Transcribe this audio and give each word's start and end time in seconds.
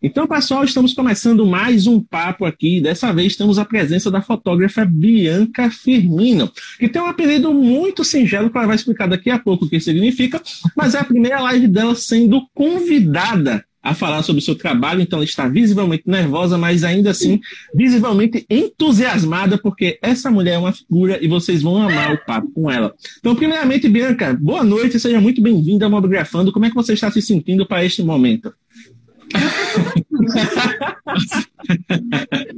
Então, 0.00 0.28
pessoal, 0.28 0.62
estamos 0.62 0.94
começando 0.94 1.44
mais 1.44 1.88
um 1.88 1.98
papo 1.98 2.44
aqui. 2.44 2.80
Dessa 2.80 3.12
vez 3.12 3.34
temos 3.34 3.58
a 3.58 3.64
presença 3.64 4.08
da 4.12 4.22
fotógrafa 4.22 4.84
Bianca 4.84 5.68
Firmino, 5.72 6.48
que 6.78 6.88
tem 6.88 7.02
um 7.02 7.06
apelido 7.06 7.52
muito 7.52 8.04
singelo 8.04 8.48
que 8.48 8.56
ela 8.56 8.68
vai 8.68 8.76
explicar 8.76 9.08
daqui 9.08 9.28
a 9.28 9.40
pouco 9.40 9.64
o 9.64 9.68
que 9.68 9.80
significa, 9.80 10.40
mas 10.76 10.94
é 10.94 11.00
a 11.00 11.04
primeira 11.04 11.40
live 11.40 11.66
dela 11.66 11.96
sendo 11.96 12.46
convidada 12.54 13.64
a 13.82 13.92
falar 13.92 14.22
sobre 14.22 14.40
o 14.40 14.44
seu 14.44 14.54
trabalho, 14.54 15.00
então 15.00 15.18
ela 15.18 15.24
está 15.24 15.48
visivelmente 15.48 16.04
nervosa, 16.06 16.56
mas 16.56 16.84
ainda 16.84 17.10
assim 17.10 17.40
visivelmente 17.74 18.46
entusiasmada, 18.48 19.58
porque 19.58 19.98
essa 20.00 20.30
mulher 20.30 20.54
é 20.54 20.58
uma 20.58 20.72
figura 20.72 21.18
e 21.20 21.26
vocês 21.26 21.60
vão 21.62 21.82
amar 21.82 22.14
o 22.14 22.24
papo 22.24 22.48
com 22.52 22.70
ela. 22.70 22.94
Então, 23.18 23.34
primeiramente, 23.34 23.88
Bianca, 23.88 24.32
boa 24.40 24.62
noite, 24.62 25.00
seja 25.00 25.20
muito 25.20 25.42
bem-vinda 25.42 25.86
ao 25.86 25.90
Mobgrafando. 25.90 26.52
Como 26.52 26.66
é 26.66 26.68
que 26.68 26.76
você 26.76 26.92
está 26.92 27.10
se 27.10 27.20
sentindo 27.20 27.66
para 27.66 27.84
este 27.84 28.02
momento? 28.02 28.52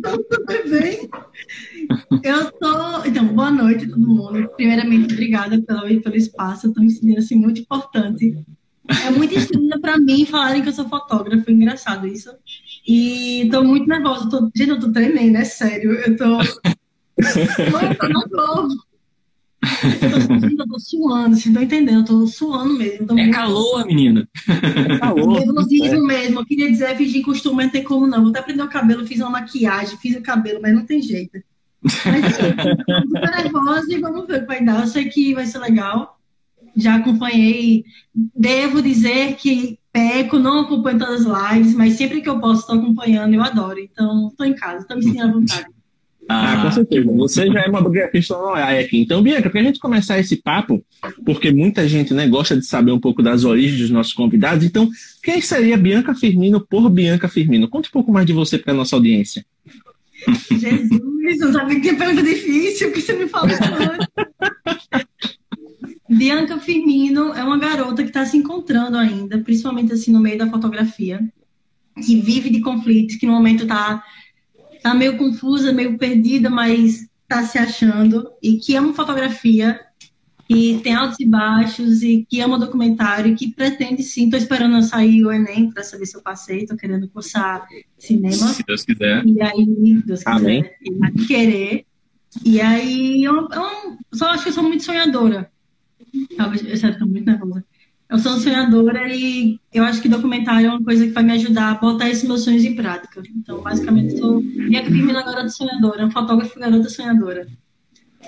Tudo 0.03 0.71
bem? 0.71 1.09
Eu 2.23 2.51
tô. 2.53 3.05
Então, 3.05 3.27
boa 3.29 3.51
noite 3.51 3.89
todo 3.89 4.07
mundo. 4.07 4.49
Primeiramente, 4.57 5.13
obrigada 5.15 5.61
pelo, 5.61 6.01
pelo 6.01 6.17
espaço. 6.17 6.69
Estou 6.69 6.83
me 6.83 6.91
sentindo 6.91 7.19
assim, 7.19 7.37
muito 7.37 7.61
importante. 7.61 8.37
É 9.07 9.11
muito 9.11 9.37
estranho 9.39 9.81
para 9.81 9.99
mim 9.99 10.25
falarem 10.25 10.63
que 10.63 10.69
eu 10.69 10.73
sou 10.73 10.89
fotógrafo. 10.89 11.49
É 11.49 11.53
engraçado 11.53 12.07
isso. 12.07 12.31
E 12.87 13.43
estou 13.43 13.65
muito 13.65 13.87
nervosa. 13.87 14.29
Tô... 14.29 14.51
Gente, 14.55 14.71
eu 14.71 14.81
tô 14.81 14.93
tremendo, 14.93 15.37
é 15.37 15.45
sério. 15.45 15.93
Eu 15.93 16.17
tô. 16.17 16.39
Não, 18.09 18.21
eu 18.23 18.29
tô. 18.29 18.90
Eu 19.63 20.67
tô, 20.67 20.79
suando, 20.79 21.37
vocês 21.37 21.47
estão 21.47 21.63
entendendo? 21.63 21.99
Eu 21.99 22.05
tô 22.05 22.27
suando 22.27 22.79
mesmo. 22.79 23.07
Tô 23.07 23.15
é 23.15 23.23
muito... 23.23 23.35
calor, 23.35 23.87
menina. 23.87 24.29
É 24.49 24.99
calor. 24.99 25.39
Nervosismo 25.39 26.11
é. 26.11 26.15
mesmo. 26.15 26.41
Eu 26.41 26.47
queria 26.47 26.71
dizer, 26.71 26.97
fingir 26.97 27.25
costume, 27.25 27.65
não 27.65 27.71
tem 27.71 27.85
como 27.85 28.07
não. 28.07 28.23
Vou 28.23 28.31
até 28.31 28.43
prender 28.43 28.65
o 28.65 28.71
cabelo, 28.71 29.07
fiz 29.07 29.21
uma 29.21 29.31
maquiagem, 29.31 29.99
fiz 29.99 30.17
o 30.17 30.23
cabelo, 30.23 30.61
mas 30.63 30.75
não 30.75 30.87
tem 30.87 31.03
jeito. 31.03 31.39
Mas 31.83 32.25
assim, 32.25 32.57
tô 32.87 33.43
nervosa 33.43 33.93
e 33.93 34.01
vamos 34.01 34.27
ver 34.27 34.39
o 34.39 34.41
que 34.41 34.47
vai 34.47 34.65
dar. 34.65 34.81
Eu 34.81 34.87
sei 34.87 35.07
que 35.07 35.35
vai 35.35 35.47
ser 35.47 35.59
legal. 35.59 36.19
Já 36.77 36.97
acompanhei. 36.97 37.85
Devo 38.15 38.81
dizer 38.81 39.37
que 39.37 39.79
peco, 39.93 40.39
não 40.39 40.61
acompanho 40.61 40.99
todas 40.99 41.27
as 41.27 41.53
lives, 41.55 41.75
mas 41.75 41.95
sempre 41.95 42.21
que 42.21 42.29
eu 42.29 42.41
posso, 42.41 42.61
estou 42.61 42.77
acompanhando, 42.77 43.35
eu 43.35 43.43
adoro. 43.43 43.79
Então, 43.79 44.29
estou 44.29 44.47
em 44.47 44.55
casa, 44.55 44.83
estou 44.83 44.97
me 44.97 45.03
sentindo 45.03 45.25
à 45.25 45.33
vontade. 45.33 45.67
Ah, 46.29 46.63
com 46.63 46.71
certeza. 46.71 47.11
Você 47.11 47.47
já 47.47 47.63
é 47.63 47.69
uma 47.69 47.81
biografista 47.81 48.37
honorária 48.37 48.81
aqui. 48.81 49.01
Então, 49.01 49.23
Bianca, 49.23 49.51
para 49.51 49.61
a 49.61 49.65
gente 49.65 49.81
começar 49.81 50.19
esse 50.19 50.37
papo, 50.37 50.85
porque 51.25 51.51
muita 51.51 51.89
gente 51.89 52.15
né, 52.15 52.27
gosta 52.29 52.57
de 52.57 52.65
saber 52.65 52.93
um 52.93 53.01
pouco 53.01 53.23
das 53.23 53.45
origens 53.45 53.81
dos 53.81 53.91
nossos 53.91 54.13
convidados, 54.13 54.65
então, 54.65 54.89
quem 55.23 55.41
seria 55.41 55.77
Bianca 55.77 56.15
Firmino 56.15 56.61
por 56.61 56.89
Bianca 56.89 57.29
Firmino? 57.29 57.69
Conte 57.69 57.89
um 57.89 57.93
pouco 57.93 58.13
mais 58.13 58.27
de 58.27 58.33
você 58.33 58.59
para 58.59 58.73
a 58.73 58.77
nossa 58.77 58.95
audiência. 58.97 59.45
Jesus, 60.51 61.41
eu 61.41 61.53
sabia 61.53 61.81
que 61.81 61.95
pergunta 61.95 62.23
difícil, 62.23 62.93
que 62.93 63.01
você 63.01 63.15
me 63.15 63.27
falou 63.27 63.49
Bianca 66.09 66.59
Firmino 66.59 67.33
é 67.33 67.43
uma 67.43 67.57
garota 67.57 68.03
que 68.03 68.09
está 68.11 68.27
se 68.27 68.37
encontrando 68.37 68.97
ainda, 68.97 69.39
principalmente 69.39 69.93
assim 69.93 70.11
no 70.11 70.21
meio 70.21 70.37
da 70.37 70.51
fotografia, 70.51 71.21
que 72.05 72.21
vive 72.21 72.51
de 72.51 72.61
conflitos, 72.61 73.17
que 73.17 73.27
no 73.27 73.33
momento 73.33 73.63
está 73.63 74.03
tá 74.83 74.95
meio 74.95 75.17
confusa, 75.17 75.73
meio 75.73 75.97
perdida, 75.99 76.51
mas 76.51 77.09
tá 77.29 77.45
se 77.45 77.59
achando 77.59 78.31
e 78.43 78.59
que 78.59 78.75
ama 78.75 78.93
fotografia 78.93 79.81
e 80.49 80.81
tem 80.81 80.95
altos 80.95 81.21
e 81.21 81.27
baixos 81.27 82.03
e 82.03 82.27
que 82.29 82.41
ama 82.41 82.59
documentário 82.59 83.31
e 83.31 83.37
que 83.37 83.55
pretende 83.55 84.03
sim, 84.03 84.29
tô 84.29 84.37
esperando 84.37 84.83
sair 84.83 85.25
o 85.25 85.31
Enem 85.31 85.71
para 85.71 85.85
saber 85.85 86.07
se 86.07 86.17
eu 86.17 86.23
passei, 86.23 86.67
tô 86.67 86.77
querendo 86.77 87.09
cursar 87.09 87.65
cinema. 87.97 88.35
Se 88.35 88.65
Deus 88.65 88.85
quiser. 88.85 89.25
E 89.25 89.41
aí, 89.41 90.03
Deus 90.05 90.27
Amém. 90.27 90.65
quiser, 90.65 91.13
e 91.15 91.27
querer. 91.27 91.87
E 92.45 92.61
aí, 92.61 93.23
eu, 93.23 93.49
eu, 93.49 93.99
só 94.13 94.31
acho 94.31 94.43
que 94.43 94.49
eu 94.49 94.53
sou 94.53 94.65
muito 94.65 94.83
sonhadora. 94.83 95.51
Talvez, 96.37 96.83
eu 96.83 96.99
tô 96.99 97.07
muito 97.07 97.27
nervosa. 97.27 97.65
Eu 98.11 98.19
sou 98.19 98.39
sonhadora 98.39 99.07
e 99.15 99.61
eu 99.73 99.85
acho 99.85 100.03
que 100.03 100.09
documentário 100.09 100.67
é 100.67 100.71
uma 100.71 100.83
coisa 100.83 101.07
que 101.07 101.13
vai 101.13 101.23
me 101.23 101.33
ajudar 101.33 101.71
a 101.71 101.75
botar 101.75 102.11
esses 102.11 102.25
meus 102.25 102.43
sonhos 102.43 102.65
em 102.65 102.75
prática. 102.75 103.23
Então, 103.37 103.63
basicamente, 103.63 104.19
sou 104.19 104.43
minha 104.43 104.83
Firmina 104.83 105.23
garota 105.23 105.49
sonhadora, 105.49 106.07
um 106.07 106.11
fotógrafo 106.11 106.59
garota 106.59 106.89
sonhadora. 106.89 107.47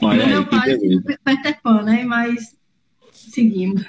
Olha 0.00 0.26
meu 0.26 0.46
pai 0.46 0.72
é 0.72 0.76
Peter 1.24 1.60
Pan, 1.60 1.82
né? 1.82 2.04
Mas 2.04 2.56
seguimos. 3.12 3.82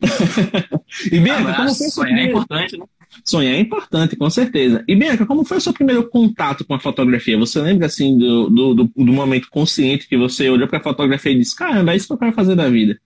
e 1.10 1.18
Bianca, 1.18 1.50
ah, 1.50 1.56
como 1.56 1.74
foi 1.74 1.88
sonhar 1.88 2.18
é 2.18 2.24
importante, 2.24 2.78
né? 2.78 2.84
Sonhar 3.24 3.54
é 3.54 3.58
importante, 3.60 4.16
com 4.16 4.30
certeza. 4.30 4.84
E 4.86 4.94
Bianca, 4.94 5.26
como 5.26 5.44
foi 5.44 5.58
o 5.58 5.60
seu 5.60 5.72
primeiro 5.72 6.08
contato 6.08 6.64
com 6.64 6.74
a 6.74 6.80
fotografia? 6.80 7.36
Você 7.38 7.60
lembra 7.60 7.86
assim 7.86 8.16
do, 8.16 8.48
do, 8.48 8.74
do, 8.74 8.84
do 8.84 9.12
momento 9.12 9.48
consciente 9.50 10.08
que 10.08 10.16
você 10.16 10.48
olhou 10.48 10.68
para 10.68 10.78
a 10.78 10.82
fotografia 10.82 11.32
e 11.32 11.38
disse: 11.38 11.56
Caramba, 11.56 11.92
é 11.92 11.96
isso 11.96 12.06
que 12.06 12.12
eu 12.12 12.18
quero 12.18 12.32
fazer 12.32 12.54
da 12.54 12.68
vida? 12.68 12.96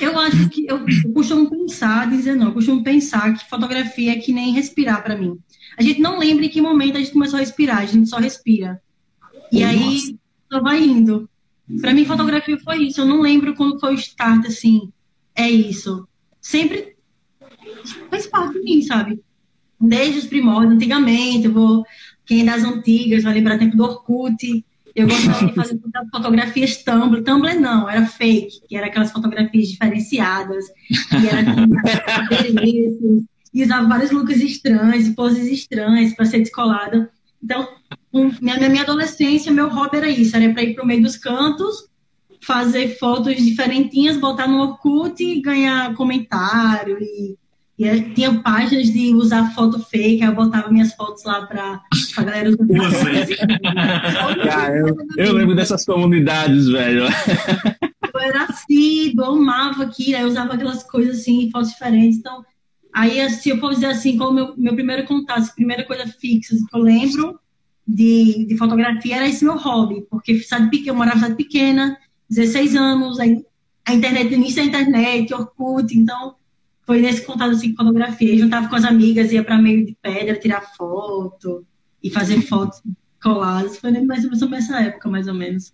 Eu 0.00 0.18
acho 0.18 0.48
que 0.48 0.66
eu, 0.66 0.84
eu 1.04 1.12
costumo 1.12 1.50
pensar, 1.50 2.08
dizer 2.08 2.34
não, 2.34 2.48
eu 2.48 2.52
costumo 2.52 2.82
pensar 2.82 3.34
que 3.34 3.48
fotografia 3.48 4.12
é 4.12 4.16
que 4.16 4.32
nem 4.32 4.52
respirar 4.52 5.02
para 5.02 5.16
mim. 5.16 5.38
A 5.76 5.82
gente 5.82 6.00
não 6.00 6.18
lembra 6.18 6.44
em 6.44 6.48
que 6.48 6.60
momento 6.60 6.96
a 6.96 7.00
gente 7.00 7.12
começou 7.12 7.36
a 7.36 7.40
respirar, 7.40 7.78
a 7.78 7.86
gente 7.86 8.08
só 8.08 8.18
respira. 8.18 8.80
E 9.50 9.60
Nossa. 9.60 9.72
aí 9.72 10.18
só 10.50 10.60
vai 10.60 10.82
indo. 10.82 11.28
Para 11.80 11.94
mim, 11.94 12.04
fotografia 12.04 12.58
foi 12.58 12.84
isso. 12.84 13.00
Eu 13.00 13.06
não 13.06 13.20
lembro 13.20 13.54
quando 13.54 13.78
foi 13.78 13.92
o 13.92 13.98
start, 13.98 14.46
assim. 14.46 14.90
É 15.34 15.48
isso. 15.48 16.06
Sempre 16.40 16.96
faz 18.10 18.26
parte 18.26 18.54
de 18.54 18.62
mim, 18.62 18.82
sabe? 18.82 19.20
Desde 19.80 20.18
os 20.18 20.26
primórdios, 20.26 20.74
antigamente, 20.74 21.48
vou. 21.48 21.84
Quem 22.24 22.42
é 22.42 22.44
das 22.44 22.62
antigas 22.62 23.22
vai 23.22 23.34
lembrar 23.34 23.58
tempo 23.58 23.76
do 23.76 23.84
Orkut. 23.84 24.64
Eu 24.94 25.08
gostava 25.08 25.46
de 25.46 25.54
fazer 25.54 25.80
fotografias 26.10 26.82
Tumblr. 26.82 27.22
Tumblr 27.22 27.58
não, 27.58 27.88
era 27.88 28.06
fake, 28.06 28.60
que 28.68 28.76
era 28.76 28.86
aquelas 28.86 29.10
fotografias 29.10 29.68
diferenciadas, 29.68 30.64
que 31.08 31.28
era 31.28 31.40
adereços, 32.40 33.24
e 33.54 33.62
usava 33.62 33.88
vários 33.88 34.10
looks 34.10 34.40
estranhos, 34.40 35.08
poses 35.10 35.50
estranhas 35.50 36.14
para 36.14 36.24
ser 36.24 36.38
descolada. 36.38 37.10
Então, 37.42 37.68
um, 38.12 38.30
na 38.40 38.68
minha 38.68 38.82
adolescência, 38.82 39.50
meu 39.50 39.68
hobby 39.68 39.96
era 39.96 40.08
isso, 40.08 40.36
era 40.36 40.52
para 40.52 40.62
ir 40.62 40.74
para 40.74 40.84
o 40.84 40.86
meio 40.86 41.02
dos 41.02 41.16
cantos, 41.16 41.88
fazer 42.40 42.98
fotos 42.98 43.36
diferentinhas, 43.36 44.16
botar 44.16 44.46
no 44.46 44.60
Orkut 44.60 45.22
e 45.22 45.40
ganhar 45.40 45.94
comentário 45.94 46.98
e 47.00 47.36
e 47.84 48.14
tinha 48.14 48.40
páginas 48.40 48.90
de 48.90 49.14
usar 49.14 49.54
foto 49.54 49.78
fake, 49.78 50.22
aí 50.22 50.28
eu 50.28 50.34
botava 50.34 50.70
minhas 50.70 50.92
fotos 50.94 51.24
lá 51.24 51.46
pra, 51.46 51.80
pra 52.14 52.24
galera 52.24 52.50
usar. 52.50 52.66
Cara, 54.44 54.76
eu, 54.76 54.96
eu 55.16 55.32
lembro 55.32 55.54
dessas 55.54 55.84
comunidades, 55.84 56.68
velho. 56.68 57.04
Eu 58.12 58.20
era 58.20 58.44
assim, 58.44 59.14
eu 59.16 59.24
amava 59.24 59.84
aquilo, 59.84 60.16
aí 60.16 60.22
eu 60.22 60.28
usava 60.28 60.54
aquelas 60.54 60.82
coisas 60.82 61.20
assim, 61.20 61.50
fotos 61.50 61.70
diferentes. 61.70 62.18
Então, 62.18 62.44
aí, 62.92 63.28
se 63.30 63.48
eu 63.48 63.58
for 63.58 63.72
dizer 63.72 63.86
assim, 63.86 64.16
qual 64.16 64.30
o 64.30 64.34
meu, 64.34 64.54
meu 64.56 64.74
primeiro 64.74 65.04
contato, 65.04 65.48
a 65.48 65.54
primeira 65.54 65.84
coisa 65.84 66.06
fixa 66.06 66.54
que 66.54 66.76
eu 66.76 66.80
lembro 66.80 67.38
de, 67.86 68.46
de 68.46 68.56
fotografia 68.56 69.16
era 69.16 69.28
esse 69.28 69.44
meu 69.44 69.56
hobby, 69.56 70.06
porque 70.10 70.40
sabe, 70.40 70.86
eu 70.86 70.94
morava 70.94 71.16
em 71.16 71.20
cidade 71.20 71.36
pequena, 71.36 71.98
16 72.28 72.76
anos, 72.76 73.18
a, 73.18 73.24
a 73.86 73.94
internet, 73.94 74.32
início 74.32 74.56
da 74.56 74.68
internet, 74.68 75.34
Orkut, 75.34 75.96
então 75.96 76.36
foi 76.86 77.00
nesse 77.00 77.24
contato 77.24 77.52
assim 77.52 77.74
com 77.74 77.84
fotografia. 77.84 78.32
Eu 78.32 78.38
juntava 78.38 78.68
com 78.68 78.76
as 78.76 78.84
amigas, 78.84 79.32
ia 79.32 79.44
para 79.44 79.58
meio 79.58 79.86
de 79.86 79.96
pedra 80.00 80.36
tirar 80.36 80.60
foto 80.76 81.64
e 82.02 82.10
fazer 82.10 82.40
fotos 82.42 82.82
coladas. 83.22 83.78
Foi 83.78 83.90
mais 83.90 84.24
ou 84.24 84.30
menos 84.30 84.50
nessa 84.50 84.80
época, 84.80 85.08
mais 85.08 85.28
ou 85.28 85.34
menos. 85.34 85.72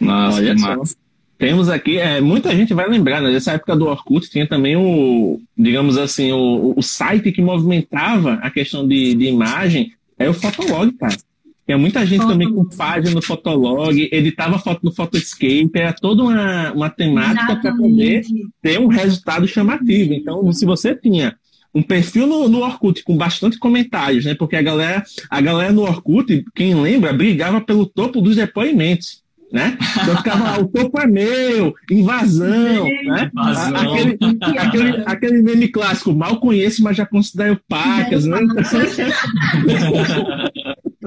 Nossa, 0.00 0.38
Olha 0.38 0.54
massa. 0.54 0.96
Temos 1.36 1.68
aqui, 1.68 1.98
é, 1.98 2.20
muita 2.20 2.54
gente 2.54 2.72
vai 2.72 2.88
lembrar, 2.88 3.20
né, 3.20 3.32
dessa 3.32 3.52
época 3.52 3.74
do 3.74 3.86
Orkut 3.86 4.30
tinha 4.30 4.48
também 4.48 4.76
o, 4.76 5.40
digamos 5.58 5.98
assim, 5.98 6.30
o, 6.32 6.72
o 6.76 6.82
site 6.82 7.32
que 7.32 7.42
movimentava 7.42 8.34
a 8.34 8.50
questão 8.50 8.86
de, 8.86 9.14
de 9.14 9.26
imagem, 9.26 9.92
é 10.16 10.30
o 10.30 10.32
Fotolog, 10.32 10.92
cara. 10.92 11.16
Tinha 11.66 11.78
muita 11.78 12.04
gente 12.04 12.26
também 12.26 12.52
com 12.52 12.64
página 12.64 13.14
no 13.14 13.22
Fotolog, 13.22 14.08
editava 14.12 14.58
foto 14.58 14.80
no 14.82 14.92
Photoscape, 14.92 15.70
era 15.74 15.94
toda 15.94 16.22
uma, 16.22 16.72
uma 16.72 16.90
temática 16.90 17.56
para 17.56 17.74
poder 17.74 18.22
ter 18.60 18.78
um 18.78 18.86
resultado 18.86 19.48
chamativo. 19.48 20.12
Então, 20.12 20.52
se 20.52 20.66
você 20.66 20.94
tinha 20.94 21.36
um 21.74 21.82
perfil 21.82 22.26
no, 22.26 22.48
no 22.48 22.60
Orkut 22.60 23.02
com 23.02 23.16
bastante 23.16 23.58
comentários, 23.58 24.26
né? 24.26 24.34
Porque 24.34 24.56
a 24.56 24.62
galera, 24.62 25.02
a 25.30 25.40
galera 25.40 25.72
no 25.72 25.82
Orkut, 25.82 26.44
quem 26.54 26.74
lembra, 26.74 27.12
brigava 27.12 27.60
pelo 27.60 27.86
topo 27.86 28.20
dos 28.20 28.36
depoimentos 28.36 29.24
né? 29.54 29.78
Então 30.02 30.16
ficava 30.16 30.42
lá, 30.42 30.58
o 30.58 30.66
topo 30.66 30.98
é 30.98 31.06
meu, 31.06 31.72
invasão, 31.88 32.84
né? 33.04 33.30
Invasão. 33.32 33.76
Aquele, 33.76 34.18
aquele, 34.58 35.02
aquele 35.06 35.42
meme 35.42 35.68
clássico, 35.68 36.12
mal 36.12 36.40
conheço, 36.40 36.82
mas 36.82 36.96
já 36.96 37.06
considero 37.06 37.60
pacas, 37.68 38.24
né? 38.24 38.36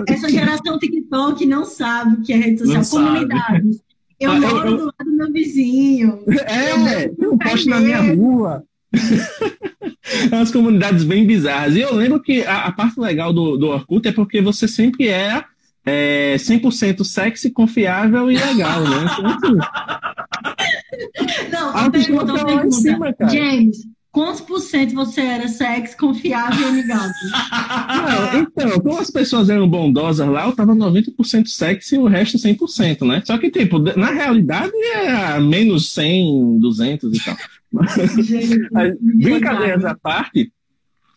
Essa 0.07 0.29
geração 0.29 0.77
TikTok 0.79 1.45
não 1.45 1.65
sabe 1.65 2.15
o 2.15 2.21
que 2.21 2.33
é 2.33 2.37
rede 2.37 2.59
social, 2.59 2.77
Não 2.77 2.83
sabe. 2.83 3.05
comunidades. 3.05 3.81
Eu 4.19 4.31
Ah, 4.31 4.35
eu- 4.35 4.41
moro 4.41 4.67
eu- 4.69 4.77
do 4.77 4.85
lado 4.85 5.05
do 5.05 5.11
meu 5.17 5.31
vizinho. 5.31 6.19
É, 6.45 7.07
tem 7.09 7.27
um 7.27 7.37
poste 7.37 7.67
na 7.69 7.79
minha 7.79 8.01
rua. 8.13 8.63
É 10.31 10.35
umas 10.35 10.51
comunidades 10.51 11.03
bem 11.03 11.27
bizarras. 11.27 11.75
E 11.75 11.81
eu 11.81 11.93
lembro 11.93 12.21
que 12.21 12.41
a, 12.43 12.65
a 12.67 12.71
parte 12.71 12.97
legal 12.97 13.33
do, 13.33 13.57
do 13.57 13.67
Orkut 13.67 14.07
é 14.07 14.11
porque 14.13 14.41
você 14.41 14.65
sempre 14.65 15.09
é, 15.09 15.43
é 15.85 16.35
100% 16.37 17.03
sexy, 17.03 17.51
confiável 17.51 18.31
e 18.31 18.37
legal, 18.37 18.81
né? 18.83 19.05
Então, 19.37 19.59
assim, 21.29 21.51
Não, 21.51 21.77
a 21.77 21.89
pergunta, 21.91 22.25
tá 22.37 22.45
pergunta. 22.45 22.71
cima. 22.71 23.15
James, 23.29 23.77
quantos 24.17 24.41
por 24.41 24.59
cento 24.59 24.95
você 24.95 25.21
era 25.21 25.47
sexy, 25.47 25.95
confiável 25.95 26.59
e 26.59 26.69
amigável? 26.69 27.11
Não, 28.33 28.41
então, 28.41 28.79
como 28.79 28.97
as 28.97 29.11
pessoas 29.11 29.47
eram 29.47 29.69
bondosas 29.69 30.27
lá, 30.27 30.47
eu 30.47 30.53
tava 30.53 30.73
90% 30.73 31.45
sexy 31.45 31.95
e 31.95 31.99
o 31.99 32.07
resto 32.07 32.35
100%, 32.35 33.07
né? 33.07 33.21
Só 33.23 33.37
que, 33.37 33.51
tipo, 33.51 33.77
na 33.77 34.09
realidade 34.09 34.75
é 34.75 35.39
menos 35.39 35.93
100, 35.93 36.57
200 36.59 37.15
e 37.15 37.23
tal. 37.23 37.37
Gente, 38.23 38.57
Mas, 38.73 38.95
Brincadeiras 38.99 39.85
à 39.85 39.93
parte, 39.93 40.51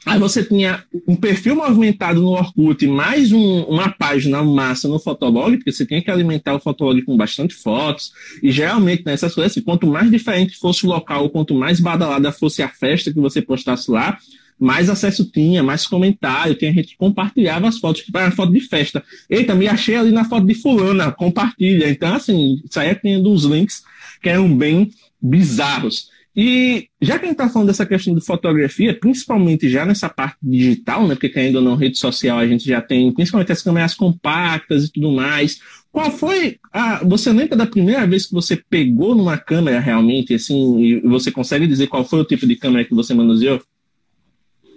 aí 0.07 0.19
você 0.19 0.43
tinha 0.43 0.83
um 1.07 1.15
perfil 1.15 1.57
movimentado 1.57 2.21
no 2.21 2.31
Orkut, 2.31 2.87
mais 2.87 3.33
um- 3.33 3.63
uma 3.65 3.91
página 3.91 4.43
massa 4.43 4.89
no 4.89 4.99
Fotolog, 4.99 5.57
porque 5.57 5.73
você 5.73 5.85
tinha 5.85 6.03
que 6.03 6.11
alimentar 6.11 6.55
o 6.55 6.61
Fotolog 6.61 7.01
com 7.03 7.17
bastante 7.17 7.55
fotos, 7.55 8.13
e 8.43 8.51
geralmente 8.51 9.05
nessas 9.05 9.35
coisas, 9.35 9.53
assim, 9.53 9.61
quanto 9.61 9.87
mais 9.87 10.11
diferente 10.11 10.57
fosse 10.59 10.87
o 10.87 10.89
local, 10.89 11.29
quanto 11.31 11.55
mais 11.55 11.81
badalada 11.81 12.33
fosse 12.33 12.63
a 12.63 12.69
festa 12.69 13.13
que 13.13 13.21
você 13.21 13.43
postasse 13.43 13.91
lá, 13.91 14.17
mais 14.59 14.91
acesso 14.91 15.25
tinha, 15.25 15.63
mais 15.63 15.87
comentário, 15.87 16.55
tinha 16.55 16.73
gente 16.73 16.89
que 16.89 16.97
compartilhava 16.97 17.67
as 17.67 17.79
fotos, 17.79 18.03
tipo, 18.03 18.19
era 18.19 18.31
foto 18.31 18.53
de 18.53 18.61
festa. 18.61 19.03
Eita, 19.29 19.55
me 19.55 19.67
achei 19.67 19.97
ali 19.97 20.13
na 20.13 20.25
foto 20.25 20.47
de 20.47 20.53
fulana, 20.55 21.11
compartilha. 21.11 21.89
Então, 21.89 22.15
assim, 22.15 22.63
saía 22.69 22.95
tendo 22.95 23.33
uns 23.33 23.45
links 23.45 23.83
que 24.23 24.29
eram 24.29 24.55
bem 24.55 24.91
bizarros. 25.21 26.11
E 26.35 26.87
já 27.03 27.19
que 27.19 27.25
a 27.25 27.29
gente 27.29 27.41
está 27.41 27.49
falando 27.49 27.69
dessa 27.69 27.85
questão 27.85 28.15
de 28.15 28.25
fotografia, 28.25 28.99
principalmente 28.99 29.69
já 29.69 29.85
nessa 29.85 30.09
parte 30.09 30.37
digital, 30.43 31.07
né? 31.07 31.17
Porque 31.17 31.39
ainda 31.39 31.61
não 31.61 31.75
rede 31.75 31.99
social 31.99 32.39
a 32.39 32.47
gente 32.47 32.65
já 32.65 32.81
tem 32.81 33.13
principalmente 33.13 33.51
as 33.51 33.63
câmeras 33.63 33.95
compactas 33.95 34.85
e 34.85 34.93
tudo 34.93 35.11
mais. 35.11 35.61
Qual 35.91 36.11
foi 36.11 36.59
a. 36.73 37.05
Você 37.05 37.33
lembra 37.33 37.57
da 37.57 37.67
primeira 37.67 38.07
vez 38.07 38.27
que 38.27 38.33
você 38.33 38.57
pegou 38.57 39.15
numa 39.15 39.37
câmera 39.37 39.81
realmente, 39.81 40.33
assim, 40.33 40.81
e 40.81 41.01
você 41.01 41.33
consegue 41.33 41.67
dizer 41.67 41.89
qual 41.89 42.05
foi 42.05 42.21
o 42.21 42.25
tipo 42.25 42.47
de 42.47 42.55
câmera 42.55 42.85
que 42.85 42.95
você 42.95 43.13
manuseou? 43.13 43.61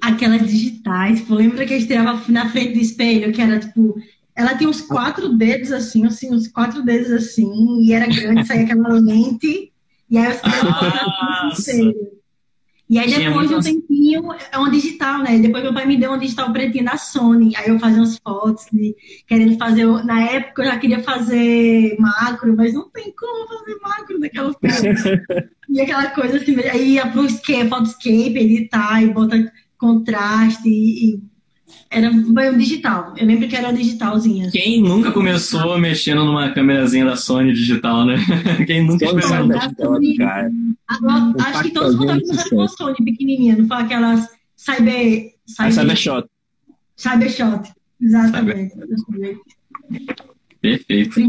Aquelas 0.01 0.45
digitais, 0.45 1.19
tipo, 1.19 1.35
lembra 1.35 1.65
que 1.65 1.73
a 1.73 1.79
gente 1.79 1.87
tirava 1.87 2.19
na 2.31 2.49
frente 2.49 2.73
do 2.73 2.79
espelho, 2.79 3.31
que 3.31 3.41
era 3.41 3.59
tipo. 3.59 3.95
Ela 4.35 4.57
tinha 4.57 4.67
uns 4.67 4.81
quatro 4.81 5.37
dedos 5.37 5.71
assim, 5.71 6.03
assim, 6.07 6.33
uns 6.33 6.47
quatro 6.47 6.83
dedos 6.83 7.11
assim, 7.11 7.47
e 7.83 7.93
era 7.93 8.07
grande, 8.07 8.47
saía 8.47 8.63
aquela 8.63 8.89
lente, 8.89 9.71
e 10.13 10.17
aí 10.17 10.31
eu 10.31 10.39
Nossa. 11.49 11.71
E 12.89 12.99
aí 12.99 13.07
depois 13.07 13.47
de 13.47 13.55
um 13.55 13.57
muitas- 13.57 13.65
tempinho, 13.65 14.23
é 14.51 14.57
uma 14.57 14.69
digital, 14.69 15.23
né? 15.23 15.39
Depois 15.39 15.63
meu 15.63 15.73
pai 15.73 15.87
me 15.87 15.97
deu 15.97 16.11
uma 16.11 16.19
digital 16.19 16.53
pretinha 16.53 16.83
da 16.83 16.97
Sony. 16.97 17.55
Aí 17.55 17.69
eu 17.69 17.79
fazia 17.79 17.99
umas 17.99 18.17
fotos 18.19 18.65
de, 18.71 18.95
querendo 19.25 19.57
fazer. 19.57 19.87
Na 20.05 20.21
época 20.21 20.61
eu 20.61 20.67
já 20.67 20.77
queria 20.77 21.01
fazer 21.01 21.95
macro, 21.97 22.55
mas 22.55 22.73
não 22.73 22.87
tem 22.91 23.11
como 23.17 23.47
fazer 23.47 23.79
macro 23.81 24.19
naquela 24.19 24.53
foto. 24.53 24.59
e 25.69 25.81
aquela 25.81 26.11
coisa 26.11 26.37
assim, 26.37 26.55
aí 26.59 26.93
ia 26.93 27.07
pro 27.07 27.25
escape, 27.25 27.69
photoscape, 27.69 28.37
editar 28.37 29.01
e 29.01 29.09
botar 29.11 29.51
contraste 29.77 30.69
e, 30.69 31.15
e 31.15 31.32
era 31.89 32.09
um 32.09 32.57
digital. 32.57 33.13
Eu 33.17 33.25
lembro 33.27 33.47
que 33.47 33.55
era 33.55 33.67
uma 33.69 33.77
digitalzinha. 33.77 34.49
Quem 34.51 34.81
nunca 34.81 35.11
começou 35.11 35.77
mexendo 35.77 36.23
numa 36.25 36.49
câmerazinha 36.51 37.05
da 37.05 37.15
Sony 37.15 37.53
digital, 37.53 38.05
né? 38.05 38.15
Quem 38.65 38.83
nunca 38.85 39.05
Sony 39.07 39.19
experimentou? 39.19 39.85
Sony. 39.93 40.17
cara. 40.17 40.51
Agora, 40.87 41.33
acho 41.39 41.63
que 41.63 41.71
todos 41.71 41.91
os 41.91 41.97
fotógrafos 41.97 42.29
eram 42.37 42.49
com 42.49 42.61
a 42.61 42.67
Sony 42.67 42.95
pequenininha, 43.05 43.55
não 43.57 43.67
foi 43.67 43.77
aquelas 43.77 44.27
cyber. 44.55 45.33
A 45.59 45.71
Cybershot. 45.71 46.27
Cybershot. 46.95 47.71
Exatamente. 48.01 48.73
exatamente. 48.77 49.39
Perfeito. 50.61 51.19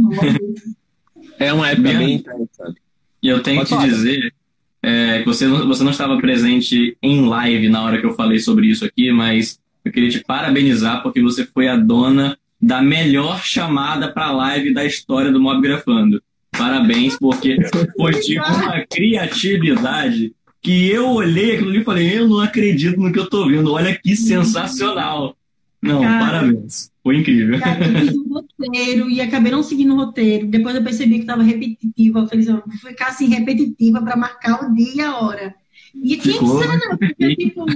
É 1.38 1.52
uma 1.52 1.68
época 1.68 1.88
Bem- 1.88 1.98
bem 1.98 2.14
interessante. 2.16 2.80
E 3.22 3.28
eu 3.28 3.42
tenho 3.42 3.58
Pode 3.58 3.68
que 3.70 3.74
falar. 3.74 3.88
dizer 3.88 4.34
é, 4.82 5.20
que 5.20 5.24
você 5.26 5.46
não, 5.46 5.66
você 5.66 5.82
não 5.82 5.90
estava 5.90 6.16
presente 6.18 6.96
em 7.02 7.26
live 7.26 7.68
na 7.68 7.82
hora 7.82 7.98
que 7.98 8.06
eu 8.06 8.14
falei 8.14 8.38
sobre 8.38 8.66
isso 8.68 8.84
aqui, 8.84 9.10
mas 9.10 9.58
eu 9.84 9.92
queria 9.92 10.08
te 10.08 10.20
parabenizar 10.24 11.02
porque 11.02 11.20
você 11.20 11.44
foi 11.44 11.68
a 11.68 11.76
dona 11.76 12.38
da 12.60 12.80
melhor 12.80 13.44
chamada 13.44 14.10
para 14.10 14.32
live 14.32 14.72
da 14.72 14.84
história 14.84 15.30
do 15.30 15.40
Mob 15.40 15.60
Grafando. 15.60 16.22
Parabéns, 16.56 17.18
porque 17.18 17.58
foi 17.96 18.12
de 18.20 18.38
uma 18.38 18.84
criatividade 18.88 20.32
que 20.62 20.88
eu 20.88 21.10
olhei 21.10 21.54
aquilo 21.54 21.68
ali 21.70 21.80
e 21.80 21.84
falei, 21.84 22.18
eu 22.18 22.28
não 22.28 22.40
acredito 22.40 22.98
no 22.98 23.12
que 23.12 23.18
eu 23.18 23.28
tô 23.28 23.46
vendo, 23.46 23.72
olha 23.72 23.94
que 23.94 24.16
sensacional. 24.16 25.36
Não, 25.82 26.00
Cara. 26.00 26.24
parabéns. 26.24 26.90
Foi 27.02 27.18
incrível. 27.18 27.60
Cara, 27.60 27.84
eu 27.84 28.00
fiz 28.00 28.16
um 28.16 28.28
roteiro 28.32 29.10
e 29.10 29.20
acabei 29.20 29.52
não 29.52 29.62
seguindo 29.62 29.92
o 29.92 29.96
roteiro. 29.96 30.46
Depois 30.46 30.74
eu 30.74 30.82
percebi 30.82 31.16
que 31.16 31.20
estava 31.20 31.42
repetitiva. 31.42 32.20
Eu 32.20 32.26
falei, 32.26 32.44
assim, 32.44 32.52
"Eu 32.52 32.62
vou 32.66 32.90
ficar 32.90 33.08
assim, 33.08 33.28
repetitiva 33.28 34.00
para 34.00 34.16
marcar 34.16 34.64
o 34.64 34.74
dia 34.74 34.94
e 34.94 35.00
a 35.02 35.18
hora. 35.18 35.54
E 35.94 36.16
tinha 36.16 36.38
que 36.38 36.44
Ficou 36.44 36.62
ser, 36.62 36.68
né? 36.68 36.96
Porque, 36.98 37.36
tipo, 37.36 37.66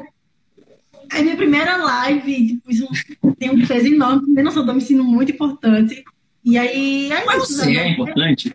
é 1.10 1.22
minha 1.22 1.37
primeira 1.37 1.76
live, 1.76 2.46
tipo, 2.49 2.70
isso 2.70 2.87
tem 3.38 3.50
um 3.50 3.66
peso 3.66 3.87
enorme, 3.87 4.26
também 4.26 4.44
não 4.44 4.50
sou 4.50 4.64
me 4.64 4.81
sentindo 4.81 5.05
muito 5.05 5.32
importante. 5.32 6.05
E 6.44 6.56
aí, 6.56 7.11
é 7.12 7.25
Mas 7.25 7.49
você 7.49 7.66
né? 7.66 7.76
é 7.76 7.88
importante? 7.90 8.54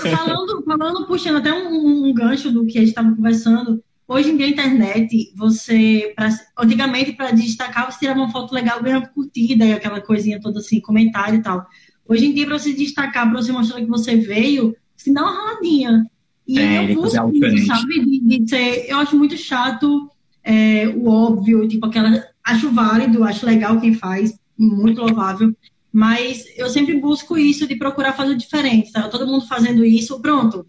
Falando, 0.00 0.62
falando, 0.64 1.06
puxando 1.06 1.36
até 1.36 1.52
um, 1.52 2.06
um 2.06 2.14
gancho 2.14 2.50
do 2.50 2.64
que 2.64 2.78
a 2.78 2.80
gente 2.80 2.90
estava 2.90 3.14
conversando, 3.14 3.82
hoje 4.06 4.30
em 4.30 4.36
dia 4.36 4.46
a 4.46 4.50
internet, 4.50 5.32
você, 5.36 6.12
pra, 6.16 6.28
antigamente 6.58 7.12
para 7.12 7.32
destacar, 7.32 7.90
você 7.90 7.98
tirava 7.98 8.20
uma 8.20 8.30
foto 8.30 8.54
legal, 8.54 8.82
ganhava 8.82 9.06
curtida 9.08 9.64
e 9.64 9.72
aquela 9.72 10.00
coisinha 10.00 10.40
toda 10.40 10.60
assim, 10.60 10.80
comentário 10.80 11.38
e 11.38 11.42
tal. 11.42 11.66
Hoje 12.08 12.26
em 12.26 12.32
dia, 12.32 12.46
para 12.46 12.58
você 12.58 12.72
destacar, 12.72 13.28
para 13.28 13.42
você 13.42 13.52
mostrar 13.52 13.80
que 13.80 13.86
você 13.86 14.16
veio, 14.16 14.74
você 14.96 15.12
dá 15.12 15.22
uma 15.22 15.32
raladinha. 15.32 16.06
E 16.46 16.54
Tem, 16.54 16.88
eu 16.88 16.94
busco 16.94 17.30
isso, 17.34 17.66
sabe? 17.66 18.04
De, 18.04 18.38
de 18.38 18.48
ser, 18.48 18.86
eu 18.88 18.98
acho 18.98 19.16
muito 19.16 19.36
chato 19.36 20.08
é, 20.46 20.86
o 20.88 21.08
óbvio, 21.08 21.66
tipo 21.66 21.86
aquela. 21.86 22.24
Acho 22.44 22.70
válido, 22.70 23.24
acho 23.24 23.44
legal 23.44 23.80
quem 23.80 23.92
faz, 23.92 24.38
muito 24.56 25.00
louvável. 25.00 25.52
Mas 25.92 26.44
eu 26.56 26.68
sempre 26.68 27.00
busco 27.00 27.36
isso 27.36 27.66
de 27.66 27.74
procurar 27.74 28.12
fazer 28.12 28.36
diferente, 28.36 28.92
tá? 28.92 29.08
Todo 29.08 29.26
mundo 29.26 29.48
fazendo 29.48 29.84
isso, 29.84 30.20
pronto. 30.20 30.64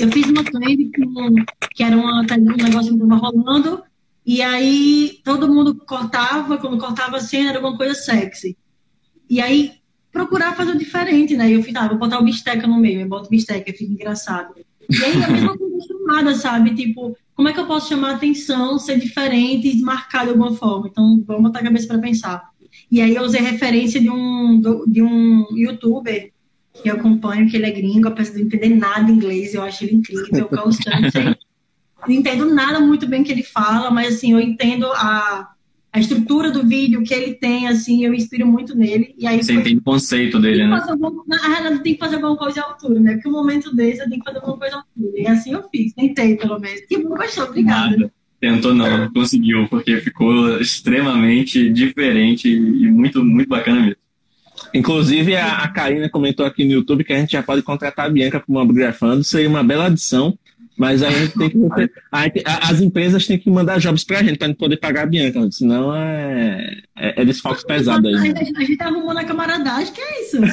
Eu 0.00 0.10
fiz 0.10 0.26
uma 0.26 0.42
trend 0.42 0.90
que 1.74 1.82
era 1.82 1.94
uma, 1.94 2.22
um 2.22 2.56
negócio 2.64 2.96
que 2.96 3.02
estava 3.02 3.16
rolando, 3.16 3.82
e 4.24 4.40
aí 4.40 5.20
todo 5.22 5.52
mundo 5.52 5.74
cortava, 5.74 6.56
quando 6.56 6.78
cortava 6.78 7.18
a 7.18 7.20
cena 7.20 7.50
era 7.50 7.58
alguma 7.58 7.76
coisa 7.76 7.94
sexy. 7.94 8.56
E 9.28 9.40
aí 9.42 9.74
procurar 10.10 10.56
fazer 10.56 10.76
diferente, 10.78 11.36
né? 11.36 11.50
Eu 11.50 11.62
fiz, 11.62 11.74
ah, 11.76 11.88
vou 11.88 11.98
botar 11.98 12.18
o 12.18 12.24
bisteca 12.24 12.66
no 12.66 12.78
meio, 12.78 13.02
eu 13.02 13.08
boto 13.08 13.28
bisteca, 13.28 13.72
fica 13.72 13.92
engraçado. 13.92 14.54
E 14.88 15.04
aí 15.04 15.24
a 15.24 15.28
mesma 15.28 15.56
coisa 15.56 15.76
chamada, 15.86 16.34
sabe? 16.34 16.74
Tipo, 16.74 17.16
como 17.34 17.48
é 17.48 17.52
que 17.52 17.60
eu 17.60 17.66
posso 17.66 17.88
chamar 17.88 18.10
a 18.10 18.14
atenção, 18.14 18.78
ser 18.78 18.98
diferente 18.98 19.68
e 19.68 19.82
marcar 19.82 20.24
de 20.24 20.30
alguma 20.30 20.54
forma? 20.54 20.88
Então, 20.88 21.22
vamos 21.26 21.42
botar 21.42 21.60
a 21.60 21.64
cabeça 21.64 21.86
para 21.86 21.98
pensar. 21.98 22.50
E 22.90 23.00
aí 23.00 23.14
eu 23.14 23.22
usei 23.22 23.40
referência 23.40 24.00
de 24.00 24.10
um, 24.10 24.60
de 24.86 25.02
um 25.02 25.46
youtuber 25.56 26.32
que 26.72 26.90
eu 26.90 26.94
acompanho, 26.94 27.48
que 27.48 27.56
ele 27.56 27.66
é 27.66 27.70
gringo, 27.70 28.08
apesar 28.08 28.32
de 28.32 28.38
não 28.40 28.46
entender 28.46 28.68
nada 28.68 29.04
de 29.04 29.12
inglês, 29.12 29.54
eu 29.54 29.62
acho 29.62 29.84
ele 29.84 29.96
incrível, 29.96 30.46
constante. 30.48 31.16
não 32.06 32.14
entendo 32.14 32.54
nada 32.54 32.80
muito 32.80 33.06
bem 33.06 33.24
que 33.24 33.32
ele 33.32 33.42
fala, 33.42 33.90
mas 33.90 34.16
assim, 34.16 34.32
eu 34.32 34.40
entendo 34.40 34.86
a, 34.92 35.48
a 35.96 35.98
estrutura 35.98 36.50
do 36.50 36.62
vídeo 36.62 37.02
que 37.02 37.14
ele 37.14 37.32
tem, 37.32 37.66
assim, 37.68 38.04
eu 38.04 38.10
me 38.10 38.18
inspiro 38.18 38.46
muito 38.46 38.76
nele. 38.76 39.14
E 39.16 39.26
aí 39.26 39.42
Você 39.42 39.52
foi- 39.54 39.62
entende 39.62 39.78
o 39.78 39.82
conceito 39.82 40.38
dele, 40.38 40.62
que 40.62 40.68
né? 40.68 40.82
alguma- 40.90 41.24
na 41.26 41.38
realidade, 41.38 41.82
tem 41.82 41.94
que 41.94 41.98
fazer 41.98 42.16
alguma 42.16 42.36
coisa 42.36 42.60
à 42.60 42.64
altura, 42.64 43.00
né? 43.00 43.14
Porque 43.14 43.28
o 43.28 43.32
momento 43.32 43.74
desse 43.74 44.02
eu 44.02 44.08
tenho 44.08 44.20
que 44.20 44.24
fazer 44.26 44.38
alguma 44.40 44.58
coisa 44.58 44.76
à 44.76 44.78
altura. 44.80 45.22
E 45.22 45.26
assim 45.26 45.52
eu 45.54 45.64
fiz, 45.70 45.94
tentei 45.94 46.36
pelo 46.36 46.58
menos. 46.58 46.82
Que 46.86 46.98
bom, 46.98 47.16
gostou, 47.16 47.44
obrigada. 47.44 47.96
Nada. 47.96 48.12
Tentou 48.38 48.74
não, 48.74 49.10
conseguiu, 49.14 49.66
porque 49.68 49.96
ficou 49.96 50.60
extremamente 50.60 51.70
diferente 51.70 52.46
e 52.48 52.90
muito, 52.90 53.24
muito 53.24 53.48
bacana 53.48 53.80
mesmo. 53.80 53.96
Inclusive, 54.74 55.34
a, 55.34 55.58
a 55.58 55.68
Karina 55.68 56.08
comentou 56.10 56.44
aqui 56.44 56.62
no 56.64 56.72
YouTube 56.72 57.04
que 57.04 57.12
a 57.14 57.18
gente 57.18 57.32
já 57.32 57.42
pode 57.42 57.62
contratar 57.62 58.04
a 58.06 58.10
Bianca 58.10 58.38
para 58.38 58.52
uma 58.52 58.66
grafando. 58.70 59.24
Seria 59.24 59.48
uma 59.48 59.64
bela 59.64 59.86
adição 59.86 60.38
Mas 60.76 61.02
aí 61.02 61.14
a 61.14 61.18
gente 61.18 61.38
tem 61.38 61.50
que. 61.50 61.58
as 62.62 62.80
empresas 62.80 63.26
têm 63.26 63.38
que 63.38 63.50
mandar 63.50 63.78
jobs 63.80 64.04
pra 64.04 64.22
gente, 64.22 64.38
pra 64.38 64.48
gente 64.48 64.58
poder 64.58 64.76
pagar 64.76 65.04
a 65.04 65.06
Bianca, 65.06 65.50
senão 65.50 65.94
é, 65.94 66.82
é, 66.96 67.22
é 67.22 67.24
desfalque 67.24 67.66
pesado 67.66 68.06
aí. 68.08 68.14
A, 68.14 68.18
gente, 68.20 68.56
a 68.56 68.60
gente 68.60 68.76
tá 68.76 68.86
arrumando 68.86 69.18
a 69.18 69.24
camaradagem, 69.24 69.92
que 69.94 70.00
é 70.00 70.22
isso? 70.22 70.38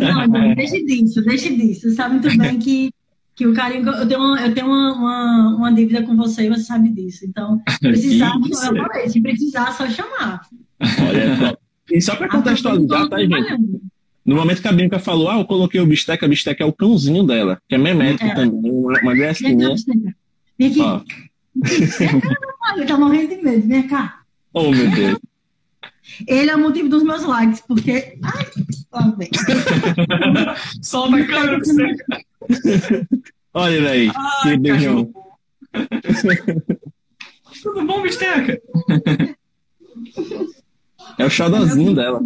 não, 0.00 0.26
não, 0.26 0.54
deixa 0.54 0.82
disso, 0.84 1.22
deixa 1.22 1.50
disso. 1.50 1.82
Você 1.82 1.92
sabe 1.92 2.14
muito 2.14 2.38
bem 2.38 2.58
que, 2.58 2.90
que 3.34 3.46
o 3.46 3.52
carinho. 3.52 3.86
Eu 3.90 4.08
tenho, 4.08 4.20
uma, 4.20 4.40
eu 4.40 4.54
tenho 4.54 4.66
uma, 4.66 4.92
uma, 4.94 5.56
uma 5.56 5.72
dívida 5.72 6.02
com 6.02 6.16
você 6.16 6.44
e 6.44 6.48
você 6.48 6.62
sabe 6.62 6.88
disso. 6.88 7.26
Então, 7.26 7.60
precisar, 7.80 8.32
eu 8.40 8.76
falei, 8.76 9.08
se 9.10 9.20
precisar, 9.20 9.72
só 9.72 9.86
chamar. 9.90 10.40
Olha, 10.80 11.58
e 11.90 12.00
só 12.00 12.16
para 12.16 12.28
contextualizar, 12.28 13.08
tá, 13.08 13.18
gente? 13.18 13.82
No 14.26 14.34
momento 14.34 14.60
que 14.60 14.66
a 14.66 14.72
Bianca 14.72 14.98
falou, 14.98 15.30
ah, 15.30 15.38
eu 15.38 15.44
coloquei 15.44 15.80
o 15.80 15.86
bisteca, 15.86 16.26
a 16.26 16.28
bisteca 16.28 16.64
é 16.64 16.66
o 16.66 16.72
cãozinho 16.72 17.22
dela, 17.22 17.62
que 17.68 17.76
é 17.76 17.78
memético 17.78 18.26
é. 18.26 18.34
também, 18.34 18.72
uma 18.72 19.14
gracinha. 19.14 19.74
Vem 20.58 20.70
aqui. 20.70 20.80
Ó. 20.80 21.00
Ele 22.76 22.86
tá 22.86 22.98
morrendo 22.98 23.28
de 23.28 23.42
medo, 23.42 23.68
vem 23.68 23.86
cá. 23.86 24.22
Oh, 24.52 24.70
meu 24.70 24.90
Deus. 24.90 25.18
Ele 26.26 26.50
é 26.50 26.56
o 26.56 26.58
motivo 26.58 26.88
dos 26.88 27.04
meus 27.04 27.24
likes, 27.24 27.60
porque. 27.60 28.18
Ai, 28.22 28.46
ó, 28.92 29.10
vem. 29.16 29.30
Solta 30.82 31.16
a 31.16 31.26
câmera 31.26 31.58
você. 31.58 33.06
Olha, 33.54 33.80
velho. 33.80 34.12
Que 34.42 34.56
beijão. 34.56 35.12
Tudo 37.62 37.86
bom, 37.86 38.02
bisteca? 38.02 38.60
É 41.18 41.24
o 41.24 41.30
xodózinho 41.30 41.94
dela. 41.94 42.20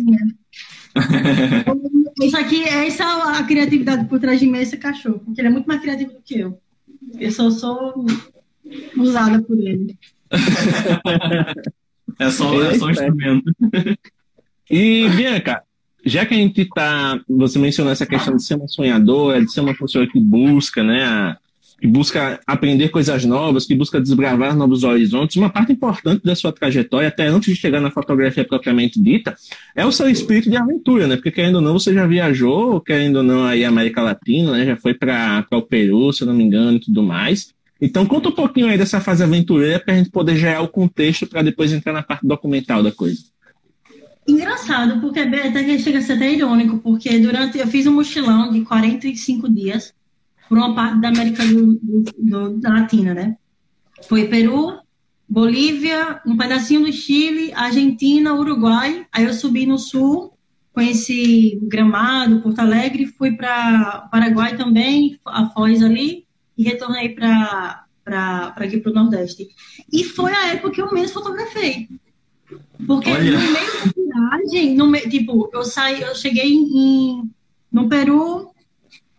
Isso 2.23 2.37
aqui, 2.37 2.63
essa 2.65 3.05
é 3.05 3.39
a 3.39 3.45
criatividade 3.45 4.05
por 4.07 4.21
trás 4.21 4.41
de 4.41 4.47
mim, 4.47 4.59
esse 4.59 4.77
cachorro, 4.77 5.21
porque 5.21 5.41
ele 5.41 5.49
é 5.49 5.51
muito 5.51 5.67
mais 5.67 5.81
criativo 5.81 6.13
do 6.13 6.21
que 6.23 6.39
eu. 6.41 6.61
Eu 7.19 7.31
só 7.31 7.51
sou 7.51 8.07
usada 8.97 9.41
por 9.43 9.59
ele. 9.59 9.97
é 12.19 12.31
só, 12.31 12.63
é 12.63 12.79
só 12.79 12.87
um 12.87 12.91
instrumento. 12.91 13.53
E, 14.73 15.09
Bianca, 15.09 15.65
já 16.07 16.25
que 16.25 16.33
a 16.33 16.37
gente 16.37 16.65
tá. 16.67 17.21
Você 17.29 17.59
mencionou 17.59 17.93
essa 17.93 18.07
questão 18.07 18.37
de 18.37 18.45
ser 18.45 18.55
uma 18.55 18.69
sonhadora, 18.69 19.45
de 19.45 19.53
ser 19.53 19.63
uma 19.63 19.75
pessoa 19.75 20.07
que 20.07 20.21
busca, 20.21 20.85
né? 20.85 21.37
A, 21.81 21.83
que 21.83 21.87
busca 21.87 22.41
aprender 22.47 22.91
coisas 22.91 23.25
novas, 23.25 23.67
que 23.67 23.75
busca 23.75 24.01
desbravar 24.01 24.55
novos 24.55 24.85
horizontes, 24.85 25.37
uma 25.37 25.49
parte 25.49 25.73
importante 25.73 26.23
da 26.23 26.35
sua 26.35 26.53
trajetória, 26.53 27.09
até 27.09 27.27
antes 27.27 27.55
de 27.55 27.61
chegar 27.61 27.81
na 27.81 27.91
fotografia 27.91 28.45
propriamente 28.45 29.01
dita, 29.01 29.35
é 29.75 29.85
o 29.85 29.93
seu 29.93 30.09
espírito 30.09 30.51
de 30.51 30.57
aventura, 30.57 31.07
né? 31.07 31.17
Porque 31.17 31.31
querendo 31.31 31.57
ou 31.57 31.61
não, 31.61 31.79
você 31.79 31.95
já 31.95 32.07
viajou, 32.07 32.81
querendo 32.81 33.17
ou 33.17 33.23
não, 33.23 33.45
aí 33.45 33.65
América 33.65 34.03
Latina, 34.03 34.53
né? 34.53 34.67
Já 34.67 34.77
foi 34.77 34.95
para 34.95 35.47
o 35.53 35.63
Peru, 35.63 36.13
se 36.13 36.23
eu 36.23 36.27
não 36.27 36.35
me 36.35 36.45
engano, 36.45 36.77
e 36.77 36.81
tudo 36.81 37.03
mais. 37.03 37.55
Então, 37.81 38.05
conta 38.05 38.29
um 38.29 38.33
pouquinho 38.33 38.69
aí 38.69 38.77
dessa 38.77 39.01
fase 39.01 39.23
aventureira 39.23 39.81
para 39.81 39.95
a 39.95 39.97
gente 39.97 40.11
poder 40.11 40.37
gerar 40.37 40.61
o 40.61 40.69
contexto 40.69 41.27
para 41.27 41.43
depois 41.43 41.73
entrar 41.73 41.95
na 41.95 42.03
parte 42.03 42.27
documental 42.27 42.83
da 42.83 42.93
coisa. 42.93 43.23
Engraçado, 44.29 45.01
porque 45.01 45.19
até 45.19 45.79
chega 45.79 45.99
a 45.99 46.03
ser 46.03 46.13
até 46.13 46.31
irônico, 46.31 46.79
porque 46.79 47.19
durante 47.19 47.59
eu 47.59 47.67
fiz 47.67 47.87
um 47.87 47.95
mochilão 47.95 48.53
de 48.53 48.61
45 48.61 49.51
dias 49.51 49.95
por 50.51 50.59
uma 50.59 50.75
parte 50.75 51.01
da 51.01 51.09
América 51.11 51.47
do, 51.47 51.79
do, 52.19 52.59
da 52.59 52.71
Latina, 52.71 53.15
né? 53.15 53.37
Foi 54.09 54.27
Peru, 54.27 54.81
Bolívia, 55.29 56.21
um 56.27 56.37
pedacinho 56.37 56.85
do 56.85 56.93
Chile, 56.93 57.53
Argentina, 57.53 58.35
Uruguai. 58.35 59.07
Aí 59.13 59.27
eu 59.27 59.33
subi 59.33 59.65
no 59.65 59.79
sul, 59.79 60.37
conheci 60.73 61.57
Gramado, 61.63 62.41
Porto 62.41 62.59
Alegre, 62.59 63.07
fui 63.07 63.37
para 63.37 64.09
Paraguai 64.11 64.57
também, 64.57 65.21
a 65.25 65.49
Foz 65.51 65.85
ali, 65.85 66.27
e 66.59 66.65
retornei 66.65 67.11
para 67.11 67.87
aqui 68.57 68.79
para 68.79 68.91
o 68.91 68.95
Nordeste. 68.95 69.47
E 69.93 70.03
foi 70.03 70.33
a 70.33 70.49
época 70.49 70.73
que 70.73 70.83
eu 70.83 70.93
menos 70.93 71.13
fotografei. 71.13 71.89
Porque 72.89 73.09
Olha. 73.09 73.39
no 73.39 73.39
meio 73.39 73.55
da 73.55 74.39
viagem, 74.41 74.75
no 74.75 74.89
meio, 74.89 75.09
tipo, 75.09 75.49
eu 75.53 75.63
saí, 75.63 76.03
eu 76.03 76.13
cheguei 76.17 76.53
em, 76.53 77.31
no 77.71 77.89
Peru, 77.89 78.51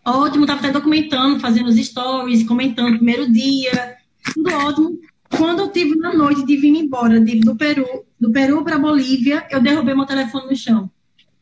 Ótimo, 0.04 0.44
estava 0.44 0.60
até 0.60 0.72
documentando, 0.72 1.38
fazendo 1.38 1.68
os 1.68 1.76
stories, 1.76 2.46
comentando 2.46 2.94
o 2.94 2.96
primeiro 2.96 3.30
dia, 3.30 3.96
tudo 4.34 4.52
ótimo. 4.52 4.98
Quando 5.30 5.60
eu 5.60 5.68
tive 5.68 5.96
na 5.96 6.12
noite 6.12 6.44
de 6.44 6.56
vir 6.56 6.74
embora 6.76 7.20
de, 7.20 7.40
do 7.40 7.56
Peru, 7.56 7.86
do 8.20 8.30
Peru 8.30 8.62
para 8.64 8.78
Bolívia, 8.78 9.46
eu 9.50 9.60
derrubei 9.60 9.94
meu 9.94 10.04
telefone 10.04 10.46
no 10.46 10.56
chão. 10.56 10.90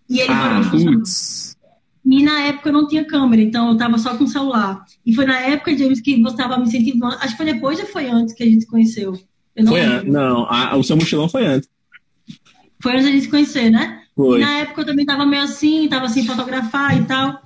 E 0.08 0.20
ele 0.20 0.32
ah, 0.32 0.60
parou 0.62 1.02
E 2.04 2.22
na 2.22 2.40
época 2.42 2.68
eu 2.68 2.72
não 2.72 2.86
tinha 2.86 3.04
câmera, 3.04 3.42
então 3.42 3.68
eu 3.68 3.72
estava 3.72 3.96
só 3.98 4.16
com 4.16 4.24
o 4.24 4.28
celular. 4.28 4.84
E 5.04 5.14
foi 5.14 5.24
na 5.24 5.40
época, 5.40 5.76
James, 5.76 6.00
que 6.00 6.20
você 6.20 6.34
estava 6.34 6.58
me 6.58 6.70
sentindo. 6.70 7.04
Acho 7.06 7.28
que 7.28 7.36
foi 7.36 7.46
depois 7.46 7.80
ou 7.80 7.86
foi 7.86 8.08
antes 8.08 8.34
que 8.34 8.42
a 8.42 8.46
gente 8.46 8.62
se 8.62 8.66
conheceu? 8.66 9.18
não 9.56 9.72
foi 9.72 9.80
antes. 9.80 10.12
Não, 10.12 10.46
a, 10.50 10.76
o 10.76 10.84
seu 10.84 10.96
mochilão 10.96 11.28
foi 11.28 11.46
antes. 11.46 11.68
Foi 12.80 12.92
antes 12.92 13.06
a 13.06 13.10
gente 13.10 13.22
se 13.22 13.28
conhecer, 13.28 13.70
né? 13.70 14.02
Foi. 14.14 14.38
E 14.38 14.44
na 14.44 14.58
época 14.58 14.82
eu 14.82 14.86
também 14.86 15.04
estava 15.04 15.26
meio 15.26 15.42
assim, 15.42 15.84
estava 15.84 16.08
sem 16.08 16.26
fotografar 16.26 16.96
e 16.96 17.04
tal. 17.04 17.40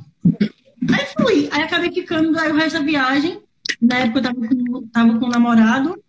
Aí 0.93 1.07
fui. 1.19 1.49
Aí 1.50 1.62
acabei 1.62 1.93
ficando 1.93 2.38
aí 2.38 2.50
o 2.50 2.57
resto 2.57 2.79
da 2.79 2.85
viagem. 2.85 3.41
Na 3.81 3.99
época 3.99 4.19
eu 4.19 4.23
tava 4.23 4.37
com, 4.37 4.88
tava 4.88 5.19
com 5.19 5.26
um 5.26 5.31
namorado. 5.31 6.03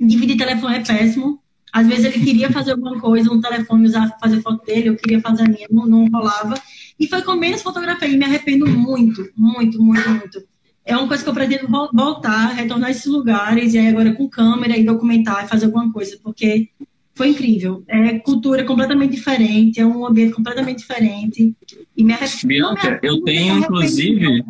Dividir 0.00 0.36
telefone 0.36 0.76
é 0.76 0.84
péssimo. 0.84 1.40
Às 1.72 1.86
vezes 1.86 2.06
ele 2.06 2.24
queria 2.24 2.50
fazer 2.50 2.72
alguma 2.72 2.98
coisa 2.98 3.28
no 3.28 3.40
telefone, 3.40 3.86
usar 3.86 4.16
fazer 4.18 4.40
foto 4.40 4.64
dele, 4.64 4.88
eu 4.88 4.96
queria 4.96 5.20
fazer 5.20 5.42
a 5.42 5.48
minha, 5.48 5.66
não, 5.70 5.86
não 5.86 6.08
rolava. 6.08 6.54
E 6.98 7.06
foi 7.06 7.22
com 7.22 7.34
menos 7.34 7.62
fotografia. 7.62 8.08
E 8.08 8.16
me 8.16 8.24
arrependo 8.24 8.66
muito, 8.66 9.30
muito, 9.36 9.80
muito, 9.82 10.10
muito. 10.12 10.48
É 10.84 10.96
uma 10.96 11.06
coisa 11.06 11.22
que 11.22 11.28
eu 11.28 11.34
pretendo 11.34 11.68
voltar, 11.92 12.54
retornar 12.54 12.88
a 12.88 12.90
esses 12.90 13.04
lugares, 13.04 13.74
e 13.74 13.78
aí 13.78 13.88
agora 13.88 14.14
com 14.14 14.26
câmera 14.26 14.74
e 14.74 14.84
documentar, 14.84 15.46
fazer 15.46 15.66
alguma 15.66 15.92
coisa, 15.92 16.18
porque 16.22 16.70
foi 17.18 17.30
incrível. 17.30 17.82
É 17.88 18.16
cultura 18.20 18.62
completamente 18.62 19.16
diferente, 19.16 19.80
é 19.80 19.84
um 19.84 20.06
ambiente 20.06 20.32
completamente 20.32 20.78
diferente. 20.78 21.52
E 21.96 22.04
me 22.04 22.14
Bianca, 22.44 23.00
eu 23.02 23.20
tenho 23.22 23.58
inclusive, 23.58 24.44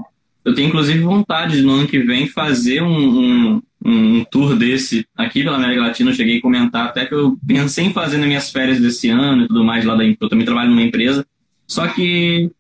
eu 0.45 0.55
tenho 0.55 0.69
inclusive 0.69 0.99
vontade 1.01 1.63
no 1.63 1.73
ano 1.73 1.89
que 1.89 1.99
vem 2.01 2.27
fazer 2.27 2.83
um, 2.83 3.21
um, 3.21 3.63
um 3.83 4.25
tour 4.31 4.55
desse 4.55 5.07
aqui 5.17 5.43
pela 5.43 5.57
América 5.57 5.81
Latina. 5.81 6.11
Eu 6.11 6.15
cheguei 6.15 6.37
a 6.37 6.43
comentar 6.43 6.87
até 6.89 7.07
que 7.07 7.15
eu 7.15 7.39
pensei 7.47 7.87
em 7.87 7.93
fazer 7.93 8.19
nas 8.19 8.27
minhas 8.27 8.51
férias 8.51 8.79
desse 8.79 9.09
ano 9.09 9.45
e 9.45 9.49
tudo 9.49 9.65
mais 9.65 9.87
lá 9.87 9.95
da 9.95 10.05
Eu 10.05 10.29
também 10.29 10.45
trabalho 10.45 10.69
numa 10.69 10.83
empresa. 10.83 11.27
Só 11.67 11.89
que 11.89 12.51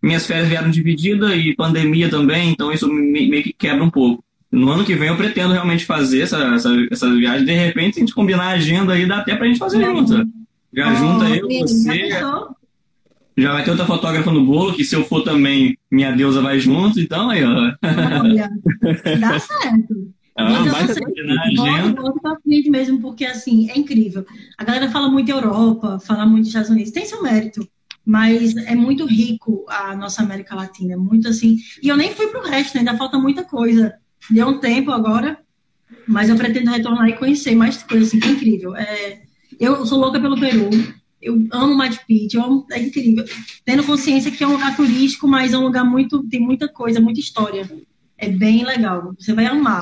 minhas 0.00 0.24
férias 0.24 0.48
vieram 0.48 0.70
divididas 0.70 1.34
e 1.34 1.56
pandemia 1.56 2.08
também, 2.08 2.50
então 2.50 2.72
isso 2.72 2.88
meio 2.88 3.42
que 3.42 3.52
quebra 3.52 3.82
um 3.82 3.90
pouco 3.90 4.22
no 4.50 4.70
ano 4.70 4.84
que 4.84 4.94
vem 4.94 5.08
eu 5.08 5.16
pretendo 5.16 5.52
realmente 5.52 5.84
fazer 5.84 6.22
essa, 6.22 6.38
essa, 6.54 6.70
essa 6.90 7.14
viagem. 7.14 7.44
De 7.44 7.52
repente, 7.52 7.98
a 7.98 8.00
gente 8.00 8.14
combinar 8.14 8.44
a 8.44 8.52
agenda 8.52 8.94
aí, 8.94 9.06
dá 9.06 9.18
até 9.18 9.36
pra 9.36 9.46
gente 9.46 9.58
fazer 9.58 9.84
junto. 9.84 10.26
Já 10.72 10.92
oh, 10.92 10.96
junta 10.96 11.28
eu, 11.28 11.48
você. 11.48 12.08
Já 13.36 13.52
vai 13.52 13.62
ter 13.62 13.70
outra 13.70 13.86
fotógrafa 13.86 14.32
no 14.32 14.44
bolo, 14.44 14.74
que 14.74 14.84
se 14.84 14.96
eu 14.96 15.04
for 15.04 15.22
também, 15.22 15.78
minha 15.90 16.10
deusa 16.10 16.42
vai 16.42 16.58
junto, 16.58 16.98
então 16.98 17.30
aí, 17.30 17.44
ó. 17.44 17.72
Olha, 18.20 18.50
dá 19.20 19.38
certo. 19.38 20.12
Ah, 20.36 20.50
então, 20.50 20.86
você, 20.86 21.00
volta, 21.56 22.00
volta 22.00 22.20
pra 22.20 22.40
frente 22.40 22.70
mesmo, 22.70 23.00
porque 23.00 23.24
assim, 23.24 23.70
é 23.70 23.78
incrível. 23.78 24.24
A 24.56 24.64
galera 24.64 24.90
fala 24.90 25.08
muito 25.08 25.30
Europa, 25.30 25.98
fala 26.00 26.24
muito 26.24 26.46
Estados 26.46 26.70
Unidos, 26.70 26.92
tem 26.92 27.04
seu 27.04 27.22
mérito, 27.22 27.68
mas 28.04 28.56
é 28.56 28.74
muito 28.74 29.04
rico 29.04 29.64
a 29.68 29.96
nossa 29.96 30.22
América 30.22 30.54
Latina, 30.54 30.96
muito 30.96 31.28
assim. 31.28 31.58
E 31.82 31.88
eu 31.88 31.96
nem 31.96 32.14
fui 32.14 32.28
pro 32.28 32.42
resto, 32.42 32.74
né? 32.74 32.80
ainda 32.80 32.96
falta 32.96 33.18
muita 33.18 33.44
coisa 33.44 33.94
deu 34.30 34.48
um 34.48 34.58
tempo 34.58 34.90
agora, 34.90 35.38
mas 36.06 36.28
eu 36.28 36.36
pretendo 36.36 36.70
retornar 36.70 37.08
e 37.08 37.16
conhecer 37.16 37.54
mais 37.54 37.82
coisas 37.82 38.08
assim, 38.08 38.20
que 38.20 38.28
é 38.28 38.32
incrível. 38.32 38.76
É, 38.76 39.22
eu 39.58 39.84
sou 39.86 39.98
louca 39.98 40.20
pelo 40.20 40.38
Peru, 40.38 40.70
eu 41.20 41.46
amo 41.52 41.74
Machu 41.74 42.00
Picchu, 42.06 42.40
amo, 42.40 42.66
é 42.70 42.80
incrível. 42.80 43.24
Tendo 43.64 43.84
consciência 43.84 44.30
que 44.30 44.42
é 44.42 44.46
um 44.46 44.52
lugar 44.52 44.76
turístico, 44.76 45.26
mas 45.26 45.52
é 45.52 45.58
um 45.58 45.64
lugar 45.64 45.84
muito, 45.84 46.22
tem 46.28 46.40
muita 46.40 46.68
coisa, 46.68 47.00
muita 47.00 47.20
história. 47.20 47.68
É 48.16 48.28
bem 48.28 48.64
legal, 48.64 49.14
você 49.16 49.32
vai 49.32 49.46
amar. 49.46 49.80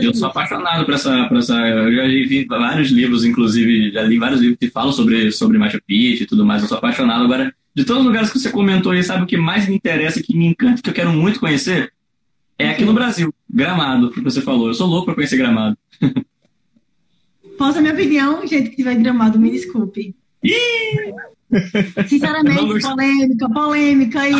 eu 0.00 0.14
sou 0.14 0.28
apaixonado 0.28 0.84
por 0.84 0.94
essa, 0.94 1.24
por 1.24 1.38
essa. 1.38 1.54
Eu 1.54 1.94
já 1.94 2.06
vi 2.06 2.44
vários 2.44 2.90
livros, 2.90 3.24
inclusive, 3.24 3.90
já 3.90 4.02
li 4.02 4.18
vários 4.18 4.40
livros 4.40 4.58
que 4.58 4.70
falam 4.70 4.92
sobre, 4.92 5.32
sobre 5.32 5.58
Machu 5.58 5.80
Picchu 5.84 6.22
e 6.22 6.26
tudo 6.26 6.44
mais. 6.44 6.62
Eu 6.62 6.68
sou 6.68 6.78
apaixonado. 6.78 7.24
Agora, 7.24 7.52
de 7.74 7.84
todos 7.84 8.02
os 8.02 8.06
lugares 8.06 8.30
que 8.30 8.38
você 8.38 8.50
comentou 8.50 8.92
aí, 8.92 9.02
sabe 9.02 9.24
o 9.24 9.26
que 9.26 9.36
mais 9.36 9.68
me 9.68 9.74
interessa, 9.74 10.22
que 10.22 10.36
me 10.36 10.46
encanta, 10.46 10.80
que 10.80 10.90
eu 10.90 10.94
quero 10.94 11.12
muito 11.12 11.40
conhecer? 11.40 11.92
É 12.62 12.70
aqui 12.70 12.84
no 12.84 12.94
Brasil, 12.94 13.34
Gramado, 13.50 14.10
que 14.10 14.20
você 14.20 14.40
falou. 14.40 14.68
Eu 14.68 14.74
sou 14.74 14.86
louco 14.86 15.06
pra 15.06 15.14
conhecer 15.14 15.36
Gramado. 15.36 15.76
Posso 17.58 17.78
a 17.78 17.80
minha 17.80 17.92
opinião, 17.92 18.46
gente 18.46 18.70
que 18.70 18.76
tiver 18.76 18.94
Gramado, 18.94 19.38
me 19.38 19.50
desculpe. 19.50 20.14
Sinceramente, 22.08 22.80
polêmica, 22.80 23.50
polêmica 23.50 24.20
aí. 24.20 24.32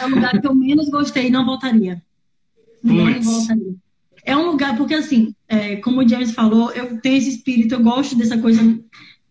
É 0.00 0.06
o 0.06 0.08
lugar 0.08 0.40
que 0.40 0.46
eu 0.46 0.54
menos 0.54 0.88
gostei, 0.88 1.30
não 1.30 1.44
voltaria. 1.44 2.02
Não 2.82 3.22
voltaria. 3.22 3.74
É 4.24 4.36
um 4.36 4.46
lugar, 4.46 4.76
porque 4.76 4.94
assim, 4.94 5.34
é, 5.48 5.76
como 5.76 6.00
o 6.00 6.08
James 6.08 6.32
falou, 6.32 6.70
eu 6.72 6.98
tenho 7.00 7.18
esse 7.18 7.28
espírito, 7.28 7.74
eu 7.74 7.82
gosto 7.82 8.16
dessa 8.16 8.38
coisa 8.38 8.62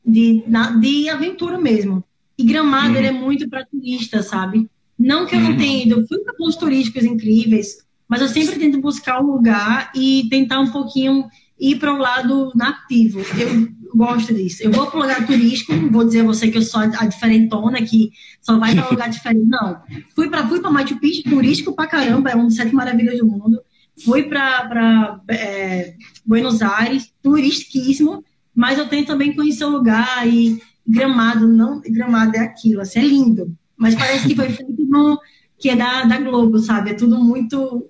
de, 0.06 0.44
de 0.80 1.10
aventura 1.10 1.58
mesmo. 1.58 2.04
E 2.42 2.44
Gramado, 2.44 2.90
uhum. 2.90 2.96
ele 2.96 3.08
é 3.08 3.12
muito 3.12 3.48
para 3.48 3.66
turista, 3.66 4.24
sabe? 4.24 4.68
Não 4.98 5.26
que 5.28 5.36
eu 5.36 5.40
não 5.40 5.52
uhum. 5.52 5.58
tenha 5.58 5.84
ido, 5.84 6.00
eu 6.00 6.08
fui 6.08 6.20
para 6.20 6.34
pontos 6.34 6.56
turísticos 6.56 7.04
incríveis, 7.04 7.78
mas 8.08 8.22
eu 8.22 8.28
sempre 8.28 8.58
tento 8.58 8.82
buscar 8.82 9.22
um 9.22 9.28
lugar 9.28 9.92
e 9.96 10.28
tentar 10.30 10.60
um 10.60 10.72
pouquinho 10.72 11.30
ir 11.60 11.78
para 11.78 11.94
o 11.94 11.98
lado 11.98 12.52
nativo. 12.56 13.20
Eu 13.38 13.70
gosto 13.96 14.34
disso. 14.34 14.64
Eu 14.64 14.72
vou 14.72 14.88
para 14.88 15.00
um 15.00 15.04
lugar 15.04 15.26
turístico, 15.28 15.74
vou 15.92 16.04
dizer 16.04 16.22
a 16.22 16.24
você 16.24 16.50
que 16.50 16.58
eu 16.58 16.62
sou 16.64 16.82
a 16.82 17.06
diferentona, 17.06 17.82
que 17.84 18.12
só 18.42 18.58
vai 18.58 18.74
para 18.74 18.88
um 18.88 18.92
lugar 18.92 19.10
diferente. 19.10 19.46
Não. 19.48 19.80
Fui 20.16 20.30
para 20.30 20.48
fui 20.48 20.60
Machu 20.60 21.00
Picchu, 21.00 21.30
turístico 21.30 21.76
pra 21.76 21.86
caramba, 21.86 22.32
é 22.32 22.36
uma 22.36 22.46
das 22.46 22.56
sete 22.56 22.74
maravilhas 22.74 23.20
do 23.20 23.28
mundo. 23.28 23.62
Fui 24.04 24.24
para 24.24 25.22
é, 25.30 25.94
Buenos 26.26 26.62
Aires, 26.64 27.14
turistíssimo, 27.22 28.24
mas 28.56 28.80
eu 28.80 28.88
tenho 28.88 29.06
também 29.06 29.36
conhecer 29.36 29.66
o 29.66 29.70
lugar 29.70 30.28
e 30.28 30.60
Gramado, 30.88 31.48
não, 31.48 31.82
Gramado 31.82 32.36
é 32.36 32.40
aquilo, 32.40 32.82
assim, 32.82 33.00
é 33.00 33.04
lindo. 33.04 33.56
Mas 33.78 33.96
parece 33.96 34.28
que 34.28 34.36
foi 34.36 34.50
feito 34.54 34.86
no, 34.86 35.20
que 35.58 35.70
é 35.70 35.76
da, 35.76 36.04
da 36.04 36.20
Globo, 36.20 36.60
sabe? 36.60 36.92
É 36.92 36.94
tudo 36.94 37.24
muito. 37.24 37.90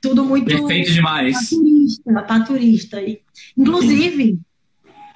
Tudo 0.00 0.24
muito. 0.24 0.44
Perfeito 0.44 0.92
demais. 0.92 1.32
Pra 1.32 1.58
turista, 1.58 2.22
pra 2.22 2.40
turista. 2.40 3.00
E, 3.00 3.20
inclusive, 3.56 4.38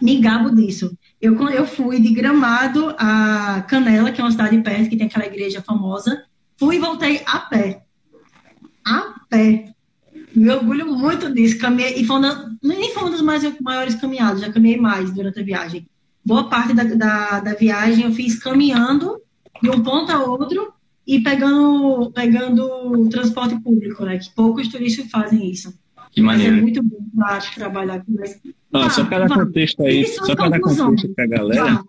me 0.00 0.20
gabo 0.20 0.54
disso. 0.54 0.96
Eu, 1.20 1.36
eu 1.50 1.66
fui 1.66 2.00
de 2.00 2.14
Gramado 2.14 2.94
a 2.98 3.62
Canela, 3.68 4.10
que 4.10 4.20
é 4.20 4.24
uma 4.24 4.30
cidade 4.30 4.58
perto, 4.62 4.88
que 4.88 4.96
tem 4.96 5.06
aquela 5.06 5.26
igreja 5.26 5.60
famosa. 5.60 6.24
Fui 6.56 6.76
e 6.76 6.78
voltei 6.78 7.22
a 7.26 7.38
pé. 7.40 7.82
A 8.84 9.20
pé. 9.28 9.72
Me 10.34 10.48
orgulho 10.50 10.86
muito 10.86 11.32
disso. 11.32 11.58
Caminhei, 11.58 12.00
e 12.00 12.04
foi 12.06 12.18
uma, 12.18 12.56
nem 12.62 12.92
foi 12.94 13.02
uma 13.02 13.10
das 13.10 13.22
mais, 13.22 13.60
maiores 13.60 13.94
caminhadas, 13.96 14.40
já 14.40 14.52
caminhei 14.52 14.78
mais 14.78 15.12
durante 15.12 15.40
a 15.40 15.44
viagem. 15.44 15.86
Boa 16.24 16.48
parte 16.48 16.74
da, 16.74 16.84
da, 16.84 17.40
da 17.40 17.54
viagem 17.54 18.04
eu 18.04 18.12
fiz 18.12 18.38
caminhando 18.38 19.20
de 19.62 19.70
um 19.70 19.82
ponto 19.82 20.10
a 20.10 20.22
outro 20.22 20.72
e 21.06 21.20
pegando, 21.20 22.10
pegando 22.12 23.08
transporte 23.08 23.58
público, 23.60 24.04
né? 24.04 24.18
Que 24.18 24.30
poucos 24.34 24.68
turistas 24.68 25.10
fazem 25.10 25.50
isso. 25.50 25.74
Que 26.12 26.20
maneiro. 26.20 26.52
Mas 26.52 26.58
é 26.58 26.62
muito 26.62 26.82
bom 26.82 26.98
pra 27.16 27.38
trabalhar 27.38 28.04
com 28.04 28.22
isso. 28.24 28.40
Ah, 28.72 28.90
só 28.90 29.04
para 29.04 29.26
dar 29.26 29.34
contexto 29.34 29.82
aí, 29.82 30.06
só 30.06 30.34
para 30.34 30.50
dar 30.50 30.60
contexto 30.60 31.08
para 31.14 31.24
a 31.24 31.28
galera. 31.28 31.84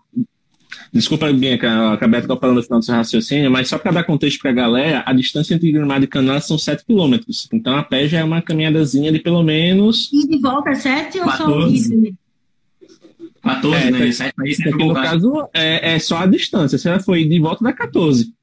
Desculpa, 0.94 1.32
Bianca, 1.32 1.68
eu 1.68 1.90
acabei 1.90 2.22
falando 2.22 2.56
no 2.56 2.64
final 2.64 2.80
do 2.80 2.86
seu 2.86 2.96
raciocínio, 2.96 3.50
mas 3.50 3.70
só 3.70 3.78
para 3.78 3.92
dar 3.92 4.04
contexto 4.04 4.42
para 4.42 4.52
a 4.52 4.54
galera, 4.54 5.04
a 5.06 5.14
distância 5.14 5.54
entre 5.54 5.72
Gramado 5.72 6.04
e 6.04 6.08
Canaã 6.08 6.40
são 6.40 6.58
7 6.58 6.86
quilômetros. 6.86 7.48
Então 7.54 7.78
a 7.78 7.84
pé 7.84 8.08
já 8.08 8.20
é 8.20 8.24
uma 8.24 8.42
caminhadazinha 8.42 9.12
de 9.12 9.20
pelo 9.20 9.42
menos. 9.42 10.10
E 10.12 10.28
de 10.28 10.38
volta 10.40 10.72
é 10.72 10.76
7 10.76 11.20
ou 11.20 11.26
14. 11.26 11.44
só 11.44 11.68
isso? 11.68 12.18
14, 13.42 13.88
é, 13.88 13.92
né? 13.92 14.12
7 14.12 14.34
aí, 14.40 14.52
aqui 14.52 14.86
no 14.86 14.94
caso 14.94 15.50
é, 15.54 15.96
é 15.96 16.00
só 16.00 16.20
a 16.20 16.26
distância. 16.26 16.78
Se 16.78 16.88
ela 16.88 17.00
foi 17.00 17.26
de 17.26 17.40
volta, 17.40 17.64
dá 17.64 17.74
14. 17.74 18.34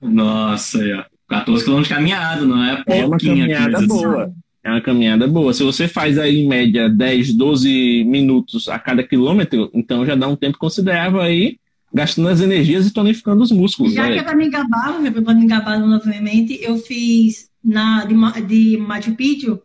Nossa, 0.00 0.82
é. 0.82 1.04
14 1.28 1.64
quilômetros 1.64 1.88
de 1.88 1.94
caminhada, 1.94 2.44
não 2.44 2.62
é 2.62 2.76
pouquinho. 2.76 2.94
É 2.94 3.06
uma 3.06 3.18
caminhada 3.18 3.86
boa. 3.86 4.32
É 4.62 4.70
uma 4.70 4.80
caminhada 4.80 5.28
boa. 5.28 5.52
Se 5.52 5.62
você 5.62 5.86
faz 5.86 6.18
aí 6.18 6.38
em 6.38 6.48
média 6.48 6.88
10, 6.88 7.34
12 7.34 8.04
minutos 8.04 8.68
a 8.68 8.78
cada 8.78 9.02
quilômetro, 9.02 9.70
então 9.74 10.04
já 10.06 10.14
dá 10.14 10.26
um 10.26 10.36
tempo 10.36 10.58
considerável 10.58 11.20
aí, 11.20 11.58
gastando 11.92 12.28
as 12.28 12.40
energias 12.40 12.86
e 12.86 12.92
tonificando 12.92 13.42
os 13.42 13.52
músculos. 13.52 13.92
Já 13.92 14.04
né? 14.04 14.14
que 14.14 14.18
é 14.18 14.22
para 14.22 14.36
me 14.36 14.48
gabar, 14.48 14.94
para 15.24 15.34
me 15.34 15.46
gabar 15.46 15.78
novamente, 15.78 16.58
eu 16.62 16.78
fiz 16.78 17.48
na, 17.62 18.04
de, 18.04 18.14
de 18.42 18.76
Machu 18.78 19.14
Picchu, 19.14 19.60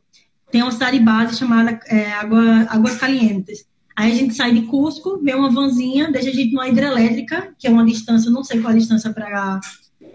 tem 0.51 0.61
uma 0.61 0.71
cidade 0.71 0.99
base 0.99 1.37
chamada 1.37 1.79
é, 1.87 2.11
Água, 2.13 2.67
Águas 2.69 2.97
Calientes. 2.97 3.65
Aí 3.95 4.11
a 4.11 4.15
gente 4.15 4.33
sai 4.33 4.53
de 4.53 4.63
Cusco, 4.63 5.19
vê 5.21 5.33
uma 5.33 5.49
vanzinha, 5.49 6.11
deixa 6.11 6.29
a 6.29 6.33
gente 6.33 6.53
numa 6.53 6.67
hidrelétrica, 6.67 7.53
que 7.57 7.67
é 7.67 7.69
uma 7.69 7.85
distância, 7.85 8.31
não 8.31 8.43
sei 8.43 8.61
qual 8.61 8.73
a 8.73 8.77
distância 8.77 9.11
para 9.13 9.59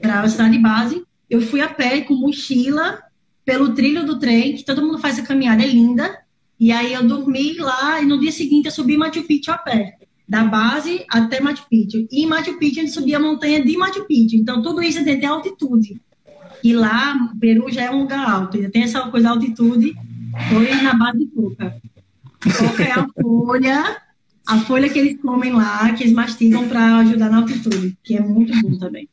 a 0.03 0.29
cidade 0.29 0.59
base. 0.59 1.05
Eu 1.29 1.41
fui 1.41 1.61
a 1.61 1.69
pé 1.69 2.01
com 2.01 2.15
mochila, 2.15 2.99
pelo 3.45 3.75
trilho 3.75 4.05
do 4.05 4.19
trem, 4.19 4.57
que 4.57 4.65
todo 4.65 4.83
mundo 4.83 4.99
faz 4.99 5.19
a 5.19 5.23
caminhada, 5.23 5.63
é 5.63 5.67
linda. 5.67 6.19
E 6.59 6.73
aí 6.73 6.95
eu 6.95 7.07
dormi 7.07 7.55
lá 7.59 8.01
e 8.01 8.07
no 8.07 8.19
dia 8.19 8.33
seguinte 8.33 8.67
eu 8.67 8.73
subi 8.73 8.97
Machu 8.97 9.23
Picchu 9.23 9.53
a 9.53 9.59
pé, 9.59 9.99
da 10.27 10.43
base 10.43 11.05
até 11.09 11.41
Machu 11.41 11.67
Picchu. 11.69 12.09
E 12.11 12.25
em 12.25 12.27
Machu 12.27 12.59
Picchu 12.59 12.81
a 12.81 12.83
gente 12.83 12.95
subia 12.95 13.19
a 13.19 13.21
montanha 13.21 13.63
de 13.63 13.77
Machu 13.77 14.05
Picchu. 14.07 14.37
Então 14.37 14.63
tudo 14.63 14.83
isso 14.83 15.05
tem 15.05 15.17
até 15.17 15.27
altitude. 15.27 16.01
E 16.65 16.73
lá, 16.73 17.15
Peru 17.39 17.71
já 17.71 17.83
é 17.83 17.91
um 17.91 18.01
lugar 18.01 18.29
alto, 18.29 18.57
ainda 18.57 18.71
tem 18.71 18.83
essa 18.83 19.01
coisa 19.09 19.31
altitude. 19.31 19.95
Foi 20.49 20.75
na 20.83 20.95
base 20.95 21.19
de 21.19 21.27
coca. 21.27 21.81
Coca 22.41 22.83
é 22.83 22.93
a 22.93 23.07
folha, 23.21 23.97
a 24.47 24.59
folha 24.61 24.89
que 24.89 24.99
eles 24.99 25.21
comem 25.21 25.53
lá, 25.53 25.93
que 25.93 26.05
eles 26.05 26.13
mastigam 26.13 26.69
para 26.69 26.99
ajudar 26.99 27.31
na 27.31 27.39
altitude, 27.39 27.97
que 28.03 28.17
é 28.17 28.21
muito 28.21 28.53
bom 28.61 28.79
também. 28.79 29.09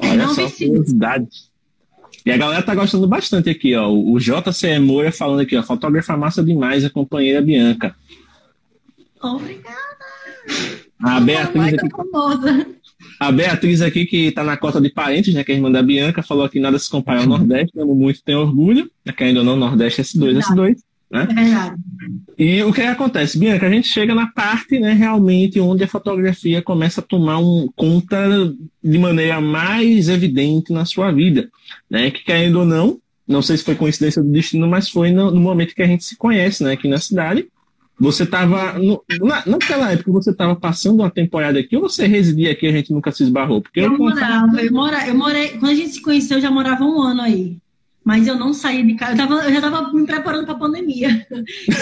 Olha 0.00 0.26
não 0.26 0.34
só, 0.34 0.50
curiosidade. 0.50 1.28
E 2.24 2.30
a 2.32 2.36
galera 2.36 2.62
tá 2.62 2.74
gostando 2.74 3.06
bastante 3.06 3.48
aqui, 3.48 3.74
ó. 3.76 3.88
O 3.88 4.18
JC 4.18 4.78
Moura 4.80 5.12
falando 5.12 5.40
aqui, 5.40 5.56
ó. 5.56 5.62
Fotógrafa 5.62 6.16
massa 6.16 6.42
demais, 6.42 6.84
a 6.84 6.90
companheira 6.90 7.40
Bianca. 7.40 7.94
Obrigada. 9.22 9.76
A 11.02 11.20
Beatriz 11.20 11.74
aqui, 11.74 11.88
a 13.20 13.32
Beatriz 13.32 13.82
aqui, 13.82 14.06
que 14.06 14.32
tá 14.32 14.42
na 14.42 14.56
cota 14.56 14.80
de 14.80 14.90
parentes, 14.90 15.34
né? 15.34 15.44
Que 15.44 15.52
é 15.52 15.54
a 15.54 15.58
irmã 15.58 15.70
da 15.70 15.82
Bianca, 15.82 16.22
falou 16.22 16.48
que 16.48 16.58
nada 16.58 16.78
se 16.78 16.90
compara 16.90 17.20
ao 17.20 17.26
Nordeste, 17.26 17.78
amo 17.78 17.94
muito, 17.94 18.22
tenho 18.22 18.40
orgulho. 18.40 18.90
Que 19.16 19.24
ainda 19.24 19.42
não, 19.42 19.56
Nordeste 19.56 20.02
S2, 20.02 20.24
Verdade. 20.24 20.46
S2. 20.46 20.76
Né? 21.10 21.28
É 21.30 21.34
verdade. 21.34 21.76
E 22.38 22.62
o 22.62 22.72
que 22.72 22.82
acontece, 22.82 23.38
Bianca? 23.38 23.66
A 23.66 23.70
gente 23.70 23.88
chega 23.88 24.14
na 24.14 24.26
parte, 24.26 24.78
né, 24.78 24.92
realmente, 24.92 25.60
onde 25.60 25.84
a 25.84 25.88
fotografia 25.88 26.60
começa 26.60 27.00
a 27.00 27.04
tomar 27.04 27.38
um, 27.38 27.68
conta 27.74 28.52
de 28.82 28.98
maneira 28.98 29.40
mais 29.40 30.08
evidente 30.08 30.72
na 30.72 30.84
sua 30.84 31.10
vida, 31.12 31.48
né? 31.88 32.10
Que 32.10 32.24
querendo 32.24 32.60
ou 32.60 32.64
não, 32.64 32.98
não 33.26 33.40
sei 33.40 33.56
se 33.56 33.64
foi 33.64 33.74
coincidência 33.74 34.22
do 34.22 34.30
destino, 34.30 34.66
mas 34.66 34.88
foi 34.88 35.10
no, 35.10 35.30
no 35.30 35.40
momento 35.40 35.74
que 35.74 35.82
a 35.82 35.86
gente 35.86 36.04
se 36.04 36.16
conhece, 36.16 36.62
né, 36.62 36.72
aqui 36.72 36.88
na 36.88 36.98
cidade. 36.98 37.46
Você 37.98 38.24
estava, 38.24 38.74
na, 39.22 39.42
naquela 39.46 39.90
época, 39.90 40.12
você 40.12 40.30
estava 40.30 40.54
passando 40.54 41.00
uma 41.00 41.10
temporada 41.10 41.58
aqui 41.58 41.76
ou 41.76 41.82
você 41.82 42.06
residia 42.06 42.52
aqui 42.52 42.66
e 42.66 42.68
a 42.68 42.72
gente 42.72 42.92
nunca 42.92 43.10
se 43.10 43.22
esbarrou? 43.22 43.62
Porque 43.62 43.80
eu, 43.80 43.84
eu 43.84 43.98
morava, 43.98 44.60
eu, 44.60 44.70
mora, 44.70 45.08
eu 45.08 45.14
morei, 45.14 45.48
quando 45.52 45.70
a 45.70 45.74
gente 45.74 45.92
se 45.92 46.02
conheceu, 46.02 46.36
eu 46.36 46.42
já 46.42 46.50
morava 46.50 46.84
um 46.84 47.00
ano 47.00 47.22
aí 47.22 47.56
mas 48.06 48.28
eu 48.28 48.36
não 48.36 48.54
saí 48.54 48.86
de 48.86 48.94
casa. 48.94 49.14
Eu, 49.14 49.16
tava, 49.16 49.34
eu 49.42 49.50
já 49.50 49.56
estava 49.56 49.92
me 49.92 50.06
preparando 50.06 50.44
para 50.44 50.54
a 50.54 50.58
pandemia. 50.58 51.26
Eu 51.28 51.38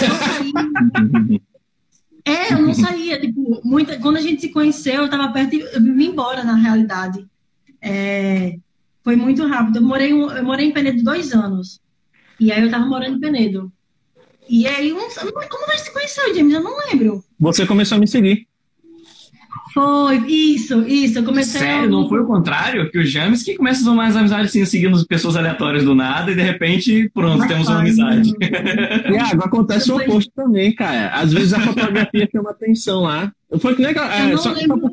não 0.08 0.16
saí. 0.16 1.42
é, 2.24 2.54
eu 2.54 2.62
não 2.62 2.72
saía. 2.72 3.20
Tipo, 3.20 3.60
muita, 3.62 3.98
quando 3.98 4.16
a 4.16 4.22
gente 4.22 4.40
se 4.40 4.48
conheceu, 4.48 4.94
eu 4.94 5.04
estava 5.04 5.30
perto 5.30 5.54
e 5.54 5.60
eu 5.60 6.00
embora, 6.00 6.42
na 6.42 6.54
realidade. 6.54 7.26
É, 7.78 8.56
foi 9.02 9.16
muito 9.16 9.46
rápido. 9.46 9.80
Eu 9.80 9.82
morei, 9.82 10.12
eu 10.12 10.42
morei 10.42 10.68
em 10.68 10.72
Penedo 10.72 11.02
dois 11.02 11.34
anos. 11.34 11.78
E 12.40 12.50
aí 12.50 12.60
eu 12.60 12.66
estava 12.66 12.86
morando 12.86 13.18
em 13.18 13.20
Penedo. 13.20 13.70
E 14.48 14.66
aí, 14.66 14.92
como 14.92 15.66
a 15.66 15.76
gente 15.76 15.82
se 15.82 15.92
conheceu, 15.92 16.34
James? 16.34 16.54
Eu 16.54 16.62
não 16.62 16.74
lembro. 16.86 17.22
Você 17.38 17.66
começou 17.66 17.96
a 17.96 17.98
me 17.98 18.08
seguir. 18.08 18.48
Foi, 19.74 20.18
isso, 20.28 20.86
isso. 20.86 21.18
Eu 21.18 21.24
comecei 21.24 21.60
Sério, 21.60 21.86
a... 21.86 21.90
não 21.90 22.08
foi 22.08 22.20
o 22.20 22.26
contrário? 22.26 22.88
Que 22.92 22.98
o 22.98 23.04
James 23.04 23.42
que 23.42 23.56
começa 23.56 23.90
a 23.90 23.92
mais 23.92 24.16
amizades 24.16 24.50
assim, 24.50 24.64
seguindo 24.64 25.04
pessoas 25.04 25.34
aleatórias 25.34 25.82
do 25.82 25.96
nada 25.96 26.30
e 26.30 26.36
de 26.36 26.42
repente, 26.42 27.10
pronto, 27.12 27.38
Mas 27.38 27.48
temos 27.48 27.68
uma 27.68 27.80
amizade. 27.80 28.32
Tiago, 28.38 29.42
acontece 29.44 29.90
o 29.90 29.96
oposto 29.96 30.30
também, 30.32 30.72
cara. 30.72 31.08
Às 31.08 31.32
vezes 31.32 31.52
a 31.52 31.58
fotografia 31.58 32.28
chama 32.30 32.50
atenção 32.50 33.02
lá. 33.02 33.32
Foi 33.58 33.74
que 33.74 33.82
legal. 33.82 34.08
É, 34.08 34.36
só, 34.36 34.54
só, 34.54 34.78
por, 34.78 34.92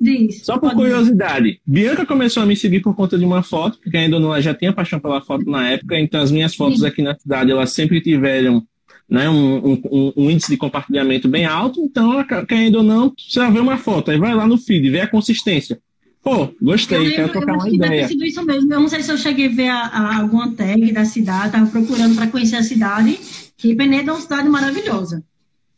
Diz, 0.00 0.44
só 0.44 0.56
por 0.56 0.72
curiosidade, 0.72 1.60
Bianca 1.66 2.06
começou 2.06 2.44
a 2.44 2.46
me 2.46 2.54
seguir 2.54 2.80
por 2.80 2.94
conta 2.94 3.18
de 3.18 3.24
uma 3.24 3.42
foto, 3.42 3.78
porque 3.82 3.96
ainda 3.96 4.20
não 4.20 4.40
já 4.40 4.54
tinha 4.54 4.72
paixão 4.72 5.00
pela 5.00 5.20
foto 5.20 5.50
na 5.50 5.70
época, 5.70 5.98
então 5.98 6.20
as 6.20 6.30
minhas 6.30 6.54
fotos 6.54 6.80
Sim. 6.80 6.86
aqui 6.86 7.02
na 7.02 7.16
cidade 7.16 7.50
elas 7.50 7.72
sempre 7.72 8.00
tiveram 8.00 8.62
né, 9.08 9.28
um, 9.28 9.72
um, 9.72 10.12
um, 10.16 10.30
índice 10.30 10.50
de 10.50 10.56
compartilhamento 10.56 11.28
bem 11.28 11.44
alto, 11.44 11.80
então, 11.80 12.24
querendo 12.46 12.76
ou 12.76 12.82
não, 12.82 13.12
você 13.16 13.40
vai 13.40 13.52
ver 13.52 13.60
uma 13.60 13.76
foto, 13.76 14.10
aí 14.10 14.18
vai 14.18 14.34
lá 14.34 14.46
no 14.46 14.58
feed, 14.58 14.90
vê 14.90 15.00
a 15.00 15.08
consistência. 15.08 15.78
Pô, 16.22 16.48
gostei, 16.60 17.06
eu 17.06 17.12
quero 17.12 17.32
trocar 17.32 17.52
uma 17.52 17.68
ideia. 17.68 18.08
Sido 18.08 18.24
isso 18.24 18.42
mesmo. 18.46 18.72
Eu 18.72 18.80
não 18.80 18.88
sei 18.88 19.02
se 19.02 19.12
eu 19.12 19.18
cheguei 19.18 19.46
a 19.46 19.50
ver 19.50 19.68
a, 19.68 19.82
a, 19.82 20.16
alguma 20.20 20.50
tag 20.52 20.90
da 20.90 21.04
cidade, 21.04 21.48
estava 21.48 21.66
procurando 21.66 22.14
para 22.14 22.28
conhecer 22.28 22.56
a 22.56 22.62
cidade, 22.62 23.20
que 23.58 23.74
Penedo 23.74 24.08
é 24.08 24.12
uma 24.14 24.20
cidade 24.20 24.48
maravilhosa. 24.48 25.22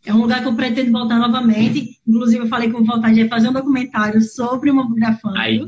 É 0.05 0.15
um 0.15 0.19
lugar 0.19 0.41
que 0.41 0.47
eu 0.47 0.55
pretendo 0.55 0.93
voltar 0.93 1.19
novamente. 1.19 1.99
Inclusive, 2.07 2.45
eu 2.45 2.49
falei 2.49 2.69
que 2.69 2.75
vou 2.75 2.85
voltar 2.85 3.13
de 3.13 3.29
fazer 3.29 3.49
um 3.49 3.53
documentário 3.53 4.23
sobre 4.23 4.71
uma 4.71 4.89
grafando. 4.95 5.37
Ai, 5.37 5.59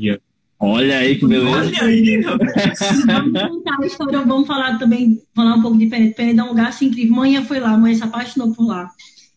Olha 0.59 0.97
aí 0.97 1.17
que 1.17 1.25
beleza. 1.25 1.57
Olha 1.57 1.83
aí. 1.83 2.21
vamos 2.21 3.41
contar 3.41 3.77
a 3.81 3.85
história, 3.85 4.21
vamos 4.21 4.45
falar 4.45 4.77
também, 4.77 5.21
falar 5.33 5.55
um 5.55 5.61
pouco 5.61 5.77
diferente. 5.77 6.15
Penedo 6.15 6.41
é 6.41 6.43
um 6.43 6.49
lugar 6.49 6.67
assim 6.67 6.87
incrível. 6.87 7.15
Mãe 7.15 7.43
foi 7.45 7.59
lá, 7.59 7.77
mãe 7.77 7.95
se 7.95 8.03
apaixonou 8.03 8.53
por 8.53 8.67
lá. 8.67 8.89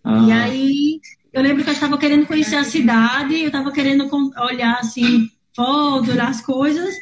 Ah. 0.03 0.27
E 0.27 0.33
aí, 0.33 1.01
eu 1.33 1.43
lembro 1.43 1.63
que 1.63 1.71
eu 1.71 1.75
estava 1.75 1.97
querendo 1.97 2.27
conhecer 2.27 2.57
a 2.57 2.65
cidade, 2.65 3.39
eu 3.39 3.47
estava 3.47 3.71
querendo 3.71 4.09
olhar 4.37 4.79
assim, 4.81 5.29
fotos, 5.55 6.09
olhar 6.09 6.29
as 6.29 6.41
coisas. 6.41 6.93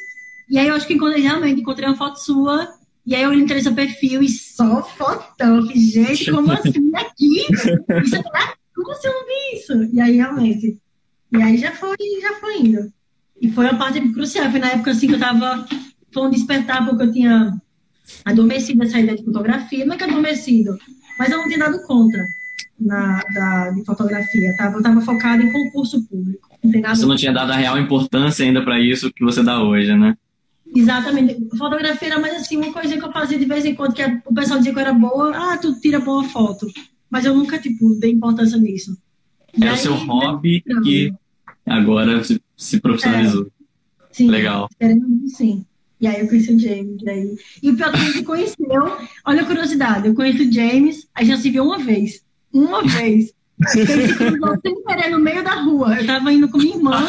E 0.51 0.59
aí 0.59 0.69
eu 0.69 0.75
acho 0.75 0.87
que 0.87 0.95
encontrei, 0.95 1.23
realmente 1.23 1.61
encontrei 1.61 1.89
uma 1.89 1.97
foto 1.97 2.17
sua. 2.17 2.69
E 3.07 3.15
aí 3.15 3.23
eu 3.23 3.33
entrei 3.33 3.59
no 3.59 3.65
seu 3.65 3.75
perfil 3.75 4.23
e 4.23 4.29
só 4.29 4.83
fotão. 4.83 5.67
Gente, 5.75 6.31
como 6.31 6.53
assim 6.53 6.91
aqui? 6.95 7.47
Isso 7.51 7.71
é, 7.71 8.25
como 8.75 8.93
assim 8.93 9.09
eu 9.09 9.15
não 9.15 9.27
vi 9.27 9.57
isso? 9.57 9.95
E 9.95 10.01
aí 10.01 10.17
realmente 10.17 10.79
E 11.33 11.43
aí 11.43 11.57
já 11.57 11.73
foi, 11.73 11.97
já 12.21 12.35
foi 12.35 12.59
indo. 12.59 12.93
E 13.41 13.51
foi 13.51 13.67
a 13.67 13.75
parte 13.75 14.01
crucial. 14.13 14.51
Foi 14.51 14.61
na 14.61 14.73
época 14.73 14.91
assim 14.91 15.09
que 15.09 15.15
eu 15.15 15.19
tava. 15.19 15.67
Foi 16.13 16.27
um 16.27 16.31
despertar, 16.31 16.87
porque 16.87 17.05
eu 17.05 17.13
tinha 17.13 17.61
adormecido 18.25 18.83
essa 18.83 18.99
ideia 18.99 19.17
de 19.17 19.25
fotografia. 19.25 19.87
Não 19.87 19.95
é 19.95 19.97
que 19.97 20.05
adormecido, 20.05 20.77
mas 21.19 21.31
eu 21.31 21.39
não 21.39 21.47
tinha 21.47 21.59
dado 21.59 21.83
conta 21.87 22.19
na, 22.79 23.23
da, 23.35 23.71
de 23.71 23.85
fotografia. 23.85 24.55
Tava, 24.57 24.79
eu 24.79 24.83
tava 24.83 25.01
focada 25.01 25.43
em 25.43 25.53
concurso 25.53 26.07
público. 26.09 26.49
Não 26.63 26.95
você 26.95 27.07
não 27.07 27.17
tinha 27.17 27.33
dado 27.33 27.53
a 27.53 27.57
real 27.57 27.79
importância 27.79 28.45
ainda 28.45 28.63
para 28.63 28.79
isso 28.81 29.13
que 29.13 29.25
você 29.25 29.43
dá 29.43 29.63
hoje, 29.63 29.97
né? 29.97 30.17
Exatamente. 30.75 31.37
Fotografia 31.57 32.09
era 32.09 32.19
mais 32.19 32.35
assim, 32.35 32.57
uma 32.57 32.73
coisa 32.73 32.97
que 32.97 33.05
eu 33.05 33.13
fazia 33.13 33.39
de 33.39 33.45
vez 33.45 33.65
em 33.65 33.75
quando, 33.75 33.95
que 33.95 34.03
o 34.27 34.35
pessoal 34.35 34.59
dizia 34.59 34.73
que 34.73 34.79
eu 34.79 34.83
era 34.83 34.93
boa, 34.93 35.33
ah, 35.35 35.59
tu 35.59 35.81
tira 35.81 36.01
boa 36.01 36.25
foto. 36.25 36.67
Mas 37.09 37.25
eu 37.25 37.35
nunca, 37.35 37.59
tipo, 37.59 37.99
dei 37.99 38.13
importância 38.13 38.57
nisso. 38.57 38.97
É 39.61 39.73
o 39.73 39.77
seu 39.77 39.95
hobby 39.95 40.63
que 40.85 41.13
agora 41.67 42.23
se 42.61 42.79
profissionalizou. 42.79 43.47
É. 43.47 43.51
Sim, 44.13 44.31
Legal. 44.31 44.69
Sim. 45.37 45.65
E 46.01 46.07
aí 46.07 46.21
eu 46.21 46.29
conheci 46.29 46.53
o 46.53 46.59
James. 46.59 47.03
E, 47.03 47.11
aí... 47.11 47.37
e 47.63 47.71
o 47.71 47.77
pior 47.77 47.89
é 47.89 47.93
que 47.93 47.97
a 47.97 48.05
gente 48.05 48.23
conheceu, 48.23 48.97
olha 49.25 49.43
a 49.43 49.47
curiosidade, 49.47 50.09
eu 50.09 50.15
conheci 50.15 50.43
o 50.43 50.53
James, 50.53 51.09
a 51.15 51.23
gente 51.23 51.37
já 51.37 51.43
se 51.43 51.51
viu 51.51 51.65
uma 51.65 51.79
vez. 51.79 52.23
Uma 52.53 52.83
vez. 52.83 53.33
Ele 53.77 54.09
se 54.09 54.15
cruzou 54.15 54.59
sem 54.63 54.83
querer 54.85 55.11
no 55.11 55.19
meio 55.19 55.45
da 55.45 55.55
rua. 55.57 55.99
Eu 56.01 56.07
tava 56.07 56.33
indo 56.33 56.49
com 56.49 56.59
minha 56.59 56.77
irmã 56.77 57.07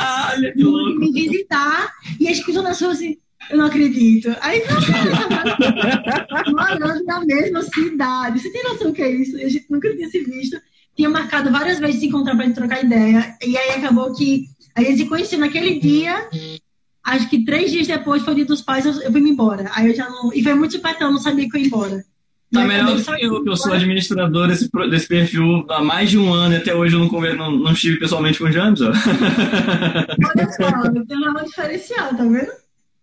louco. 0.57 0.99
me 0.99 1.11
visitar 1.11 1.91
e 2.19 2.27
a 2.27 2.33
gente 2.33 2.43
cruzou 2.43 2.63
na 2.63 2.73
rua 2.73 2.91
assim, 2.91 3.17
eu 3.49 3.57
não 3.57 3.65
acredito. 3.65 4.35
Aí 4.41 4.61
morando 6.47 7.03
na 7.05 7.25
mesma 7.25 7.61
cidade. 7.63 8.41
Você 8.41 8.51
tem 8.51 8.63
noção 8.63 8.87
do 8.87 8.93
que 8.93 9.01
é 9.01 9.11
isso? 9.11 9.37
A 9.37 9.49
gente 9.49 9.65
nunca 9.69 9.93
tinha 9.93 10.09
se 10.09 10.23
visto. 10.23 10.61
Tinha 10.95 11.09
marcado 11.09 11.49
várias 11.51 11.79
vezes 11.79 12.01
se 12.01 12.07
encontrar 12.07 12.35
para 12.35 12.51
trocar 12.51 12.83
ideia. 12.83 13.35
E 13.41 13.57
aí 13.57 13.71
acabou 13.71 14.13
que 14.13 14.45
a 14.75 14.81
gente 14.81 14.97
se 14.97 15.05
conheceu 15.05 15.39
naquele 15.39 15.79
dia 15.79 16.29
acho 17.03 17.29
que 17.29 17.43
três 17.43 17.71
dias 17.71 17.87
depois 17.87 18.23
foi 18.23 18.33
o 18.33 18.35
dia 18.35 18.45
dos 18.45 18.61
pais, 18.61 18.85
eu, 18.85 18.93
eu 19.01 19.11
vim 19.11 19.27
embora. 19.27 19.69
Aí 19.73 19.87
eu 19.89 19.95
já 19.95 20.09
não. 20.09 20.33
E 20.33 20.43
foi 20.43 20.53
muito 20.53 20.73
supetão, 20.73 21.11
não 21.11 21.19
sabia 21.19 21.49
que 21.49 21.57
eu 21.57 21.61
ia 21.61 21.67
embora. 21.67 22.03
Tá 22.53 22.65
melhor 22.65 22.97
do 22.97 23.03
que 23.03 23.25
eu, 23.25 23.43
que 23.43 23.49
eu 23.49 23.55
sou 23.55 23.71
administrador 23.71 24.45
desse, 24.45 24.69
desse 24.89 25.07
perfil 25.07 25.65
há 25.69 25.81
mais 25.81 26.09
de 26.09 26.17
um 26.17 26.33
ano 26.33 26.53
e 26.53 26.57
até 26.57 26.75
hoje 26.75 26.97
eu 26.97 26.99
não, 26.99 27.09
não, 27.09 27.51
não 27.51 27.71
estive 27.71 27.97
pessoalmente 27.97 28.39
com 28.39 28.45
o 28.45 28.51
James, 28.51 28.81
ó. 28.81 28.89
Olha 28.89 30.51
só, 30.51 30.69
eu 30.93 31.05
tenho 31.05 31.29
uma 31.29 31.45
diferencial, 31.45 32.09
tá 32.09 32.23
vendo? 32.25 32.51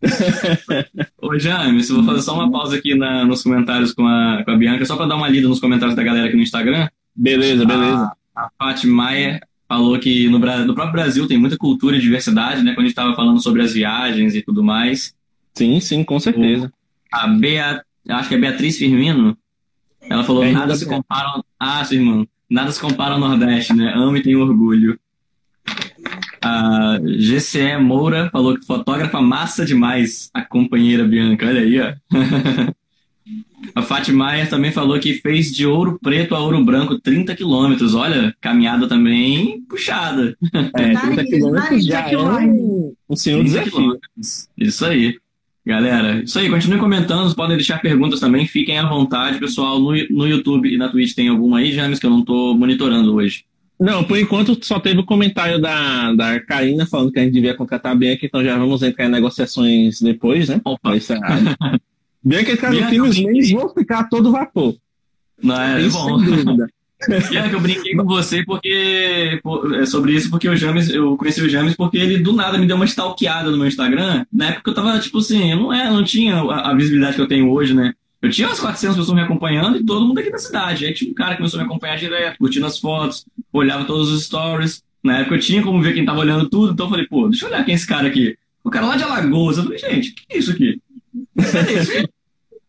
Ô 1.17 1.39
James, 1.39 1.89
eu 1.89 1.97
vou 1.97 2.05
fazer 2.05 2.23
só 2.23 2.35
uma 2.35 2.53
pausa 2.53 2.77
aqui 2.77 2.95
na, 2.95 3.25
nos 3.25 3.43
comentários 3.43 3.95
com 3.95 4.07
a, 4.07 4.43
com 4.45 4.51
a 4.51 4.57
Bianca, 4.57 4.85
só 4.85 4.97
para 4.97 5.07
dar 5.07 5.17
uma 5.17 5.29
lida 5.31 5.49
nos 5.49 5.61
comentários 5.61 5.97
da 5.97 6.03
galera 6.03 6.27
aqui 6.27 6.37
no 6.37 6.43
Instagram. 6.43 6.87
Beleza, 7.17 7.65
beleza. 7.65 8.13
A, 8.37 8.43
a 8.43 8.51
Fátima 8.59 9.05
Maia 9.05 9.41
falou 9.69 9.99
que 9.99 10.29
no, 10.29 10.39
no 10.39 10.75
próprio 10.75 10.93
Brasil 10.93 11.29
tem 11.29 11.37
muita 11.37 11.57
cultura 11.57 11.97
e 11.97 12.01
diversidade, 12.01 12.63
né? 12.63 12.73
Quando 12.73 12.81
a 12.81 12.89
gente 12.89 12.91
estava 12.91 13.15
falando 13.15 13.41
sobre 13.41 13.63
as 13.63 13.75
viagens 13.75 14.35
e 14.35 14.43
tudo 14.43 14.63
mais. 14.63 15.15
Sim, 15.55 15.79
sim, 15.79 16.03
com 16.03 16.19
certeza. 16.19 16.73
A 17.13 17.27
Bea, 17.27 17.85
acho 18.09 18.29
que 18.29 18.35
é 18.35 18.39
Beatriz 18.39 18.79
Firmino, 18.79 19.37
ela 20.01 20.25
falou, 20.25 20.43
é, 20.43 20.53
nada 20.53 20.75
se 20.75 20.87
compara... 20.87 21.43
Ah, 21.61 21.85
seu 21.85 21.99
irmão, 21.99 22.27
nada 22.49 22.73
se 22.73 22.81
compara 22.81 23.15
ao 23.15 23.21
Nordeste, 23.21 23.75
né? 23.75 23.93
Amo 23.95 24.17
e 24.17 24.23
tenho 24.23 24.41
orgulho. 24.41 24.99
A 26.41 26.99
GCE 27.01 27.77
Moura 27.79 28.31
falou 28.31 28.57
que 28.57 28.65
fotógrafa 28.65 29.21
massa 29.21 29.65
demais 29.65 30.31
a 30.33 30.43
companheira 30.43 31.05
Bianca. 31.05 31.47
Olha 31.47 31.61
aí, 31.61 31.81
ó. 31.81 31.95
A 33.75 33.83
Fátima 33.83 34.33
também 34.47 34.73
falou 34.73 34.99
que 34.99 35.14
fez 35.14 35.53
de 35.53 35.66
ouro 35.66 35.99
preto 36.03 36.35
a 36.35 36.40
ouro 36.40 36.64
branco 36.64 36.99
30 36.99 37.35
quilômetros. 37.35 37.94
Olha, 37.94 38.35
caminhada 38.40 38.88
também 38.88 39.62
puxada. 39.68 40.37
É, 40.77 40.94
30 40.94 41.25
quilômetros 41.25 41.85
já 41.85 42.11
é 42.11 42.18
um, 42.18 42.94
um 43.09 43.16
senhor 43.16 43.42
desafio. 43.42 43.99
Isso 44.57 44.85
aí. 44.85 45.16
Galera, 45.66 46.23
isso 46.23 46.38
aí, 46.38 46.49
continue 46.49 46.79
comentando, 46.79 47.35
podem 47.35 47.57
deixar 47.57 47.79
perguntas 47.83 48.21
também, 48.21 48.47
fiquem 48.47 48.79
à 48.79 48.88
vontade, 48.88 49.38
pessoal. 49.38 49.79
No, 49.79 49.92
no 50.11 50.27
YouTube 50.27 50.73
e 50.73 50.79
na 50.79 50.88
Twitch 50.88 51.14
tem 51.14 51.29
alguma 51.29 51.59
aí, 51.59 51.73
James, 51.73 51.99
que 51.99 52.07
eu 52.07 52.11
não 52.11 52.21
estou 52.21 52.57
monitorando 52.57 53.14
hoje. 53.14 53.44
Não, 53.79 54.03
por 54.03 54.18
enquanto 54.18 54.59
só 54.64 54.81
teve 54.81 55.01
o 55.01 55.05
comentário 55.05 55.61
da, 55.61 56.12
da 56.14 56.40
Karina 56.40 56.87
falando 56.87 57.12
que 57.12 57.18
a 57.18 57.23
gente 57.23 57.35
devia 57.35 57.55
contratar 57.55 57.92
a 57.92 57.94
Bianca, 57.94 58.25
então 58.25 58.42
já 58.42 58.57
vamos 58.57 58.83
entrar 58.83 59.07
em 59.07 59.11
negociações 59.11 60.01
depois, 60.01 60.49
né? 60.49 60.61
Opa. 60.64 60.97
Isso 60.97 61.12
é 62.29 62.37
Bianca 62.37 62.53
entrar 62.53 62.73
no 62.73 62.87
time, 62.88 63.01
os 63.01 63.19
memes 63.19 63.51
vão 63.51 63.69
ficar 63.71 64.05
todo 64.05 64.31
vapor. 64.31 64.77
Não, 65.43 65.61
é, 65.61 65.85
é 65.85 65.88
bom. 65.88 66.19
Bianca, 67.31 67.51
eu 67.55 67.61
brinquei 67.61 67.95
com 67.95 68.05
você 68.05 68.45
porque 68.45 69.41
é 69.81 69.87
sobre 69.87 70.12
isso, 70.12 70.29
porque 70.31 70.49
o 70.49 70.57
James, 70.57 70.91
eu 70.91 71.17
conheci 71.17 71.41
o 71.41 71.49
James 71.49 71.75
porque 71.75 71.97
ele 71.97 72.19
do 72.19 72.33
nada 72.33 72.59
me 72.59 72.67
deu 72.67 72.77
uma 72.77 72.85
stalkeada 72.85 73.51
no 73.51 73.57
meu 73.57 73.67
Instagram. 73.67 74.27
Na 74.33 74.51
época 74.51 74.71
eu 74.71 74.75
tava, 74.75 74.99
tipo 74.99 75.19
assim, 75.19 75.53
eu 75.53 75.57
não, 75.57 75.73
é, 75.73 75.91
não 75.91 76.05
tinha 76.05 76.37
a, 76.37 76.71
a 76.71 76.75
visibilidade 76.75 77.17
que 77.17 77.23
eu 77.23 77.29
tenho 77.29 77.51
hoje, 77.51 77.75
né? 77.75 77.95
Eu 78.21 78.31
tinha 78.31 78.49
umas 78.49 78.59
400 78.59 78.97
pessoas 78.97 79.14
me 79.14 79.23
acompanhando 79.23 79.79
e 79.79 79.85
todo 79.85 80.05
mundo 80.05 80.19
aqui 80.19 80.31
da 80.31 80.38
cidade. 80.38 80.85
Aí 80.85 80.93
tinha 80.93 81.11
um 81.11 81.14
cara 81.14 81.33
que 81.33 81.37
começou 81.37 81.61
a 81.61 81.62
me 81.62 81.69
acompanhar 81.69 81.97
direto, 81.97 82.37
curtindo 82.38 82.67
as 82.67 82.79
fotos, 82.79 83.25
olhava 83.53 83.85
todos 83.85 84.11
os 84.11 84.25
stories. 84.25 84.83
Na 85.03 85.19
época 85.19 85.37
eu 85.37 85.41
tinha 85.41 85.62
como 85.62 85.81
ver 85.81 85.95
quem 85.95 86.05
tava 86.05 86.19
olhando 86.19 86.49
tudo, 86.49 86.73
então 86.73 86.87
eu 86.87 86.91
falei, 86.91 87.07
pô, 87.07 87.29
deixa 87.29 87.45
eu 87.45 87.49
olhar 87.49 87.64
quem 87.64 87.73
é 87.73 87.77
esse 87.77 87.87
cara 87.87 88.09
aqui. 88.09 88.37
O 88.64 88.71
cara 88.71 88.87
lá 88.87 88.97
de 88.97 89.05
Alagoas. 89.05 89.57
Eu 89.57 89.64
falei, 89.64 89.79
gente, 89.79 90.11
o 90.11 90.14
que 90.14 90.23
é 90.31 90.38
isso 90.38 90.51
aqui? 90.51 90.81
É 91.38 91.73
isso? 91.73 92.09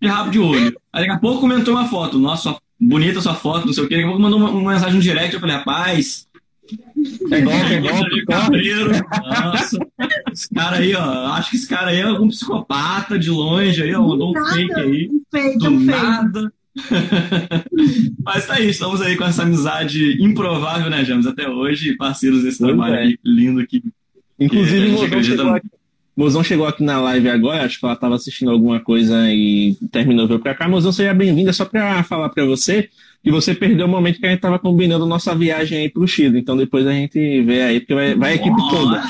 De 0.02 0.08
rabo 0.08 0.32
de 0.32 0.40
olho. 0.40 0.80
Aí 0.94 1.02
daqui 1.02 1.12
a 1.12 1.20
pouco 1.20 1.42
comentou 1.42 1.74
uma 1.76 1.88
foto. 1.88 2.18
Nossa, 2.18 2.58
bonita 2.80 3.22
sua 3.22 3.36
foto, 3.36 3.66
não 3.66 3.74
sei 3.74 3.84
o 3.84 3.88
quê. 3.88 3.96
Daqui 3.96 4.06
a 4.06 4.08
pouco 4.08 4.22
mandou 4.22 4.40
uma, 4.40 4.50
uma 4.50 4.74
mensagem 4.74 5.00
direct. 5.00 5.34
Eu 5.34 5.40
falei, 5.40 5.56
rapaz. 5.56 6.28
É 7.32 7.40
igual, 7.40 7.58
é 7.58 7.74
igual, 7.78 8.04
cabreiro. 8.28 8.92
Nossa, 9.44 9.78
esse 10.32 10.50
cara 10.50 10.78
aí, 10.78 10.96
ó. 10.96 11.28
Acho 11.34 11.50
que 11.50 11.56
esse 11.56 11.68
cara 11.68 11.90
aí 11.90 11.98
é 11.98 12.04
algum 12.04 12.28
psicopata 12.28 13.18
de 13.18 13.30
longe 13.30 13.82
aí, 13.82 13.94
ó. 13.94 14.02
Mandou 14.02 14.32
um 14.32 14.46
fake 14.54 14.74
aí. 14.74 15.10
Feito, 15.32 15.60
do 15.60 15.72
nada. 15.72 16.54
Mas 18.24 18.46
tá 18.46 18.56
aí, 18.56 18.70
estamos 18.70 19.02
aí 19.02 19.18
com 19.18 19.26
essa 19.26 19.44
amizade 19.44 20.22
improvável, 20.24 20.90
né, 20.90 21.04
James? 21.04 21.26
Até 21.26 21.50
hoje, 21.50 21.96
parceiros 21.96 22.44
desse 22.44 22.60
pois 22.60 22.70
trabalho 22.70 22.96
é. 22.96 23.16
lindo 23.24 23.66
que. 23.66 23.84
Inclusive, 24.40 25.10
que 25.10 25.16
a 25.16 25.24
chegou 25.24 25.50
aqui, 25.50 25.68
Mozão 26.20 26.44
chegou 26.44 26.68
aqui 26.68 26.84
na 26.84 27.00
live 27.00 27.30
agora, 27.30 27.64
acho 27.64 27.80
que 27.80 27.86
ela 27.86 27.94
estava 27.94 28.16
assistindo 28.16 28.52
alguma 28.52 28.78
coisa 28.82 29.32
e 29.32 29.78
terminou 29.90 30.28
veio 30.28 30.42
para 30.42 30.54
cá. 30.54 30.68
Mozão, 30.68 30.92
seja 30.92 31.14
bem-vinda, 31.14 31.54
só 31.54 31.64
para 31.64 32.04
falar 32.04 32.28
para 32.28 32.44
você 32.44 32.90
que 33.24 33.32
você 33.32 33.56
perdeu 33.56 33.86
o 33.86 33.90
momento 33.90 34.20
que 34.20 34.26
a 34.26 34.30
gente 34.30 34.40
estava 34.40 34.60
combinando 34.60 35.06
nossa 35.06 35.34
viagem 35.34 35.78
aí 35.78 35.88
para 35.88 36.04
o 36.04 36.08
Chile. 36.08 36.38
Então 36.38 36.58
depois 36.58 36.86
a 36.86 36.92
gente 36.92 37.42
vê 37.44 37.62
aí, 37.62 37.80
porque 37.80 37.96
vai, 37.96 38.16
vai 38.16 38.32
a 38.34 38.36
equipe 38.36 38.58
toda. 38.70 39.02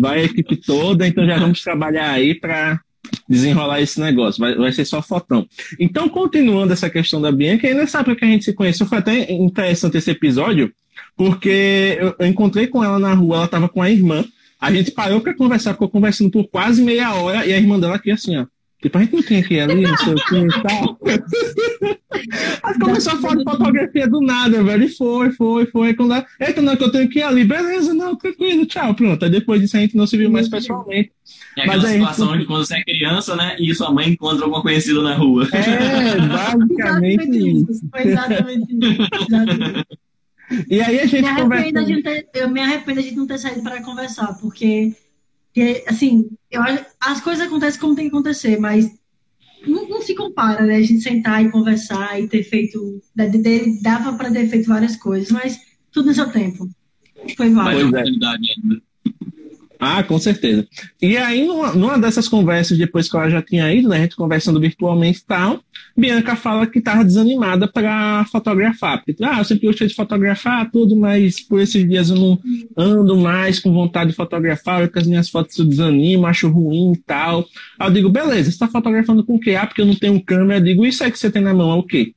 Vai 0.00 0.18
a 0.18 0.24
equipe 0.24 0.56
toda, 0.56 1.06
então 1.06 1.24
já 1.24 1.38
vamos 1.38 1.62
trabalhar 1.62 2.10
aí 2.10 2.34
para 2.34 2.80
desenrolar 3.28 3.80
esse 3.80 4.00
negócio. 4.00 4.40
Vai, 4.40 4.56
vai 4.56 4.72
ser 4.72 4.86
só 4.86 5.00
fotão. 5.00 5.46
Então, 5.78 6.08
continuando 6.08 6.72
essa 6.72 6.90
questão 6.90 7.20
da 7.20 7.30
Bianca, 7.30 7.68
ainda 7.68 7.86
sabe 7.86 8.16
que 8.16 8.24
a 8.24 8.28
gente 8.28 8.44
se 8.44 8.52
conheceu. 8.52 8.88
Foi 8.88 8.98
até 8.98 9.32
interessante 9.32 9.98
esse 9.98 10.10
episódio, 10.10 10.72
porque 11.16 11.96
eu, 12.00 12.16
eu 12.18 12.26
encontrei 12.26 12.66
com 12.66 12.82
ela 12.82 12.98
na 12.98 13.14
rua, 13.14 13.36
ela 13.36 13.44
estava 13.44 13.68
com 13.68 13.80
a 13.80 13.88
irmã. 13.88 14.24
A 14.60 14.72
gente 14.72 14.90
parou 14.90 15.20
para 15.20 15.34
conversar, 15.34 15.72
ficou 15.72 15.88
conversando 15.88 16.30
por 16.30 16.48
quase 16.48 16.82
meia 16.82 17.14
hora 17.14 17.46
e 17.46 17.52
a 17.52 17.58
irmã 17.58 17.78
dela 17.78 17.96
aqui 17.96 18.10
assim, 18.10 18.36
ó. 18.36 18.46
Tipo, 18.80 18.96
a 18.96 19.00
gente 19.00 19.12
não 19.12 19.22
tem 19.22 19.40
aqui 19.40 19.58
ali, 19.58 19.82
não 19.82 19.96
sei 19.96 20.14
o 20.14 20.16
que 20.16 20.36
e 20.36 20.62
tal. 20.62 20.98
Aí 22.62 22.78
começou 22.78 23.12
a 23.12 23.16
falar 23.16 23.34
de 23.34 23.42
fotografia 23.42 24.06
do 24.06 24.20
nada, 24.20 24.62
velho. 24.62 24.84
E 24.84 24.88
foi, 24.88 25.32
foi, 25.32 25.66
foi. 25.66 25.94
Quando 25.94 26.14
ela, 26.14 26.24
eita, 26.38 26.62
não, 26.62 26.76
que 26.76 26.84
eu 26.84 26.92
tenho 26.92 27.08
que 27.08 27.18
ir 27.18 27.22
ali. 27.22 27.42
Beleza, 27.42 27.92
não, 27.92 28.14
tranquilo, 28.14 28.66
tchau, 28.66 28.94
pronto. 28.94 29.24
Aí 29.24 29.30
depois 29.30 29.60
disso 29.60 29.76
a 29.76 29.80
gente 29.80 29.96
não 29.96 30.06
se 30.06 30.16
viu 30.16 30.30
mais 30.30 30.48
pessoalmente. 30.48 31.10
É 31.56 31.62
aquela 31.62 31.82
Mas 31.82 31.90
situação 31.90 32.28
gente... 32.28 32.40
de 32.40 32.46
quando 32.46 32.64
você 32.64 32.76
é 32.76 32.84
criança, 32.84 33.34
né? 33.34 33.56
E 33.58 33.74
sua 33.74 33.92
mãe 33.92 34.10
encontra 34.10 34.44
alguma 34.44 34.62
conhecida 34.62 35.02
na 35.02 35.16
rua. 35.16 35.48
É, 35.52 36.20
basicamente 36.20 37.36
isso. 37.36 37.88
Foi 37.90 38.06
exatamente 38.06 38.72
isso. 38.72 39.08
Exatamente. 39.28 39.86
E 40.68 40.80
aí 40.80 41.00
a 41.00 41.06
gente 41.06 41.22
me 41.22 41.42
conversa... 41.42 42.02
ter, 42.02 42.28
eu 42.34 42.48
me 42.48 42.60
arrependo 42.60 43.02
de 43.02 43.14
não 43.14 43.26
ter 43.26 43.38
saído 43.38 43.62
para 43.62 43.82
conversar, 43.82 44.34
porque, 44.40 44.94
porque 45.46 45.84
assim, 45.86 46.30
eu, 46.50 46.62
as 47.00 47.20
coisas 47.20 47.46
acontecem 47.46 47.80
como 47.80 47.94
tem 47.94 48.08
que 48.08 48.14
acontecer, 48.14 48.58
mas 48.58 48.90
não, 49.66 49.88
não 49.88 50.00
se 50.00 50.14
compara, 50.14 50.64
né? 50.64 50.76
A 50.76 50.82
gente 50.82 51.02
sentar 51.02 51.44
e 51.44 51.50
conversar 51.50 52.20
e 52.20 52.28
ter 52.28 52.42
feito. 52.42 53.02
Dava 53.82 54.12
para 54.14 54.30
ter 54.30 54.48
feito 54.48 54.68
várias 54.68 54.96
coisas, 54.96 55.30
mas 55.30 55.58
tudo 55.92 56.06
no 56.06 56.14
seu 56.14 56.30
tempo. 56.30 56.68
Foi 57.36 57.50
válido. 57.50 57.90
Mas 57.90 58.06
é. 58.06 58.87
Ah, 59.80 60.02
com 60.02 60.18
certeza. 60.18 60.66
E 61.00 61.16
aí, 61.16 61.46
numa, 61.46 61.72
numa, 61.72 61.98
dessas 61.98 62.26
conversas, 62.26 62.76
depois 62.76 63.08
que 63.08 63.16
ela 63.16 63.30
já 63.30 63.40
tinha 63.40 63.72
ido, 63.72 63.88
né, 63.88 63.98
a 63.98 64.00
gente 64.00 64.16
conversando 64.16 64.58
virtualmente 64.60 65.20
e 65.20 65.24
tal, 65.24 65.60
Bianca 65.96 66.34
fala 66.34 66.66
que 66.66 66.80
estava 66.80 67.04
desanimada 67.04 67.68
para 67.68 68.24
fotografar. 68.24 69.04
Porque, 69.04 69.22
ah, 69.22 69.38
eu 69.38 69.44
sempre 69.44 69.68
gostei 69.68 69.86
de 69.86 69.94
fotografar 69.94 70.68
tudo, 70.70 70.96
mas 70.96 71.40
por 71.40 71.60
esses 71.60 71.88
dias 71.88 72.10
eu 72.10 72.16
não 72.16 72.38
ando 72.76 73.16
mais 73.16 73.60
com 73.60 73.72
vontade 73.72 74.10
de 74.10 74.16
fotografar, 74.16 74.82
porque 74.82 74.98
as 74.98 75.06
minhas 75.06 75.28
fotos 75.28 75.56
eu 75.56 75.64
desanimo, 75.64 76.26
acho 76.26 76.48
ruim 76.48 76.92
e 76.92 76.98
tal. 76.98 77.46
Aí 77.78 77.88
eu 77.88 77.94
digo, 77.94 78.08
beleza, 78.08 78.44
você 78.44 78.50
está 78.50 78.66
fotografando 78.66 79.24
com 79.24 79.36
o 79.36 79.40
quê? 79.40 79.54
Ah, 79.54 79.66
porque 79.66 79.80
eu 79.80 79.86
não 79.86 79.94
tenho 79.94 80.20
câmera. 80.20 80.58
Eu 80.58 80.64
digo, 80.64 80.84
isso 80.84 81.04
aí 81.04 81.12
que 81.12 81.18
você 81.18 81.30
tem 81.30 81.42
na 81.42 81.54
mão 81.54 81.70
é 81.70 81.76
o 81.76 81.84
quê? 81.84 82.14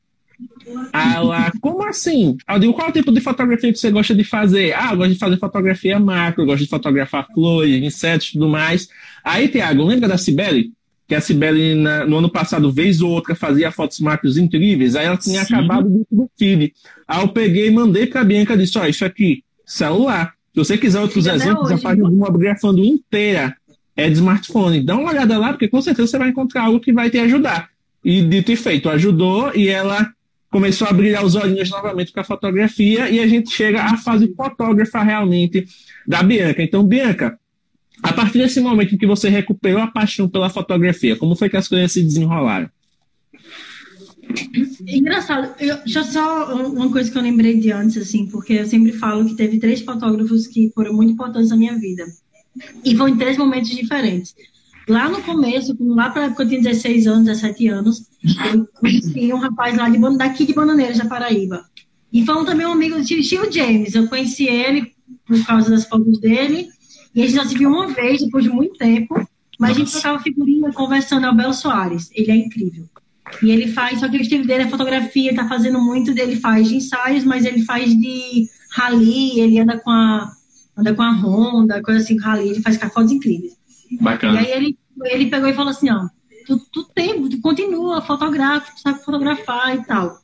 Ela, 0.94 1.52
como 1.62 1.84
assim? 1.88 2.38
Eu 2.48 2.60
digo, 2.60 2.74
qual 2.74 2.88
é 2.88 2.90
o 2.90 2.94
tipo 2.94 3.12
de 3.12 3.22
fotografia 3.22 3.72
que 3.72 3.80
você 3.80 3.92
gosta 3.92 4.14
de 4.14 4.24
fazer? 4.24 4.74
Ah, 4.74 4.90
eu 4.92 4.98
gosto 4.98 5.14
de 5.14 5.20
fazer 5.20 5.38
fotografia 5.38 6.00
macro, 6.00 6.46
gosto 6.46 6.64
de 6.64 6.70
fotografar 6.70 7.28
flores, 7.34 7.84
insetos 7.84 8.28
e 8.28 8.32
tudo 8.34 8.48
mais. 8.48 8.88
Aí, 9.24 9.48
Tiago, 9.48 9.84
lembra 9.86 10.08
da 10.08 10.18
Cibele? 10.18 10.72
Que 11.08 11.16
a 11.16 11.22
Cibele, 11.22 11.76
no 11.76 12.18
ano 12.18 12.30
passado, 12.30 12.72
vez 12.72 13.02
ou 13.02 13.12
outra, 13.12 13.36
fazia 13.36 13.72
fotos 13.72 14.00
macros 14.00 14.38
incríveis. 14.38 14.96
Aí 14.96 15.06
ela 15.06 15.18
tinha 15.18 15.44
Sim. 15.44 15.56
acabado 15.56 16.06
do 16.10 16.30
feed. 16.38 16.74
Aí 17.08 17.22
eu 17.22 17.28
peguei 17.28 17.68
e 17.68 17.72
mandei 17.72 18.08
pra 18.08 18.24
Bianca 18.24 18.54
e 18.54 18.58
disse: 18.58 18.78
Ó, 18.78 18.86
isso 18.86 19.04
aqui, 19.04 19.44
celular. 19.66 20.34
Se 20.54 20.60
você 20.60 20.78
quiser 20.78 21.00
outros 21.00 21.28
exemplos, 21.28 21.72
a 21.72 21.78
página 21.78 22.10
do 22.10 22.16
Mobigrafando 22.16 22.84
inteira 22.84 23.56
é 23.96 24.08
de 24.08 24.16
smartphone. 24.16 24.84
Dá 24.84 24.96
uma 24.96 25.10
olhada 25.10 25.38
lá, 25.38 25.50
porque 25.50 25.68
com 25.68 25.82
certeza 25.82 26.08
você 26.08 26.18
vai 26.18 26.30
encontrar 26.30 26.64
algo 26.64 26.80
que 26.80 26.92
vai 26.92 27.10
te 27.10 27.20
ajudar. 27.20 27.70
E 28.04 28.22
dito 28.22 28.52
e 28.52 28.56
feito, 28.56 28.90
ajudou 28.90 29.52
e 29.56 29.68
ela 29.68 30.12
começou 30.52 30.86
a 30.86 30.94
brilhar 30.94 31.26
os 31.26 31.34
olhinhos 31.34 31.70
novamente 31.70 32.12
para 32.12 32.22
a 32.22 32.26
fotografia 32.26 33.10
e 33.10 33.20
a 33.20 33.26
gente 33.26 33.50
chega 33.52 33.82
à 33.82 33.98
fase 33.98 34.32
fotógrafa 34.36 35.02
realmente 35.02 35.66
da 36.06 36.22
Bianca. 36.22 36.62
Então, 36.62 36.84
Bianca, 36.84 37.40
a 38.04 38.12
partir 38.12 38.40
desse 38.40 38.60
momento 38.60 38.94
em 38.94 38.98
que 38.98 39.08
você 39.08 39.30
recuperou 39.30 39.82
a 39.82 39.88
paixão 39.88 40.28
pela 40.28 40.50
fotografia, 40.50 41.16
como 41.16 41.36
foi 41.36 41.50
que 41.50 41.56
as 41.56 41.70
coisas 41.70 41.94
se 41.94 42.04
desenrolaram? 42.04 42.70
Engraçado, 44.86 45.54
eu, 45.60 45.78
já 45.86 46.04
só 46.04 46.54
uma 46.68 46.92
coisa 46.92 47.10
que 47.10 47.18
eu 47.18 47.22
lembrei 47.22 47.60
de 47.60 47.72
antes, 47.72 47.98
assim, 47.98 48.28
porque 48.28 48.54
eu 48.54 48.66
sempre 48.66 48.92
falo 48.92 49.26
que 49.26 49.36
teve 49.36 49.58
três 49.58 49.82
fotógrafos 49.82 50.48
que 50.48 50.70
foram 50.76 50.94
muito 50.94 51.14
importantes 51.14 51.50
na 51.50 51.58
minha 51.58 51.78
vida. 51.78 52.06
E 52.84 52.96
foram 52.96 53.14
em 53.14 53.18
três 53.18 53.38
momentos 53.38 53.70
diferentes. 53.70 54.36
Lá 54.88 55.10
no 55.10 55.22
começo, 55.22 55.76
lá 55.80 56.10
para 56.10 56.26
época 56.26 56.44
eu 56.44 56.50
tinha 56.50 56.62
16 56.62 57.08
anos, 57.08 57.26
17 57.26 57.68
anos, 57.68 58.04
eu 58.52 58.68
conheci 58.80 59.34
um 59.34 59.38
rapaz 59.38 59.78
lá 59.78 59.90
de, 59.90 60.00
daqui 60.18 60.46
de 60.46 60.54
Bananeiras, 60.54 60.98
da 60.98 61.06
Paraíba. 61.06 61.64
E 62.12 62.26
foi 62.26 62.36
um, 62.36 62.46
também 62.46 62.66
um 62.66 62.74
amigo 62.74 62.98
do 62.98 63.04
tio 63.04 63.52
James. 63.52 63.96
Eu 63.96 64.08
conheci 64.08 64.46
ele 64.46 64.92
por 65.26 65.46
causa 65.46 65.70
das 65.70 65.86
fotos 65.86 66.20
dele. 66.20 66.68
E 67.16 67.22
a 67.22 67.28
gente 67.28 67.36
só 67.36 67.46
se 67.46 67.58
viu 67.58 67.70
uma 67.70 67.88
vez, 67.88 68.22
depois 68.22 68.44
de 68.44 68.50
muito 68.50 68.78
tempo. 68.78 69.16
Mas 69.60 69.70
Nossa. 69.70 69.72
a 69.72 69.74
gente 69.74 69.92
trocava 69.92 70.24
figurinha 70.24 70.74
conversando. 70.74 71.26
É 71.26 71.30
o 71.30 71.36
Bel 71.36 71.54
Soares. 71.54 72.10
Ele 72.14 72.32
é 72.32 72.36
incrível. 72.36 72.86
E 73.42 73.52
ele 73.52 73.68
faz, 73.68 74.00
só 74.00 74.10
que 74.10 74.18
o 74.18 74.22
estilo 74.22 74.46
dele 74.46 74.64
é 74.64 74.70
fotografia, 74.70 75.34
tá 75.34 75.48
fazendo 75.48 75.80
muito 75.80 76.14
dele, 76.14 76.36
faz 76.36 76.68
de 76.68 76.76
ensaios, 76.76 77.24
mas 77.24 77.46
ele 77.46 77.64
faz 77.64 77.90
de 77.96 78.48
rally, 78.72 79.40
ele 79.40 79.60
anda 79.60 79.80
com 79.80 79.90
a, 79.90 80.30
anda 80.76 80.94
com 80.94 81.02
a 81.02 81.14
Honda, 81.14 81.82
coisa 81.82 82.02
assim, 82.02 82.20
rally, 82.20 82.50
ele 82.50 82.62
faz 82.62 82.78
fotos 82.78 83.12
incríveis. 83.12 83.54
Bacana. 84.00 84.42
E 84.42 84.46
aí 84.46 84.52
ele, 84.52 84.80
ele 85.06 85.30
pegou 85.30 85.50
e 85.50 85.54
falou 85.54 85.72
assim, 85.72 85.90
ó, 85.90 86.08
tu, 86.46 86.58
tu 86.72 86.84
tem, 86.94 87.28
tu 87.30 87.42
continua, 87.42 88.02
fotografa, 88.02 88.72
tu 88.74 88.82
sabe 88.82 89.04
fotografar 89.04 89.76
e 89.76 89.84
tal. 89.84 90.20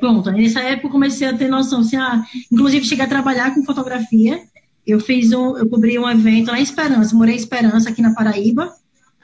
Pronto, 0.00 0.30
aí 0.30 0.42
nessa 0.42 0.60
época 0.60 0.88
eu 0.88 0.92
comecei 0.92 1.28
a 1.28 1.36
ter 1.36 1.48
noção, 1.48 1.80
assim, 1.80 1.96
ah, 1.96 2.24
inclusive 2.50 2.84
cheguei 2.84 3.04
a 3.04 3.08
trabalhar 3.08 3.54
com 3.54 3.64
fotografia, 3.64 4.40
eu 4.84 4.98
fiz 4.98 5.32
um, 5.32 5.56
eu 5.56 5.68
cobri 5.68 5.96
um 5.96 6.10
evento 6.10 6.50
lá 6.50 6.58
em 6.58 6.62
Esperança, 6.62 7.14
morei 7.14 7.34
em 7.34 7.38
Esperança, 7.38 7.88
aqui 7.88 8.02
na 8.02 8.12
Paraíba, 8.12 8.72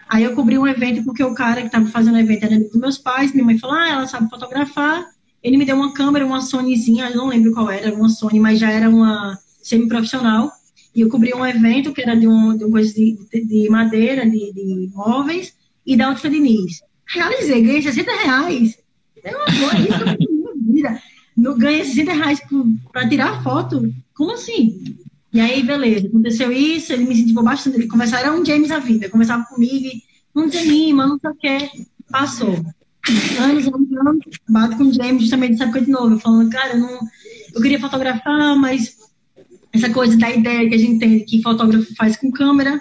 aí 0.09 0.23
eu 0.23 0.37
cobri 0.37 0.57
um 0.57 0.66
evento 0.66 1.05
porque 1.05 1.25
o 1.25 1.35
cara 1.35 1.62
que 1.62 1.66
estava 1.66 1.87
fazendo 1.87 2.14
o 2.14 2.18
evento 2.18 2.44
era 2.44 2.55
amigo 2.55 2.71
dos 2.71 2.81
meus 2.81 2.99
pais, 2.99 3.33
minha 3.33 3.44
mãe 3.44 3.59
falou, 3.59 3.77
ah, 3.77 3.88
ela 3.88 4.07
sabe 4.07 4.31
fotografar, 4.31 5.05
ele 5.42 5.57
me 5.57 5.64
deu 5.64 5.75
uma 5.75 5.92
câmera, 5.92 6.25
uma 6.25 6.40
Sonyzinha, 6.40 7.11
eu 7.11 7.16
não 7.16 7.27
lembro 7.27 7.53
qual 7.53 7.68
era, 7.71 7.92
uma 7.92 8.09
Sony, 8.09 8.38
mas 8.38 8.61
já 8.61 8.71
era 8.71 8.88
uma 8.88 9.37
semi-profissional, 9.62 10.53
e 10.99 11.01
eu 11.01 11.09
cobri 11.09 11.33
um 11.33 11.47
evento 11.47 11.93
que 11.93 12.03
era 12.03 12.17
de 12.17 12.27
um, 12.27 12.57
de 12.57 12.65
um 12.65 12.73
coisa 12.73 12.93
de, 12.93 13.17
de, 13.33 13.71
madeira, 13.71 14.29
de, 14.29 14.53
de 14.53 14.91
móveis, 14.93 15.55
e 15.87 15.97
da 15.97 16.09
Alta 16.09 16.29
Diniz. 16.29 16.81
Realizei, 17.07 17.63
ganhei 17.63 17.83
60 17.83 18.11
reais. 18.11 18.79
Não 19.25 19.45
isso 19.47 20.27
minha 20.27 20.55
vida. 20.67 21.03
Não 21.37 21.57
ganhei 21.57 21.85
60 21.85 22.13
reais 22.13 22.41
para 22.93 23.09
tirar 23.09 23.45
foto. 23.45 23.95
Como 24.13 24.33
assim? 24.33 24.99
E 25.33 25.41
aí, 25.41 25.63
beleza, 25.63 26.09
aconteceu 26.09 26.51
isso, 26.51 26.93
ele 26.93 27.05
me 27.05 27.15
incentivou 27.15 27.45
bastante. 27.45 27.77
Ele 27.77 27.89
era 28.17 28.33
um 28.33 28.45
James 28.45 28.73
a 28.73 28.81
vida, 28.81 29.09
conversava 29.09 29.45
comigo, 29.45 29.87
e, 29.87 30.03
não 30.35 30.49
desanima, 30.49 31.07
não 31.07 31.17
sei 31.21 31.31
o 31.31 31.35
que. 31.37 31.87
Passou. 32.11 32.55
Anos, 33.41 33.69
anos, 33.69 33.93
anos, 33.93 34.25
bato 34.49 34.77
com 34.77 34.83
o 34.83 34.93
James 34.93 35.23
justamente 35.23 35.53
nessa 35.53 35.65
época 35.65 35.83
de 35.83 35.93
novo, 35.93 36.19
falando, 36.19 36.51
cara, 36.51 36.73
eu, 36.73 36.81
não, 36.81 36.99
eu 37.55 37.63
queria 37.63 37.79
fotografar, 37.79 38.57
mas 38.57 38.98
essa 39.79 39.93
coisa 39.93 40.17
da 40.17 40.31
ideia 40.31 40.69
que 40.69 40.75
a 40.75 40.79
gente 40.79 40.99
tem 40.99 41.25
que 41.25 41.43
fotógrafo 41.43 41.95
faz 41.97 42.17
com 42.17 42.31
câmera, 42.31 42.81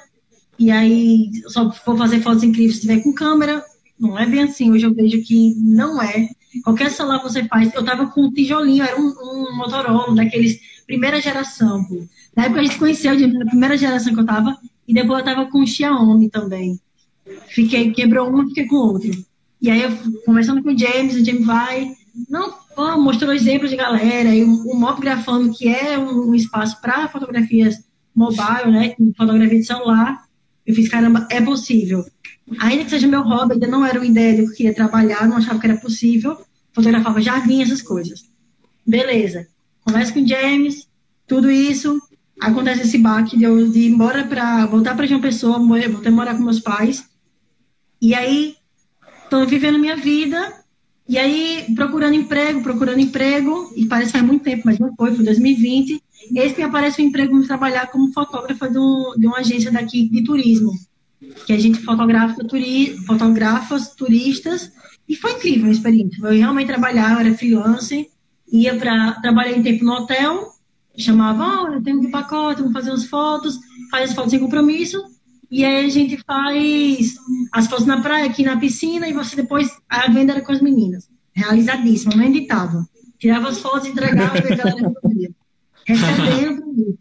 e 0.59 0.71
aí 0.71 1.31
só 1.47 1.71
vou 1.85 1.97
fazer 1.97 2.21
fotos 2.21 2.43
incríveis 2.43 2.75
se 2.75 2.81
tiver 2.81 3.01
com 3.01 3.13
câmera. 3.13 3.63
Não 3.99 4.17
é 4.17 4.25
bem 4.25 4.43
assim. 4.43 4.71
Hoje 4.71 4.85
eu 4.85 4.93
vejo 4.93 5.23
que 5.23 5.55
não 5.55 6.01
é. 6.01 6.29
Qualquer 6.63 6.91
celular 6.91 7.21
você 7.21 7.43
faz. 7.45 7.73
Eu 7.73 7.83
tava 7.83 8.07
com 8.07 8.25
um 8.25 8.31
tijolinho, 8.31 8.83
era 8.83 8.99
um, 8.99 9.07
um 9.07 9.55
Motorola, 9.55 10.15
daqueles 10.15 10.59
primeira 10.85 11.21
geração. 11.21 11.85
Na 12.35 12.45
época 12.45 12.61
a 12.61 12.63
gente 12.63 12.79
conheceu, 12.79 13.17
na 13.29 13.45
primeira 13.45 13.77
geração 13.77 14.13
que 14.13 14.19
eu 14.19 14.25
tava, 14.25 14.57
e 14.87 14.93
depois 14.93 15.19
eu 15.19 15.25
tava 15.25 15.45
com 15.47 15.65
Xiaomi 15.65 16.29
também. 16.29 16.79
Fiquei, 17.47 17.91
quebrou 17.91 18.29
um, 18.29 18.47
fiquei 18.47 18.65
com 18.65 18.75
o 18.75 18.93
outro. 18.93 19.11
E 19.61 19.69
aí 19.69 19.81
eu 19.81 19.91
conversando 20.25 20.63
com 20.63 20.69
o 20.69 20.77
James, 20.77 21.15
o 21.15 21.25
James 21.25 21.45
vai, 21.45 21.91
não, 22.29 22.53
pô, 22.77 22.95
mostrou 22.95 23.33
exemplos 23.33 23.71
de 23.71 23.75
galera, 23.75 24.29
e 24.35 24.43
o, 24.43 24.75
Mob 24.75 25.01
Grafando, 25.01 25.51
que 25.51 25.67
é 25.67 25.97
um, 25.97 26.35
espaço 26.35 26.79
para 26.79 27.07
fotografias 27.07 27.83
mobile, 28.13 28.71
né, 28.71 28.95
fotografia 29.17 29.57
de 29.57 29.65
celular, 29.65 30.23
eu 30.63 30.75
fiz, 30.75 30.87
caramba, 30.87 31.27
é 31.31 31.41
possível. 31.41 32.05
Ainda 32.59 32.83
que 32.83 32.91
seja 32.91 33.07
meu 33.07 33.23
hobby, 33.23 33.53
ainda 33.53 33.65
não 33.65 33.83
era 33.83 33.97
uma 33.97 34.05
ideia 34.05 34.35
de 34.35 34.43
que 34.43 34.49
eu 34.49 34.55
queria 34.55 34.75
trabalhar, 34.75 35.27
não 35.27 35.37
achava 35.37 35.59
que 35.59 35.65
era 35.65 35.77
possível, 35.77 36.37
fotografava 36.71 37.19
jardim, 37.19 37.63
essas 37.63 37.81
coisas. 37.81 38.29
Beleza. 38.85 39.47
Conversa 39.83 40.13
com 40.13 40.27
James, 40.27 40.87
tudo 41.25 41.49
isso, 41.49 41.99
acontece 42.39 42.83
esse 42.83 42.99
baque 42.99 43.35
de 43.35 43.43
eu 43.43 43.71
de 43.71 43.79
ir 43.79 43.87
embora 43.87 44.23
para 44.23 44.67
voltar 44.67 44.95
para 44.95 45.07
João 45.07 45.19
Pessoa, 45.19 45.57
voltar 45.57 46.09
a 46.09 46.11
morar 46.11 46.35
com 46.35 46.43
meus 46.43 46.59
pais. 46.59 47.09
E 47.99 48.13
aí, 48.13 48.55
estou 49.23 49.47
vivendo 49.47 49.79
minha 49.79 49.95
vida, 49.95 50.53
e 51.07 51.17
aí, 51.17 51.65
procurando 51.73 52.15
emprego, 52.15 52.61
procurando 52.61 52.99
emprego, 52.99 53.71
e 53.75 53.85
parece 53.85 54.11
que 54.11 54.17
faz 54.17 54.29
muito 54.29 54.43
tempo, 54.43 54.63
mas 54.65 54.77
não 54.77 54.93
foi, 54.95 55.15
foi 55.15 55.23
2020. 55.23 56.03
Esse 56.35 56.55
que 56.55 56.61
aparece 56.61 57.01
o 57.01 57.05
emprego 57.05 57.39
de 57.39 57.47
trabalhar 57.47 57.87
como 57.87 58.11
fotógrafa 58.11 58.69
de, 58.69 58.77
um, 58.77 59.13
de 59.17 59.25
uma 59.25 59.37
agência 59.37 59.71
daqui 59.71 60.09
de 60.09 60.23
turismo, 60.23 60.71
que 61.45 61.53
a 61.53 61.57
gente 61.57 61.79
fotografa, 61.79 62.43
turi, 62.43 62.97
fotografa 63.05 63.79
turistas, 63.95 64.71
e 65.07 65.15
foi 65.15 65.33
incrível 65.33 65.69
a 65.69 65.71
experiência. 65.71 66.19
Eu 66.21 66.31
realmente 66.31 66.67
trabalhar, 66.67 67.13
eu 67.13 67.19
era 67.19 67.37
freelancer, 67.37 68.07
ia 68.51 68.75
para 68.75 69.13
trabalhar 69.21 69.57
em 69.57 69.63
tempo 69.63 69.85
no 69.85 69.93
hotel, 69.93 70.51
chamava, 70.97 71.63
olha, 71.63 71.77
oh, 71.77 71.81
tenho 71.81 72.01
que 72.01 72.09
pacote, 72.09 72.61
vamos 72.61 72.73
fazer 72.73 72.89
umas 72.89 73.05
fotos, 73.05 73.57
faz 73.89 74.09
as 74.09 74.15
fotos 74.15 74.31
sem 74.31 74.39
compromisso, 74.39 75.01
e 75.49 75.63
aí 75.63 75.85
a 75.85 75.89
gente 75.89 76.17
faz 76.25 77.15
as 77.51 77.67
fotos 77.67 77.85
na 77.85 78.01
praia, 78.01 78.25
aqui 78.25 78.43
na 78.43 78.57
piscina, 78.57 79.07
e 79.07 79.13
você 79.13 79.35
depois, 79.35 79.69
a 79.87 80.11
venda 80.11 80.33
era 80.33 80.41
com 80.41 80.51
as 80.51 80.61
meninas. 80.61 81.09
Realizadíssima, 81.33 82.15
não 82.15 82.23
editava. 82.23 82.87
Tirava 83.17 83.49
as 83.49 83.59
fotos, 83.59 83.87
entregava 83.87 84.37
e 84.37 84.53
a 84.53 84.55
galera 84.55 84.93
recebendo. 85.85 86.97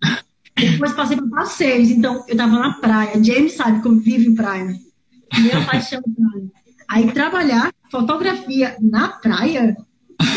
Depois 0.56 0.92
passei 0.92 1.16
para 1.16 1.28
passeios, 1.28 1.90
então 1.90 2.24
eu 2.28 2.36
tava 2.36 2.58
na 2.58 2.74
praia. 2.74 3.22
James 3.22 3.52
sabe 3.54 3.82
como 3.82 4.00
vive 4.00 4.26
em 4.26 4.34
praia. 4.34 4.74
Minha 5.38 5.66
paixão 5.66 6.00
praia. 6.02 6.50
Aí 6.88 7.12
trabalhar 7.12 7.72
fotografia 7.90 8.76
na 8.80 9.08
praia. 9.08 9.76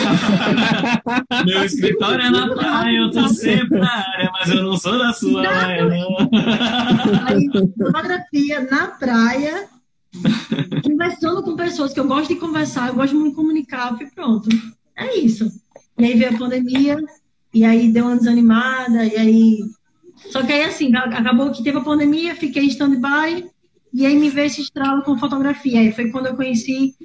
Meu 1.45 1.63
escritório 1.63 2.25
é 2.25 2.29
na 2.29 2.53
praia, 2.53 2.97
eu 2.97 3.11
tô 3.11 3.27
sempre 3.29 3.79
na 3.79 3.91
área, 3.91 4.31
mas 4.33 4.49
eu 4.49 4.63
não 4.63 4.77
sou 4.77 4.97
da 4.97 5.13
sua 5.13 5.41
praia, 5.41 5.85
não. 5.85 6.17
Aí, 7.25 7.49
fotografia 7.77 8.67
na 8.69 8.87
praia, 8.87 9.67
conversando 10.83 11.43
com 11.43 11.55
pessoas 11.55 11.93
que 11.93 11.99
eu 11.99 12.07
gosto 12.07 12.33
de 12.33 12.39
conversar, 12.39 12.89
eu 12.89 12.95
gosto 12.95 13.15
de 13.15 13.23
me 13.23 13.33
comunicar, 13.33 13.95
e 14.01 14.05
pronto. 14.07 14.49
É 14.95 15.17
isso. 15.17 15.49
E 15.97 16.05
aí 16.05 16.13
veio 16.17 16.35
a 16.35 16.37
pandemia, 16.37 16.97
e 17.53 17.65
aí 17.65 17.91
deu 17.91 18.05
uma 18.05 18.17
desanimada, 18.17 19.05
e 19.05 19.15
aí. 19.15 19.59
Só 20.31 20.43
que 20.43 20.51
aí, 20.51 20.63
assim, 20.63 20.93
acabou 20.95 21.51
que 21.51 21.63
teve 21.63 21.77
a 21.77 21.83
pandemia, 21.83 22.35
fiquei 22.35 22.63
em 22.63 22.67
stand-by, 22.67 23.49
e 23.93 24.05
aí 24.05 24.15
me 24.15 24.29
veio 24.29 24.47
esse 24.47 24.61
estralo 24.61 25.01
com 25.03 25.17
fotografia. 25.17 25.79
Aí 25.79 25.91
foi 25.91 26.11
quando 26.11 26.27
eu 26.27 26.35
conheci. 26.35 26.95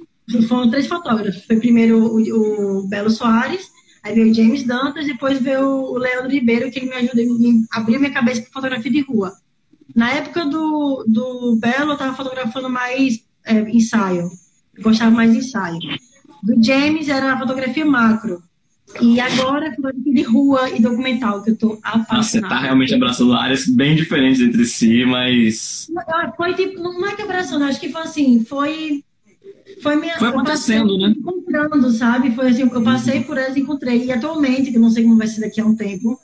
Foram 0.47 0.69
três 0.69 0.87
fotógrafos. 0.87 1.45
Foi 1.45 1.57
primeiro 1.57 1.97
o, 1.99 2.79
o 2.79 2.87
Belo 2.87 3.09
Soares, 3.09 3.67
aí 4.03 4.15
veio 4.15 4.31
o 4.31 4.33
James 4.33 4.63
Dantas, 4.63 5.05
depois 5.05 5.39
veio 5.39 5.67
o 5.67 5.97
Leandro 5.97 6.31
Ribeiro, 6.31 6.71
que 6.71 6.79
ele 6.79 6.89
me 6.89 6.95
ajudou, 6.95 7.39
me 7.39 7.65
abriu 7.71 7.99
minha 7.99 8.11
cabeça 8.11 8.41
para 8.41 8.51
fotografia 8.51 8.91
de 8.91 9.01
rua. 9.01 9.33
Na 9.95 10.11
época 10.11 10.45
do, 10.45 11.05
do 11.07 11.57
Belo, 11.57 11.91
eu 11.91 11.93
estava 11.93 12.15
fotografando 12.15 12.69
mais 12.69 13.23
é, 13.45 13.59
ensaio. 13.69 14.29
gostava 14.81 15.11
mais 15.11 15.31
de 15.31 15.39
ensaio. 15.39 15.79
Do 16.43 16.63
James 16.63 17.07
era 17.07 17.33
a 17.33 17.39
fotografia 17.39 17.85
macro. 17.85 18.41
E 19.01 19.19
agora, 19.19 19.73
fotografia 19.75 20.13
de 20.13 20.21
rua 20.23 20.69
e 20.69 20.81
documental, 20.81 21.41
que 21.43 21.51
eu 21.51 21.57
tô 21.57 21.79
apaixonada. 21.83 22.23
Você 22.23 22.41
tá 22.41 22.59
realmente 22.59 22.93
abraçando 22.93 23.33
áreas 23.33 23.67
bem 23.67 23.95
diferentes 23.95 24.41
entre 24.41 24.63
si, 24.65 25.05
mas. 25.05 25.87
Foi 26.37 26.53
tipo, 26.53 26.81
não 26.81 27.07
é 27.07 27.15
que 27.15 27.21
abraçando, 27.21 27.65
acho 27.65 27.79
que 27.79 27.91
foi 27.91 28.01
assim, 28.01 28.45
foi. 28.45 29.03
Foi 29.85 29.95
minha. 29.97 30.17
Foi 30.17 30.29
acontecendo, 30.29 30.97
né? 30.97 31.13
Encontrando, 31.15 31.91
sabe? 31.91 32.33
Foi 32.33 32.49
assim, 32.49 32.63
eu 32.63 32.81
passei 32.81 33.23
por 33.23 33.37
elas 33.37 33.55
e 33.55 33.59
encontrei. 33.59 34.05
E 34.05 34.11
atualmente, 34.11 34.71
que 34.71 34.79
não 34.79 34.89
sei 34.89 35.03
como 35.03 35.17
vai 35.17 35.27
ser 35.27 35.41
daqui 35.41 35.61
a 35.61 35.65
um 35.65 35.75
tempo, 35.75 36.19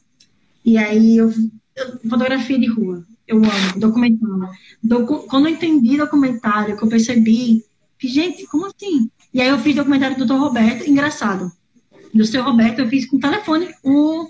e 0.65 0.80
aí 0.80 1.17
eu, 1.17 1.32
eu 1.76 2.10
fotografia 2.10 2.58
de 2.58 2.65
rua. 2.65 3.06
Eu 3.28 3.38
amo, 3.38 3.80
documentário. 3.80 4.50
Docu, 4.84 5.28
quando 5.28 5.47
eu 5.47 5.54
entendi 5.54 5.95
documentário, 5.95 6.76
que 6.76 6.84
eu 6.84 6.89
percebi, 6.89 7.63
que, 8.00 8.08
gente, 8.08 8.47
como 8.47 8.65
assim? 8.65 9.10
E 9.32 9.39
aí 9.39 9.47
eu 9.47 9.60
fiz 9.60 9.76
documentário 9.76 10.17
do 10.17 10.26
Dr. 10.26 10.34
Roberto, 10.34 10.89
engraçado. 10.89 11.52
Do 12.13 12.26
seu 12.26 12.43
Roberto, 12.43 12.80
eu 12.80 12.89
fiz 12.89 13.06
com 13.06 13.19
telefone 13.19 13.69
o, 13.84 14.28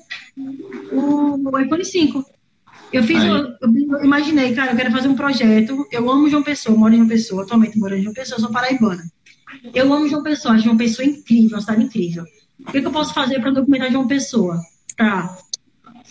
o, 0.91 1.50
o 1.50 1.60
iPhone 1.60 1.86
5. 1.86 2.26
Eu 2.94 3.04
fiz, 3.04 3.24
eu, 3.24 3.38
eu, 3.62 4.04
imaginei, 4.04 4.54
cara, 4.54 4.74
eu 4.74 4.76
quero 4.76 4.91
fazer 4.91 5.08
um 5.08 5.15
projeto. 5.15 5.88
Eu 5.89 6.12
amo 6.12 6.30
João 6.30 6.44
Pessoa, 6.44 6.78
moro 6.78 6.94
em 6.94 6.98
João 6.98 7.08
Pessoa, 7.08 7.44
atualmente 7.44 7.80
moro 7.80 7.96
em 7.96 8.04
João 8.04 8.13
Pessoa, 8.13 8.39
sou 8.39 8.52
paraibana. 8.52 9.02
Eu 9.74 9.92
amo 9.94 10.08
João 10.08 10.24
Pessoa, 10.24 10.56
acho 10.56 10.64
João 10.64 10.78
Pessoa 10.78 11.06
incrível, 11.06 11.58
uma 11.58 11.62
cidade 11.62 11.84
incrível. 11.84 12.26
O 12.60 12.72
que, 12.72 12.78
eu 12.78 12.92
posso 12.92 13.14
fazer 13.14 13.40
para 13.40 13.52
documentar 13.52 13.92
João 13.92 14.08
Pessoa? 14.08 14.60
Tá. 14.96 15.38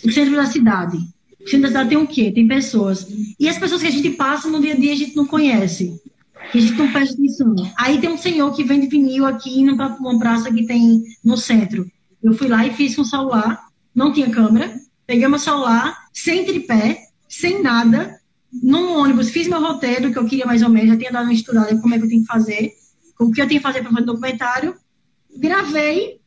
O 0.05 0.11
centro 0.11 0.35
da 0.35 0.47
cidade. 0.47 0.99
O 1.41 1.49
centro 1.49 1.63
da 1.63 1.69
cidade 1.69 1.89
tem 1.91 1.99
o 1.99 2.07
quê? 2.07 2.33
Tem 2.33 2.47
pessoas. 2.47 3.07
E 3.39 3.49
as 3.49 3.59
pessoas 3.59 3.83
que 3.83 3.89
a 3.89 3.93
gente 3.93 4.11
passa 4.11 4.49
no 4.49 4.61
dia 4.61 4.75
a 4.75 4.77
dia 4.77 4.93
a 4.93 4.97
gente 4.97 5.17
não 5.17 5.27
conhece. 5.27 6.01
Que 6.51 6.59
a 6.59 6.61
gente 6.61 6.75
não 6.75 6.91
presta 6.91 7.15
atenção. 7.15 7.55
Aí 7.77 8.01
tem 8.01 8.11
um 8.11 8.19
senhor 8.19 8.55
que 8.55 8.65
vende 8.65 8.89
vinil 8.89 9.27
aqui 9.27 9.63
numa 9.63 10.19
praça 10.19 10.53
que 10.53 10.67
tem 10.67 11.05
no 11.25 11.37
centro. 11.37 11.91
Eu 12.23 12.35
fui 12.35 12.49
lá 12.49 12.67
e 12.67 12.75
fiz 12.75 12.97
com 12.97 13.03
o 13.03 13.05
celular, 13.05 13.61
não 13.95 14.13
tinha 14.13 14.29
câmera, 14.29 14.75
peguei 15.07 15.27
meu 15.27 15.39
celular, 15.39 15.97
sem 16.13 16.45
tripé, 16.45 16.99
sem 17.29 17.63
nada, 17.63 18.21
num 18.53 18.99
ônibus, 18.99 19.31
fiz 19.31 19.49
meu 19.49 19.61
roteiro, 19.61 20.13
que 20.13 20.19
eu 20.19 20.25
queria 20.27 20.45
mais 20.45 20.63
ou 20.63 20.69
menos, 20.69 20.91
já 20.91 20.97
tinha 20.97 21.13
dado 21.13 21.25
uma 21.25 21.33
estudada 21.33 21.81
como 21.81 21.95
é 21.95 21.99
que 21.99 22.05
eu 22.05 22.09
tenho 22.09 22.23
que 22.23 22.27
fazer, 22.27 22.73
o 23.21 23.31
que 23.31 23.41
eu 23.41 23.47
tenho 23.47 23.61
que 23.61 23.67
fazer 23.67 23.83
para 23.83 23.91
fazer 23.91 24.07
documentário, 24.07 24.75
gravei, 25.37 26.19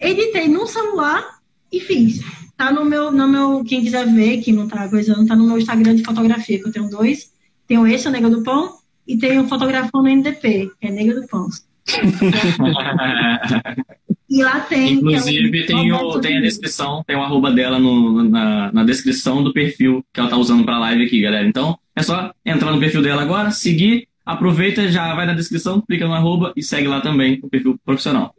editei 0.00 0.48
num 0.48 0.66
celular 0.66 1.38
e 1.70 1.80
fiz. 1.80 2.20
Tá 2.56 2.72
no 2.72 2.84
meu, 2.84 3.12
no 3.12 3.28
meu, 3.28 3.64
quem 3.64 3.82
quiser 3.82 4.06
ver, 4.06 4.38
que 4.38 4.50
não 4.50 4.66
tá 4.66 4.88
coisando, 4.88 5.26
tá 5.26 5.36
no 5.36 5.46
meu 5.46 5.58
Instagram 5.58 5.94
de 5.94 6.02
fotografia, 6.02 6.58
que 6.58 6.66
eu 6.66 6.72
tenho 6.72 6.90
dois. 6.90 7.30
Tenho 7.66 7.86
esse, 7.86 8.08
o 8.08 8.10
Nega 8.10 8.30
do 8.30 8.42
Pão, 8.42 8.78
e 9.06 9.18
tenho 9.18 9.42
o 9.42 9.48
Fotografão 9.48 10.02
no 10.02 10.08
NDP, 10.08 10.70
que 10.80 10.86
é 10.86 10.90
Nega 10.90 11.20
do 11.20 11.28
Pão. 11.28 11.48
E 14.28 14.42
lá 14.42 14.60
tem. 14.60 14.92
Inclusive, 14.92 15.62
é 15.62 15.66
tem, 15.66 15.90
o, 15.90 16.20
tem 16.20 16.36
a 16.36 16.40
descrição, 16.42 17.02
tem 17.06 17.16
o 17.16 17.22
arroba 17.22 17.50
dela 17.50 17.78
no, 17.78 18.22
na, 18.24 18.70
na 18.72 18.84
descrição 18.84 19.42
do 19.42 19.54
perfil 19.54 20.04
que 20.12 20.20
ela 20.20 20.28
tá 20.28 20.36
usando 20.36 20.64
pra 20.64 20.78
live 20.78 21.04
aqui, 21.04 21.22
galera. 21.22 21.46
Então, 21.46 21.78
é 21.96 22.02
só 22.02 22.30
entrar 22.44 22.70
no 22.70 22.78
perfil 22.78 23.00
dela 23.00 23.22
agora, 23.22 23.50
seguir, 23.50 24.06
aproveita, 24.28 24.92
já 24.92 25.14
vai 25.14 25.24
na 25.24 25.32
descrição, 25.32 25.80
clica 25.80 26.06
no 26.06 26.12
arroba 26.12 26.52
e 26.54 26.62
segue 26.62 26.86
lá 26.86 27.00
também 27.00 27.40
o 27.42 27.48
perfil 27.48 27.80
profissional. 27.82 28.34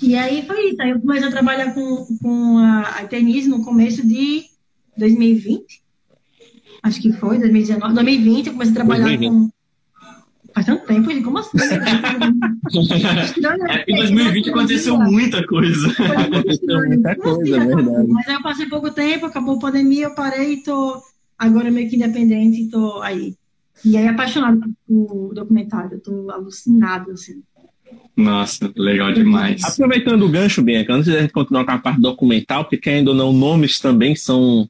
E 0.00 0.14
aí 0.14 0.46
foi 0.46 0.68
isso. 0.68 0.80
Aí 0.80 0.90
eu 0.90 1.00
comecei 1.00 1.26
a 1.26 1.32
trabalhar 1.32 1.74
com, 1.74 2.06
com 2.22 2.58
a, 2.58 2.82
a 2.82 3.48
no 3.48 3.64
começo 3.64 4.06
de 4.06 4.44
2020. 4.96 5.82
Acho 6.84 7.02
que 7.02 7.12
foi, 7.14 7.38
2019. 7.38 7.94
2020 7.94 8.46
eu 8.46 8.52
comecei 8.52 8.72
a 8.72 8.76
trabalhar 8.76 9.06
2020. 9.06 9.30
com 9.30 9.50
Faz 10.54 10.66
tanto 10.66 10.86
tempo, 10.86 11.10
gente, 11.10 11.24
como 11.24 11.38
assim? 11.38 11.58
é, 13.68 13.84
em 13.86 13.96
2020 13.96 14.50
aconteceu 14.50 14.98
muita 14.98 15.44
coisa. 15.46 15.88
Aconteceu 15.88 16.86
muita 16.86 17.16
coisa, 17.16 17.56
é 17.56 17.66
verdade. 17.66 18.08
Mas 18.08 18.28
aí 18.28 18.34
eu 18.34 18.42
passei 18.42 18.66
pouco 18.66 18.90
tempo, 18.90 19.26
acabou 19.26 19.56
a 19.56 19.60
pandemia, 19.60 20.06
eu 20.06 20.14
parei 20.14 20.54
e 20.54 20.62
tô 20.62 21.02
agora 21.36 21.70
meio 21.70 21.90
que 21.90 21.96
independente 21.96 22.62
e 22.62 22.70
tô 22.70 23.00
aí. 23.02 23.34
E 23.84 23.96
aí 23.96 24.08
apaixonado 24.08 24.60
por 24.86 25.34
documentário, 25.34 25.94
eu 25.94 26.00
tô 26.00 26.30
alucinado, 26.30 27.12
assim. 27.12 27.42
Nossa, 28.16 28.70
legal 28.76 29.12
demais. 29.12 29.62
Aproveitando 29.64 30.22
o 30.24 30.28
gancho, 30.28 30.62
Bianca, 30.62 30.92
antes 30.92 31.10
de 31.10 31.16
a 31.16 31.20
gente 31.22 31.32
continuar 31.32 31.64
com 31.64 31.70
a 31.70 31.78
parte 31.78 32.00
documental, 32.00 32.64
porque 32.64 32.90
ainda 32.90 33.14
não, 33.14 33.32
nomes 33.32 33.78
também 33.78 34.16
são 34.16 34.68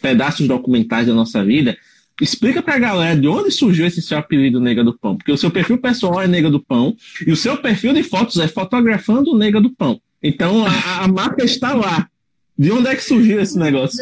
pedaços 0.00 0.46
documentais 0.46 1.06
da 1.06 1.14
nossa 1.14 1.44
vida, 1.44 1.76
Explica 2.20 2.62
pra 2.62 2.78
galera 2.78 3.18
de 3.18 3.26
onde 3.26 3.50
surgiu 3.50 3.86
esse 3.86 4.02
seu 4.02 4.18
apelido 4.18 4.60
Nega 4.60 4.84
do 4.84 4.96
Pão. 4.96 5.16
Porque 5.16 5.32
o 5.32 5.36
seu 5.36 5.50
perfil 5.50 5.78
pessoal 5.78 6.22
é 6.22 6.28
Nega 6.28 6.50
do 6.50 6.60
Pão 6.60 6.96
e 7.26 7.32
o 7.32 7.36
seu 7.36 7.56
perfil 7.56 7.92
de 7.92 8.02
fotos 8.02 8.38
é 8.38 8.46
fotografando 8.46 9.36
Nega 9.36 9.60
do 9.60 9.70
Pão. 9.70 10.00
Então 10.22 10.64
a, 10.64 11.04
a 11.04 11.08
marca 11.08 11.44
está 11.44 11.74
lá. 11.74 12.08
De 12.56 12.70
onde 12.70 12.88
é 12.88 12.94
que 12.94 13.02
surgiu 13.02 13.40
esse 13.40 13.58
negócio? 13.58 13.98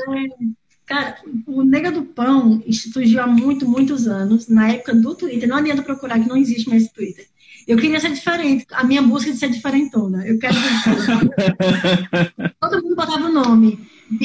Cara, 0.90 1.18
o 1.46 1.62
Nega 1.62 1.92
do 1.92 2.03
Pão 2.03 2.61
surgiu 2.68 3.22
há 3.22 3.26
muito, 3.29 3.64
muitos 3.64 4.09
anos, 4.09 4.48
na 4.48 4.70
época 4.72 4.92
do 4.92 5.14
Twitter. 5.14 5.48
Não 5.48 5.59
adianta 5.59 5.85
procurar 5.85 6.18
que 6.18 6.29
não 6.29 6.37
existe 6.37 6.68
mais 6.68 6.83
esse 6.83 6.92
Twitter. 6.92 7.29
Eu 7.68 7.79
queria 7.79 8.00
ser 8.00 8.11
diferente, 8.11 8.66
a 8.72 8.83
minha 8.83 9.00
busca 9.00 9.31
de 9.31 9.37
ser 9.38 9.50
diferentona. 9.50 10.26
Eu 10.26 10.37
quero 10.40 10.55
ser 10.55 12.50
Todo 12.59 12.83
mundo 12.83 12.96
botava 12.96 13.26
o 13.26 13.33
nome. 13.33 13.79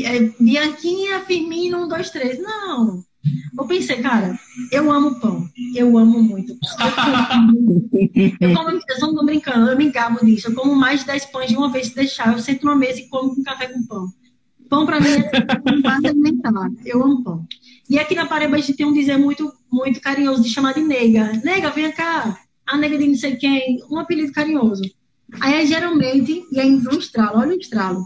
É, 0.04 0.20
Bianquinha 0.40 1.20
Firmino 1.20 1.84
1, 1.84 1.88
2, 1.88 2.10
3. 2.10 2.40
Não. 2.40 3.04
Eu 3.56 3.68
pensei, 3.68 4.02
cara, 4.02 4.36
eu 4.72 4.92
amo 4.92 5.20
pão. 5.20 5.48
Eu 5.76 5.96
amo 6.00 6.20
muito 6.20 6.58
Eu, 8.42 8.56
como, 8.56 8.70
eu 8.72 9.00
não 9.02 9.14
tô 9.14 9.24
brincando, 9.24 9.70
eu 9.70 9.78
me 9.78 9.86
engabo 9.86 10.26
nisso. 10.26 10.48
Eu 10.48 10.56
como 10.56 10.74
mais 10.74 11.02
de 11.02 11.06
10 11.06 11.26
pães 11.28 11.50
de 11.50 11.58
uma 11.58 11.72
vez 11.72 11.90
se 11.90 11.96
deixar. 11.96 12.34
Eu 12.34 12.40
sento 12.40 12.66
numa 12.66 12.76
mesa 12.76 13.02
e 13.02 13.08
como 13.08 13.36
com 13.36 13.44
café 13.44 13.68
com 13.68 13.84
pão. 13.84 14.12
Pão 14.70 14.86
para 14.86 15.00
mim 15.00 15.10
é 15.10 15.72
um 15.74 15.82
base 15.82 16.08
alimentar. 16.08 16.52
Eu 16.86 17.04
amo 17.04 17.24
pão. 17.24 17.46
E 17.90 18.00
aqui 18.00 18.16
na 18.16 18.26
Paraíba 18.26 18.56
a 18.56 18.60
gente 18.60 18.74
tem 18.74 18.86
um 18.86 18.94
dizer 18.94 19.18
muito, 19.18 19.52
muito 19.72 20.02
carinhoso 20.02 20.44
de 20.44 20.50
chamar 20.50 20.74
de 20.74 20.82
nega. 20.82 21.32
Nega, 21.44 21.70
vem 21.70 21.92
cá. 21.92 22.40
A 22.66 22.78
nega 22.78 22.98
de 22.98 23.08
não 23.08 23.16
sei 23.16 23.36
quem. 23.36 23.84
Um 23.90 24.00
apelido 24.00 24.34
carinhoso. 24.34 24.84
Aí 25.40 25.66
geralmente, 25.66 26.46
e 26.52 26.60
aí 26.60 26.74
um 26.74 26.98
estralo, 26.98 27.40
olha 27.40 27.56
o 27.56 27.60
estralo. 27.60 28.04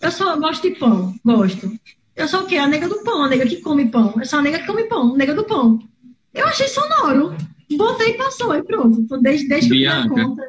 Eu 0.00 0.10
só 0.10 0.38
gosto 0.38 0.68
de 0.68 0.78
pão, 0.78 1.14
gosto. 1.24 1.70
Eu 2.14 2.28
sou 2.28 2.42
o 2.42 2.46
quê? 2.46 2.56
A 2.56 2.66
nega 2.66 2.88
do 2.88 3.02
pão, 3.02 3.22
a 3.22 3.28
nega 3.28 3.46
que 3.46 3.60
come 3.60 3.88
pão. 3.88 4.14
Eu 4.18 4.26
sou 4.26 4.38
a 4.38 4.42
nega 4.42 4.58
que 4.58 4.66
come 4.66 4.84
pão, 4.84 5.14
a 5.14 5.16
nega 5.16 5.34
do 5.34 5.44
pão. 5.44 5.78
Eu 6.34 6.46
achei 6.46 6.68
sonoro. 6.68 7.36
Botei 7.76 8.10
e 8.10 8.14
passou, 8.14 8.52
aí 8.52 8.62
pronto. 8.62 9.06
Bianca, 9.68 10.14
que 10.14 10.20
eu 10.20 10.28
conta. 10.28 10.42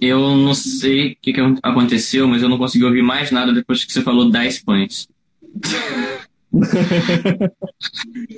Eu 0.00 0.36
não 0.36 0.54
sei 0.54 1.12
o 1.12 1.16
que, 1.20 1.32
que 1.32 1.40
aconteceu, 1.62 2.26
mas 2.28 2.42
eu 2.42 2.48
não 2.48 2.58
consegui 2.58 2.84
ouvir 2.84 3.02
mais 3.02 3.30
nada 3.30 3.52
depois 3.52 3.84
que 3.84 3.92
você 3.92 4.02
falou 4.02 4.30
10 4.30 4.62
pães. 4.62 5.08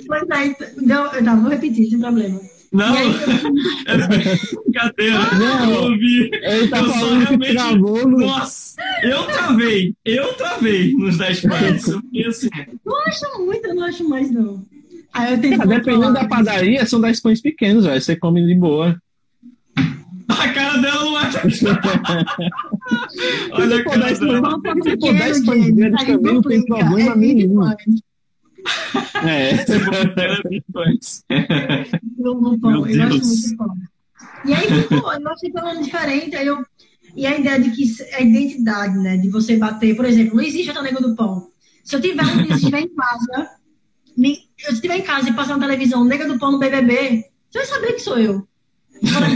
Pois 0.07 0.23
é, 0.23 0.73
não, 0.77 1.09
tá, 1.09 1.35
vou 1.35 1.49
repetir, 1.49 1.89
sem 1.89 1.99
problema. 1.99 2.39
Não, 2.71 2.93
aí, 2.93 3.07
era 3.87 4.07
brincadeira. 4.65 5.35
Não, 5.35 5.71
eu 5.71 5.83
ouvi. 5.83 6.29
Ele 6.33 6.67
tá 6.67 6.79
eu 6.79 6.89
falando 6.89 7.23
realmente... 7.23 7.53
travou 7.53 8.07
no... 8.07 8.17
Nossa, 8.17 8.81
eu 9.03 9.23
travei. 9.25 9.95
Eu 10.03 10.33
travei 10.33 10.93
nos 10.93 11.17
10 11.17 11.41
pontos. 11.41 11.87
Eu 12.13 12.29
assim. 12.29 12.49
Não 12.85 13.05
acho 13.05 13.45
muito, 13.45 13.67
eu 13.67 13.75
não 13.75 13.83
acho 13.83 14.07
mais, 14.07 14.31
não. 14.31 14.63
Aí 15.13 15.33
eu 15.33 15.41
tenho 15.41 15.57
dependendo 15.67 16.13
da 16.13 16.27
padaria, 16.27 16.85
são 16.85 16.99
10 16.99 17.19
pães 17.21 17.41
pequenos, 17.41 17.85
velho. 17.85 18.01
Você 18.01 18.15
come 18.15 18.45
de 18.45 18.55
boa. 18.55 18.99
A 20.29 20.53
cara 20.53 20.77
dela 20.77 21.03
não 21.05 21.19
é. 21.19 21.23
Olha 23.51 23.77
a 23.77 23.83
cara 23.83 24.13
dela. 24.13 24.61
Se 24.83 24.97
for 24.99 25.13
10 25.13 25.45
pães 25.45 25.69
grandes 25.71 26.05
também, 26.05 26.33
não 26.33 26.41
tem 26.41 26.65
problema 26.65 27.15
nenhum. 27.15 27.61
É. 29.23 29.57
Se 29.65 29.79
for 29.79 29.93
no 32.41 32.59
pão. 32.59 32.87
Eu 32.87 33.03
acho 33.03 33.25
muito 33.25 33.57
bom. 33.57 33.73
E 34.45 34.53
aí, 34.53 34.83
pô, 34.83 35.13
eu 35.13 35.29
achei 35.29 35.51
falando 35.51 35.83
diferente. 35.83 36.35
Aí 36.35 36.47
eu, 36.47 36.63
e 37.15 37.25
a 37.25 37.37
ideia 37.37 37.59
de 37.59 37.71
que 37.71 37.83
a 38.13 38.21
identidade, 38.21 38.97
né? 38.97 39.17
De 39.17 39.29
você 39.29 39.57
bater, 39.57 39.95
por 39.95 40.05
exemplo, 40.05 40.35
não 40.35 40.43
existe 40.43 40.69
outra 40.69 40.83
nego 40.83 41.01
do 41.01 41.15
pão. 41.15 41.49
Se 41.83 41.95
eu 41.95 42.01
tiver 42.01 42.23
um 42.23 42.41
estiver 42.53 42.81
em 42.81 42.89
casa, 42.89 43.49
me, 44.17 44.35
se 44.57 44.67
eu 44.67 44.73
estiver 44.73 44.97
em 44.97 45.03
casa 45.03 45.29
e 45.29 45.33
passar 45.33 45.57
na 45.57 45.65
televisão, 45.65 46.03
nega 46.03 46.27
do 46.27 46.37
pão 46.37 46.51
no 46.51 46.59
BBB, 46.59 47.23
você 47.49 47.59
vai 47.59 47.65
saber 47.65 47.93
que 47.93 47.99
sou 47.99 48.17
eu. 48.17 48.45
Agora, 49.03 49.27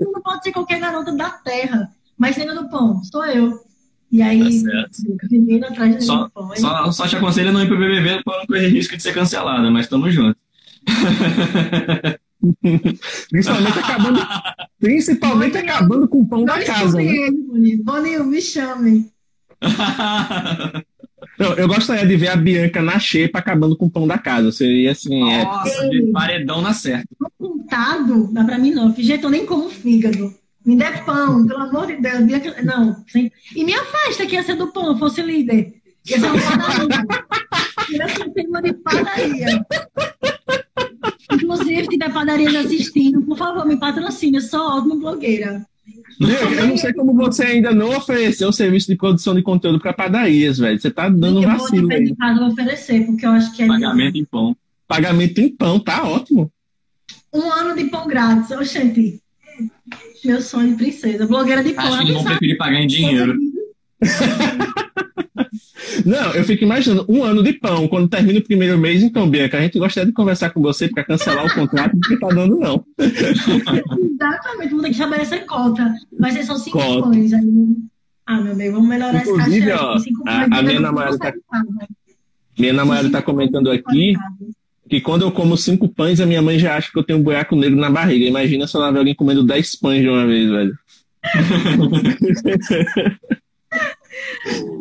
não 0.00 0.22
pode 0.22 0.42
ser 0.42 0.52
qualquer 0.52 0.80
garota 0.80 1.12
da 1.12 1.30
terra, 1.30 1.90
mas 2.16 2.36
nega 2.36 2.54
do 2.54 2.68
pão, 2.68 3.02
sou 3.04 3.24
eu. 3.24 3.60
E 4.10 4.22
aí, 4.22 4.62
tá 4.62 5.68
atrás 5.68 5.98
de 5.98 6.04
só, 6.04 6.28
pão. 6.28 6.54
Só, 6.56 6.92
só 6.92 7.08
te 7.08 7.16
aconselho 7.16 7.48
a 7.50 7.52
não 7.52 7.62
ir 7.62 7.66
pro 7.66 7.78
BBB 7.78 8.22
para 8.22 8.38
não 8.38 8.46
correr 8.46 8.68
risco 8.68 8.96
de 8.96 9.02
ser 9.02 9.12
cancelada, 9.12 9.70
mas 9.70 9.88
tamo 9.88 10.10
junto. 10.10 10.38
principalmente 13.30 13.78
acabando, 13.78 14.20
principalmente 14.78 15.56
acabando 15.56 16.08
com 16.08 16.20
o 16.20 16.28
pão 16.28 16.44
da 16.44 16.62
casa. 16.62 16.98
Né? 16.98 17.30
Boninho, 17.82 18.24
me 18.24 18.40
chame. 18.40 19.10
Eu, 21.38 21.54
eu 21.54 21.68
gostaria 21.68 22.06
de 22.06 22.16
ver 22.16 22.28
a 22.28 22.36
Bianca 22.36 22.82
na 22.82 22.98
xepa 22.98 23.38
acabando 23.38 23.76
com 23.76 23.86
o 23.86 23.90
pão 23.90 24.06
da 24.06 24.18
casa. 24.18 24.52
Seria 24.52 24.92
assim. 24.92 25.30
É 25.30 25.44
Nossa, 25.44 25.84
é... 25.84 25.88
de 25.88 26.02
paredão 26.12 26.60
na 26.60 26.72
certa. 26.72 27.08
Apontado, 27.22 28.32
dá 28.32 28.44
pra 28.44 28.58
mim 28.58 28.72
não. 28.72 28.94
Jeito 28.96 29.28
nem 29.28 29.46
como 29.46 29.68
fígado. 29.70 30.34
Me 30.64 30.76
dê 30.76 30.90
pão, 31.04 31.46
pelo 31.46 31.62
amor 31.62 31.86
de 31.86 31.96
Deus. 31.96 32.24
Bianca... 32.24 32.62
Não. 32.62 33.04
Sim. 33.08 33.30
E 33.54 33.64
minha 33.64 33.84
festa 33.84 34.26
que 34.26 34.34
ia 34.34 34.42
ser 34.42 34.56
do 34.56 34.72
pão, 34.72 34.98
fosse 34.98 35.22
líder. 35.22 35.74
Ia 36.08 36.20
ser 36.20 36.26
uma 36.26 36.40
padaria. 36.40 37.06
ia 37.90 38.08
ser 38.08 38.48
uma 38.48 38.62
de 38.62 38.72
padaria. 38.72 39.66
Inclusive, 41.32 41.82
se 41.82 41.88
tiver 41.88 42.12
padarias 42.12 42.54
assistindo, 42.54 43.22
por 43.22 43.36
favor, 43.36 43.66
me 43.66 43.78
patrocine. 43.78 44.36
Eu 44.36 44.42
sou 44.42 44.60
ótima 44.60 44.96
blogueira. 44.96 45.66
Eu 46.20 46.66
não 46.68 46.76
sei 46.76 46.92
como 46.92 47.14
você 47.14 47.44
ainda 47.44 47.72
não 47.72 47.96
ofereceu 47.96 48.48
o 48.48 48.52
serviço 48.52 48.86
de 48.88 48.96
produção 48.96 49.34
de 49.34 49.42
conteúdo 49.42 49.80
para 49.80 49.92
padarias, 49.92 50.58
velho. 50.58 50.80
Você 50.80 50.90
tá 50.90 51.08
dando 51.08 51.42
eu 51.42 51.48
vacilo 51.48 51.88
vou 51.88 51.98
de 51.98 52.14
casa 52.16 52.46
oferecer, 52.46 53.04
porque 53.04 53.26
eu 53.26 53.30
acho 53.30 53.52
que 53.54 53.62
é 53.62 53.66
Pagamento 53.66 54.16
em 54.16 54.24
pão. 54.24 54.56
Pagamento 54.86 55.40
em 55.40 55.48
pão, 55.48 55.80
tá 55.80 56.04
ótimo. 56.04 56.50
um 57.32 57.52
ano 57.52 57.74
de 57.74 57.84
pão 57.84 58.06
grátis. 58.06 58.50
Oxente, 58.50 59.20
meu 60.24 60.40
sonho 60.40 60.70
de 60.70 60.76
princesa. 60.76 61.26
Blogueira 61.26 61.62
de 61.62 61.72
pão. 61.72 61.84
Acho 61.84 62.06
que 62.06 62.12
não 62.12 62.24
preferir 62.24 62.56
pagar 62.56 62.80
em 62.80 62.86
dinheiro. 62.86 63.36
Não, 66.04 66.32
eu 66.34 66.44
fico 66.44 66.64
imaginando 66.64 67.04
um 67.08 67.24
ano 67.24 67.42
de 67.42 67.52
pão, 67.54 67.88
quando 67.88 68.08
termina 68.08 68.38
o 68.38 68.42
primeiro 68.44 68.78
mês, 68.78 69.02
então, 69.02 69.28
Bianca, 69.28 69.58
a 69.58 69.62
gente 69.62 69.78
gostaria 69.78 70.06
de 70.06 70.12
conversar 70.12 70.50
com 70.50 70.60
você 70.60 70.88
para 70.88 71.04
cancelar 71.04 71.46
o 71.46 71.54
contrato, 71.54 71.96
porque 71.98 72.18
tá 72.18 72.28
dando 72.28 72.58
não. 72.58 72.84
Exatamente, 72.98 74.70
vou 74.70 74.80
ter 74.80 74.88
que 74.88 74.92
estabelecer 74.92 75.46
cota. 75.46 75.92
Ser 76.32 76.44
só 76.44 76.56
cinco 76.56 76.78
Cota. 76.78 77.08
pães. 77.08 77.32
Aí... 77.32 77.42
Ah, 78.26 78.40
meu 78.40 78.54
bem, 78.56 78.70
vamos 78.70 78.88
melhorar 78.88 79.20
esse 79.22 79.30
Inclusive, 79.30 79.70
cachê. 79.70 79.84
ó, 79.84 79.98
Cinco 79.98 80.22
a- 80.28 80.48
pães, 80.48 80.58
a 80.58 80.62
minha 80.62 80.80
namorada 80.80 81.16
vou 81.16 81.18
tá-. 81.18 81.34
Minha 82.58 82.72
namorada 82.72 83.10
tá 83.10 83.22
comentando 83.22 83.70
aqui 83.70 84.14
que 84.88 85.00
quando 85.00 85.22
eu 85.22 85.32
como 85.32 85.56
cinco 85.56 85.88
pães, 85.88 86.20
a 86.20 86.26
minha 86.26 86.42
mãe 86.42 86.58
já 86.58 86.76
acha 86.76 86.90
que 86.92 86.98
eu 86.98 87.02
tenho 87.02 87.18
um 87.18 87.22
buraco 87.22 87.56
negro 87.56 87.78
na 87.78 87.90
barriga. 87.90 88.26
Imagina 88.26 88.66
se 88.66 88.76
ela 88.76 88.92
vê 88.92 88.98
alguém 88.98 89.14
comendo 89.14 89.42
dez 89.44 89.74
pães 89.74 90.02
de 90.02 90.08
uma 90.08 90.26
vez, 90.26 90.50
velho. 90.50 90.78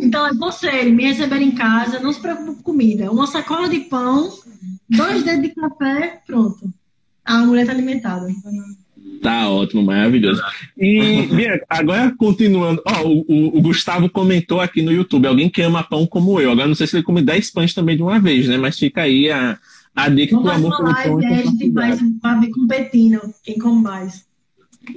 Então, 0.02 0.28
é 0.28 0.34
você, 0.34 0.84
me 0.84 1.04
receber 1.04 1.42
em 1.42 1.52
casa, 1.52 2.00
não 2.00 2.12
se 2.12 2.20
preocupe 2.20 2.56
com 2.58 2.64
comida. 2.64 3.12
Uma 3.12 3.28
sacola 3.28 3.70
de 3.70 3.80
pão, 3.82 4.32
dois 4.90 5.24
dedos 5.24 5.42
de 5.44 5.56
café, 5.56 6.22
pronto. 6.28 6.70
A 7.26 7.38
mulher 7.40 7.66
tá 7.66 7.72
alimentada. 7.72 8.28
Tá 9.22 9.50
ótimo, 9.50 9.82
maravilhoso. 9.84 10.42
E, 10.78 11.26
Bianca, 11.28 11.66
agora 11.70 12.14
continuando, 12.18 12.82
ó, 12.86 13.04
o, 13.08 13.20
o- 13.28 13.58
o 13.58 13.62
Gustavo 13.62 14.10
comentou 14.10 14.60
aqui 14.60 14.82
no 14.82 14.92
YouTube, 14.92 15.26
alguém 15.28 15.50
que 15.50 15.62
ama 15.62 15.82
pão 15.84 16.06
como 16.06 16.42
eu. 16.42 16.52
Agora 16.52 16.68
não 16.68 16.76
sei 16.76 16.88
se 16.88 16.98
ele 16.98 17.04
come 17.04 17.22
10 17.22 17.50
pães 17.52 17.74
também 17.74 17.96
de 17.96 18.04
uma 18.04 18.20
vez, 18.20 18.48
né? 18.50 18.58
Mas 18.58 18.78
fica 18.78 19.04
aí 19.04 19.32
a, 19.32 19.58
a 19.96 20.10
dica 20.10 20.28
que 20.30 20.36
o 20.36 20.44
Vamos 20.44 20.76
fazer 20.76 20.84
amor 20.84 20.96
pelo 20.96 21.04
pão 21.04 21.16
live, 21.22 21.26
é 21.26 21.38
a 21.38 21.46
gente 21.46 21.72
faz 21.72 22.02
pra 22.22 22.36
ver 22.40 22.50
competindo 22.50 23.22
quem 23.44 23.58
come 23.58 23.82
mais. 23.82 24.26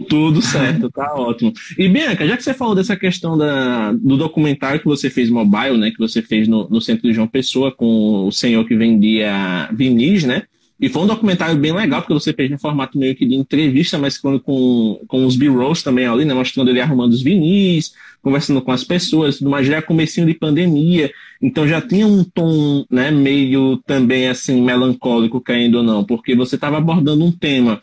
Tudo 0.09 0.43
certo, 0.43 0.91
tá 0.91 1.15
ótimo. 1.15 1.53
E 1.79 1.89
Bianca, 1.89 2.27
já 2.27 2.37
que 2.37 2.43
você 2.43 2.53
falou 2.53 2.75
dessa 2.75 2.97
questão 2.97 3.39
da, 3.39 3.93
do 3.93 4.17
documentário 4.17 4.81
que 4.81 4.87
você 4.87 5.09
fez 5.09 5.31
mobile, 5.31 5.79
né? 5.79 5.91
Que 5.91 5.99
você 5.99 6.21
fez 6.21 6.49
no, 6.49 6.69
no 6.69 6.81
centro 6.81 7.09
de 7.09 7.15
João 7.15 7.29
Pessoa 7.29 7.71
com 7.71 8.27
o 8.27 8.33
senhor 8.33 8.67
que 8.67 8.75
vendia 8.75 9.69
vinis, 9.73 10.25
né? 10.25 10.43
E 10.79 10.89
foi 10.91 11.03
um 11.03 11.07
documentário 11.07 11.57
bem 11.57 11.73
legal, 11.73 12.03
porque 12.03 12.13
você 12.13 12.35
fez 12.35 12.51
em 12.51 12.59
formato 12.59 12.99
meio 12.99 13.15
que 13.15 13.25
de 13.25 13.35
entrevista, 13.35 13.97
mas 13.97 14.19
com, 14.19 14.39
com, 14.39 15.01
com 15.07 15.25
os 15.25 15.35
B-rolls 15.35 15.83
também 15.83 16.05
ali, 16.05 16.25
né? 16.25 16.35
Mostrando 16.35 16.69
ele 16.69 16.81
arrumando 16.81 17.13
os 17.13 17.23
vinis, 17.23 17.95
conversando 18.21 18.61
com 18.61 18.73
as 18.73 18.85
pessoas, 18.85 19.39
tudo 19.39 19.49
mais. 19.49 19.67
Já 19.67 19.75
era 19.75 19.83
comecinho 19.83 20.27
de 20.27 20.35
pandemia, 20.35 21.11
então 21.41 21.67
já 21.67 21.81
tinha 21.81 22.07
um 22.07 22.25
tom, 22.25 22.85
né? 22.91 23.11
Meio 23.11 23.79
também, 23.87 24.29
assim, 24.29 24.61
melancólico, 24.61 25.41
caindo 25.41 25.77
ou 25.77 25.83
não, 25.85 26.05
porque 26.05 26.35
você 26.35 26.57
estava 26.57 26.77
abordando 26.77 27.25
um 27.25 27.33
tema 27.33 27.81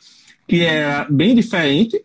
que 0.47 0.61
era 0.61 1.05
bem 1.09 1.35
diferente, 1.35 2.01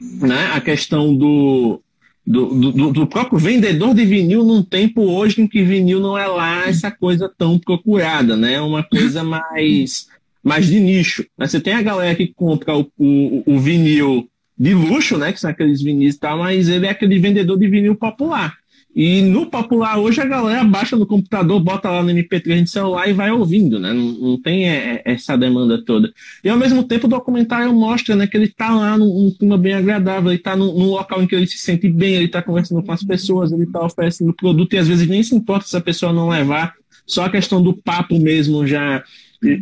né? 0.00 0.50
A 0.52 0.60
questão 0.60 1.14
do, 1.14 1.80
do, 2.26 2.72
do, 2.72 2.92
do 2.92 3.06
próprio 3.06 3.38
vendedor 3.38 3.94
de 3.94 4.04
vinil 4.04 4.44
num 4.44 4.62
tempo 4.62 5.02
hoje 5.02 5.40
em 5.40 5.46
que 5.46 5.62
vinil 5.62 6.00
não 6.00 6.16
é 6.16 6.26
lá 6.26 6.66
essa 6.68 6.90
coisa 6.90 7.30
tão 7.36 7.58
procurada, 7.58 8.36
né? 8.36 8.60
Uma 8.60 8.82
coisa 8.82 9.22
mais, 9.22 10.08
mais 10.42 10.66
de 10.66 10.80
nicho. 10.80 11.24
né? 11.36 11.46
Você 11.46 11.60
tem 11.60 11.74
a 11.74 11.82
galera 11.82 12.14
que 12.14 12.28
compra 12.28 12.76
o, 12.76 12.90
o, 12.98 13.42
o 13.46 13.58
vinil 13.58 14.28
de 14.58 14.74
luxo, 14.74 15.18
né? 15.18 15.32
Que 15.32 15.40
são 15.40 15.50
aqueles 15.50 15.82
vinis 15.82 16.14
e 16.14 16.18
tal, 16.18 16.38
mas 16.38 16.68
ele 16.68 16.86
é 16.86 16.90
aquele 16.90 17.18
vendedor 17.18 17.58
de 17.58 17.68
vinil 17.68 17.94
popular. 17.94 18.56
E 18.94 19.22
no 19.22 19.46
popular 19.46 19.98
hoje 19.98 20.20
a 20.20 20.24
galera 20.24 20.62
baixa 20.62 20.94
no 20.96 21.04
computador, 21.04 21.58
bota 21.58 21.90
lá 21.90 22.02
no 22.02 22.10
MP3 22.10 22.62
de 22.62 22.70
celular 22.70 23.08
e 23.08 23.12
vai 23.12 23.30
ouvindo, 23.32 23.80
né? 23.80 23.92
Não, 23.92 24.12
não 24.12 24.40
tem 24.40 24.68
é, 24.68 25.02
essa 25.04 25.36
demanda 25.36 25.82
toda. 25.84 26.12
E 26.44 26.48
ao 26.48 26.56
mesmo 26.56 26.84
tempo 26.84 27.06
o 27.06 27.10
documentário 27.10 27.72
mostra 27.72 28.14
né, 28.14 28.26
que 28.26 28.36
ele 28.36 28.44
está 28.44 28.72
lá 28.72 28.96
num, 28.96 29.34
clima 29.36 29.58
bem 29.58 29.74
agradável, 29.74 30.30
ele 30.30 30.38
está 30.38 30.54
num, 30.54 30.72
num, 30.78 30.90
local 30.90 31.20
em 31.20 31.26
que 31.26 31.34
ele 31.34 31.46
se 31.46 31.58
sente 31.58 31.88
bem, 31.88 32.14
ele 32.14 32.26
está 32.26 32.40
conversando 32.40 32.84
com 32.84 32.92
as 32.92 33.02
pessoas, 33.02 33.50
ele 33.50 33.64
está 33.64 33.84
oferecendo 33.84 34.32
produto 34.32 34.74
e 34.74 34.78
às 34.78 34.86
vezes 34.86 35.08
nem 35.08 35.22
se 35.24 35.34
importa 35.34 35.66
se 35.66 35.76
a 35.76 35.80
pessoa 35.80 36.12
não 36.12 36.28
levar, 36.28 36.74
só 37.04 37.24
a 37.24 37.30
questão 37.30 37.60
do 37.60 37.74
papo 37.74 38.18
mesmo 38.18 38.64
já 38.66 39.02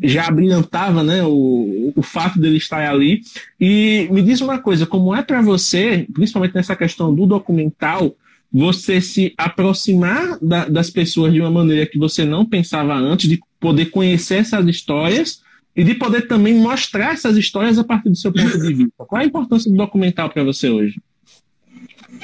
já 0.05 0.31
brilhantava 0.31 1.03
né, 1.03 1.25
o, 1.25 1.93
o 1.97 2.03
fato 2.03 2.39
dele 2.39 2.57
estar 2.57 2.89
ali. 2.89 3.21
E 3.61 4.09
me 4.13 4.23
diz 4.23 4.41
uma 4.41 4.59
coisa, 4.59 4.87
como 4.87 5.13
é 5.13 5.23
para 5.23 5.43
você, 5.43 6.07
principalmente 6.13 6.55
nessa 6.55 6.77
questão 6.77 7.13
do 7.13 7.27
documental, 7.27 8.15
você 8.53 9.01
se 9.01 9.33
aproximar 9.39 10.39
da, 10.43 10.67
das 10.67 10.91
pessoas 10.91 11.33
de 11.33 11.41
uma 11.41 11.51
maneira 11.51 11.87
que 11.87 11.99
você 11.99 12.25
não 12.25 12.45
pensava 12.45 12.95
antes, 12.95 13.29
de 13.29 13.41
poder 13.59 13.87
conhecer 13.87 14.37
essas 14.37 14.67
histórias 14.67 15.41
e 15.75 15.83
de 15.83 15.95
poder 15.95 16.29
também 16.29 16.55
mostrar 16.55 17.15
essas 17.15 17.37
histórias 17.37 17.79
a 17.79 17.85
partir 17.85 18.11
do 18.11 18.17
seu 18.17 18.33
ponto 18.33 18.59
de 18.59 18.75
vista. 18.75 18.93
Qual 18.97 19.21
é 19.21 19.25
a 19.25 19.27
importância 19.27 19.71
do 19.71 19.77
documental 19.77 20.29
para 20.29 20.45
você 20.45 20.69
hoje? 20.69 21.01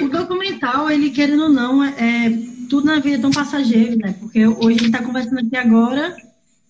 O 0.00 0.08
documental, 0.08 0.90
ele 0.90 1.10
querendo 1.10 1.44
ou 1.44 1.48
não, 1.48 1.82
é 1.82 2.30
tudo 2.68 2.86
na 2.86 3.00
vida 3.00 3.16
é 3.16 3.20
tão 3.20 3.30
passageiro, 3.30 3.96
né? 3.96 4.14
Porque 4.20 4.46
hoje 4.46 4.66
a 4.66 4.70
gente 4.70 4.86
está 4.86 5.02
conversando 5.02 5.38
aqui 5.38 5.56
agora 5.56 6.14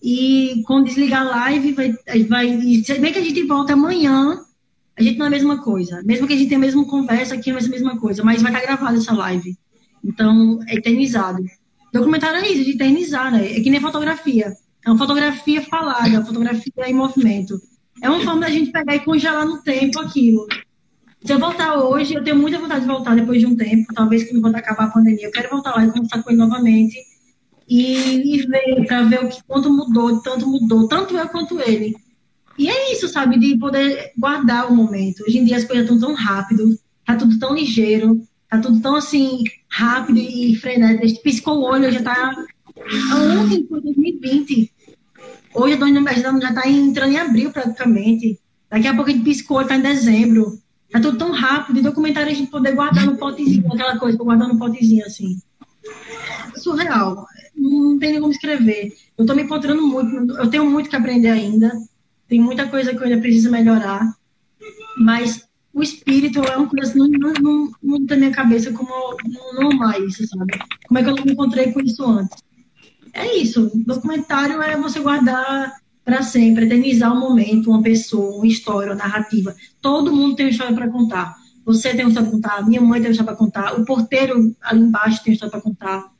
e 0.01 0.63
quando 0.65 0.85
desligar 0.85 1.21
a 1.21 1.29
live, 1.29 1.73
vai, 1.73 1.93
vai, 2.27 2.57
bem 2.99 3.11
que 3.11 3.19
a 3.19 3.23
gente 3.23 3.43
volta 3.43 3.73
amanhã, 3.73 4.39
a 4.99 5.03
gente 5.03 5.17
não 5.17 5.25
é 5.25 5.29
a 5.29 5.31
mesma 5.31 5.61
coisa. 5.61 6.03
Mesmo 6.03 6.27
que 6.27 6.33
a 6.33 6.35
gente 6.35 6.49
tenha 6.49 6.59
a 6.59 6.61
mesma 6.61 6.85
conversa 6.85 7.33
aqui, 7.35 7.53
vai 7.53 7.61
ser 7.61 7.69
a 7.69 7.71
mesma 7.71 7.97
coisa, 7.97 8.21
mas 8.21 8.41
vai 8.41 8.51
estar 8.51 8.65
gravada 8.65 8.97
essa 8.97 9.13
live. 9.13 9.57
Então, 10.03 10.59
é 10.67 10.75
eternizado. 10.75 11.41
Documentário 11.93 12.39
é 12.39 12.49
isso, 12.49 12.65
de 12.65 12.71
eternizar, 12.71 13.31
né? 13.31 13.57
É 13.57 13.61
que 13.61 13.69
nem 13.69 13.79
fotografia. 13.79 14.53
É 14.85 14.89
uma 14.89 14.97
fotografia 14.97 15.61
falada, 15.61 16.09
uma 16.09 16.25
fotografia 16.25 16.89
em 16.89 16.93
movimento. 16.93 17.59
É 18.03 18.09
uma 18.09 18.19
forma 18.23 18.41
da 18.41 18.49
gente 18.49 18.71
pegar 18.71 18.95
e 18.95 18.99
congelar 18.99 19.45
no 19.45 19.61
tempo 19.61 19.99
aquilo. 19.99 20.45
Se 21.23 21.33
eu 21.33 21.39
voltar 21.39 21.77
hoje, 21.77 22.13
eu 22.13 22.23
tenho 22.23 22.37
muita 22.37 22.59
vontade 22.59 22.81
de 22.81 22.87
voltar 22.87 23.15
depois 23.15 23.39
de 23.39 23.45
um 23.45 23.55
tempo, 23.55 23.93
talvez 23.93 24.23
que 24.23 24.39
quando 24.39 24.55
acabar 24.55 24.85
a 24.85 24.91
pandemia, 24.91 25.27
eu 25.27 25.31
quero 25.31 25.49
voltar 25.49 25.75
lá 25.75 25.85
e 25.85 25.91
conversar 25.91 26.23
com 26.23 26.29
ele 26.29 26.39
novamente 26.39 26.97
e, 27.67 28.35
e 28.35 28.47
ver, 28.47 28.85
para 28.85 29.03
ver 29.03 29.23
o 29.23 29.29
que 29.29 29.43
quanto 29.45 29.71
mudou, 29.71 30.21
tanto 30.21 30.47
mudou, 30.47 30.87
tanto 30.87 31.15
eu 31.15 31.27
quanto 31.29 31.59
ele. 31.61 31.95
E 32.59 32.67
é 32.67 32.91
isso, 32.91 33.07
sabe, 33.07 33.39
de 33.39 33.57
poder 33.57 34.11
guardar 34.17 34.69
o 34.69 34.75
momento. 34.75 35.23
Hoje 35.23 35.37
em 35.37 35.45
dia 35.45 35.55
as 35.55 35.63
coisas 35.63 35.85
estão 35.85 35.97
tão 35.97 36.13
rápido, 36.13 36.77
tá 37.05 37.15
tudo 37.15 37.39
tão 37.39 37.55
ligeiro, 37.55 38.21
tá 38.49 38.59
tudo 38.59 38.81
tão 38.81 38.97
assim, 38.97 39.45
rápido 39.69 40.19
e 40.19 40.53
frenético. 40.57 41.23
Piscou 41.23 41.59
o 41.59 41.63
olho, 41.63 41.89
já 41.89 42.01
tá. 42.01 42.35
Ontem 43.15 43.65
foi 43.65 43.79
2020. 43.79 44.73
Hoje 45.55 45.79
já 46.41 46.53
tá 46.53 46.67
entrando 46.69 47.13
em 47.13 47.17
abril 47.17 47.49
praticamente. 47.49 48.37
Daqui 48.69 48.87
a 48.87 48.93
pouco 48.93 49.09
a 49.09 49.13
gente 49.13 49.23
piscou, 49.23 49.65
tá 49.65 49.77
em 49.77 49.81
dezembro. 49.81 50.59
Tá 50.91 50.99
tudo 50.99 51.17
tão 51.17 51.31
rápido. 51.31 51.79
E 51.79 51.81
documentário 51.81 52.29
a 52.29 52.35
gente 52.35 52.51
poder 52.51 52.75
guardar 52.75 53.05
no 53.05 53.15
potezinho, 53.15 53.71
aquela 53.71 53.97
coisa, 53.97 54.17
guardar 54.17 54.49
no 54.49 54.59
potezinho 54.59 55.05
assim. 55.05 55.39
Surreal. 56.57 57.25
Não 57.55 57.97
tem 57.97 58.11
nem 58.11 58.19
como 58.19 58.33
escrever. 58.33 58.93
Eu 59.17 59.25
tô 59.25 59.33
me 59.33 59.43
encontrando 59.43 59.81
muito. 59.81 60.33
Eu 60.33 60.49
tenho 60.49 60.69
muito 60.69 60.89
que 60.89 60.95
aprender 60.97 61.29
ainda. 61.29 61.71
Tem 62.29 62.39
muita 62.39 62.67
coisa 62.67 62.91
que 62.91 62.97
eu 62.97 63.03
ainda 63.03 63.19
preciso 63.19 63.51
melhorar. 63.51 64.13
Mas 64.97 65.49
o 65.73 65.81
espírito 65.81 66.39
é 66.43 66.55
uma 66.55 66.67
coisa 66.67 66.91
que 66.91 66.97
não, 66.97 67.07
não, 67.07 67.33
não, 67.33 67.71
não 67.81 68.05
tá 68.05 68.15
minha 68.15 68.31
cabeça 68.31 68.71
como 68.71 68.89
não, 69.25 69.53
não 69.55 69.77
mais, 69.77 70.15
sabe? 70.15 70.59
Como 70.87 70.99
é 70.99 71.03
que 71.03 71.09
eu 71.09 71.15
não 71.15 71.25
me 71.25 71.31
encontrei 71.31 71.71
com 71.71 71.81
isso 71.81 72.05
antes? 72.05 72.37
É 73.13 73.35
isso. 73.37 73.71
Documentário 73.85 74.61
é 74.61 74.77
você 74.77 74.99
guardar 74.99 75.73
para 76.05 76.21
sempre, 76.21 76.65
eternizar 76.65 77.13
um 77.13 77.19
momento, 77.19 77.69
uma 77.69 77.81
pessoa, 77.81 78.37
uma 78.37 78.47
história, 78.47 78.91
uma 78.91 78.95
narrativa. 78.95 79.55
Todo 79.81 80.15
mundo 80.15 80.35
tem 80.35 80.45
uma 80.45 80.51
história 80.51 80.75
para 80.75 80.89
contar. 80.89 81.35
Você 81.65 81.93
tem 81.93 82.01
uma 82.01 82.09
história 82.09 82.29
para 82.29 82.37
contar, 82.37 82.67
minha 82.67 82.81
mãe 82.81 82.99
tem 82.99 83.09
uma 83.09 83.11
história 83.11 83.31
para 83.31 83.45
contar, 83.45 83.79
o 83.79 83.85
porteiro 83.85 84.55
ali 84.61 84.81
embaixo 84.81 85.23
tem 85.23 85.31
uma 85.31 85.35
história 85.35 85.51
para 85.51 85.61
contar. 85.61 86.11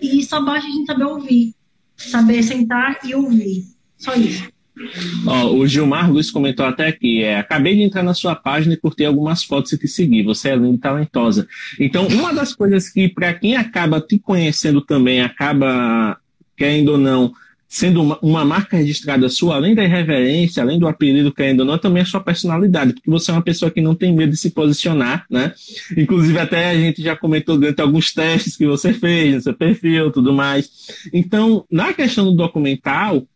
E 0.00 0.22
só 0.24 0.42
basta 0.42 0.68
a 0.68 0.70
gente 0.70 0.86
saber 0.86 1.04
ouvir, 1.04 1.54
saber 1.96 2.42
sentar 2.42 2.98
e 3.04 3.14
ouvir. 3.14 3.64
Só 3.96 4.14
isso. 4.14 4.48
Ó, 5.26 5.54
o 5.54 5.66
Gilmar 5.66 6.10
Luiz 6.10 6.30
comentou 6.30 6.66
até 6.66 6.88
aqui, 6.88 7.22
é, 7.22 7.38
acabei 7.38 7.74
de 7.74 7.82
entrar 7.82 8.02
na 8.02 8.12
sua 8.12 8.34
página 8.34 8.74
e 8.74 8.76
curti 8.76 9.04
algumas 9.04 9.42
fotos 9.42 9.72
e 9.72 9.78
te 9.78 9.88
seguir, 9.88 10.22
você 10.22 10.50
é 10.50 10.56
linda 10.56 10.76
e 10.76 10.78
talentosa. 10.78 11.48
Então, 11.80 12.06
uma 12.08 12.32
das 12.32 12.54
coisas 12.54 12.90
que, 12.90 13.08
para 13.08 13.32
quem 13.32 13.56
acaba 13.56 14.00
te 14.00 14.18
conhecendo 14.18 14.80
também, 14.80 15.22
acaba, 15.22 16.18
querendo 16.56 16.92
ou 16.92 16.98
não, 16.98 17.32
sendo 17.68 18.02
uma, 18.02 18.18
uma, 18.22 18.44
marca 18.44 18.76
registrada 18.76 19.28
sua, 19.28 19.56
além 19.56 19.74
da 19.74 19.82
irreverência, 19.82 20.62
além 20.62 20.78
do 20.78 20.86
apelido, 20.86 21.32
querendo 21.32 21.60
ou 21.60 21.66
não, 21.66 21.78
também 21.78 22.02
a 22.02 22.06
sua 22.06 22.20
personalidade, 22.20 22.92
porque 22.92 23.10
você 23.10 23.30
é 23.30 23.34
uma 23.34 23.42
pessoa 23.42 23.70
que 23.70 23.80
não 23.80 23.94
tem 23.94 24.14
medo 24.14 24.30
de 24.30 24.36
se 24.36 24.50
posicionar, 24.50 25.26
né? 25.28 25.52
Inclusive, 25.96 26.38
até 26.38 26.70
a 26.70 26.74
gente 26.74 27.02
já 27.02 27.16
comentou 27.16 27.58
durante 27.58 27.80
alguns 27.80 28.12
testes 28.12 28.56
que 28.56 28.66
você 28.66 28.92
fez 28.92 29.34
no 29.34 29.40
seu 29.40 29.54
perfil 29.54 30.10
tudo 30.10 30.32
mais. 30.32 30.70
Então, 31.12 31.64
na 31.70 31.92
questão 31.92 32.26
do 32.26 32.32
documental, 32.32 33.26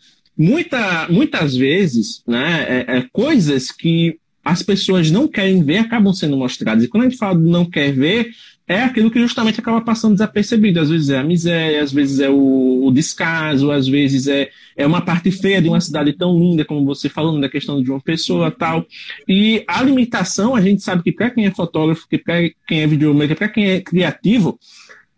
muita, 0.40 1.06
muitas 1.10 1.54
vezes, 1.54 2.22
né, 2.26 2.64
é, 2.66 2.96
é, 2.96 3.06
coisas 3.12 3.70
que 3.70 4.16
as 4.42 4.62
pessoas 4.62 5.10
não 5.10 5.28
querem 5.28 5.62
ver 5.62 5.76
acabam 5.76 6.14
sendo 6.14 6.34
mostradas. 6.34 6.82
E 6.82 6.88
quando 6.88 7.02
a 7.04 7.08
gente 7.10 7.18
fala 7.18 7.38
de 7.38 7.44
não 7.44 7.66
quer 7.66 7.92
ver, 7.92 8.30
é 8.66 8.82
aquilo 8.82 9.10
que 9.10 9.20
justamente 9.20 9.60
acaba 9.60 9.82
passando 9.82 10.14
desapercebido. 10.14 10.80
Às 10.80 10.88
vezes 10.88 11.10
é 11.10 11.18
a 11.18 11.22
miséria, 11.22 11.82
às 11.82 11.92
vezes 11.92 12.20
é 12.20 12.30
o, 12.30 12.86
o 12.86 12.90
descaso, 12.90 13.70
às 13.70 13.86
vezes 13.86 14.28
é, 14.28 14.48
é 14.78 14.86
uma 14.86 15.02
parte 15.02 15.30
feia 15.30 15.60
de 15.60 15.68
uma 15.68 15.80
cidade 15.80 16.14
tão 16.14 16.38
linda, 16.38 16.64
como 16.64 16.86
você 16.86 17.10
falando 17.10 17.38
da 17.38 17.48
questão 17.48 17.82
de 17.82 17.90
uma 17.90 18.00
pessoa 18.00 18.50
tal. 18.50 18.86
E 19.28 19.62
a 19.68 19.82
limitação, 19.82 20.56
a 20.56 20.60
gente 20.62 20.82
sabe 20.82 21.02
que 21.02 21.12
para 21.12 21.30
quem 21.30 21.44
é 21.44 21.50
fotógrafo, 21.50 22.08
que 22.08 22.16
para 22.16 22.48
quem 22.66 22.80
é 22.80 22.86
videomaker, 22.86 23.36
para 23.36 23.48
quem 23.48 23.66
é 23.66 23.80
criativo, 23.80 24.58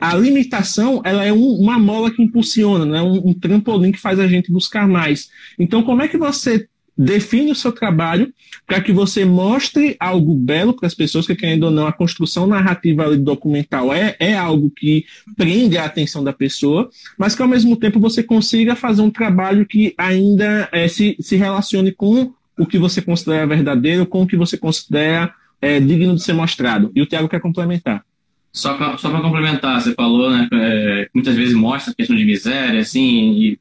a 0.03 0.16
limitação 0.16 1.00
ela 1.05 1.24
é 1.24 1.32
um, 1.32 1.55
uma 1.55 1.78
mola 1.78 2.11
que 2.11 2.20
impulsiona, 2.20 2.84
né? 2.84 3.00
Um, 3.00 3.28
um, 3.28 3.32
trampolim 3.32 3.92
que 3.92 4.00
faz 4.00 4.18
a 4.18 4.26
gente 4.26 4.50
buscar 4.50 4.88
mais. 4.88 5.30
Então, 5.57 5.80
como 5.84 6.03
é 6.03 6.09
que 6.09 6.18
você 6.18 6.66
define 6.98 7.53
o 7.53 7.55
seu 7.55 7.70
trabalho 7.70 8.34
para 8.66 8.80
que 8.80 8.92
você 8.92 9.24
mostre 9.24 9.94
algo 10.00 10.34
belo 10.34 10.74
para 10.74 10.88
as 10.88 10.94
pessoas, 10.94 11.24
que 11.24 11.36
querendo 11.36 11.64
ou 11.64 11.70
não, 11.70 11.86
a 11.86 11.92
construção 11.92 12.48
narrativa 12.48 13.16
do 13.16 13.22
documental 13.22 13.94
é, 13.94 14.16
é 14.18 14.36
algo 14.36 14.72
que 14.76 15.07
prende 15.36 15.78
a 15.78 15.84
atenção 15.84 16.24
da 16.24 16.32
pessoa, 16.32 16.90
mas 17.16 17.36
que 17.36 17.42
ao 17.42 17.46
mesmo 17.46 17.76
tempo 17.76 18.00
você 18.00 18.24
consiga 18.24 18.74
fazer 18.74 19.03
um 19.03 19.11
trabalho 19.11 19.64
que 19.64 19.94
ainda 19.96 20.68
é, 20.72 20.88
se, 20.88 21.16
se 21.20 21.36
relacione 21.36 21.92
com 21.92 22.32
o 22.59 22.66
que 22.66 22.76
você 22.76 23.00
considera 23.00 23.46
verdadeiro, 23.46 24.05
com 24.05 24.22
o 24.22 24.26
que 24.26 24.36
você 24.36 24.59
considera 24.59 25.32
é, 25.61 25.78
digno 25.78 26.16
de 26.16 26.24
ser 26.24 26.32
mostrado. 26.32 26.90
E 26.92 27.00
o 27.00 27.07
Tiago 27.07 27.28
quer 27.28 27.40
complementar. 27.40 28.05
Só 28.53 28.74
para 28.74 28.98
só 28.98 29.11
complementar, 29.20 29.80
você 29.80 29.94
falou, 29.94 30.30
né, 30.30 30.46
é, 30.53 31.09
muitas 31.14 31.34
vezes 31.34 31.55
mostra 31.55 31.92
a 31.92 31.94
questão 31.94 32.14
de 32.14 32.24
miséria, 32.24 32.80
assim, 32.80 33.32
e, 33.32 33.59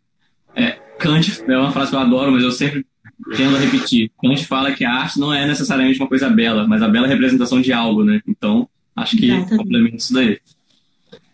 é, 0.53 0.71
Kant 0.99 1.43
é 1.47 1.57
uma 1.57 1.71
frase 1.71 1.91
que 1.91 1.95
eu 1.95 2.01
adoro, 2.01 2.31
mas 2.31 2.43
eu 2.43 2.51
sempre 2.51 2.85
tendo 3.35 3.55
a 3.55 3.59
repetir. 3.59 4.11
Kant 4.21 4.45
fala 4.45 4.71
que 4.73 4.83
a 4.83 4.93
arte 4.93 5.19
não 5.19 5.33
é 5.33 5.47
necessariamente 5.47 5.99
uma 5.99 6.07
coisa 6.07 6.29
bela, 6.29 6.67
mas 6.67 6.81
a 6.81 6.87
bela 6.87 7.07
representação 7.07 7.61
de 7.61 7.71
algo, 7.71 8.03
né? 8.03 8.21
Então, 8.27 8.67
acho 8.95 9.15
que 9.15 9.27
Exatamente. 9.27 9.57
complementa 9.57 9.95
isso 9.95 10.13
daí. 10.13 10.39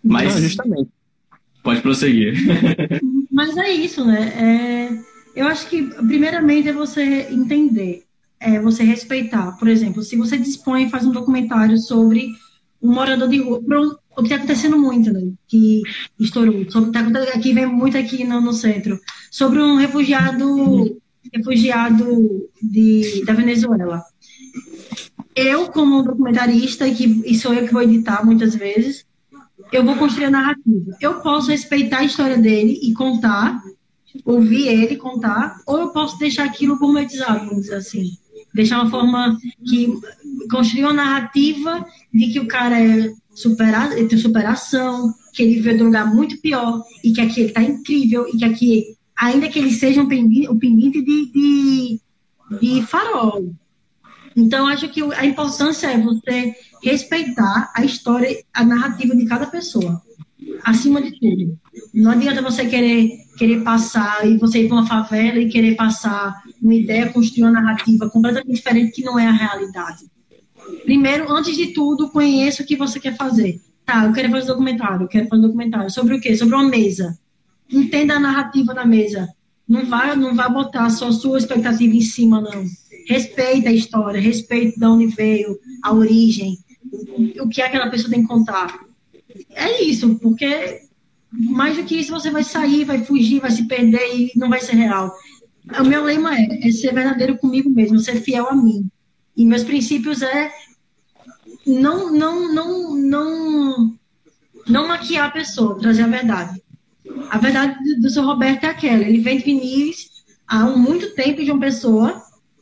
Mas, 0.03 0.35
não, 0.35 0.41
justamente. 0.41 0.89
Pode 1.63 1.81
prosseguir. 1.81 2.35
mas 3.31 3.57
é 3.57 3.71
isso, 3.71 4.05
né? 4.05 5.01
É, 5.35 5.39
eu 5.41 5.47
acho 5.47 5.67
que, 5.67 5.83
primeiramente, 5.83 6.69
é 6.69 6.73
você 6.73 7.27
entender, 7.31 8.03
é 8.39 8.59
você 8.59 8.83
respeitar. 8.83 9.57
Por 9.57 9.67
exemplo, 9.67 10.01
se 10.01 10.15
você 10.15 10.37
dispõe 10.37 10.85
e 10.85 10.89
faz 10.89 11.05
um 11.05 11.11
documentário 11.11 11.77
sobre 11.77 12.29
um 12.81 12.93
morador 12.93 13.27
de 13.27 13.39
rua, 13.39 13.59
o 13.59 14.21
que 14.21 14.23
está 14.23 14.35
acontecendo 14.35 14.77
muito, 14.77 15.11
né? 15.11 15.21
Que 15.47 15.81
estourou. 16.19 16.69
Sobre, 16.69 16.91
tá, 16.91 17.01
aqui 17.33 17.53
vem 17.53 17.65
muito 17.65 17.97
aqui 17.97 18.23
no, 18.23 18.41
no 18.41 18.53
centro. 18.53 18.99
Sobre 19.29 19.59
um 19.59 19.75
refugiado 19.75 20.99
refugiado 21.33 22.49
de, 22.61 23.23
da 23.25 23.33
Venezuela. 23.33 24.01
Eu, 25.35 25.67
como 25.67 26.03
documentarista, 26.03 26.89
que, 26.89 27.21
e 27.25 27.35
sou 27.35 27.53
eu 27.53 27.67
que 27.67 27.73
vou 27.73 27.81
editar 27.81 28.25
muitas 28.25 28.55
vezes, 28.55 29.05
eu 29.71 29.83
vou 29.83 29.95
construir 29.95 30.25
a 30.25 30.31
narrativa. 30.31 30.97
Eu 30.99 31.21
posso 31.21 31.51
respeitar 31.51 31.99
a 31.99 32.05
história 32.05 32.37
dele 32.37 32.79
e 32.81 32.93
contar, 32.93 33.61
ouvir 34.25 34.67
ele 34.67 34.95
contar, 34.95 35.61
ou 35.65 35.79
eu 35.79 35.89
posso 35.89 36.17
deixar 36.17 36.45
aquilo 36.45 36.79
gourmetizado, 36.79 37.45
vamos 37.45 37.63
dizer 37.63 37.75
assim. 37.75 38.17
Deixar 38.57 38.81
uma 38.81 38.89
forma 38.89 39.37
que 39.69 39.87
construir 40.49 40.85
uma 40.85 40.93
narrativa 40.93 41.85
de 42.11 42.33
que 42.33 42.39
o 42.39 42.47
cara 42.47 42.81
é 42.81 43.13
superado, 43.35 43.93
ele 43.93 44.07
tem 44.07 44.17
superação, 44.17 45.13
que 45.31 45.43
ele 45.43 45.61
veio 45.61 45.77
de 45.77 45.83
um 45.83 45.85
lugar 45.85 46.11
muito 46.11 46.41
pior 46.41 46.81
e 47.03 47.13
que 47.13 47.21
aqui 47.21 47.41
ele 47.41 47.49
está 47.49 47.61
incrível 47.61 48.27
e 48.27 48.35
que 48.35 48.45
aqui 48.45 48.83
ainda 49.15 49.47
que 49.47 49.59
ele 49.59 49.71
seja 49.71 50.01
um 50.01 50.07
pendente, 50.07 50.49
um 50.49 50.57
pendente 50.57 51.03
de, 51.03 51.31
de, 51.31 52.01
de 52.59 52.81
farol. 52.81 53.53
Então, 54.35 54.65
acho 54.65 54.89
que 54.89 55.03
a 55.13 55.23
importância 55.23 55.85
é 55.85 56.01
você 56.01 56.55
respeitar 56.83 57.71
a 57.75 57.85
história, 57.85 58.43
a 58.51 58.65
narrativa 58.65 59.15
de 59.15 59.27
cada 59.27 59.45
pessoa, 59.45 60.01
acima 60.63 60.99
de 60.99 61.11
tudo. 61.19 61.59
Não 61.97 62.11
adianta 62.11 62.41
você 62.41 62.65
querer, 62.65 63.17
querer 63.37 63.63
passar 63.63 64.25
e 64.27 64.37
você 64.37 64.63
ir 64.63 64.67
para 64.67 64.77
uma 64.77 64.85
favela 64.85 65.39
e 65.39 65.49
querer 65.49 65.75
passar 65.75 66.41
uma 66.61 66.75
ideia, 66.75 67.09
construir 67.09 67.43
uma 67.43 67.51
narrativa 67.51 68.09
completamente 68.09 68.55
diferente 68.55 68.91
que 68.91 69.03
não 69.03 69.17
é 69.17 69.27
a 69.27 69.31
realidade. 69.31 70.05
Primeiro, 70.83 71.31
antes 71.31 71.55
de 71.57 71.67
tudo, 71.67 72.09
conheça 72.09 72.61
o 72.61 72.65
que 72.65 72.75
você 72.75 72.99
quer 72.99 73.15
fazer. 73.15 73.59
Tá, 73.85 74.05
eu 74.05 74.13
quero 74.13 74.29
fazer 74.29 74.43
um 74.43 74.47
documentário, 74.47 75.03
eu 75.03 75.07
quero 75.07 75.27
fazer 75.27 75.41
um 75.41 75.47
documentário. 75.47 75.89
Sobre 75.89 76.15
o 76.15 76.21
quê? 76.21 76.35
Sobre 76.35 76.55
uma 76.55 76.69
mesa 76.69 77.17
entenda 77.71 78.15
a 78.15 78.19
narrativa 78.19 78.73
na 78.73 78.85
mesa. 78.85 79.27
Não 79.67 79.85
vai, 79.85 80.15
não 80.15 80.35
vai 80.35 80.51
botar 80.51 80.89
só 80.89 81.11
sua 81.11 81.37
expectativa 81.37 81.95
em 81.95 82.01
cima, 82.01 82.39
não. 82.39 82.65
Respeita 83.07 83.69
a 83.69 83.73
história, 83.73 84.21
respeita 84.21 84.79
de 84.79 84.85
onde 84.85 85.07
veio, 85.07 85.57
a 85.83 85.93
origem, 85.93 86.57
o 87.41 87.49
que 87.49 87.61
aquela 87.61 87.89
pessoa 87.89 88.09
tem 88.09 88.21
que 88.21 88.27
contar. 88.27 88.79
É 89.51 89.83
isso, 89.83 90.15
porque 90.19 90.86
mais 91.31 91.77
do 91.77 91.83
que 91.83 91.95
isso 91.95 92.11
você 92.11 92.29
vai 92.31 92.43
sair, 92.43 92.85
vai 92.85 93.03
fugir, 93.03 93.39
vai 93.39 93.51
se 93.51 93.67
perder 93.67 94.15
e 94.15 94.31
não 94.35 94.49
vai 94.49 94.59
ser 94.59 94.75
real. 94.75 95.13
O 95.79 95.83
meu 95.83 96.03
lema 96.03 96.35
é, 96.35 96.67
é 96.67 96.71
ser 96.71 96.93
verdadeiro 96.93 97.37
comigo 97.37 97.69
mesmo, 97.69 97.99
ser 97.99 98.21
fiel 98.21 98.47
a 98.47 98.55
mim. 98.55 98.89
E 99.35 99.45
meus 99.45 99.63
princípios 99.63 100.21
é 100.21 100.51
não, 101.65 102.11
não, 102.11 102.53
não, 102.53 102.95
não, 102.95 103.99
não 104.67 104.87
maquiar 104.87 105.27
a 105.27 105.31
pessoa, 105.31 105.77
trazer 105.79 106.03
a 106.03 106.07
verdade. 106.07 106.61
A 107.29 107.37
verdade 107.37 107.77
do 107.99 108.09
seu 108.09 108.23
Roberto 108.23 108.63
é 108.63 108.69
aquela. 108.69 109.03
Ele 109.03 109.19
vem 109.19 109.37
de 109.37 109.43
Vinícius 109.43 110.23
há 110.47 110.65
muito 110.65 111.13
tempo 111.13 111.43
de 111.43 111.51
uma 111.51 111.59
pessoa 111.59 112.21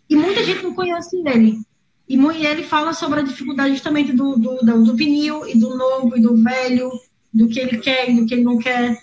e 0.09 0.15
muita 0.15 0.43
gente 0.43 0.63
não 0.63 0.73
conhece 0.73 1.17
ele. 1.25 1.59
E 2.07 2.17
ele 2.45 2.63
fala 2.63 2.93
sobre 2.93 3.19
a 3.19 3.23
dificuldade 3.23 3.73
justamente 3.73 4.11
do, 4.13 4.35
do, 4.35 4.57
do, 4.57 4.95
vinil 4.95 5.47
e 5.47 5.57
do 5.57 5.75
novo 5.75 6.15
e 6.15 6.21
do 6.21 6.35
velho, 6.35 6.91
do 7.35 7.47
que 7.47 7.59
ele 7.59 7.77
quer 7.77 8.09
e 8.09 8.15
do 8.15 8.25
que 8.25 8.33
ele 8.33 8.43
não 8.43 8.57
quer. 8.57 8.97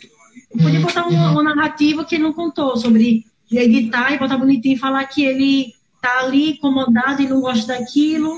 Eu 0.51 0.63
podia 0.63 0.81
botar 0.81 1.07
uma, 1.07 1.31
uma 1.31 1.43
narrativa 1.43 2.05
que 2.05 2.17
ele 2.17 2.25
não 2.25 2.33
contou 2.33 2.77
sobre 2.77 3.25
editar 3.51 4.13
e 4.13 4.19
botar 4.19 4.39
bonitinho 4.39 4.75
e 4.75 4.79
falar 4.79 5.05
que 5.05 5.23
ele 5.23 5.73
tá 6.01 6.21
ali 6.21 6.53
incomodado 6.53 7.23
e 7.23 7.29
não 7.29 7.41
gosta 7.41 7.79
daquilo, 7.79 8.37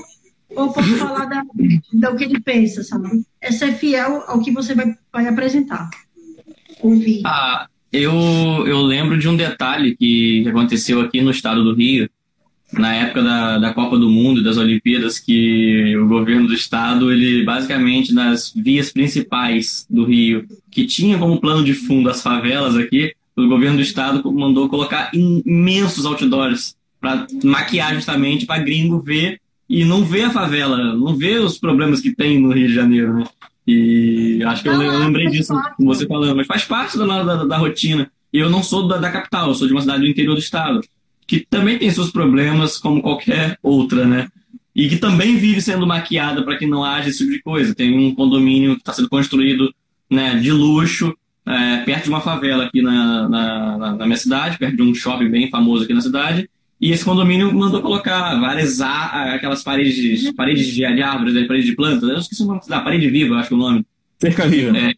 ou 0.49 0.71
posso 0.71 0.95
falar 0.97 1.25
da, 1.25 1.41
do 1.41 2.15
que 2.15 2.25
ele 2.25 2.39
pensa, 2.41 2.83
sabe? 2.83 3.25
É 3.41 3.51
ser 3.51 3.73
fiel 3.73 4.23
ao 4.27 4.41
que 4.41 4.51
você 4.51 4.75
vai, 4.75 4.93
vai 5.11 5.27
apresentar 5.27 5.89
ouvir? 6.81 7.21
Ah, 7.25 7.67
eu, 7.91 8.13
eu 8.67 8.81
lembro 8.81 9.17
de 9.17 9.27
um 9.27 9.35
detalhe 9.35 9.95
que 9.95 10.47
aconteceu 10.47 11.01
aqui 11.01 11.21
no 11.21 11.31
estado 11.31 11.63
do 11.63 11.73
Rio, 11.73 12.09
na 12.77 12.93
época 12.93 13.23
da, 13.23 13.57
da 13.57 13.73
Copa 13.73 13.97
do 13.97 14.09
Mundo, 14.09 14.43
das 14.43 14.57
Olimpíadas, 14.57 15.19
que 15.19 15.95
o 15.97 16.07
governo 16.07 16.47
do 16.47 16.53
estado, 16.53 17.11
ele 17.11 17.43
basicamente 17.43 18.13
nas 18.13 18.53
vias 18.55 18.91
principais 18.91 19.85
do 19.89 20.05
Rio, 20.05 20.45
que 20.69 20.85
tinha 20.85 21.17
como 21.17 21.39
plano 21.39 21.63
de 21.63 21.73
fundo 21.73 22.09
as 22.09 22.21
favelas 22.21 22.75
aqui, 22.75 23.13
o 23.35 23.47
governo 23.47 23.77
do 23.77 23.83
estado 23.83 24.31
mandou 24.31 24.69
colocar 24.69 25.11
imensos 25.13 26.05
outdoors 26.05 26.75
para 26.99 27.27
maquiar 27.43 27.93
justamente 27.93 28.45
para 28.45 28.63
gringo 28.63 28.99
ver 28.99 29.39
e 29.69 29.83
não 29.83 30.03
ver 30.03 30.25
a 30.25 30.31
favela, 30.31 30.93
não 30.93 31.15
ver 31.15 31.41
os 31.41 31.57
problemas 31.57 31.99
que 31.99 32.15
tem 32.15 32.39
no 32.39 32.51
Rio 32.51 32.67
de 32.67 32.73
Janeiro, 32.73 33.13
né? 33.13 33.25
E 33.67 34.43
acho 34.45 34.61
que 34.61 34.69
eu, 34.69 34.79
eu 34.81 34.99
lembrei 34.99 35.27
disso 35.27 35.53
com 35.75 35.85
você 35.85 36.05
falando, 36.05 36.35
mas 36.35 36.45
faz 36.45 36.63
parte 36.65 36.97
da, 36.97 37.23
da, 37.23 37.43
da 37.45 37.57
rotina. 37.57 38.11
E 38.31 38.37
eu 38.37 38.49
não 38.49 38.61
sou 38.61 38.87
da, 38.87 38.97
da, 38.97 39.09
capital, 39.09 39.47
eu 39.47 39.55
sou 39.55 39.65
de 39.67 39.73
uma 39.73 39.81
cidade 39.81 40.01
do 40.01 40.07
interior 40.07 40.35
do 40.35 40.39
estado, 40.39 40.81
que 41.27 41.45
também 41.49 41.77
tem 41.77 41.89
seus 41.89 42.11
problemas 42.11 42.77
como 42.77 43.01
qualquer 43.01 43.57
outra, 43.61 44.05
né? 44.05 44.27
E 44.75 44.89
que 44.89 44.97
também 44.97 45.37
vive 45.37 45.61
sendo 45.61 45.87
maquiada 45.87 46.43
para 46.43 46.57
que 46.57 46.67
não 46.67 46.83
haja 46.83 47.09
esse 47.09 47.19
tipo 47.19 47.31
de 47.31 47.41
coisa. 47.41 47.73
Tem 47.73 47.97
um 47.97 48.13
condomínio 48.13 48.75
que 48.75 48.81
está 48.81 48.93
sendo 48.93 49.09
construído 49.09 49.73
né, 50.09 50.35
de 50.35 50.51
luxo, 50.51 51.15
é, 51.45 51.77
perto 51.77 52.03
de 52.03 52.09
uma 52.09 52.21
favela 52.21 52.65
aqui 52.65 52.81
na, 52.81 53.29
na, 53.29 53.95
na, 53.95 54.05
minha 54.05 54.17
cidade, 54.17 54.57
perto 54.57 54.75
de 54.75 54.81
um 54.81 54.93
shopping 54.93 55.29
bem 55.29 55.49
famoso 55.49 55.85
aqui 55.85 55.93
na 55.93 56.01
cidade. 56.01 56.49
E 56.79 56.91
esse 56.91 57.05
condomínio 57.05 57.53
mandou 57.53 57.81
colocar 57.81 58.37
várias 58.39 58.81
aquelas 58.81 59.63
paredes, 59.63 60.31
paredes 60.33 60.67
de, 60.67 60.73
de 60.73 61.01
árvores, 61.01 61.33
né, 61.33 61.45
paredes 61.45 61.69
de 61.69 61.75
plantas. 61.75 62.09
Eu 62.09 62.17
esqueci 62.17 62.43
o 62.43 62.45
nome 62.45 62.61
da 62.67 62.81
parede 62.81 63.09
viva, 63.09 63.37
acho 63.37 63.47
que 63.47 63.53
é 63.53 63.57
o 63.57 63.59
nome. 63.59 63.85
Cerca 64.19 64.45
viva. 64.45 64.77
É, 64.77 64.93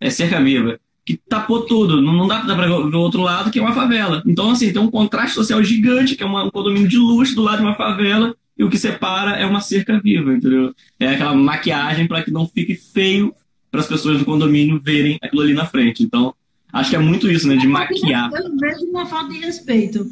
é 0.00 0.10
cerca 0.10 0.42
viva. 0.42 0.80
Que 1.16 1.20
tapou 1.28 1.62
tudo. 1.62 2.00
Não, 2.00 2.12
não 2.12 2.28
dá 2.28 2.40
para 2.40 2.66
ver 2.66 2.70
o 2.72 3.00
outro 3.00 3.22
lado, 3.22 3.50
que 3.50 3.58
é 3.58 3.62
uma 3.62 3.74
favela. 3.74 4.22
Então, 4.26 4.50
assim, 4.50 4.72
tem 4.72 4.80
um 4.80 4.90
contraste 4.90 5.34
social 5.34 5.62
gigante, 5.62 6.14
que 6.14 6.22
é 6.22 6.26
uma, 6.26 6.44
um 6.44 6.50
condomínio 6.50 6.88
de 6.88 6.96
luxo 6.96 7.34
do 7.34 7.42
lado 7.42 7.58
de 7.58 7.64
uma 7.64 7.74
favela, 7.74 8.34
e 8.56 8.62
o 8.62 8.70
que 8.70 8.78
separa 8.78 9.32
é 9.32 9.46
uma 9.46 9.60
cerca 9.60 9.98
viva, 9.98 10.32
entendeu? 10.32 10.74
É 10.98 11.08
aquela 11.08 11.34
maquiagem 11.34 12.06
para 12.06 12.22
que 12.22 12.30
não 12.30 12.46
fique 12.46 12.74
feio 12.74 13.34
para 13.70 13.80
as 13.80 13.86
pessoas 13.86 14.18
do 14.18 14.24
condomínio 14.24 14.80
verem 14.80 15.18
aquilo 15.22 15.42
ali 15.42 15.54
na 15.54 15.64
frente. 15.64 16.02
Então, 16.02 16.34
acho 16.72 16.90
que 16.90 16.96
é 16.96 16.98
muito 16.98 17.30
isso, 17.30 17.48
né? 17.48 17.56
De 17.56 17.66
maquiar. 17.66 18.30
Eu 18.32 18.56
vejo 18.56 18.84
uma 18.84 19.06
falta 19.06 19.32
de 19.32 19.38
respeito. 19.38 20.06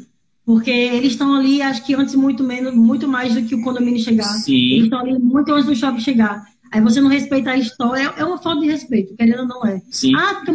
Porque 0.45 0.71
eles 0.71 1.11
estão 1.11 1.35
ali, 1.35 1.61
acho 1.61 1.85
que 1.85 1.93
antes 1.93 2.15
muito 2.15 2.43
menos, 2.43 2.73
muito 2.73 3.07
mais 3.07 3.35
do 3.35 3.43
que 3.43 3.53
o 3.53 3.61
condomínio 3.61 4.03
chegar. 4.03 4.23
Sim. 4.23 4.71
Eles 4.71 4.83
estão 4.85 4.99
ali 4.99 5.19
muito 5.19 5.53
antes 5.53 5.67
do 5.67 5.75
shopping 5.75 5.99
chegar. 5.99 6.43
Aí 6.71 6.81
você 6.81 7.01
não 7.01 7.09
respeita 7.09 7.51
a 7.51 7.57
história, 7.57 8.13
é 8.15 8.23
uma 8.23 8.37
falta 8.37 8.61
de 8.61 8.67
respeito, 8.67 9.15
querendo 9.15 9.41
ou 9.41 9.47
não 9.47 9.65
é. 9.65 9.81
Sim. 9.89 10.13
Ah, 10.15 10.35
porque 10.35 10.51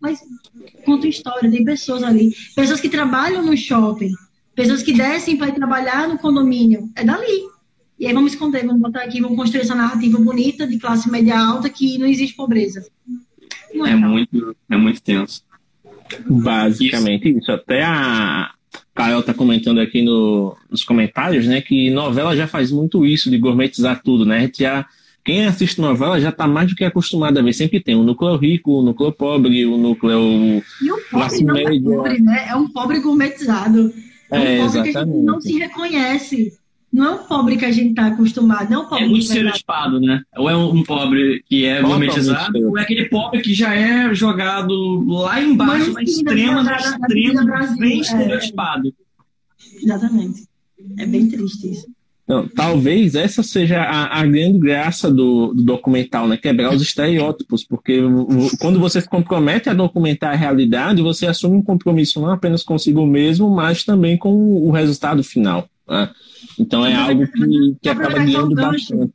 mas 0.00 0.20
contam 0.84 1.08
história, 1.08 1.50
tem 1.50 1.64
pessoas 1.64 2.02
ali, 2.02 2.34
pessoas 2.56 2.80
que 2.80 2.88
trabalham 2.88 3.44
no 3.44 3.56
shopping, 3.56 4.12
pessoas 4.54 4.82
que 4.82 4.92
descem 4.92 5.36
para 5.36 5.48
ir 5.48 5.54
trabalhar 5.54 6.08
no 6.08 6.18
condomínio, 6.18 6.90
é 6.96 7.04
dali. 7.04 7.48
E 7.98 8.06
aí 8.06 8.14
vamos 8.14 8.32
esconder, 8.32 8.64
vamos 8.64 8.80
botar 8.80 9.02
aqui, 9.02 9.20
vamos 9.20 9.36
construir 9.36 9.60
essa 9.60 9.74
narrativa 9.74 10.18
bonita 10.18 10.66
de 10.66 10.78
classe 10.78 11.10
média 11.10 11.38
alta 11.38 11.68
que 11.68 11.98
não 11.98 12.06
existe 12.06 12.34
pobreza. 12.34 12.86
Não 13.74 13.86
é, 13.86 13.92
é 13.92 13.96
muito, 13.96 14.56
é 14.70 14.76
muito 14.76 15.02
tenso. 15.02 15.42
Basicamente 16.26 17.28
isso. 17.28 17.38
isso. 17.38 17.52
Até 17.52 17.84
a 17.84 18.50
Caio 18.94 19.22
tá 19.22 19.34
comentando 19.34 19.80
aqui 19.80 20.02
no, 20.02 20.56
nos 20.70 20.82
comentários, 20.82 21.46
né, 21.46 21.60
que 21.60 21.90
novela 21.90 22.34
já 22.34 22.46
faz 22.46 22.72
muito 22.72 23.04
isso 23.04 23.30
de 23.30 23.36
gourmetizar 23.38 24.02
tudo, 24.02 24.24
né? 24.24 24.38
A 24.38 24.40
gente 24.40 24.60
já 24.60 24.86
quem 25.24 25.46
assiste 25.46 25.80
novela 25.80 26.20
já 26.20 26.30
está 26.30 26.46
mais 26.46 26.68
do 26.70 26.76
que 26.76 26.84
acostumado 26.84 27.38
a 27.38 27.42
ver. 27.42 27.52
Sempre 27.52 27.80
tem 27.80 27.94
o 27.94 28.02
núcleo 28.02 28.36
rico, 28.36 28.80
o 28.80 28.82
núcleo 28.82 29.12
pobre, 29.12 29.66
o 29.66 29.76
núcleo 29.76 30.62
e 30.82 30.90
o 30.90 30.98
pobre 31.10 31.44
não 31.44 31.54
média. 31.54 31.76
É, 31.76 31.96
pobre, 31.96 32.20
né? 32.20 32.46
é 32.48 32.56
um 32.56 32.68
pobre 32.68 33.00
gourmetizado. 33.00 33.92
É, 34.30 34.38
um 34.38 34.42
é, 34.42 34.56
pobre 34.58 34.64
exatamente. 34.64 34.92
que 34.92 34.98
a 34.98 35.04
gente 35.04 35.24
não 35.24 35.40
se 35.40 35.58
reconhece. 35.58 36.60
Não 36.92 37.04
é 37.04 37.10
um 37.10 37.18
pobre 37.18 37.56
que 37.56 37.64
a 37.64 37.70
gente 37.70 37.90
está 37.90 38.06
acostumado, 38.08 38.68
não 38.68 38.80
é 38.80 38.84
um 38.84 38.88
pobre. 38.88 39.04
É 39.04 39.08
muito 39.08 39.22
estereotipado, 39.22 40.00
né? 40.00 40.22
Ou 40.36 40.50
é 40.50 40.56
um 40.56 40.82
pobre 40.82 41.44
que 41.48 41.64
é 41.64 41.80
gourmetizado, 41.80 42.68
ou 42.68 42.76
é 42.76 42.82
aquele 42.82 43.04
pobre 43.04 43.40
que 43.42 43.54
já 43.54 43.72
é 43.72 44.12
jogado 44.12 45.04
lá 45.06 45.40
embaixo, 45.40 45.92
na 45.92 46.02
extrema, 46.02 46.64
na 46.64 46.76
extrema, 46.76 47.76
bem 47.78 47.98
é. 47.98 48.00
estereotipado. 48.00 48.88
É, 48.88 49.84
exatamente. 49.84 50.48
É 50.98 51.06
bem 51.06 51.28
triste 51.28 51.70
isso. 51.70 51.86
Talvez 52.54 53.14
essa 53.14 53.42
seja 53.42 53.82
a, 53.82 54.20
a 54.20 54.26
grande 54.26 54.58
graça 54.58 55.10
do, 55.10 55.52
do, 55.52 55.64
documental, 55.64 56.28
né? 56.28 56.36
Quebrar 56.36 56.72
os 56.72 56.80
estereótipos, 56.80 57.64
porque 57.64 58.00
quando 58.60 58.78
você 58.78 59.00
se 59.00 59.08
compromete 59.08 59.68
a 59.68 59.74
documentar 59.74 60.32
a 60.32 60.36
realidade, 60.36 61.02
você 61.02 61.26
assume 61.26 61.56
um 61.56 61.62
compromisso 61.62 62.20
não 62.20 62.30
apenas 62.30 62.62
consigo 62.62 63.04
mesmo, 63.06 63.50
mas 63.50 63.84
também 63.84 64.16
com 64.16 64.30
o 64.30 64.70
resultado 64.70 65.24
final. 65.24 65.68
Né? 65.88 66.10
Então 66.58 66.86
é 66.86 66.94
algo 66.94 67.26
que, 67.26 67.76
que 67.82 67.88
acaba 67.88 68.18
guiando 68.20 68.54
bastante. 68.54 69.12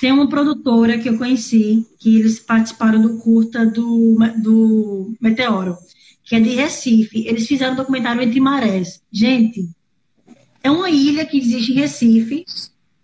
Tem 0.00 0.12
uma 0.12 0.28
produtora 0.28 0.98
que 0.98 1.08
eu 1.08 1.16
conheci, 1.16 1.86
que 2.00 2.18
eles 2.18 2.38
participaram 2.38 3.00
do 3.00 3.18
curta 3.18 3.64
do, 3.64 4.18
do 4.42 5.14
Meteoro, 5.20 5.76
que 6.24 6.34
é 6.34 6.40
de 6.40 6.50
Recife. 6.50 7.26
Eles 7.26 7.46
fizeram 7.46 7.74
um 7.74 7.76
documentário 7.76 8.20
Entre 8.20 8.40
Marés. 8.40 9.00
Gente, 9.12 9.68
é 10.64 10.70
uma 10.70 10.88
ilha 10.90 11.26
que 11.26 11.36
existe 11.36 11.72
em 11.72 11.74
Recife 11.74 12.44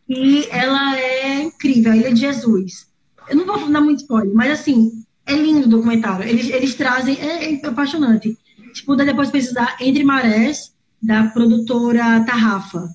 e 0.09 0.49
ela 0.51 0.99
é 0.99 1.43
incrível, 1.43 1.93
a 1.93 1.97
Ilha 1.97 2.13
de 2.13 2.21
Jesus. 2.21 2.89
Eu 3.29 3.37
não 3.37 3.45
vou 3.45 3.71
dar 3.71 3.83
muito 3.83 4.01
spoiler, 4.01 4.35
mas 4.35 4.51
assim, 4.51 4.91
é 5.27 5.35
lindo 5.35 5.67
o 5.67 5.71
documentário. 5.71 6.27
Eles, 6.27 6.49
eles 6.49 6.75
trazem, 6.75 7.17
é, 7.21 7.53
é 7.53 7.67
apaixonante. 7.67 8.37
Tipo, 8.73 8.97
depois 8.97 9.31
precisar 9.31 9.77
Entre 9.79 10.03
Marés, 10.03 10.73
da 11.01 11.25
produtora 11.29 12.25
Tarrafa. 12.25 12.89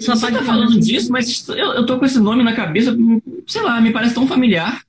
Só 0.00 0.16
Você 0.16 0.32
tá 0.32 0.42
falando 0.42 0.80
disso, 0.80 1.12
mas 1.12 1.46
eu, 1.48 1.56
eu 1.56 1.86
tô 1.86 1.98
com 1.98 2.04
esse 2.04 2.18
nome 2.18 2.42
na 2.42 2.54
cabeça, 2.54 2.96
sei 3.46 3.62
lá, 3.62 3.80
me 3.80 3.92
parece 3.92 4.14
tão 4.14 4.26
familiar. 4.26 4.82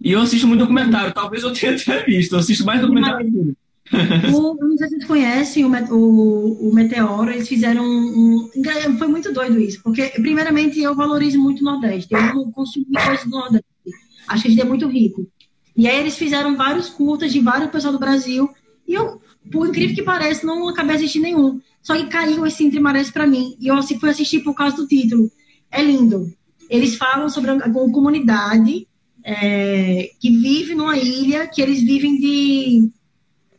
E 0.00 0.12
eu 0.12 0.20
assisto 0.20 0.46
muito 0.46 0.60
documentário, 0.60 1.14
talvez 1.14 1.42
eu 1.42 1.52
tenha 1.52 1.72
até 1.78 2.04
visto, 2.04 2.34
eu 2.34 2.40
assisto 2.40 2.66
mais 2.66 2.80
documentário. 2.80 3.56
O, 4.34 4.54
não 4.54 4.76
sei 4.76 4.88
se 4.88 4.94
vocês 4.94 5.04
conhecem 5.04 5.64
o, 5.64 5.94
o, 5.94 6.68
o 6.68 6.74
Meteoro, 6.74 7.30
eles 7.30 7.48
fizeram 7.48 7.84
um, 7.84 8.50
um, 8.56 8.98
Foi 8.98 9.06
muito 9.06 9.32
doido 9.32 9.60
isso, 9.60 9.80
porque, 9.82 10.08
primeiramente, 10.20 10.80
eu 10.80 10.94
valorizo 10.94 11.38
muito 11.38 11.60
o 11.60 11.64
Nordeste, 11.64 12.12
eu 12.12 12.34
não 12.34 12.50
consumo 12.50 12.86
coisas 12.92 13.24
do 13.24 13.30
Nordeste. 13.30 13.66
Acho 14.26 14.42
que 14.42 14.48
a 14.48 14.50
gente 14.50 14.62
é 14.62 14.64
muito 14.64 14.88
rico. 14.88 15.26
E 15.76 15.86
aí 15.86 16.00
eles 16.00 16.16
fizeram 16.16 16.56
vários 16.56 16.88
curtas 16.88 17.32
de 17.32 17.40
vários 17.40 17.70
pessoal 17.70 17.92
do 17.92 17.98
Brasil, 17.98 18.48
e 18.88 18.94
eu, 18.94 19.20
por 19.50 19.68
incrível 19.68 19.94
que 19.94 20.02
pareça, 20.02 20.46
não 20.46 20.68
acabei 20.68 20.96
assistindo 20.96 21.22
nenhum. 21.22 21.60
Só 21.82 21.96
que 21.96 22.06
caiu 22.06 22.44
esse 22.46 22.64
Entre 22.64 22.80
Marés 22.80 23.10
para 23.10 23.26
mim, 23.26 23.56
e 23.60 23.68
eu 23.68 23.76
assim, 23.76 23.98
fui 23.98 24.10
assistir 24.10 24.40
por 24.40 24.54
causa 24.54 24.76
do 24.76 24.86
título. 24.86 25.30
É 25.70 25.82
lindo. 25.82 26.32
Eles 26.68 26.96
falam 26.96 27.28
sobre 27.28 27.50
a, 27.50 27.70
comunidade 27.70 28.88
é, 29.22 30.10
que 30.20 30.30
vive 30.30 30.74
numa 30.74 30.96
ilha, 30.96 31.46
que 31.46 31.60
eles 31.62 31.82
vivem 31.82 32.18
de 32.18 32.90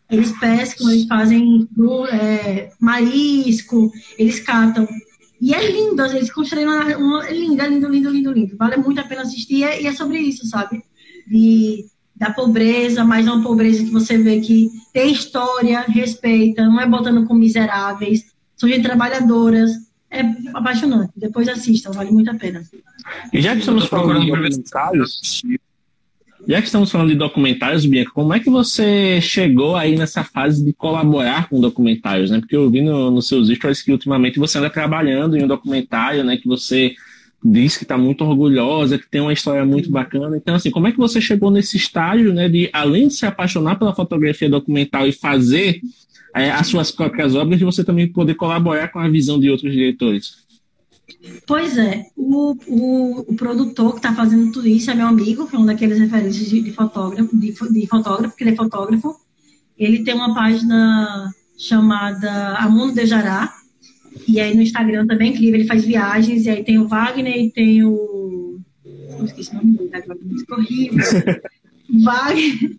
eles 0.10 0.32
pescam, 0.39 0.89
eles 0.89 1.05
fazem 1.05 1.68
é, 2.12 2.70
marisco, 2.80 3.91
eles 4.18 4.39
catam. 4.39 4.88
E 5.39 5.53
é 5.53 5.72
lindo, 5.72 6.01
às 6.01 6.12
vezes 6.12 6.32
constroem 6.32 6.66
uma, 6.66 6.97
uma. 6.97 7.28
É 7.28 7.34
lindo, 7.34 7.62
é 7.62 7.68
lindo, 7.68 7.88
lindo, 7.89 8.10
lindo, 8.10 8.32
lindo. 8.32 8.58
Vale 8.58 8.78
muito 8.78 8.99
a 8.99 9.03
pena 9.03 9.22
assistir 9.22 9.58
e 9.58 9.86
é 9.86 9.93
sobre 9.93 10.20
isso, 10.20 10.47
sabe? 10.47 10.84
De, 11.28 11.86
da 12.16 12.32
pobreza, 12.32 13.03
mas 13.03 13.28
é 13.28 13.32
uma 13.32 13.43
pobreza 13.43 13.84
que 13.84 13.91
você 13.91 14.18
vê 14.18 14.39
que 14.39 14.70
tem 14.93 15.12
história, 15.12 15.82
respeita, 15.82 16.66
não 16.66 16.80
é 16.80 16.88
botando 16.88 17.28
com 17.28 17.36
miseráveis, 17.36 18.26
são 18.55 18.68
gente 18.68 18.84
trabalhadoras. 18.84 19.72
É 20.10 20.22
apaixonante. 20.53 21.12
Depois 21.18 21.49
assistam, 21.49 21.91
vale 21.91 22.12
muito 22.12 22.32
a 22.32 22.36
pena. 22.36 22.64
E 23.34 23.41
já 23.41 23.51
que 23.51 23.60
estamos 23.60 23.88
falando 23.88 24.22
de 24.22 24.28
documentários, 24.28 25.41
já 26.48 26.62
que 26.62 26.68
estamos 26.68 26.89
falando 26.89 27.10
de 27.10 27.16
documentários, 27.16 27.86
Bianca, 27.86 28.12
como 28.14 28.34
é 28.34 28.39
que 28.39 28.50
você 28.50 29.20
chegou 29.20 29.76
aí 29.76 29.98
nessa 29.98 30.24
fase 30.24 30.64
de 30.64 30.72
colaborar 30.72 31.50
com 31.50 31.60
documentários, 31.60 32.32
né? 32.32 32.39
Porque 32.39 32.56
eu 32.56 32.70
vi 32.70 32.82
no, 32.82 33.12
nos 33.12 33.28
seus 33.28 33.50
stories 33.50 33.82
que 33.82 33.91
ultimamente 33.91 34.39
você 34.39 34.58
anda 34.58 34.70
trabalhando 34.70 35.36
em 35.36 35.43
um 35.43 35.48
documentário, 35.48 36.24
né? 36.24 36.38
Que 36.38 36.48
você 36.48 36.95
diz 37.43 37.76
que 37.76 37.84
está 37.84 37.98
muito 37.98 38.24
orgulhosa, 38.24 38.98
que 38.98 39.10
tem 39.10 39.20
uma 39.20 39.34
história 39.34 39.66
muito 39.66 39.91
bacana. 39.91 40.38
Então, 40.38 40.56
assim, 40.56 40.72
como 40.72 40.88
é 40.88 40.91
que 40.93 40.98
você 40.98 41.20
chegou 41.20 41.52
nesse 41.52 41.76
estágio, 41.76 42.34
né? 42.34 42.48
De 42.48 42.70
além 42.72 43.10
de 43.10 43.16
se 43.16 43.26
apaixonar 43.26 43.78
pela 43.78 43.93
fotografia 43.93 44.50
documental 44.50 45.06
e 45.06 45.12
fazer 45.12 45.82
é, 46.34 46.50
as 46.50 46.68
suas 46.68 46.91
próprias 46.91 47.36
obras, 47.36 47.60
de 47.60 47.66
você 47.66 47.84
também 47.84 48.08
poder 48.08 48.36
colaborar 48.36 48.88
com 48.88 49.00
a 49.00 49.10
visão 49.10 49.38
de 49.38 49.50
outros 49.50 49.74
diretores? 49.74 50.47
Pois 51.45 51.78
é, 51.78 52.05
o, 52.15 52.57
o, 52.67 53.19
o 53.21 53.36
produtor 53.36 53.91
que 53.91 53.99
está 53.99 54.13
fazendo 54.13 54.51
tudo 54.51 54.67
isso 54.67 54.91
é 54.91 54.95
meu 54.95 55.07
amigo, 55.07 55.47
foi 55.47 55.59
um 55.59 55.65
daqueles 55.65 55.97
referências 55.97 56.47
de, 56.47 56.61
de 56.61 56.71
fotógrafo, 56.71 57.36
de, 57.38 57.53
de, 57.53 57.88
fotógrafo, 57.88 58.36
que 58.36 58.43
ele 58.43 58.51
é 58.51 58.55
fotógrafo. 58.55 59.15
Ele 59.78 60.03
tem 60.03 60.13
uma 60.13 60.34
página 60.34 61.32
chamada 61.57 62.55
Amundo 62.55 62.93
de 62.93 63.05
Jará, 63.05 63.53
e 64.28 64.39
aí 64.39 64.53
no 64.53 64.61
Instagram 64.61 65.07
também 65.07 65.30
é 65.30 65.34
incrível, 65.34 65.59
ele 65.59 65.67
faz 65.67 65.86
viagens, 65.86 66.45
e 66.45 66.49
aí 66.49 66.63
tem 66.63 66.80
o 66.80 66.88
Wagner 66.88 67.38
e 67.38 67.51
tem 67.51 67.84
o. 67.84 68.59
Não 69.17 69.25
esqueci 69.25 69.51
o 69.51 69.55
nome 69.55 69.78
dele 69.78 69.95
agora, 69.95 70.19
música 70.21 70.55
horrível. 70.55 71.05
Wagner. 72.03 72.78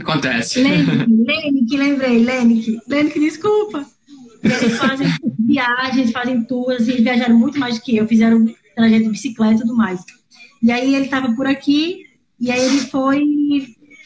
Acontece. 0.00 0.62
Lenick, 0.62 1.76
lembrei, 1.76 2.22
Lenick. 2.22 2.78
Lenick, 2.86 3.18
desculpa. 3.18 3.86
E 4.44 4.52
eles 4.52 4.78
fazem 4.78 5.06
viagens, 5.38 6.12
fazem 6.12 6.44
tours, 6.44 6.86
e 6.86 6.92
eles 6.92 7.02
viajaram 7.02 7.38
muito 7.38 7.58
mais 7.58 7.76
do 7.76 7.82
que 7.82 7.96
eu, 7.96 8.06
fizeram 8.06 8.44
trajeto 8.76 9.04
de 9.04 9.10
bicicleta 9.10 9.54
e 9.54 9.60
tudo 9.60 9.76
mais. 9.76 10.00
E 10.62 10.70
aí 10.70 10.94
ele 10.94 11.06
estava 11.06 11.34
por 11.34 11.46
aqui, 11.46 12.04
e 12.38 12.50
aí 12.50 12.60
ele 12.60 12.80
foi, 12.80 13.22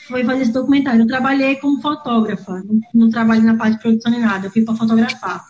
foi 0.07 0.25
fazer 0.25 0.43
esse 0.43 0.53
documentário. 0.53 1.03
Eu 1.03 1.07
trabalhei 1.07 1.57
como 1.57 1.81
fotógrafa, 1.81 2.63
não, 2.65 2.81
não 2.95 3.11
trabalhei 3.11 3.45
na 3.45 3.57
parte 3.57 3.77
de 3.77 3.83
produção 3.83 4.13
nem 4.13 4.21
nada, 4.21 4.47
eu 4.47 4.51
fui 4.51 4.63
para 4.63 4.77
fotografar. 4.77 5.45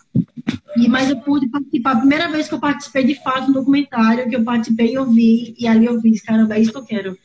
E, 0.75 0.87
mas 0.87 1.09
eu 1.09 1.19
pude 1.19 1.47
participar, 1.47 1.91
a 1.91 1.99
primeira 1.99 2.29
vez 2.29 2.47
que 2.47 2.53
eu 2.53 2.59
participei 2.59 3.03
de 3.03 3.15
fato 3.15 3.47
no 3.47 3.53
documentário, 3.53 4.29
que 4.29 4.35
eu 4.35 4.43
participei 4.43 4.95
eu 4.95 5.05
vi, 5.05 5.55
e 5.57 5.67
ali 5.67 5.85
eu 5.85 5.99
vi, 5.99 6.19
caramba, 6.21 6.55
é 6.55 6.61
isso 6.61 6.71
que 6.71 6.77
eu 6.77 6.85
quero. 6.85 7.17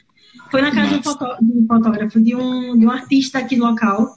Foi 0.50 0.60
na 0.60 0.74
casa 0.74 0.88
de 0.88 0.94
um, 0.96 1.02
fotó 1.02 1.36
de 1.40 1.52
um 1.52 1.66
fotógrafo, 1.66 2.20
de 2.20 2.34
um, 2.34 2.78
de 2.78 2.86
um 2.86 2.90
artista 2.90 3.38
aqui 3.38 3.56
local, 3.56 4.16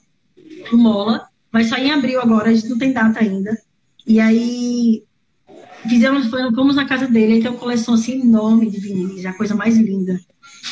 o 0.72 0.78
Mola, 0.78 1.28
Vai 1.58 1.64
sair 1.64 1.88
em 1.88 1.92
abril 1.92 2.22
agora, 2.22 2.52
a 2.52 2.54
gente 2.54 2.70
não 2.70 2.78
tem 2.78 2.94
data 2.94 3.20
ainda. 3.20 3.58
E 4.06 4.20
aí 4.20 5.02
fizemos, 5.90 6.30
fomos 6.54 6.76
na 6.76 6.86
casa 6.86 7.08
dele, 7.08 7.34
ele 7.34 7.42
tem 7.42 7.50
uma 7.50 7.58
coleção 7.58 7.96
assim 7.96 8.22
enorme 8.22 8.70
de 8.70 8.80
vinis, 8.80 9.26
a 9.26 9.34
coisa 9.34 9.56
mais 9.56 9.76
linda. 9.76 10.20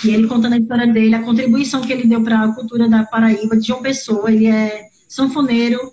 E 0.04 0.10
ele 0.12 0.28
contando 0.28 0.54
a 0.54 0.60
história 0.60 0.86
dele, 0.86 1.16
a 1.16 1.24
contribuição 1.24 1.82
que 1.82 1.92
ele 1.92 2.08
deu 2.08 2.22
para 2.22 2.40
a 2.40 2.54
cultura 2.54 2.88
da 2.88 3.04
Paraíba, 3.04 3.58
de 3.58 3.66
João 3.66 3.82
Pessoa, 3.82 4.32
ele 4.32 4.46
é 4.46 4.84
sanfoneiro, 5.10 5.92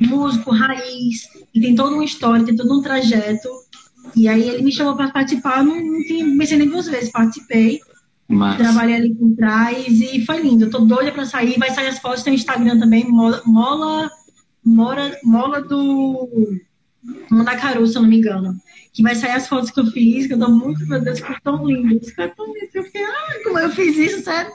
músico, 0.00 0.52
raiz, 0.52 1.24
e 1.52 1.60
tem 1.60 1.74
toda 1.74 1.96
uma 1.96 2.04
história, 2.04 2.44
tem 2.44 2.54
todo 2.54 2.78
um 2.78 2.80
trajeto. 2.80 3.48
E 4.14 4.28
aí 4.28 4.48
ele 4.48 4.62
me 4.62 4.70
chamou 4.70 4.94
para 4.94 5.10
participar, 5.10 5.64
não, 5.64 5.84
não 5.84 6.00
tinha, 6.04 6.24
pensei 6.38 6.58
nem 6.58 6.68
duas 6.68 6.86
vezes, 6.86 7.10
participei. 7.10 7.80
Mas... 8.28 8.56
Trabalhei 8.56 8.94
ali 8.94 9.14
por 9.16 9.34
trás 9.34 10.00
e 10.00 10.24
foi 10.24 10.40
lindo. 10.42 10.66
Eu 10.66 10.70
tô 10.70 10.78
doida 10.78 11.10
para 11.10 11.24
sair, 11.24 11.58
vai 11.58 11.72
sair 11.72 11.88
as 11.88 11.98
fotos, 11.98 12.22
tem 12.22 12.34
o 12.34 12.36
Instagram 12.36 12.78
também, 12.78 13.04
Mola, 13.08 13.42
Mola 13.44 14.08
Mora, 14.68 15.18
Mola 15.24 15.62
do 15.62 16.28
Mandacaru, 17.30 17.86
se 17.86 17.96
eu 17.96 18.02
não 18.02 18.08
me 18.08 18.18
engano. 18.18 18.54
Que 18.92 19.02
vai 19.02 19.14
sair 19.14 19.32
as 19.32 19.48
fotos 19.48 19.70
que 19.70 19.80
eu 19.80 19.86
fiz, 19.86 20.26
que 20.26 20.34
eu 20.34 20.38
dou 20.38 20.50
muito, 20.50 20.86
meu 20.86 21.00
Deus, 21.00 21.20
ficou 21.20 21.36
tão 21.42 21.66
lindo. 21.66 22.04
Ficou 22.04 22.28
tão 22.28 22.46
lindo. 22.46 22.68
Eu 22.74 22.82
fiquei, 22.84 23.02
ai, 23.02 23.38
como 23.44 23.58
eu 23.58 23.70
fiz 23.70 23.96
isso, 23.96 24.24
sério? 24.24 24.52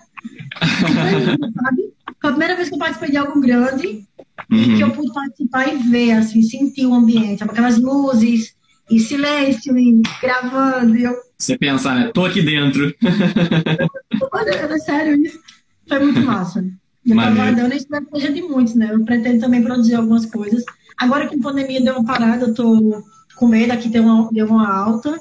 Foi 2.21 2.29
a 2.29 2.33
primeira 2.33 2.55
vez 2.55 2.69
que 2.69 2.75
eu 2.75 2.79
participei 2.79 3.11
de 3.11 3.17
algo 3.17 3.41
grande 3.41 4.05
uhum. 4.49 4.57
e 4.57 4.77
que 4.77 4.81
eu 4.81 4.91
pude 4.91 5.11
participar 5.11 5.67
e 5.67 5.77
ver, 5.77 6.11
assim, 6.13 6.41
sentir 6.41 6.85
o 6.85 6.93
ambiente, 6.93 7.43
aquelas 7.43 7.77
luzes 7.77 8.55
e 8.89 8.99
silêncio 8.99 9.77
e 9.77 10.01
gravando. 10.21 10.95
E 10.95 11.03
eu... 11.03 11.13
Você 11.37 11.57
pensar, 11.57 11.95
né? 11.95 12.11
Tô 12.13 12.23
aqui 12.23 12.41
dentro. 12.41 12.93
Olha, 14.31 14.79
sério, 14.79 15.21
isso 15.21 15.39
foi 15.87 15.99
muito 15.99 16.21
massa. 16.21 16.63
Eu 17.05 17.15
estou 17.15 17.19
aguardando, 17.19 17.75
isso 17.75 17.87
seja 18.13 18.31
de 18.31 18.41
muitos, 18.41 18.75
né? 18.75 18.89
Eu 18.91 19.03
pretendo 19.03 19.41
também 19.41 19.61
produzir 19.61 19.95
algumas 19.95 20.25
coisas. 20.25 20.63
Agora 20.97 21.27
que 21.27 21.35
a 21.35 21.41
pandemia 21.41 21.81
deu 21.81 21.95
uma 21.95 22.05
parada, 22.05 22.45
eu 22.45 22.51
estou 22.51 23.03
com 23.35 23.47
medo 23.47 23.73
aqui 23.73 23.89
deu 23.89 24.03
uma, 24.03 24.29
deu 24.31 24.47
uma 24.47 24.67
alta. 24.73 25.19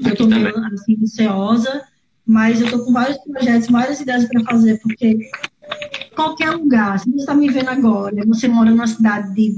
Eu 0.00 0.12
estou 0.12 0.26
meio 0.26 0.48
assim, 0.72 0.98
ansiosa, 1.02 1.82
mas 2.24 2.60
eu 2.60 2.66
estou 2.66 2.84
com 2.84 2.92
vários 2.92 3.18
projetos, 3.18 3.68
várias 3.68 4.00
ideias 4.00 4.26
para 4.26 4.44
fazer, 4.44 4.80
porque 4.80 5.18
qualquer 6.14 6.50
lugar, 6.50 6.98
se 6.98 7.10
você 7.10 7.18
está 7.18 7.34
me 7.34 7.48
vendo 7.50 7.70
agora, 7.70 8.24
você 8.26 8.48
mora 8.48 8.70
numa 8.70 8.86
cidade 8.86 9.34
de. 9.34 9.56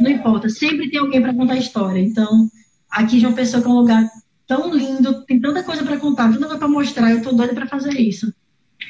Não 0.00 0.10
importa, 0.10 0.48
sempre 0.48 0.90
tem 0.90 0.98
alguém 0.98 1.22
para 1.22 1.34
contar 1.34 1.56
história. 1.56 2.00
Então, 2.00 2.50
aqui 2.90 3.20
João 3.20 3.32
Pessoa 3.32 3.62
que 3.62 3.68
é 3.68 3.70
um 3.70 3.78
lugar 3.78 4.08
tão 4.46 4.74
lindo, 4.74 5.24
tem 5.24 5.40
tanta 5.40 5.62
coisa 5.62 5.84
para 5.84 5.98
contar, 5.98 6.32
tanta 6.32 6.46
coisa 6.46 6.58
para 6.58 6.68
mostrar, 6.68 7.10
eu 7.10 7.18
estou 7.18 7.34
doida 7.34 7.54
para 7.54 7.66
fazer 7.66 7.92
isso. 7.92 8.32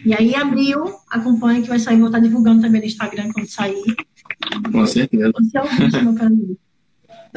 E 0.04 0.14
aí, 0.14 0.34
abril, 0.34 0.84
acompanha 1.10 1.62
que 1.62 1.68
vai 1.68 1.78
sair, 1.78 1.98
vou 1.98 2.06
estar 2.06 2.18
divulgando 2.18 2.60
também 2.60 2.80
no 2.80 2.86
Instagram 2.86 3.30
quando 3.32 3.46
sair. 3.46 3.82
Com 4.70 4.86
certeza. 4.86 5.32
Você 5.32 5.58
é 5.58 5.62
o 5.62 6.12
meu. 6.12 6.56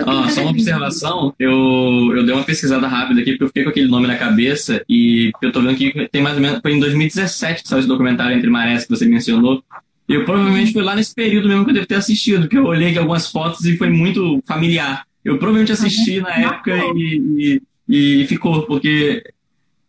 Ah, 0.05 0.29
só 0.29 0.41
uma 0.41 0.51
observação, 0.51 1.33
eu, 1.39 2.13
eu 2.15 2.23
dei 2.23 2.33
uma 2.33 2.43
pesquisada 2.43 2.87
rápida 2.87 3.21
aqui, 3.21 3.31
porque 3.31 3.43
eu 3.43 3.47
fiquei 3.47 3.63
com 3.63 3.69
aquele 3.71 3.87
nome 3.87 4.05
na 4.05 4.15
cabeça 4.15 4.83
e 4.87 5.31
eu 5.41 5.51
tô 5.51 5.59
vendo 5.59 5.75
que 5.75 6.07
tem 6.11 6.21
mais 6.21 6.35
ou 6.35 6.41
menos, 6.41 6.59
foi 6.61 6.73
em 6.73 6.79
2017 6.79 7.63
que 7.63 7.67
saiu 7.67 7.79
esse 7.79 7.87
documentário 7.87 8.37
Entre 8.37 8.49
Marés 8.49 8.83
que 8.83 8.91
você 8.91 9.07
mencionou. 9.07 9.63
E 10.07 10.13
eu 10.13 10.23
provavelmente 10.23 10.71
foi 10.71 10.83
lá 10.83 10.95
nesse 10.95 11.15
período 11.15 11.47
mesmo 11.47 11.65
que 11.65 11.71
eu 11.71 11.75
devo 11.75 11.87
ter 11.87 11.95
assistido, 11.95 12.41
porque 12.41 12.59
eu 12.59 12.65
olhei 12.65 12.89
aqui 12.89 12.99
algumas 12.99 13.27
fotos 13.31 13.65
e 13.65 13.75
foi 13.75 13.89
muito 13.89 14.39
familiar. 14.45 15.03
Eu 15.25 15.39
provavelmente 15.39 15.71
assisti 15.71 16.21
na 16.21 16.29
época 16.29 16.77
e, 16.95 17.59
e, 17.89 18.21
e 18.21 18.27
ficou, 18.27 18.67
porque 18.67 19.23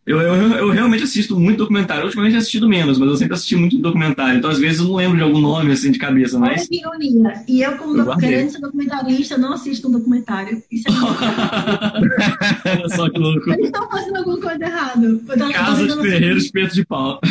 eu, 0.09 0.19
eu, 0.19 0.51
eu, 0.53 0.69
realmente 0.71 1.03
assisto 1.03 1.39
muito 1.39 1.59
documentário. 1.59 2.05
Ultimamente 2.05 2.35
assistido 2.35 2.67
menos, 2.67 2.97
mas 2.97 3.07
eu 3.07 3.15
sempre 3.15 3.35
assisti 3.35 3.55
muito 3.55 3.77
documentário. 3.77 4.39
Então, 4.39 4.49
às 4.49 4.57
vezes, 4.57 4.79
eu 4.79 4.87
não 4.87 4.95
lembro 4.95 5.17
de 5.17 5.21
algum 5.21 5.39
nome 5.39 5.71
assim 5.71 5.91
de 5.91 5.99
cabeça, 5.99 6.39
mas. 6.39 6.61
Olha 6.61 6.67
que 6.67 6.77
ironia. 6.77 7.43
E 7.47 7.61
eu, 7.61 7.77
como 7.77 7.95
eu 7.95 8.17
querendo 8.17 8.49
ser 8.49 8.59
documentarista, 8.59 9.37
não 9.37 9.53
assisto 9.53 9.87
um 9.87 9.91
documentário. 9.91 10.63
Isso 10.71 10.87
é 10.87 10.91
Olha 12.71 12.89
só 12.89 13.07
que 13.07 13.19
louco. 13.19 13.51
Eles 13.51 13.67
estão 13.67 13.87
fazendo 13.87 14.17
alguma 14.17 14.39
coisa 14.39 14.65
errada. 14.65 15.19
Casa 15.53 15.87
de 15.87 16.01
Ferreiro, 16.01 16.37
espeto 16.39 16.73
de 16.73 16.85
pau. 16.87 17.19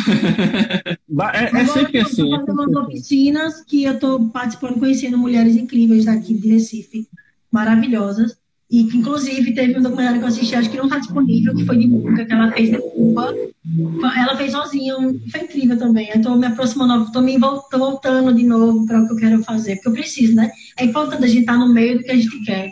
é, 1.33 1.59
é 1.61 1.65
sempre 1.65 1.99
assim. 1.99 2.31
Eu 2.31 2.39
estou 2.39 2.55
fazendo 2.55 2.61
umas 2.61 2.87
oficinas 2.87 3.61
que 3.61 3.83
eu 3.83 3.95
estou 3.95 4.29
participando, 4.29 4.79
conhecendo 4.79 5.17
mulheres 5.17 5.57
incríveis 5.57 6.05
daqui 6.05 6.33
de 6.33 6.47
Recife, 6.47 7.09
maravilhosas. 7.51 8.38
E 8.71 8.83
que, 8.83 8.97
inclusive, 8.97 9.53
teve 9.55 9.79
um 9.79 9.81
documentário 9.81 10.19
que 10.19 10.25
eu 10.25 10.27
assisti, 10.27 10.53
acho 10.53 10.69
que 10.69 10.77
não 10.77 10.85
está 10.85 10.99
disponível, 10.99 11.55
que 11.55 11.65
foi 11.65 11.77
de 11.77 11.89
Cuca, 11.89 12.23
que 12.23 12.33
ela 12.33 12.51
fez 12.51 12.69
de 12.69 12.77
Cuba. 12.77 13.35
Ela 14.15 14.37
fez 14.37 14.51
sozinha, 14.51 14.95
foi 15.31 15.41
incrível 15.41 15.77
também. 15.77 16.07
Estou 16.09 16.37
me 16.37 16.45
aproximando, 16.45 17.05
estou 17.05 17.23
me 17.23 17.35
voltando 17.39 18.31
de 18.31 18.43
novo 18.43 18.85
para 18.85 19.01
o 19.01 19.07
que 19.07 19.13
eu 19.13 19.17
quero 19.17 19.43
fazer, 19.43 19.75
porque 19.75 19.87
eu 19.87 19.93
preciso, 19.93 20.35
né? 20.35 20.51
É 20.77 20.85
importante 20.85 21.23
a 21.23 21.27
gente 21.27 21.39
estar 21.39 21.53
tá 21.53 21.59
no 21.59 21.73
meio 21.73 21.97
do 21.97 22.03
que 22.03 22.11
a 22.11 22.15
gente 22.15 22.43
quer. 22.43 22.71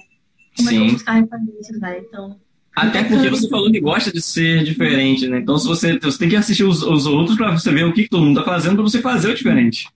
Como 0.56 0.70
Sim. 0.70 0.76
é 0.76 0.80
que 0.80 0.88
eu 0.88 0.94
buscar 0.94 1.14
referências, 1.14 1.80
né? 1.80 2.00
Então. 2.00 2.36
Até 2.76 3.04
porque 3.04 3.30
você 3.32 3.50
falou 3.50 3.72
que 3.72 3.80
gosta 3.80 4.12
de 4.12 4.22
ser 4.22 4.64
diferente, 4.64 5.28
né? 5.28 5.40
Então, 5.40 5.58
se 5.58 5.68
você, 5.68 5.98
você 5.98 6.20
tem 6.20 6.30
que 6.30 6.36
assistir 6.36 6.64
os, 6.64 6.84
os 6.84 7.08
outros 7.08 7.36
para 7.36 7.58
você 7.58 7.72
ver 7.72 7.86
o 7.86 7.92
que, 7.92 8.04
que 8.04 8.10
todo 8.10 8.24
mundo 8.24 8.40
está 8.40 8.52
fazendo 8.52 8.76
para 8.76 8.84
você 8.84 9.02
fazer 9.02 9.32
o 9.32 9.36
diferente. 9.36 9.88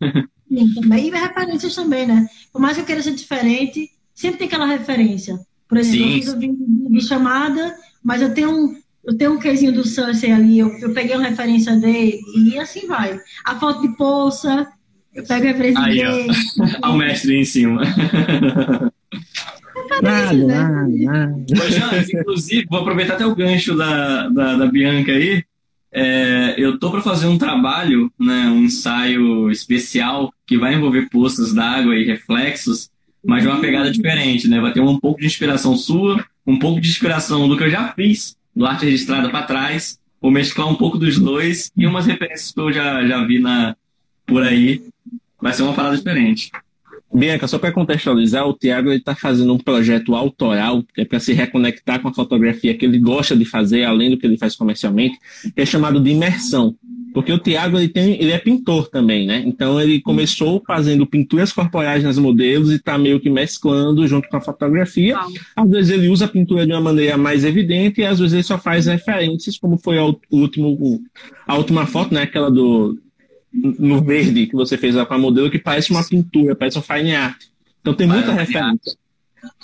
Sim, 0.49 0.73
também. 0.73 1.07
E 1.07 1.11
referências 1.11 1.75
também, 1.75 2.07
né? 2.07 2.27
Por 2.51 2.59
mais 2.59 2.75
que 2.75 2.81
eu 2.81 2.85
queira 2.87 3.03
ser 3.03 3.13
diferente, 3.13 3.87
sempre 4.15 4.39
tem 4.39 4.47
aquela 4.47 4.65
referência. 4.65 5.39
Por 5.71 5.77
exemplo, 5.77 5.99
Sim. 5.99 6.15
eu 6.15 6.19
fiz 6.19 6.33
o 6.33 6.37
vídeo 6.37 6.57
de 6.89 7.01
chamada, 7.01 7.73
mas 8.03 8.21
eu 8.21 8.33
tenho 8.33 8.51
um, 8.51 8.75
eu 9.05 9.17
tenho 9.17 9.35
um 9.35 9.39
quesinho 9.39 9.71
do 9.71 9.87
Cersei 9.87 10.29
ali, 10.29 10.59
eu, 10.59 10.67
eu 10.79 10.93
peguei 10.93 11.15
uma 11.15 11.29
referência 11.29 11.77
dele, 11.77 12.19
e 12.35 12.59
assim 12.59 12.85
vai. 12.87 13.17
A 13.45 13.57
foto 13.57 13.81
de 13.81 13.95
poça, 13.95 14.67
eu 15.15 15.23
pego 15.25 15.45
a 15.45 15.47
referência 15.47 15.81
Aí, 15.81 15.95
dele. 15.95 16.27
Olha 16.83 16.93
o 16.93 16.97
mestre 16.97 17.37
em 17.37 17.45
cima. 17.45 17.83
Nada, 20.01 20.33
nada, 20.33 20.87
nada. 20.89 22.05
inclusive, 22.19 22.67
vou 22.69 22.79
aproveitar 22.79 23.13
até 23.13 23.25
o 23.25 23.33
gancho 23.33 23.73
da, 23.73 24.27
da, 24.27 24.57
da 24.57 24.65
Bianca 24.65 25.13
aí. 25.13 25.41
É, 25.89 26.55
eu 26.57 26.77
tô 26.77 26.91
para 26.91 27.01
fazer 27.01 27.27
um 27.27 27.37
trabalho, 27.37 28.11
né, 28.19 28.47
um 28.47 28.65
ensaio 28.65 29.49
especial 29.49 30.33
que 30.45 30.57
vai 30.57 30.73
envolver 30.73 31.07
poças 31.09 31.53
d'água 31.53 31.95
e 31.95 32.03
reflexos 32.03 32.89
mas 33.23 33.43
de 33.43 33.47
uma 33.47 33.59
pegada 33.59 33.91
diferente, 33.91 34.47
né? 34.47 34.59
Vai 34.59 34.73
ter 34.73 34.81
um 34.81 34.99
pouco 34.99 35.19
de 35.19 35.27
inspiração 35.27 35.75
sua, 35.75 36.23
um 36.45 36.57
pouco 36.57 36.81
de 36.81 36.89
inspiração 36.89 37.47
do 37.47 37.57
que 37.57 37.63
eu 37.63 37.69
já 37.69 37.93
fiz, 37.93 38.35
do 38.55 38.65
arte 38.65 38.85
registrada 38.85 39.29
para 39.29 39.43
trás, 39.43 39.99
vou 40.21 40.31
mesclar 40.31 40.67
um 40.67 40.75
pouco 40.75 40.97
dos 40.97 41.17
dois 41.17 41.71
e 41.75 41.87
umas 41.87 42.05
referências 42.05 42.51
que 42.51 42.59
eu 42.59 42.71
já, 42.71 43.05
já 43.05 43.23
vi 43.25 43.39
na, 43.39 43.75
por 44.25 44.43
aí. 44.43 44.81
Vai 45.41 45.53
ser 45.53 45.63
uma 45.63 45.73
parada 45.73 45.97
diferente. 45.97 46.51
Bianca, 47.13 47.47
só 47.47 47.59
para 47.59 47.73
contextualizar, 47.73 48.47
o 48.47 48.53
Tiago 48.53 48.91
está 48.91 49.13
fazendo 49.13 49.53
um 49.53 49.57
projeto 49.57 50.15
autoral, 50.15 50.81
que 50.81 51.01
é 51.01 51.05
para 51.05 51.19
se 51.19 51.33
reconectar 51.33 51.99
com 51.99 52.07
a 52.07 52.13
fotografia 52.13 52.75
que 52.77 52.85
ele 52.85 52.97
gosta 52.97 53.35
de 53.35 53.43
fazer, 53.43 53.83
além 53.83 54.09
do 54.09 54.17
que 54.17 54.25
ele 54.25 54.37
faz 54.37 54.55
comercialmente, 54.55 55.19
que 55.53 55.61
é 55.61 55.65
chamado 55.65 55.99
de 55.99 56.11
imersão. 56.11 56.75
Porque 57.13 57.31
o 57.31 57.39
Tiago 57.39 57.77
ele, 57.77 57.89
tem, 57.89 58.13
ele 58.21 58.31
é 58.31 58.37
pintor 58.37 58.89
também, 58.89 59.25
né? 59.25 59.43
Então 59.45 59.79
ele 59.81 60.01
começou 60.01 60.63
fazendo 60.65 61.05
pinturas 61.05 61.51
corporais 61.51 62.03
nas 62.03 62.17
modelos 62.17 62.71
e 62.71 62.75
está 62.75 62.97
meio 62.97 63.19
que 63.19 63.29
mesclando 63.29 64.07
junto 64.07 64.29
com 64.29 64.37
a 64.37 64.41
fotografia. 64.41 65.17
Às 65.55 65.69
vezes 65.69 65.91
ele 65.91 66.07
usa 66.07 66.25
a 66.25 66.29
pintura 66.29 66.65
de 66.65 66.71
uma 66.71 66.81
maneira 66.81 67.17
mais 67.17 67.43
evidente 67.43 68.01
e 68.01 68.05
às 68.05 68.19
vezes 68.19 68.33
ele 68.33 68.43
só 68.43 68.57
faz 68.57 68.85
referências, 68.85 69.57
como 69.57 69.77
foi 69.77 69.97
a, 69.97 70.05
último, 70.31 71.01
a 71.45 71.57
última 71.57 71.85
foto, 71.85 72.13
né? 72.13 72.23
Aquela 72.23 72.49
do 72.49 72.97
no 73.53 74.01
verde 74.01 74.47
que 74.47 74.55
você 74.55 74.77
fez 74.77 74.95
lá 74.95 75.05
com 75.05 75.13
a 75.13 75.17
modelo, 75.17 75.51
que 75.51 75.59
parece 75.59 75.91
uma 75.91 76.07
pintura, 76.07 76.55
parece 76.55 76.79
um 76.79 76.81
fine 76.81 77.13
art. 77.13 77.43
Então 77.81 77.93
tem 77.93 78.07
muita 78.07 78.31
referência. 78.31 78.95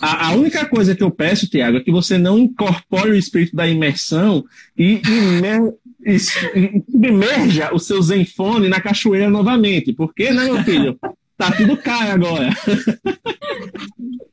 A, 0.01 0.27
a, 0.27 0.31
única 0.31 0.65
coisa 0.65 0.95
que 0.95 1.03
eu 1.03 1.11
peço, 1.11 1.47
Tiago, 1.47 1.77
é 1.77 1.79
que 1.79 1.91
você 1.91 2.17
não 2.17 2.37
incorpore 2.37 3.11
o 3.11 3.15
espírito 3.15 3.55
da 3.55 3.67
imersão 3.67 4.43
e, 4.77 5.01
imerja 6.93 7.73
o 7.73 7.79
seu 7.79 8.01
Zenfone 8.01 8.69
na 8.69 8.79
cachoeira 8.79 9.29
novamente. 9.29 9.93
Porque, 9.93 10.31
né, 10.31 10.45
meu 10.45 10.63
filho? 10.63 10.99
Tá 11.37 11.51
tudo 11.51 11.77
caro 11.77 12.11
agora. 12.11 12.49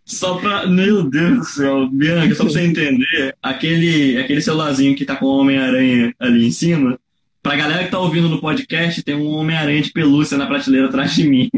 Só 0.05 0.37
pra. 0.37 0.67
Meu 0.67 1.03
Deus 1.03 1.39
do 1.39 1.45
céu, 1.45 1.89
Bianca, 1.89 2.35
só 2.35 2.45
pra 2.45 2.53
você 2.53 2.61
entender, 2.63 3.37
aquele, 3.43 4.19
aquele 4.19 4.41
celularzinho 4.41 4.97
que 4.97 5.05
tá 5.05 5.17
com 5.17 5.27
o 5.27 5.39
Homem-Aranha 5.39 6.15
ali 6.19 6.47
em 6.47 6.51
cima, 6.51 6.99
Pra 7.45 7.57
galera 7.57 7.85
que 7.85 7.91
tá 7.91 7.99
ouvindo 7.99 8.27
no 8.27 8.41
podcast, 8.41 9.03
tem 9.03 9.15
um 9.15 9.27
Homem-Aranha 9.27 9.83
de 9.83 9.93
pelúcia 9.93 10.39
na 10.39 10.47
prateleira 10.47 10.87
atrás 10.87 11.15
de 11.15 11.29
mim. 11.29 11.51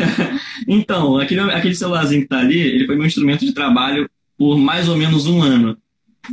então, 0.66 1.18
aquele, 1.18 1.42
aquele 1.52 1.74
celularzinho 1.74 2.22
que 2.22 2.28
tá 2.28 2.38
ali, 2.38 2.58
ele 2.58 2.86
foi 2.86 2.96
meu 2.96 3.04
instrumento 3.04 3.44
de 3.44 3.52
trabalho 3.52 4.08
por 4.38 4.56
mais 4.56 4.88
ou 4.88 4.96
menos 4.96 5.26
um 5.26 5.42
ano. 5.42 5.76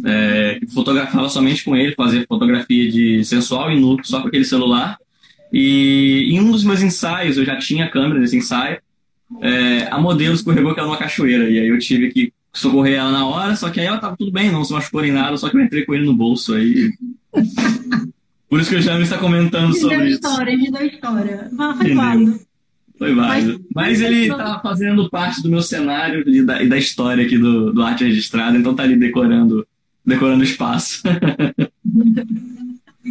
É, 0.03 0.59
fotografava 0.73 1.29
somente 1.29 1.63
com 1.63 1.75
ele, 1.75 1.95
fazia 1.95 2.25
fotografia 2.27 2.91
de 2.91 3.23
sensual 3.23 3.71
e 3.71 3.79
nu 3.79 3.97
só 4.03 4.21
com 4.21 4.27
aquele 4.27 4.45
celular. 4.45 4.97
E 5.51 6.27
em 6.31 6.39
um 6.41 6.51
dos 6.51 6.63
meus 6.63 6.81
ensaios, 6.81 7.37
eu 7.37 7.45
já 7.45 7.57
tinha 7.57 7.89
câmera 7.89 8.19
nesse 8.19 8.35
ensaio, 8.35 8.79
é, 9.41 9.87
a 9.89 9.97
modelo 9.97 10.35
escorregou 10.35 10.73
que 10.73 10.79
era 10.79 10.89
uma 10.89 10.97
cachoeira. 10.97 11.49
E 11.49 11.59
aí 11.59 11.67
eu 11.67 11.79
tive 11.79 12.09
que 12.11 12.33
socorrer 12.53 12.95
ela 12.95 13.11
na 13.11 13.25
hora, 13.25 13.55
só 13.55 13.69
que 13.69 13.79
aí 13.79 13.85
ela 13.85 13.97
tava 13.97 14.17
tudo 14.17 14.31
bem, 14.31 14.51
não 14.51 14.63
se 14.63 14.73
machucou 14.73 15.01
nem 15.01 15.11
nada, 15.11 15.37
só 15.37 15.49
que 15.49 15.57
eu 15.57 15.61
entrei 15.61 15.85
com 15.85 15.93
ele 15.93 16.05
no 16.05 16.13
bolso 16.13 16.53
aí. 16.53 16.91
Por 18.49 18.59
isso 18.59 18.69
que 18.69 18.75
o 18.75 18.81
Jaime 18.81 19.03
está 19.03 19.17
comentando 19.17 19.69
me 19.69 19.79
sobre 19.79 19.97
deu 19.97 20.07
isso. 20.07 20.15
História, 20.15 20.57
deu 20.57 20.85
história. 20.85 21.51
Foi 21.77 21.93
válido. 21.93 22.39
Foi 22.97 23.13
válido. 23.13 23.65
Mas, 23.73 23.99
Mas 23.99 24.01
ele 24.01 24.27
está 24.27 24.59
fazendo 24.59 25.09
parte 25.09 25.41
do 25.41 25.49
meu 25.49 25.61
cenário 25.61 26.23
e 26.27 26.41
da, 26.41 26.63
e 26.63 26.69
da 26.69 26.77
história 26.77 27.25
aqui 27.25 27.37
do, 27.37 27.73
do 27.73 27.81
Arte 27.81 28.05
Registrada, 28.05 28.57
então 28.57 28.75
tá 28.75 28.83
ali 28.83 28.95
decorando 28.95 29.67
decorando 30.05 30.41
o 30.41 30.45
espaço. 30.45 31.01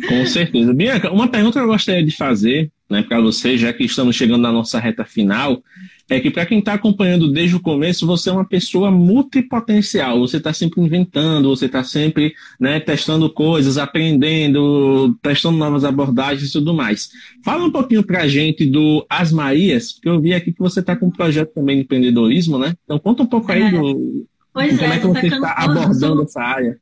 Com 0.08 0.26
certeza. 0.26 0.74
Bianca, 0.74 1.12
uma 1.12 1.28
pergunta 1.28 1.58
que 1.58 1.64
eu 1.64 1.68
gostaria 1.68 2.04
de 2.04 2.10
fazer 2.10 2.70
né, 2.90 3.02
para 3.02 3.20
você, 3.20 3.56
já 3.56 3.72
que 3.72 3.84
estamos 3.84 4.16
chegando 4.16 4.42
na 4.42 4.52
nossa 4.52 4.78
reta 4.78 5.04
final, 5.04 5.62
é 6.08 6.20
que 6.20 6.30
para 6.30 6.44
quem 6.44 6.58
está 6.58 6.74
acompanhando 6.74 7.32
desde 7.32 7.56
o 7.56 7.60
começo, 7.60 8.06
você 8.06 8.28
é 8.28 8.32
uma 8.32 8.44
pessoa 8.44 8.90
multipotencial. 8.90 10.20
Você 10.20 10.36
está 10.36 10.52
sempre 10.52 10.82
inventando, 10.82 11.48
você 11.48 11.66
está 11.66 11.82
sempre 11.82 12.34
né, 12.60 12.78
testando 12.78 13.30
coisas, 13.30 13.78
aprendendo, 13.78 15.16
testando 15.22 15.56
novas 15.56 15.84
abordagens 15.84 16.50
e 16.50 16.52
tudo 16.52 16.74
mais. 16.74 17.10
Fala 17.42 17.64
um 17.64 17.70
pouquinho 17.70 18.02
para 18.02 18.22
a 18.22 18.28
gente 18.28 18.66
do 18.66 19.06
As 19.08 19.32
Marias, 19.32 19.92
porque 19.92 20.08
eu 20.08 20.20
vi 20.20 20.34
aqui 20.34 20.52
que 20.52 20.58
você 20.58 20.80
está 20.80 20.94
com 20.94 21.06
um 21.06 21.10
projeto 21.10 21.54
também 21.54 21.76
de 21.76 21.82
empreendedorismo, 21.84 22.58
né? 22.58 22.74
Então 22.84 22.98
conta 22.98 23.22
um 23.22 23.26
pouco 23.26 23.50
aí 23.50 23.62
é. 23.62 23.70
do 23.72 24.26
pois 24.54 24.78
como 24.78 24.92
é, 24.92 24.96
é 24.96 25.00
que 25.00 25.06
você 25.06 25.26
está 25.26 25.54
abordando 25.58 26.22
essa 26.22 26.40
área. 26.40 26.80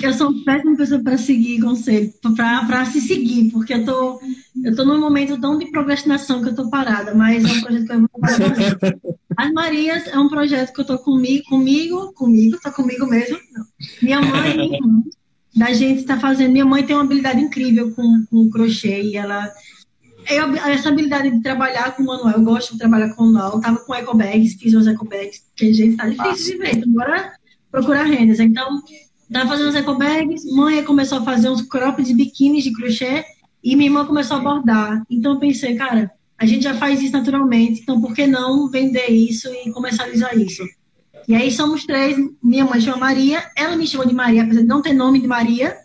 Eu 0.00 0.12
sou 0.12 0.30
uma 0.30 0.44
péssima 0.44 0.76
pessoa 0.76 1.02
para 1.02 1.18
seguir 1.18 1.60
conselho, 1.60 2.12
para 2.66 2.84
se 2.84 3.00
seguir, 3.00 3.50
porque 3.50 3.74
eu 3.74 3.84
tô, 3.84 4.20
eu 4.62 4.76
tô 4.76 4.84
num 4.84 5.00
momento 5.00 5.40
tão 5.40 5.58
de 5.58 5.70
procrastinação 5.70 6.42
que 6.42 6.50
eu 6.50 6.54
tô 6.54 6.70
parada, 6.70 7.14
mas 7.14 7.42
é 7.44 7.48
um 7.48 7.60
projeto 7.62 7.86
que 7.86 7.92
eu 7.92 8.00
vou 8.00 8.08
fazer. 8.20 8.78
As 9.36 9.52
Marias 9.52 10.06
é 10.06 10.18
um 10.18 10.28
projeto 10.28 10.72
que 10.72 10.80
eu 10.80 10.84
tô 10.84 10.98
comigo, 10.98 11.44
comigo, 11.48 12.12
comigo, 12.12 12.58
tá 12.60 12.70
comigo 12.70 13.06
mesmo. 13.06 13.38
Não. 13.52 13.64
Minha 14.02 14.20
mãe 14.20 14.78
da 15.56 15.72
gente 15.72 16.00
está 16.00 16.20
fazendo. 16.20 16.52
Minha 16.52 16.66
mãe 16.66 16.84
tem 16.84 16.94
uma 16.94 17.04
habilidade 17.04 17.40
incrível 17.40 17.90
com, 17.92 18.24
com 18.30 18.50
crochê 18.50 19.02
e 19.02 19.16
ela 19.16 19.50
eu, 20.28 20.54
essa 20.56 20.88
habilidade 20.88 21.30
de 21.30 21.42
trabalhar 21.42 21.94
com 21.96 22.02
manual, 22.02 22.32
eu 22.32 22.42
gosto 22.42 22.72
de 22.72 22.78
trabalhar 22.78 23.14
com 23.14 23.24
manual, 23.24 23.60
tava 23.60 23.78
com 23.78 23.94
ecobags, 23.94 24.54
fiz 24.54 24.74
os 24.74 24.86
ecobags, 24.86 25.42
que 25.56 25.72
gente 25.72 25.96
tá 25.96 26.08
difícil 26.08 26.56
de 26.56 26.58
ver, 26.58 26.76
então 26.76 26.92
bora 26.92 27.32
procurar 27.70 28.04
rendas. 28.04 28.40
Então, 28.40 28.82
tava 29.32 29.48
fazendo 29.48 29.68
os 29.68 29.74
ecobags, 29.74 30.44
mãe 30.44 30.82
começou 30.84 31.18
a 31.18 31.24
fazer 31.24 31.48
uns 31.48 31.62
cropped 31.62 32.06
de 32.06 32.14
biquíni 32.14 32.62
de 32.62 32.72
crochê 32.72 33.24
e 33.62 33.76
minha 33.76 33.88
irmã 33.88 34.06
começou 34.06 34.36
a 34.36 34.40
bordar. 34.40 35.02
Então 35.10 35.34
eu 35.34 35.38
pensei, 35.38 35.74
cara, 35.76 36.10
a 36.36 36.46
gente 36.46 36.62
já 36.62 36.74
faz 36.74 37.02
isso 37.02 37.12
naturalmente, 37.12 37.80
então 37.80 38.00
por 38.00 38.14
que 38.14 38.26
não 38.26 38.68
vender 38.70 39.08
isso 39.08 39.48
e 39.48 39.70
comercializar 39.72 40.36
isso? 40.38 40.62
E 41.26 41.34
aí 41.34 41.50
somos 41.50 41.84
três, 41.84 42.16
minha 42.42 42.64
mãe 42.64 42.80
chama 42.80 42.96
Maria, 42.96 43.44
ela 43.54 43.76
me 43.76 43.86
chama 43.86 44.06
de 44.06 44.14
Maria, 44.14 44.42
apesar 44.42 44.62
de 44.62 44.66
não 44.66 44.80
ter 44.80 44.94
nome 44.94 45.20
de 45.20 45.26
Maria, 45.26 45.76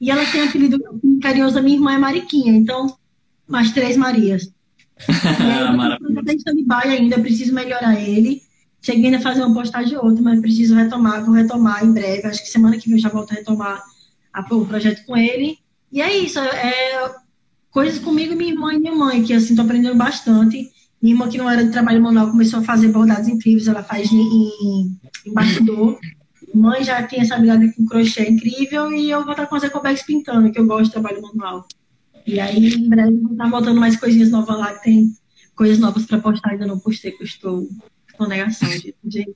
e 0.00 0.10
ela 0.10 0.24
tem 0.26 0.42
apelido 0.42 0.78
carinhoso 1.22 1.54
da 1.54 1.62
minha 1.62 1.76
irmã 1.76 1.92
é 1.92 1.98
Mariquinha, 1.98 2.52
então, 2.52 2.96
mais 3.48 3.72
três 3.72 3.96
Marias. 3.96 4.52
Aí, 5.08 6.36
eu 6.46 6.66
baia 6.66 6.92
ainda, 6.92 7.20
preciso 7.20 7.54
melhorar 7.54 8.00
ele. 8.00 8.42
Cheguei 8.80 9.06
ainda 9.06 9.18
a 9.18 9.20
fazer 9.20 9.42
uma 9.42 9.54
postagem 9.54 9.96
ou 9.96 10.04
outra, 10.04 10.22
mas 10.22 10.40
preciso 10.40 10.74
retomar, 10.74 11.24
vou 11.24 11.34
retomar 11.34 11.84
em 11.84 11.92
breve. 11.92 12.26
Acho 12.26 12.42
que 12.42 12.50
semana 12.50 12.76
que 12.76 12.88
vem 12.88 12.98
eu 12.98 13.02
já 13.02 13.08
volto 13.08 13.32
a 13.32 13.34
retomar 13.34 13.82
a, 14.32 14.54
o 14.54 14.66
projeto 14.66 15.04
com 15.04 15.16
ele. 15.16 15.58
E 15.90 16.00
é 16.00 16.16
isso, 16.16 16.38
é 16.38 17.14
coisas 17.70 17.98
comigo, 17.98 18.34
minha 18.36 18.52
irmã 18.52 18.74
e 18.74 18.78
minha 18.78 18.94
mãe, 18.94 19.22
que 19.22 19.32
assim, 19.32 19.54
tô 19.54 19.62
aprendendo 19.62 19.96
bastante. 19.96 20.70
Minha 21.00 21.14
irmã, 21.14 21.28
que 21.28 21.38
não 21.38 21.48
era 21.48 21.64
de 21.64 21.70
trabalho 21.70 22.02
manual, 22.02 22.30
começou 22.30 22.60
a 22.60 22.64
fazer 22.64 22.88
bordados 22.88 23.28
incríveis, 23.28 23.68
ela 23.68 23.82
faz 23.82 24.10
em, 24.12 24.20
em, 24.20 24.98
em 25.26 25.32
bastidor. 25.32 25.98
Mãe 26.54 26.82
já 26.82 27.02
tem 27.02 27.20
essa 27.20 27.34
habilidade 27.34 27.72
com 27.74 27.86
crochê 27.86 28.28
incrível 28.28 28.92
e 28.92 29.10
eu 29.10 29.22
vou 29.22 29.32
estar 29.32 29.46
com 29.46 29.54
as 29.54 29.62
ecobags 29.62 30.02
pintando, 30.02 30.50
que 30.50 30.58
eu 30.58 30.66
gosto 30.66 30.86
de 30.86 30.92
trabalho 30.92 31.22
manual. 31.22 31.66
E 32.28 32.38
aí, 32.38 32.74
em 32.74 32.88
breve, 32.90 33.16
vou 33.20 33.32
estar 33.32 33.48
botando 33.48 33.80
mais 33.80 33.96
coisinhas 33.96 34.30
novas 34.30 34.58
lá, 34.58 34.74
que 34.74 34.84
tem 34.84 35.12
coisas 35.56 35.78
novas 35.78 36.04
para 36.04 36.18
postar, 36.18 36.50
ainda 36.50 36.66
não 36.66 36.78
postei, 36.78 37.10
que 37.10 37.22
eu 37.22 37.26
estou 37.26 37.66
com 38.18 38.26
negação, 38.26 38.68
gente. 38.68 39.34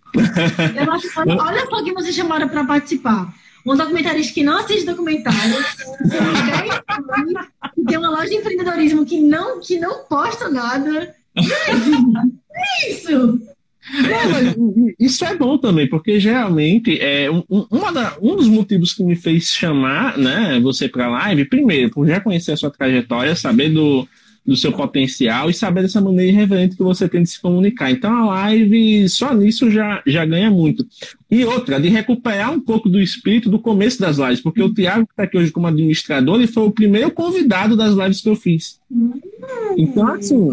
Eu 0.77 0.93
acho, 0.93 1.09
olha, 1.17 1.37
olha 1.43 1.67
só 1.71 1.83
que 1.83 1.95
vocês 1.95 2.15
chamaram 2.15 2.51
para 2.51 2.67
participar 2.67 3.35
um 3.65 3.75
documentarista 3.77 4.35
que 4.35 4.43
não 4.43 4.59
assiste 4.59 4.85
documentário, 4.85 5.57
que 7.75 7.85
tem 7.85 7.97
uma 7.97 8.11
loja 8.11 8.29
de 8.29 8.35
empreendedorismo 8.35 9.07
que 9.07 9.21
não, 9.21 9.59
que 9.61 9.79
não 9.79 10.05
posta 10.05 10.51
nada. 10.51 11.15
É 11.35 12.91
isso! 12.91 13.41
Isso 14.99 15.25
é 15.25 15.37
bom 15.37 15.59
também, 15.59 15.89
porque 15.89 16.19
geralmente 16.19 16.99
é 16.99 17.31
um, 17.31 17.93
da, 17.93 18.17
um 18.21 18.37
dos 18.37 18.49
motivos 18.49 18.95
que 18.95 19.05
me 19.05 19.15
fez 19.15 19.49
chamar 19.49 20.17
né, 20.17 20.59
você 20.61 20.89
para 20.89 21.07
a 21.07 21.11
live, 21.11 21.45
primeiro, 21.45 21.91
por 21.91 22.07
já 22.07 22.21
conhecer 22.21 22.53
a 22.53 22.57
sua 22.57 22.71
trajetória, 22.71 23.37
saber 23.37 23.69
do, 23.71 24.09
do 24.47 24.57
seu 24.57 24.73
potencial 24.73 25.51
e 25.51 25.55
saber 25.55 25.83
dessa 25.83 26.01
maneira 26.01 26.33
irreverente 26.33 26.77
que 26.77 26.83
você 26.83 27.09
tem 27.09 27.23
de 27.23 27.31
se 27.31 27.41
comunicar. 27.41 27.91
Então 27.91 28.13
a 28.13 28.27
live 28.27 29.09
só 29.09 29.35
nisso 29.35 29.71
já, 29.71 30.03
já 30.07 30.25
ganha 30.25 30.51
muito. 30.51 30.87
E 31.33 31.47
outra, 31.47 31.81
de 31.81 31.89
recuperar 31.89 32.53
um 32.53 32.61
pouco 32.61 32.91
do 32.91 33.01
espírito 33.01 33.49
do 33.49 33.59
começo 33.59 33.99
das 33.99 34.19
lives, 34.19 34.43
porque 34.43 34.63
o 34.63 34.71
Tiago, 34.71 35.07
que 35.07 35.15
está 35.15 35.23
aqui 35.23 35.39
hoje 35.39 35.51
como 35.51 35.67
administrador, 35.67 36.37
ele 36.37 36.47
foi 36.47 36.65
o 36.65 36.71
primeiro 36.71 37.11
convidado 37.11 37.75
das 37.75 37.95
lives 37.95 38.21
que 38.21 38.29
eu 38.29 38.37
fiz. 38.37 38.79
Então, 39.79 40.09
assim. 40.09 40.51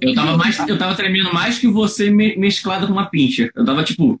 Eu 0.00 0.12
tava, 0.12 0.36
mais, 0.36 0.58
eu 0.68 0.76
tava 0.76 0.96
tremendo 0.96 1.32
mais 1.32 1.56
que 1.56 1.68
você 1.68 2.10
mesclado 2.10 2.88
com 2.88 2.92
uma 2.92 3.06
pincha. 3.06 3.48
Eu 3.54 3.64
tava 3.64 3.84
tipo. 3.84 4.20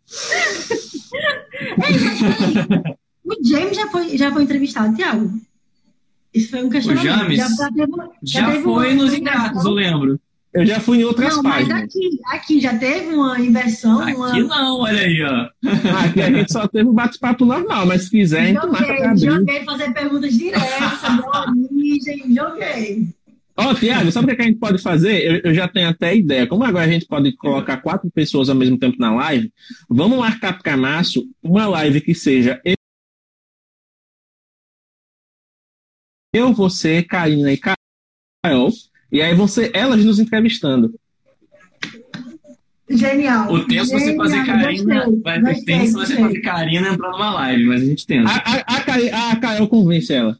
o 3.24 3.34
James 3.44 3.76
já 3.76 3.88
foi, 3.88 4.16
já 4.16 4.30
foi 4.30 4.44
entrevistado, 4.44 4.94
Tiago? 4.94 5.32
Isso 6.32 6.50
foi 6.50 6.62
um 6.62 6.70
questionamento. 6.70 7.10
O 7.10 7.12
James 7.12 7.36
já, 7.36 7.48
já, 7.48 7.72
teve, 7.72 7.92
já, 8.22 8.52
já 8.52 8.62
foi 8.62 8.94
nos 8.94 9.12
ingratos, 9.12 9.64
eu 9.64 9.72
lembro. 9.72 10.20
Eu 10.54 10.66
já 10.66 10.78
fui 10.78 10.98
em 10.98 11.04
outras 11.04 11.36
não, 11.36 11.42
páginas. 11.42 11.68
Mas 11.68 11.84
aqui, 11.84 12.20
aqui 12.26 12.60
já 12.60 12.76
teve 12.76 13.14
uma 13.14 13.40
inversão. 13.40 14.00
Aqui 14.00 14.14
uma... 14.14 14.38
não, 14.38 14.80
olha 14.80 15.00
aí, 15.00 15.22
ó. 15.22 15.48
Aqui 16.04 16.20
a 16.20 16.30
gente 16.30 16.52
só 16.52 16.68
teve 16.68 16.88
um 16.88 16.92
bate-papo 16.92 17.44
normal, 17.44 17.86
mas 17.86 18.04
se 18.04 18.10
quiser, 18.10 18.52
joguei, 18.54 18.70
marca 18.70 19.16
Joguei 19.16 19.64
fazer 19.64 19.94
perguntas 19.94 20.34
diretas 20.34 21.00
sobre 21.00 21.24
a 21.32 21.50
origem, 21.50 22.34
joguei. 22.34 23.08
Ó, 23.56 23.70
oh, 23.70 23.74
Tiago, 23.74 24.10
sabe 24.10 24.32
o 24.32 24.36
que 24.36 24.42
a 24.42 24.44
gente 24.46 24.58
pode 24.58 24.78
fazer? 24.78 25.22
Eu, 25.22 25.50
eu, 25.50 25.54
já 25.54 25.68
tenho 25.68 25.88
até 25.88 26.14
ideia. 26.16 26.46
Como 26.46 26.64
agora 26.64 26.84
a 26.84 26.90
gente 26.90 27.06
pode 27.06 27.32
colocar 27.36 27.78
quatro 27.78 28.10
pessoas 28.10 28.48
ao 28.48 28.56
mesmo 28.56 28.78
tempo 28.78 28.96
na 28.98 29.14
live, 29.14 29.52
vamos 29.88 30.18
marcar 30.18 30.58
para 30.58 30.76
março 30.76 31.26
uma 31.42 31.66
live 31.66 32.00
que 32.00 32.14
seja 32.14 32.60
eu, 36.34 36.54
você, 36.54 37.02
Karina 37.02 37.52
e 37.52 37.58
Carol, 37.58 38.70
e 39.12 39.20
aí 39.20 39.34
você, 39.34 39.70
elas 39.74 40.04
nos 40.04 40.18
entrevistando. 40.18 40.94
Genial. 42.88 43.52
O 43.52 43.64
tempo 43.66 43.86
você 43.86 44.16
fazer 44.16 44.44
Karina, 44.44 45.06
vai 45.22 45.40
ter 45.42 45.64
tempo 45.64 45.86
se 45.86 45.92
você 45.92 46.16
fazer 46.16 46.40
Karina 46.40 46.88
entrar 46.88 47.10
numa 47.10 47.34
live, 47.34 47.64
mas 47.66 47.82
a 47.82 47.84
gente 47.84 48.06
tenta. 48.06 48.30
A, 48.30 48.36
a, 48.36 49.28
a, 49.28 49.32
a 49.32 49.36
Carol 49.36 49.68
convence 49.68 50.12
ela. 50.12 50.38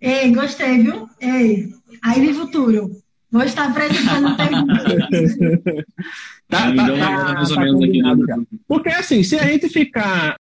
Ei, 0.00 0.32
gostei, 0.32 0.82
viu? 0.82 1.08
Ei, 1.20 1.68
aí 2.02 2.20
no 2.20 2.34
futuro. 2.34 2.90
Vou 3.30 3.42
estar 3.42 3.68
apresentando 3.68 4.36
perguntas. 4.36 5.36
tá, 6.48 6.72
tá, 6.72 6.86
tá, 6.96 7.34
mais 7.34 7.50
ou 7.50 7.60
menos 7.60 7.82
aqui. 7.82 8.00
Né? 8.00 8.44
Porque 8.68 8.90
assim, 8.90 9.24
se 9.24 9.36
a 9.36 9.44
gente 9.44 9.68
ficar 9.68 10.36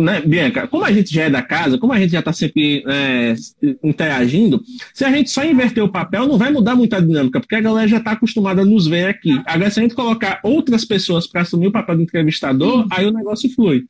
né, 0.00 0.20
Bianca, 0.20 0.66
como 0.66 0.84
a 0.84 0.92
gente 0.92 1.12
já 1.12 1.24
é 1.24 1.30
da 1.30 1.42
casa, 1.42 1.78
como 1.78 1.92
a 1.92 1.98
gente 1.98 2.12
já 2.12 2.20
está 2.20 2.32
sempre 2.32 2.82
é, 2.86 3.34
interagindo, 3.82 4.62
se 4.92 5.04
a 5.04 5.10
gente 5.10 5.30
só 5.30 5.44
inverter 5.44 5.82
o 5.82 5.88
papel, 5.88 6.26
não 6.26 6.38
vai 6.38 6.50
mudar 6.50 6.74
muito 6.74 6.94
a 6.94 7.00
dinâmica, 7.00 7.40
porque 7.40 7.54
a 7.54 7.60
galera 7.60 7.88
já 7.88 7.98
está 7.98 8.12
acostumada 8.12 8.62
a 8.62 8.64
nos 8.64 8.86
ver 8.86 9.08
aqui. 9.08 9.40
Agora, 9.46 9.70
se 9.70 9.80
a 9.80 9.82
gente 9.82 9.94
colocar 9.94 10.40
outras 10.42 10.84
pessoas 10.84 11.26
para 11.26 11.42
assumir 11.42 11.68
o 11.68 11.72
papel 11.72 11.96
do 11.96 12.02
entrevistador, 12.02 12.82
Sim. 12.82 12.88
aí 12.90 13.06
o 13.06 13.12
negócio 13.12 13.52
flui. 13.54 13.84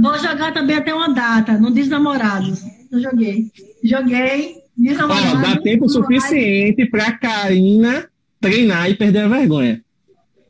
Vou 0.00 0.16
jogar 0.18 0.52
também 0.52 0.76
até 0.76 0.94
uma 0.94 1.08
data, 1.08 1.58
no 1.58 1.70
Desnamorados. 1.70 2.60
Eu 2.92 3.00
joguei. 3.00 3.50
Joguei, 3.82 4.54
Desnamorados. 4.76 5.42
dá 5.42 5.56
tempo 5.56 5.88
suficiente 5.88 6.86
para 6.86 7.12
Karina 7.12 8.08
treinar 8.40 8.88
e 8.88 8.94
perder 8.94 9.20
a 9.20 9.28
vergonha. 9.28 9.82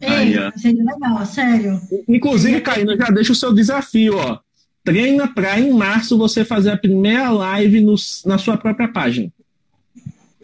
Ei, 0.00 0.34
seria 0.56 0.84
legal, 0.84 1.26
sério. 1.26 1.80
Inclusive, 2.08 2.60
Caína, 2.60 2.96
já 2.96 3.06
deixa 3.06 3.32
o 3.32 3.36
seu 3.36 3.52
desafio, 3.52 4.16
ó. 4.16 4.38
Treina 4.84 5.28
para 5.28 5.58
em 5.60 5.72
março 5.72 6.16
você 6.16 6.44
fazer 6.44 6.70
a 6.70 6.76
primeira 6.76 7.30
live 7.30 7.80
no, 7.80 7.94
na 8.24 8.38
sua 8.38 8.56
própria 8.56 8.88
página. 8.88 9.30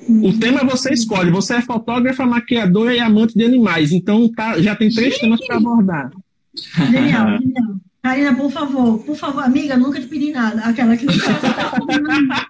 O 0.09 0.33
tema 0.39 0.65
você 0.65 0.93
escolhe. 0.93 1.31
Você 1.31 1.55
é 1.55 1.63
fotógrafa, 1.63 2.27
maquiadora 2.27 2.95
e 2.95 3.01
amante 3.01 3.35
de 3.35 3.45
animais. 3.45 3.93
Então 3.93 4.29
tá, 4.29 4.61
já 4.61 4.77
tem 4.77 4.91
três 4.91 5.19
temas 5.19 5.41
para 5.47 5.57
abordar. 5.57 6.11
Genial, 6.91 7.39
genial. 7.41 7.77
Karina, 8.03 8.35
por 8.35 8.51
favor, 8.51 8.99
por 8.99 9.17
favor, 9.17 9.43
amiga, 9.43 9.79
nunca 9.79 9.99
te 9.99 10.07
pedi 10.07 10.31
nada. 10.31 10.61
Aquela 10.61 10.95
que 10.95 11.07
não 11.07 11.15
tá 11.19 12.47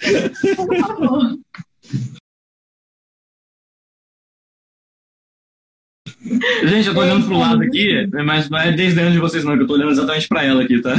Por 0.56 0.76
favor. 0.76 1.38
Gente, 6.22 6.88
eu 6.88 6.94
tô 6.94 7.00
olhando 7.00 7.26
pro 7.26 7.38
lado 7.38 7.62
aqui, 7.62 8.06
mas 8.24 8.50
não 8.50 8.58
é 8.58 8.72
desde 8.72 8.96
dentro 8.96 9.12
de 9.12 9.18
vocês 9.18 9.42
não, 9.42 9.56
que 9.56 9.62
eu 9.62 9.66
tô 9.66 9.74
olhando 9.74 9.92
exatamente 9.92 10.28
pra 10.28 10.44
ela 10.44 10.62
aqui, 10.62 10.80
tá? 10.80 10.94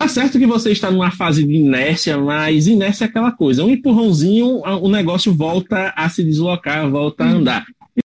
Tá 0.00 0.08
certo 0.08 0.38
que 0.38 0.46
você 0.46 0.70
está 0.70 0.90
numa 0.90 1.10
fase 1.10 1.44
de 1.44 1.54
inércia, 1.54 2.16
mas 2.16 2.66
inércia 2.66 3.04
é 3.04 3.08
aquela 3.08 3.32
coisa. 3.32 3.64
Um 3.64 3.70
empurrãozinho, 3.70 4.62
o 4.64 4.88
negócio 4.88 5.34
volta 5.34 5.92
a 5.94 6.08
se 6.08 6.24
deslocar, 6.24 6.88
volta 6.88 7.24
a 7.24 7.28
andar. 7.28 7.66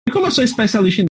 E 0.07 0.11
como 0.11 0.27
eu 0.27 0.31
sou 0.31 0.43
especialista 0.43 1.01
em 1.01 1.10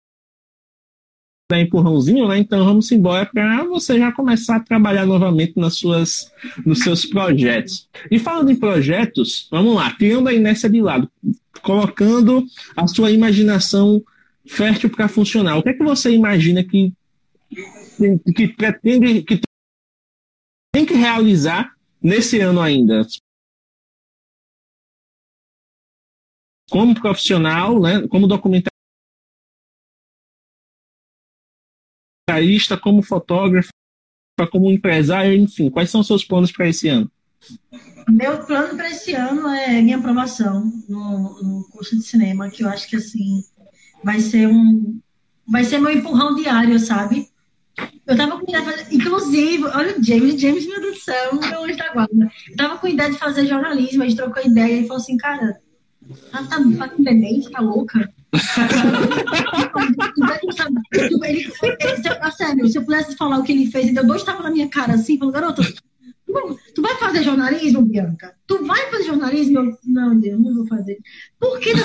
dar 1.51 1.61
empurrãozinho, 1.61 2.29
né? 2.29 2.39
Então 2.39 2.63
vamos 2.63 2.93
embora 2.93 3.25
para 3.25 3.65
você 3.65 3.99
já 3.99 4.13
começar 4.13 4.57
a 4.57 4.61
trabalhar 4.61 5.07
novamente 5.07 5.55
nas 5.57 5.77
suas, 5.77 6.31
nos 6.65 6.81
seus 6.81 7.07
projetos. 7.07 7.89
E 8.11 8.19
falando 8.19 8.51
em 8.51 8.57
projetos, 8.57 9.49
vamos 9.51 9.75
lá, 9.75 9.91
tirando 9.97 10.29
a 10.29 10.35
inércia 10.35 10.69
de 10.69 10.83
lado, 10.83 11.11
colocando 11.63 12.45
a 12.77 12.87
sua 12.87 13.11
imaginação 13.11 14.03
fértil 14.47 14.91
para 14.91 15.09
funcionar. 15.09 15.57
O 15.57 15.63
que 15.63 15.71
é 15.71 15.75
que 15.75 15.83
você 15.83 16.11
imagina 16.11 16.63
que, 16.63 16.93
que 18.37 18.49
pretende, 18.49 19.23
que 19.23 19.41
tem 20.71 20.85
que 20.85 20.95
realizar 20.95 21.73
nesse 22.03 22.41
ano 22.41 22.61
ainda? 22.61 23.07
Como 26.71 26.95
profissional, 26.95 27.81
né? 27.81 28.07
Como 28.09 28.29
documentário 32.29 32.81
como 32.81 33.03
fotógrafo, 33.03 33.71
como 34.51 34.71
empresário, 34.71 35.35
enfim, 35.35 35.71
quais 35.71 35.91
são 35.91 36.01
os 36.01 36.07
seus 36.07 36.25
planos 36.25 36.53
para 36.53 36.69
esse 36.69 36.89
ano? 36.89 37.11
Meu 38.09 38.39
plano 38.45 38.77
para 38.77 38.91
esse 38.91 39.13
ano 39.15 39.49
é 39.49 39.81
minha 39.83 39.99
aprovação 39.99 40.73
no, 40.89 41.43
no, 41.43 41.69
curso 41.71 41.97
de 41.97 42.03
cinema, 42.03 42.51
que 42.51 42.63
eu 42.63 42.69
acho 42.69 42.89
que 42.89 42.97
assim 42.97 43.43
vai 44.03 44.21
ser 44.21 44.49
um, 44.49 44.99
vai 45.47 45.65
ser 45.65 45.79
meu 45.79 45.91
empurrão 45.91 46.35
diário, 46.35 46.79
sabe? 46.79 47.29
Eu 48.07 48.17
tava 48.17 48.39
com 48.39 48.49
ideia 48.49 48.65
de 48.65 48.71
fazer, 48.71 48.95
inclusive, 48.95 49.65
olha 49.65 49.99
o 49.99 50.03
James, 50.03 50.41
James, 50.41 50.67
meu 50.67 50.81
Deus 50.81 50.97
do 50.97 51.03
céu, 51.03 51.35
meu 51.35 51.65
anjo 51.65 51.77
da 51.77 51.93
guarda. 51.93 52.33
Eu 52.49 52.57
tava 52.57 52.79
com 52.79 52.89
ideia 52.89 53.11
de 53.11 53.19
fazer 53.19 53.47
jornalismo, 53.47 54.03
a 54.03 54.09
gente 54.09 54.17
trocou 54.17 54.43
ideia 54.43 54.81
e 54.81 54.87
falou 54.87 55.03
assim, 55.03 55.17
cara, 55.17 55.61
tá, 56.33 56.43
tá, 56.45 56.57
tá 56.79 56.89
com 56.89 57.05
tá 57.53 57.61
louca? 57.61 58.13
Sério, 62.31 62.69
se 62.69 62.79
eu 62.79 62.85
pudesse 62.85 63.17
falar 63.17 63.39
o 63.39 63.43
que 63.43 63.53
ele 63.53 63.71
fez, 63.71 63.87
ele 63.87 63.95
deu 63.95 64.07
dois 64.07 64.23
tapas 64.23 64.45
na 64.45 64.51
minha 64.51 64.69
cara 64.69 64.95
assim, 64.95 65.19
falou, 65.19 65.33
garoto, 65.33 65.63
tu, 66.75 66.83
vai 66.83 66.97
fazer 66.97 67.23
jornalismo, 67.23 67.83
Bianca? 67.83 68.35
Tu 68.47 68.67
vai 68.67 68.91
fazer 68.91 69.05
jornalismo? 69.05 69.59
Eu, 69.59 69.79
não, 69.87 70.19
Deus, 70.19 70.41
não 70.41 70.55
vou 70.55 70.67
fazer. 70.67 70.99
Por 71.39 71.59
que 71.59 71.73
tu? 71.73 71.81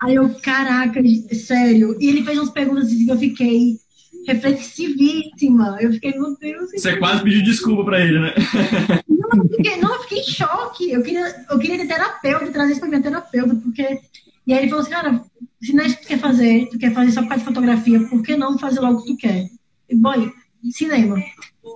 Aí 0.00 0.14
eu, 0.14 0.28
caraca, 0.42 1.00
sério. 1.34 1.96
E 2.00 2.08
ele 2.08 2.24
fez 2.24 2.38
umas 2.38 2.50
perguntas 2.50 2.86
assim 2.86 3.04
que 3.04 3.10
eu 3.10 3.18
fiquei 3.18 3.78
reflexivíssima. 4.26 5.76
Eu 5.80 5.92
fiquei, 5.92 6.12
meu 6.12 6.36
Deus. 6.36 6.70
Você 6.70 6.96
quase 6.96 7.22
pediu 7.22 7.42
desculpa 7.42 7.84
pra 7.84 8.00
ele, 8.00 8.18
né? 8.18 8.34
Não, 9.08 9.42
eu 9.42 9.48
fiquei, 9.50 9.76
não, 9.76 9.94
eu 9.94 10.02
fiquei 10.04 10.18
em 10.20 10.24
choque. 10.24 10.90
Eu 10.90 11.02
queria, 11.02 11.44
eu 11.50 11.58
queria 11.58 11.76
ter 11.76 11.86
terapeuta, 11.86 12.50
trazer 12.50 12.72
isso 12.72 12.80
pra 12.80 12.88
minha 12.88 13.02
terapeuta, 13.02 13.54
porque. 13.56 14.00
E 14.46 14.54
aí 14.54 14.60
ele 14.60 14.70
falou 14.70 14.80
assim, 14.80 14.90
cara, 14.90 15.22
se 15.60 15.74
não 15.74 15.84
é 15.84 15.86
isso 15.86 15.96
que 15.96 16.02
tu 16.02 16.08
quer 16.08 16.18
fazer, 16.18 16.68
tu 16.70 16.78
quer 16.78 16.94
fazer 16.94 17.12
só 17.12 17.20
por 17.20 17.28
causa 17.28 17.44
de 17.44 17.48
fotografia, 17.48 18.00
por 18.08 18.22
que 18.22 18.36
não 18.36 18.58
fazer 18.58 18.80
logo 18.80 19.00
o 19.00 19.02
que 19.02 19.12
tu 19.12 19.16
quer? 19.18 19.50
E, 19.90 19.94
boy, 19.94 20.32
cinema. 20.70 21.22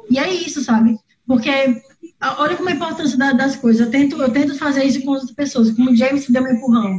E 0.09 0.19
é 0.19 0.33
isso, 0.33 0.65
sabe? 0.65 0.99
Porque 1.27 1.51
olha 2.39 2.57
como 2.57 2.71
é 2.71 2.73
a 2.73 2.77
importância 2.77 3.19
das 3.19 3.57
coisas. 3.57 3.85
Eu 3.85 3.91
tento, 3.91 4.17
eu 4.17 4.31
tento 4.31 4.57
fazer 4.57 4.85
isso 4.85 5.03
com 5.03 5.11
outras 5.11 5.33
pessoas, 5.33 5.71
como 5.73 5.91
o 5.91 5.97
James 5.97 6.27
deu 6.31 6.43
um 6.43 6.49
empurrão 6.49 6.99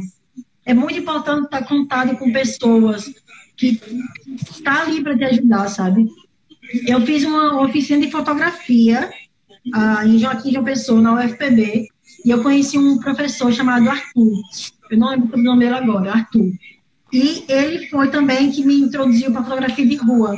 é 0.66 0.72
muito 0.72 0.98
importante 0.98 1.44
estar 1.44 1.64
contato 1.64 2.16
com 2.16 2.32
pessoas 2.32 3.12
que 3.56 3.80
está 4.50 4.82
ali 4.82 5.02
para 5.02 5.16
te 5.16 5.24
ajudar, 5.24 5.68
sabe? 5.68 6.08
Eu 6.86 7.00
fiz 7.02 7.24
uma 7.24 7.62
oficina 7.62 8.04
de 8.04 8.10
fotografia 8.10 9.10
uh, 9.74 10.06
em 10.06 10.18
Joaquim 10.18 10.50
de 10.50 10.62
Pessoa, 10.62 11.00
na 11.00 11.14
UFPB, 11.14 11.88
e 12.24 12.30
eu 12.30 12.42
conheci 12.42 12.78
um 12.78 12.98
professor 12.98 13.52
chamado 13.52 13.88
Arthur. 13.88 14.40
Eu 14.90 14.98
não 14.98 15.10
lembro 15.10 15.38
o 15.38 15.42
nome 15.42 15.60
dele 15.60 15.74
agora, 15.74 16.12
Arthur. 16.12 16.52
E 17.12 17.44
ele 17.48 17.86
foi 17.88 18.10
também 18.10 18.50
que 18.50 18.64
me 18.64 18.80
introduziu 18.80 19.30
para 19.30 19.44
fotografia 19.44 19.86
de 19.86 19.96
rua. 19.96 20.36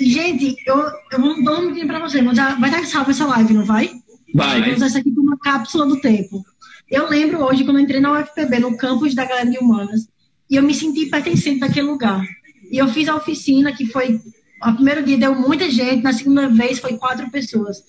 E, 0.00 0.10
gente, 0.10 0.56
eu, 0.66 0.90
eu 1.12 1.18
não 1.18 1.42
dou 1.42 1.60
um 1.60 1.86
para 1.86 1.98
você, 1.98 2.22
mas 2.22 2.36
já 2.36 2.54
vai 2.54 2.70
estar 2.70 2.84
salvo 2.86 3.10
essa 3.10 3.26
live, 3.26 3.52
não 3.52 3.64
vai? 3.64 3.90
Vai. 4.34 4.62
Vou 4.62 4.74
usar 4.74 4.86
essa 4.86 4.98
aqui 4.98 5.10
como 5.10 5.28
uma 5.28 5.38
cápsula 5.38 5.86
do 5.86 6.00
tempo. 6.00 6.44
Eu 6.90 7.08
lembro 7.08 7.42
hoje, 7.44 7.64
quando 7.64 7.78
eu 7.78 7.82
entrei 7.82 8.00
na 8.00 8.12
UFPB, 8.12 8.60
no 8.60 8.76
campus 8.76 9.14
da 9.14 9.24
Galera 9.24 9.50
de 9.50 9.58
Humanas, 9.58 10.08
e 10.50 10.56
eu 10.56 10.62
me 10.62 10.74
senti 10.74 11.06
pertencente 11.06 11.60
daquele 11.60 11.86
lugar. 11.86 12.24
E 12.70 12.78
eu 12.78 12.88
fiz 12.88 13.08
a 13.08 13.16
oficina, 13.16 13.72
que 13.72 13.86
foi. 13.86 14.20
O 14.64 14.72
primeiro 14.74 15.04
dia 15.04 15.16
deu 15.16 15.34
muita 15.34 15.70
gente, 15.70 16.02
na 16.02 16.12
segunda 16.12 16.48
vez 16.48 16.78
foi 16.78 16.96
quatro 16.96 17.30
pessoas. 17.30 17.82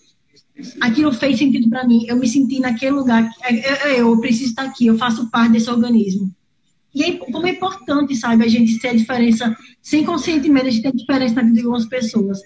Aquilo 0.81 1.11
fez 1.11 1.39
sentido 1.39 1.69
para 1.69 1.87
mim. 1.87 2.05
Eu 2.07 2.17
me 2.17 2.27
senti 2.27 2.59
naquele 2.59 2.91
lugar. 2.91 3.23
Eu, 3.23 3.29
é, 3.43 3.59
é, 3.59 3.93
é, 3.95 4.01
eu 4.01 4.19
preciso 4.19 4.51
estar 4.51 4.63
aqui, 4.63 4.87
eu 4.87 4.97
faço 4.97 5.29
parte 5.29 5.53
desse 5.53 5.69
organismo. 5.69 6.31
E 6.93 7.13
como 7.13 7.47
é 7.47 7.51
importante, 7.51 8.15
sabe, 8.15 8.43
a 8.43 8.47
gente 8.47 8.79
ter 8.79 8.89
a 8.89 8.95
diferença, 8.95 9.55
sem 9.81 10.03
consentimento, 10.03 10.67
a 10.67 10.69
gente 10.69 10.83
ter 10.83 10.95
diferença 10.95 11.35
na 11.35 11.43
vida 11.43 11.53
de 11.53 11.59
algumas 11.61 11.85
pessoas. 11.85 12.39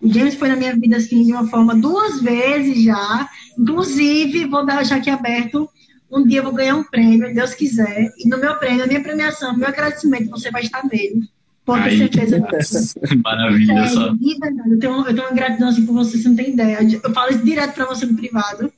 O 0.00 0.12
James 0.12 0.34
foi 0.34 0.48
na 0.48 0.56
minha 0.56 0.76
vida, 0.76 0.96
assim, 0.96 1.22
de 1.24 1.32
uma 1.32 1.46
forma, 1.46 1.74
duas 1.74 2.20
vezes 2.20 2.82
já. 2.82 3.28
Inclusive, 3.58 4.46
vou 4.46 4.66
deixar 4.66 4.96
aqui 4.96 5.08
aberto 5.08 5.68
um 6.10 6.26
dia 6.26 6.40
eu 6.40 6.44
vou 6.44 6.52
ganhar 6.52 6.76
um 6.76 6.84
prêmio, 6.84 7.34
Deus 7.34 7.54
quiser, 7.54 8.12
e 8.18 8.28
no 8.28 8.38
meu 8.38 8.56
prêmio, 8.56 8.84
a 8.84 8.86
minha 8.86 9.02
premiação, 9.02 9.56
meu 9.56 9.68
agradecimento, 9.68 10.30
você 10.30 10.50
vai 10.50 10.62
estar 10.62 10.84
nele. 10.86 11.28
Pode 11.64 11.84
ter 11.84 11.96
certeza 11.96 12.40
disso. 12.40 13.00
Maravilha, 13.24 13.72
é, 13.72 13.86
só. 13.88 14.14
Verdade, 14.14 14.70
eu 14.70 14.78
tenho, 14.78 14.98
eu 14.98 15.14
tenho 15.14 15.26
uma 15.26 15.32
gratidão 15.32 15.68
assim 15.68 15.86
por 15.86 15.94
você, 15.94 16.18
você 16.18 16.28
não 16.28 16.36
tem 16.36 16.50
ideia. 16.50 16.78
Eu 17.02 17.12
falo 17.12 17.30
isso 17.30 17.44
direto 17.44 17.74
para 17.74 17.86
você 17.86 18.04
no 18.04 18.16
privado, 18.16 18.70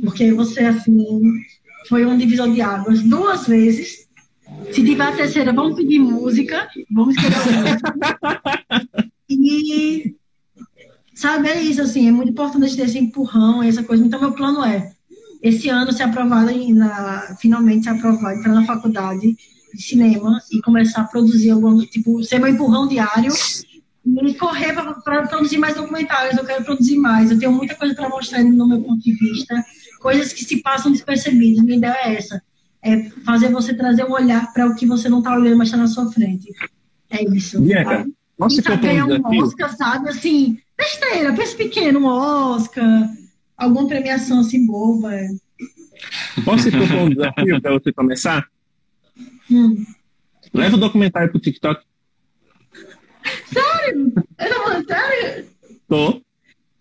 porque 0.00 0.32
você, 0.32 0.60
assim, 0.60 1.20
foi 1.88 2.06
um 2.06 2.16
divisor 2.16 2.50
de 2.52 2.60
águas 2.60 3.02
duas 3.02 3.46
vezes. 3.46 4.06
Se 4.70 4.84
tiver 4.84 5.04
a 5.04 5.12
terceira, 5.12 5.52
vamos 5.52 5.74
pedir 5.74 5.98
música, 5.98 6.68
vamos 6.90 7.16
música. 7.16 7.78
E, 9.28 10.14
sabe, 11.14 11.48
é 11.48 11.60
isso, 11.60 11.82
assim, 11.82 12.06
é 12.06 12.12
muito 12.12 12.30
importante 12.30 12.76
ter 12.76 12.82
esse 12.82 12.98
empurrão, 12.98 13.62
essa 13.62 13.82
coisa. 13.82 14.04
Então, 14.04 14.20
meu 14.20 14.32
plano 14.32 14.64
é 14.64 14.92
esse 15.42 15.68
ano 15.68 15.92
ser 15.92 16.04
aprovada, 16.04 16.52
na, 16.68 17.36
finalmente 17.40 17.84
ser 17.84 17.90
aprovada, 17.90 18.36
entrar 18.36 18.54
na 18.54 18.64
faculdade 18.64 19.36
de 19.74 19.82
cinema 19.82 20.40
e 20.52 20.62
começar 20.62 21.00
a 21.00 21.04
produzir 21.04 21.50
algum, 21.50 21.80
tipo, 21.80 22.22
ser 22.22 22.38
meu 22.38 22.48
empurrão 22.48 22.86
diário 22.86 23.32
e 24.06 24.34
correr 24.34 24.72
para 24.72 25.26
produzir 25.26 25.58
mais 25.58 25.74
documentários. 25.74 26.38
Eu 26.38 26.44
quero 26.44 26.64
produzir 26.64 26.96
mais. 26.96 27.30
Eu 27.30 27.38
tenho 27.38 27.50
muita 27.50 27.74
coisa 27.74 27.92
para 27.94 28.08
mostrar 28.08 28.44
no 28.44 28.68
meu 28.68 28.80
ponto 28.82 29.02
de 29.02 29.12
vista, 29.14 29.64
coisas 30.00 30.32
que 30.32 30.44
se 30.44 30.62
passam 30.62 30.92
despercebidas. 30.92 31.64
Minha 31.64 31.78
ideia 31.78 31.96
é 32.04 32.14
essa: 32.14 32.40
é 32.80 33.10
fazer 33.24 33.50
você 33.50 33.74
trazer 33.74 34.04
um 34.04 34.12
olhar 34.12 34.52
para 34.52 34.66
o 34.66 34.76
que 34.76 34.86
você 34.86 35.08
não 35.08 35.18
está 35.18 35.34
olhando, 35.34 35.58
mas 35.58 35.68
está 35.68 35.76
na 35.76 35.88
sua 35.88 36.10
frente. 36.12 36.52
É 37.10 37.24
isso. 37.24 37.60
Bianca, 37.60 38.06
nossa, 38.38 38.60
e 38.60 38.76
ganhar 38.76 39.06
um 39.06 39.42
Oscar, 39.42 39.76
sabe? 39.76 40.08
Assim, 40.08 40.58
besteira, 40.78 41.32
pensa 41.32 41.56
pequeno, 41.56 41.98
um 42.00 42.06
Oscar 42.06 43.08
alguma 43.56 43.86
premiação 43.86 44.40
assim 44.40 44.66
boba. 44.66 45.14
É. 45.14 45.28
Posso 46.44 46.70
te 46.70 46.76
propor 46.76 46.98
um 46.98 47.10
desafio 47.10 47.60
para 47.60 47.72
você 47.72 47.92
começar? 47.92 48.46
Hum. 49.50 49.84
Leva 50.52 50.76
o 50.76 50.80
documentário 50.80 51.30
pro 51.30 51.40
TikTok. 51.40 51.82
Sério? 53.46 54.12
Eu 54.38 54.50
não 54.50 54.64
vou, 54.64 54.84
sério? 54.84 55.46
Tô. 55.88 56.22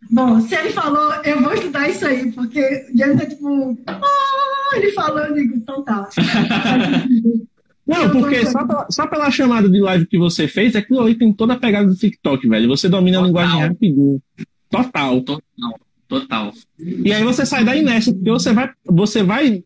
Bom, 0.10 0.42
se 0.42 0.56
ele 0.56 0.72
falou, 0.72 1.14
eu 1.24 1.42
vou 1.42 1.54
estudar 1.54 1.88
isso 1.88 2.06
aí, 2.06 2.32
porque 2.32 2.86
já 2.96 3.16
tá 3.16 3.26
tipo. 3.26 3.48
Oh, 3.48 4.76
ele 4.76 4.92
falou, 4.92 5.20
eu 5.20 5.34
digo, 5.34 5.56
então 5.56 5.84
tá. 5.84 6.10
Não, 7.88 8.10
porque 8.10 8.46
só 8.46 8.66
pela, 8.66 8.88
só 8.90 9.08
pela 9.08 9.32
chamada 9.32 9.70
de 9.70 9.80
live 9.80 10.06
que 10.06 10.18
você 10.18 10.48
fez, 10.48 10.76
aquilo 10.76 11.02
ali 11.02 11.16
tem 11.16 11.34
toda 11.34 11.54
a 11.54 11.60
pegada 11.60 11.88
do 11.88 11.96
TikTok, 11.96 12.48
velho. 12.48 12.70
Você 12.70 12.88
domina 12.88 13.18
Total. 13.18 13.24
a 13.24 13.28
linguagem 13.28 13.68
rapidinho. 13.68 14.22
Total. 14.70 15.22
Total. 15.22 15.80
Total. 16.12 16.52
E 16.78 17.14
aí 17.14 17.24
você 17.24 17.46
sai 17.46 17.64
da 17.64 17.74
inércia, 17.74 18.12
porque 18.12 18.30
você 18.30 18.52
vai, 18.52 18.70
você 18.86 19.24
vai 19.24 19.64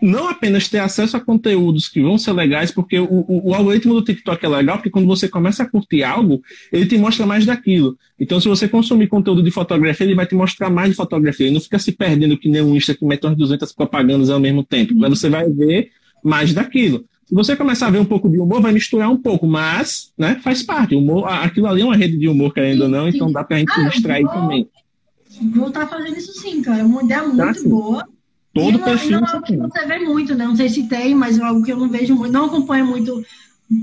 não 0.00 0.26
apenas 0.26 0.66
ter 0.66 0.78
acesso 0.78 1.18
a 1.18 1.20
conteúdos 1.20 1.86
que 1.86 2.00
vão 2.00 2.16
ser 2.16 2.32
legais, 2.32 2.70
porque 2.70 2.98
o, 2.98 3.04
o, 3.04 3.50
o, 3.50 3.54
algoritmo 3.54 3.92
do 3.92 4.02
TikTok 4.02 4.42
é 4.42 4.48
legal, 4.48 4.78
porque 4.78 4.88
quando 4.88 5.06
você 5.06 5.28
começa 5.28 5.64
a 5.64 5.68
curtir 5.68 6.02
algo, 6.02 6.42
ele 6.72 6.86
te 6.86 6.96
mostra 6.96 7.26
mais 7.26 7.44
daquilo. 7.44 7.98
Então, 8.18 8.40
se 8.40 8.48
você 8.48 8.66
consumir 8.66 9.06
conteúdo 9.06 9.42
de 9.42 9.50
fotografia, 9.50 10.06
ele 10.06 10.14
vai 10.14 10.24
te 10.24 10.34
mostrar 10.34 10.70
mais 10.70 10.88
de 10.88 10.96
fotografia. 10.96 11.44
Ele 11.44 11.54
não 11.56 11.60
fica 11.60 11.78
se 11.78 11.92
perdendo 11.92 12.38
que 12.38 12.48
nem 12.48 12.62
um 12.62 12.74
Insta 12.74 12.94
que 12.94 13.04
mete 13.04 13.26
umas 13.26 13.36
200 13.36 13.70
propagandas 13.74 14.30
ao 14.30 14.40
mesmo 14.40 14.64
tempo. 14.64 14.94
Mas 14.96 15.10
você 15.10 15.28
vai 15.28 15.46
ver 15.50 15.90
mais 16.24 16.54
daquilo. 16.54 17.04
Se 17.26 17.34
você 17.34 17.54
começar 17.54 17.88
a 17.88 17.90
ver 17.90 17.98
um 17.98 18.04
pouco 18.06 18.30
de 18.30 18.40
humor, 18.40 18.62
vai 18.62 18.72
misturar 18.72 19.10
um 19.10 19.18
pouco, 19.18 19.46
mas 19.46 20.10
né, 20.16 20.40
faz 20.42 20.62
parte. 20.62 20.94
Humor, 20.94 21.26
aquilo 21.28 21.66
ali 21.66 21.82
é 21.82 21.84
uma 21.84 21.96
rede 21.96 22.16
de 22.16 22.28
humor, 22.28 22.54
querendo 22.54 22.84
ou 22.84 22.88
não, 22.88 23.08
então 23.08 23.30
dá 23.30 23.44
pra 23.44 23.58
gente 23.58 23.72
ah, 23.72 23.88
distrair 23.88 24.26
também 24.26 24.66
vou 25.48 25.68
estar 25.68 25.86
fazendo 25.86 26.16
isso 26.16 26.32
sim, 26.40 26.62
cara. 26.62 26.80
É 26.80 26.84
uma 26.84 27.02
ideia 27.02 27.22
muito 27.22 27.62
tá, 27.62 27.68
boa. 27.68 28.08
Todo 28.54 28.78
e 28.78 28.82
perfil. 28.82 29.20
Não 29.20 29.26
é 29.26 29.30
algo 29.32 29.46
que 29.46 29.56
você 29.56 29.86
vê 29.86 29.98
muito, 30.00 30.34
né? 30.34 30.46
Não 30.46 30.56
sei 30.56 30.68
se 30.68 30.86
tem, 30.86 31.14
mas 31.14 31.38
é 31.38 31.42
algo 31.42 31.62
que 31.62 31.72
eu 31.72 31.78
não 31.78 31.88
vejo 31.88 32.14
muito. 32.14 32.32
Não 32.32 32.46
acompanho 32.46 32.86
muito 32.86 33.24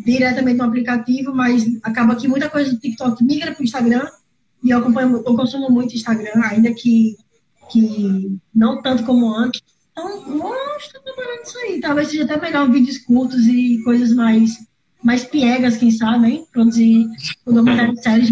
diretamente 0.05 0.57
no 0.57 0.65
aplicativo, 0.65 1.33
mas 1.33 1.65
acaba 1.81 2.15
que 2.15 2.27
muita 2.27 2.49
coisa 2.49 2.71
do 2.71 2.79
TikTok 2.79 3.23
migra 3.23 3.51
para 3.51 3.61
o 3.61 3.65
Instagram. 3.65 4.07
E 4.63 4.69
eu 4.69 4.79
acompanho, 4.79 5.23
eu 5.25 5.35
consumo 5.35 5.69
muito 5.69 5.95
Instagram, 5.95 6.41
ainda 6.43 6.71
que, 6.73 7.15
que 7.71 8.37
não 8.53 8.81
tanto 8.81 9.03
como 9.03 9.33
antes. 9.33 9.61
Então, 9.91 10.37
vou 10.37 10.55
estar 10.77 10.99
trabalhando 10.99 11.43
isso 11.43 11.57
aí. 11.57 11.79
Talvez 11.79 12.09
seja 12.09 12.23
até 12.25 12.39
melhor 12.39 12.69
vídeos 12.69 12.99
curtos 12.99 13.47
e 13.47 13.81
coisas 13.83 14.13
mais, 14.13 14.51
mais 15.03 15.23
piegas, 15.23 15.77
quem 15.77 15.91
sabe, 15.91 16.27
hein? 16.27 16.45
Produzir 16.51 17.07
um 17.47 17.53
documentário 17.53 17.95
de 17.95 18.03
séries 18.03 18.31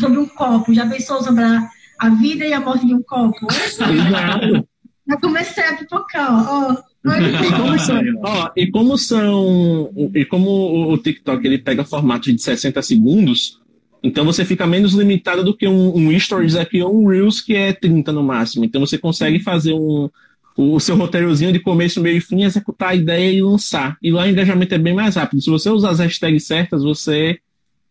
sobre 0.00 0.18
um 0.18 0.26
copo. 0.26 0.74
Já 0.74 0.88
pensou 0.88 1.22
sobre 1.22 1.44
a 1.44 1.68
a 1.98 2.08
vida 2.10 2.46
e 2.46 2.52
a 2.52 2.60
morte 2.60 2.86
de 2.86 2.94
um 2.94 3.02
copo. 3.02 3.46
Exato. 3.50 4.68
Já 5.08 5.16
comecei 5.16 5.64
a 5.64 5.76
pipocar, 5.76 6.46
ó. 6.48 6.76
E 7.06 7.50
como, 7.50 7.78
são, 7.78 8.02
ó, 8.22 8.50
e 8.56 8.70
como 8.70 8.98
são 8.98 10.10
e 10.14 10.24
como 10.24 10.92
o 10.92 10.98
TikTok 10.98 11.46
ele 11.46 11.58
pega 11.58 11.84
formato 11.84 12.30
de 12.30 12.42
60 12.42 12.82
segundos, 12.82 13.58
então 14.02 14.24
você 14.24 14.44
fica 14.44 14.66
menos 14.66 14.92
limitado 14.92 15.42
do 15.42 15.56
que 15.56 15.66
um, 15.66 15.96
um 15.96 16.18
Stories 16.18 16.56
aqui 16.56 16.82
ou 16.82 17.02
um 17.02 17.08
Reels 17.08 17.40
que 17.40 17.54
é 17.54 17.72
30 17.72 18.12
no 18.12 18.22
máximo. 18.22 18.64
Então 18.64 18.80
você 18.80 18.98
consegue 18.98 19.38
fazer 19.40 19.72
um, 19.72 20.10
o 20.56 20.78
seu 20.80 20.96
roteirozinho 20.96 21.52
de 21.52 21.60
começo, 21.60 22.00
meio 22.00 22.18
e 22.18 22.20
fim, 22.20 22.42
executar 22.42 22.90
a 22.90 22.94
ideia 22.94 23.32
e 23.32 23.42
lançar. 23.42 23.96
E 24.02 24.10
lá 24.10 24.24
o 24.24 24.28
engajamento 24.28 24.74
é 24.74 24.78
bem 24.78 24.94
mais 24.94 25.16
rápido. 25.16 25.40
Se 25.40 25.50
você 25.50 25.70
usar 25.70 25.90
as 25.90 26.00
hashtags 26.00 26.46
certas, 26.46 26.82
você 26.82 27.38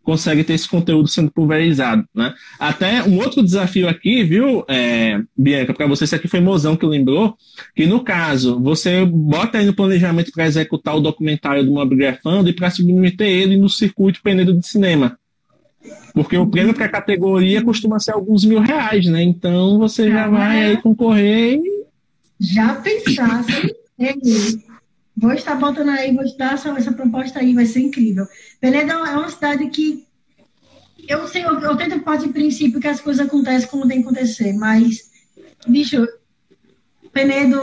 consegue 0.07 0.41
ter 0.41 0.53
esse 0.53 0.69
conteúdo 0.69 1.09
sendo 1.09 1.29
pulverizado, 1.29 2.07
né? 2.15 2.33
Até 2.57 3.03
um 3.03 3.17
outro 3.17 3.43
desafio 3.43 3.89
aqui, 3.89 4.23
viu, 4.23 4.63
é, 4.69 5.21
Bianca, 5.37 5.73
para 5.73 5.85
você, 5.85 6.05
isso 6.05 6.15
aqui 6.15 6.29
foi 6.29 6.39
Mozão 6.39 6.77
que 6.77 6.85
lembrou, 6.85 7.35
que 7.75 7.85
no 7.85 8.01
caso, 8.01 8.57
você 8.57 9.03
bota 9.03 9.57
aí 9.57 9.65
no 9.65 9.75
planejamento 9.75 10.31
para 10.31 10.45
executar 10.45 10.95
o 10.95 11.01
documentário 11.01 11.61
do 11.65 11.73
Mobgrafando 11.73 12.47
e 12.47 12.53
para 12.53 12.69
submeter 12.69 13.27
ele 13.27 13.57
no 13.57 13.67
circuito 13.67 14.21
Penedo 14.23 14.57
de 14.57 14.65
Cinema. 14.65 15.19
Porque 16.13 16.37
o 16.37 16.47
prêmio 16.47 16.73
para 16.73 16.85
a 16.85 16.89
categoria 16.89 17.61
costuma 17.61 17.99
ser 17.99 18.13
alguns 18.13 18.45
mil 18.45 18.61
reais, 18.61 19.07
né? 19.07 19.21
Então 19.21 19.77
você 19.77 20.09
já 20.09 20.29
vai 20.29 20.67
aí 20.67 20.77
concorrer 20.77 21.59
e... 21.59 21.85
Já 22.39 22.75
pensasse, 22.75 23.75
Vou 25.17 25.33
estar 25.33 25.55
botando 25.55 25.89
aí, 25.89 26.13
vou 26.13 26.23
dar 26.37 26.53
essa, 26.53 26.69
essa 26.69 26.91
proposta 26.91 27.39
aí, 27.39 27.53
vai 27.53 27.65
ser 27.65 27.79
incrível. 27.79 28.27
Penedo 28.61 28.91
é 28.91 29.17
uma 29.17 29.29
cidade 29.29 29.67
que 29.69 30.05
eu 31.07 31.27
sei, 31.27 31.43
eu, 31.43 31.59
eu 31.59 31.75
tento 31.75 31.99
partir 32.01 32.27
do 32.27 32.33
princípio 32.33 32.79
que 32.79 32.87
as 32.87 32.99
coisas 32.99 33.25
acontecem 33.25 33.69
como 33.69 33.87
tem 33.87 34.01
que 34.01 34.07
acontecer, 34.07 34.53
mas, 34.53 35.09
bicho, 35.67 36.05
Penedo, 37.13 37.57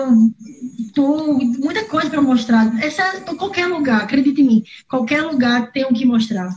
tu, 0.94 1.38
muita 1.60 1.84
coisa 1.84 2.10
para 2.10 2.22
mostrar. 2.22 2.82
Essa, 2.82 3.20
qualquer 3.36 3.66
lugar, 3.66 4.02
acredite 4.02 4.40
em 4.40 4.46
mim, 4.46 4.64
qualquer 4.88 5.22
lugar 5.22 5.70
tem 5.70 5.84
o 5.84 5.92
que 5.92 6.04
mostrar. 6.04 6.48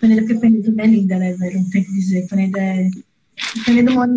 Penedo, 0.00 0.26
porque 0.26 0.40
Penedo 0.40 0.78
é 0.78 0.86
linda, 0.86 1.18
né, 1.18 1.32
velho? 1.34 1.60
Não 1.60 1.70
tem 1.70 1.84
que 1.84 1.92
dizer. 1.92 2.26
Penedo 2.28 2.58
é. 2.58 2.90
Penedo 3.64 3.92
mora, 3.92 4.12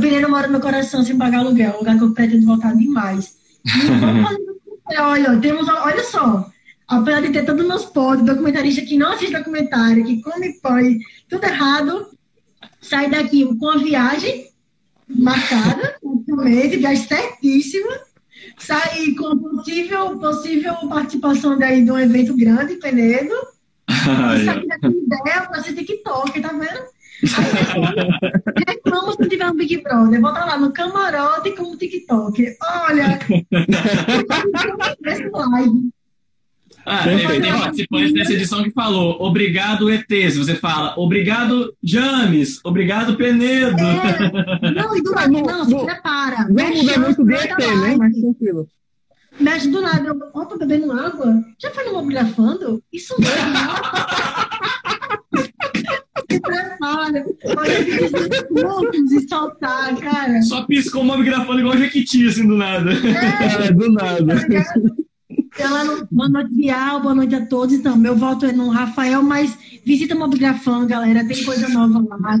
Penedo 0.00 0.28
mora 0.28 0.46
no 0.48 0.52
meu 0.54 0.60
coração 0.60 1.02
sem 1.02 1.16
pagar 1.16 1.38
aluguel, 1.38 1.74
um 1.74 1.78
lugar 1.78 1.96
que 1.96 2.04
eu 2.04 2.12
pretendo 2.12 2.44
voltar 2.44 2.74
demais. 2.74 3.36
olha, 4.98 5.38
temos, 5.40 5.68
olha 5.68 6.04
só, 6.04 6.50
apesar 6.86 7.22
de 7.22 7.30
ter 7.30 7.44
todos 7.44 7.62
os 7.62 7.68
meus 7.68 7.84
pods, 7.86 8.24
documentarista 8.24 8.82
que 8.82 8.96
não 8.96 9.12
assiste 9.12 9.36
documentário, 9.36 10.04
que 10.04 10.22
come 10.22 10.60
pão, 10.60 10.80
tudo 11.28 11.44
errado, 11.44 12.06
sai 12.80 13.10
daqui 13.10 13.44
com 13.58 13.68
a 13.68 13.78
viagem 13.78 14.46
marcada, 15.08 15.96
exatamente, 16.02 16.76
viagem 16.76 17.06
certíssima, 17.06 18.00
sair 18.58 19.14
com 19.16 19.36
possível, 19.38 20.18
possível 20.18 20.74
participação 20.88 21.58
daí 21.58 21.84
de 21.84 21.90
um 21.90 21.98
evento 21.98 22.36
grande 22.36 22.76
Penedo, 22.76 23.34
ah, 23.88 24.36
sair 24.44 24.66
daqui 24.66 24.86
ideia 24.86 25.42
para 25.48 25.62
ser 25.62 25.74
TikTok, 25.74 26.40
tá 26.40 26.48
vendo? 26.48 26.95
Reclamo 28.66 29.12
se 29.12 29.28
tiver 29.28 29.50
um 29.50 29.54
Big 29.54 29.82
Brother. 29.82 30.20
Bota 30.20 30.44
lá 30.44 30.58
no 30.58 30.72
camarote 30.72 31.52
com 31.52 31.72
o 31.72 31.76
TikTok. 31.76 32.56
Olha, 32.88 33.18
live. 35.50 35.90
Ah, 36.88 37.02
tem, 37.02 37.40
tem 37.40 37.52
participante 37.52 38.12
dessa 38.12 38.32
edição 38.32 38.62
que 38.62 38.70
falou 38.70 39.20
obrigado 39.20 39.90
ETs. 39.90 40.36
Você 40.36 40.54
fala 40.54 40.94
obrigado 40.96 41.74
James, 41.82 42.60
obrigado 42.64 43.16
Penedo. 43.16 43.76
É, 43.76 44.70
não, 44.70 44.96
e 44.96 45.02
do 45.02 45.10
nada, 45.10 45.28
não, 45.28 45.64
se 45.64 45.84
prepara. 45.84 46.46
Não 46.48 46.76
muda 46.76 46.98
muito 47.00 47.24
de 47.24 47.34
ET, 47.34 47.58
né? 47.58 47.96
Mas 47.98 48.16
tranquilo. 48.16 48.68
Mexe 49.40 49.68
do 49.68 49.80
nada, 49.80 50.08
eu, 50.08 50.16
opa, 50.32 50.56
bebendo 50.56 50.92
água. 50.92 51.44
Já 51.58 51.72
foi 51.72 51.84
no 51.86 51.94
mobilgrafando? 51.94 52.80
Isso 52.92 53.14
mesmo. 53.18 53.36
se 56.36 56.40
prepara. 56.40 57.24
Olha, 57.44 57.80
e 59.12 59.28
soltar, 59.28 59.96
cara. 59.96 60.42
Só 60.42 60.64
piscou 60.66 61.02
o 61.02 61.04
mobilgrafando 61.04 61.60
igual 61.60 61.76
Jequiti, 61.76 62.26
assim, 62.28 62.46
do 62.46 62.56
nada. 62.56 62.90
É, 62.92 63.66
é 63.68 63.72
do 63.72 63.90
nada. 63.90 64.26
Tá 64.26 65.05
ela 65.58 65.84
não, 65.84 66.06
boa 66.10 66.28
noite, 66.28 66.54
Bial, 66.54 67.00
boa 67.00 67.14
noite 67.14 67.34
a 67.34 67.46
todos. 67.46 67.74
Então, 67.74 67.96
meu 67.96 68.14
voto 68.16 68.46
é 68.46 68.52
no 68.52 68.68
Rafael, 68.68 69.22
mas 69.22 69.56
visita 69.84 70.14
o 70.14 70.18
Mobigrafando, 70.18 70.86
galera. 70.86 71.26
Tem 71.26 71.44
coisa 71.44 71.68
nova 71.68 72.04
lá. 72.18 72.38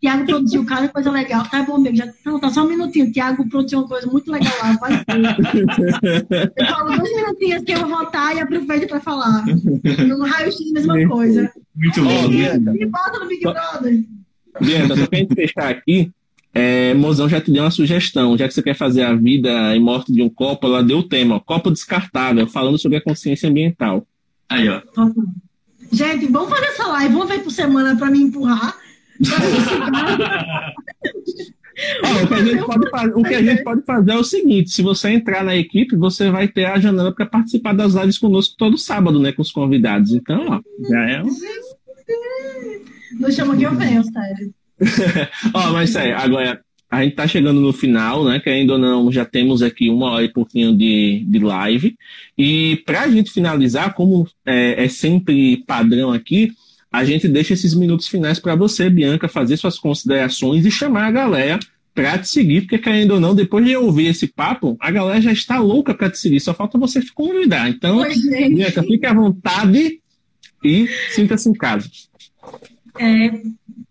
Tiago 0.00 0.26
produziu 0.26 0.64
cada 0.64 0.88
coisa 0.88 1.10
legal. 1.10 1.44
Tá 1.48 1.62
bom, 1.62 1.76
amigo. 1.76 1.96
Já, 1.96 2.08
não, 2.24 2.40
tá 2.40 2.50
só 2.50 2.64
um 2.64 2.68
minutinho. 2.68 3.12
Tiago 3.12 3.48
produziu 3.48 3.80
uma 3.80 3.88
coisa 3.88 4.06
muito 4.06 4.30
legal 4.30 4.52
lá. 4.62 4.72
Vai. 4.80 5.04
Eu 6.56 6.66
falo 6.66 6.96
dois 6.96 7.16
minutinhos 7.16 7.64
que 7.64 7.72
eu 7.72 7.80
vou 7.80 7.88
votar 7.88 8.36
e 8.36 8.40
aproveito 8.40 8.88
para 8.88 9.00
falar. 9.00 9.44
No 9.46 10.24
raio-x, 10.24 10.72
mesma 10.72 11.08
coisa. 11.08 11.52
Muito 11.74 12.02
bom. 12.02 12.28
Me 12.28 12.86
bota 12.86 13.18
no 13.18 13.26
Big 13.26 13.42
Brother. 13.42 14.04
Bianca, 14.60 14.96
só 14.96 15.06
pra 15.06 15.18
gente 15.18 15.34
fechar 15.34 15.70
aqui, 15.70 16.10
é, 16.52 16.94
Mozão 16.94 17.28
já 17.28 17.40
te 17.40 17.50
deu 17.50 17.62
uma 17.62 17.70
sugestão, 17.70 18.36
já 18.36 18.48
que 18.48 18.54
você 18.54 18.62
quer 18.62 18.74
fazer 18.74 19.02
a 19.02 19.14
vida 19.14 19.74
e 19.74 19.80
morte 19.80 20.12
de 20.12 20.22
um 20.22 20.28
copo, 20.28 20.66
ela 20.66 20.82
deu 20.82 20.98
o 20.98 21.08
tema, 21.08 21.36
ó, 21.36 21.40
copo 21.40 21.70
descartável, 21.70 22.46
falando 22.46 22.78
sobre 22.78 22.98
a 22.98 23.02
consciência 23.02 23.48
ambiental. 23.48 24.06
Aí, 24.48 24.68
ó. 24.68 24.82
Gente, 25.92 26.26
vamos 26.26 26.50
fazer 26.50 26.66
essa 26.66 26.86
live, 26.88 27.14
vamos 27.14 27.28
ver 27.28 27.42
por 27.42 27.52
semana 27.52 27.96
para 27.96 28.10
me 28.10 28.20
empurrar. 28.20 28.76
o, 32.24 32.26
que 32.26 32.34
a 32.34 32.44
gente 32.44 32.64
pode 32.64 32.90
fazer, 32.90 33.12
o 33.14 33.22
que 33.22 33.34
a 33.34 33.42
gente 33.42 33.62
pode 33.62 33.82
fazer 33.82 34.12
é 34.12 34.16
o 34.16 34.24
seguinte: 34.24 34.70
se 34.70 34.82
você 34.82 35.10
entrar 35.10 35.44
na 35.44 35.54
equipe, 35.54 35.96
você 35.96 36.30
vai 36.30 36.48
ter 36.48 36.64
a 36.64 36.78
janela 36.80 37.14
para 37.14 37.26
participar 37.26 37.74
das 37.74 37.94
lives 37.94 38.18
conosco 38.18 38.54
todo 38.56 38.78
sábado, 38.78 39.18
né? 39.20 39.32
Com 39.32 39.42
os 39.42 39.52
convidados. 39.52 40.12
Então, 40.12 40.46
ó, 40.48 40.60
já 40.88 41.10
é. 41.10 41.22
Não 43.18 43.30
chama 43.30 43.56
que 43.56 43.64
eu 43.64 43.74
venho, 43.74 44.02
sério. 44.04 44.54
Ó, 45.54 45.68
oh, 45.68 45.72
mas 45.72 45.90
sério, 45.90 46.16
agora 46.16 46.60
a 46.90 47.04
gente 47.04 47.14
tá 47.14 47.28
chegando 47.28 47.60
no 47.60 47.72
final, 47.72 48.24
né? 48.24 48.40
Querendo 48.40 48.70
ou 48.70 48.78
não, 48.78 49.12
já 49.12 49.24
temos 49.24 49.62
aqui 49.62 49.88
uma 49.88 50.10
hora 50.10 50.24
e 50.24 50.32
pouquinho 50.32 50.76
de, 50.76 51.24
de 51.26 51.38
live. 51.38 51.96
E 52.36 52.82
para 52.84 53.02
a 53.02 53.08
gente 53.08 53.30
finalizar, 53.30 53.94
como 53.94 54.26
é, 54.44 54.84
é, 54.84 54.88
sempre 54.88 55.58
padrão 55.58 56.12
aqui, 56.12 56.52
a 56.90 57.04
gente 57.04 57.28
deixa 57.28 57.54
esses 57.54 57.74
minutos 57.74 58.08
finais 58.08 58.40
para 58.40 58.56
você, 58.56 58.90
Bianca, 58.90 59.28
fazer 59.28 59.56
suas 59.56 59.78
considerações 59.78 60.66
e 60.66 60.70
chamar 60.70 61.06
a 61.06 61.12
galera 61.12 61.60
para 61.94 62.18
te 62.18 62.28
seguir, 62.28 62.62
porque 62.62 62.78
querendo 62.78 63.12
ou 63.12 63.20
não, 63.20 63.34
depois 63.34 63.64
de 63.64 63.76
ouvir 63.76 64.06
esse 64.06 64.26
papo, 64.26 64.76
a 64.80 64.90
galera 64.90 65.20
já 65.20 65.32
está 65.32 65.58
louca 65.58 65.94
para 65.94 66.10
te 66.10 66.18
seguir, 66.18 66.40
só 66.40 66.54
falta 66.54 66.78
você 66.78 67.00
convidar. 67.14 67.68
Então, 67.68 67.98
Oi, 67.98 68.14
Bianca, 68.48 68.82
fique 68.82 69.06
à 69.06 69.14
vontade 69.14 70.00
e 70.64 70.88
sinta-se 71.10 71.48
em 71.48 71.52
casa. 71.52 71.88
É, 73.00 73.40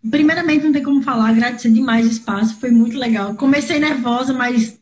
primeiramente, 0.08 0.64
não 0.64 0.72
tem 0.72 0.84
como 0.84 1.02
falar, 1.02 1.30
agradecer 1.30 1.70
demais 1.70 2.06
o 2.06 2.10
espaço, 2.10 2.60
foi 2.60 2.70
muito 2.70 2.96
legal. 2.96 3.34
Comecei 3.34 3.80
nervosa, 3.80 4.32
mas 4.32 4.78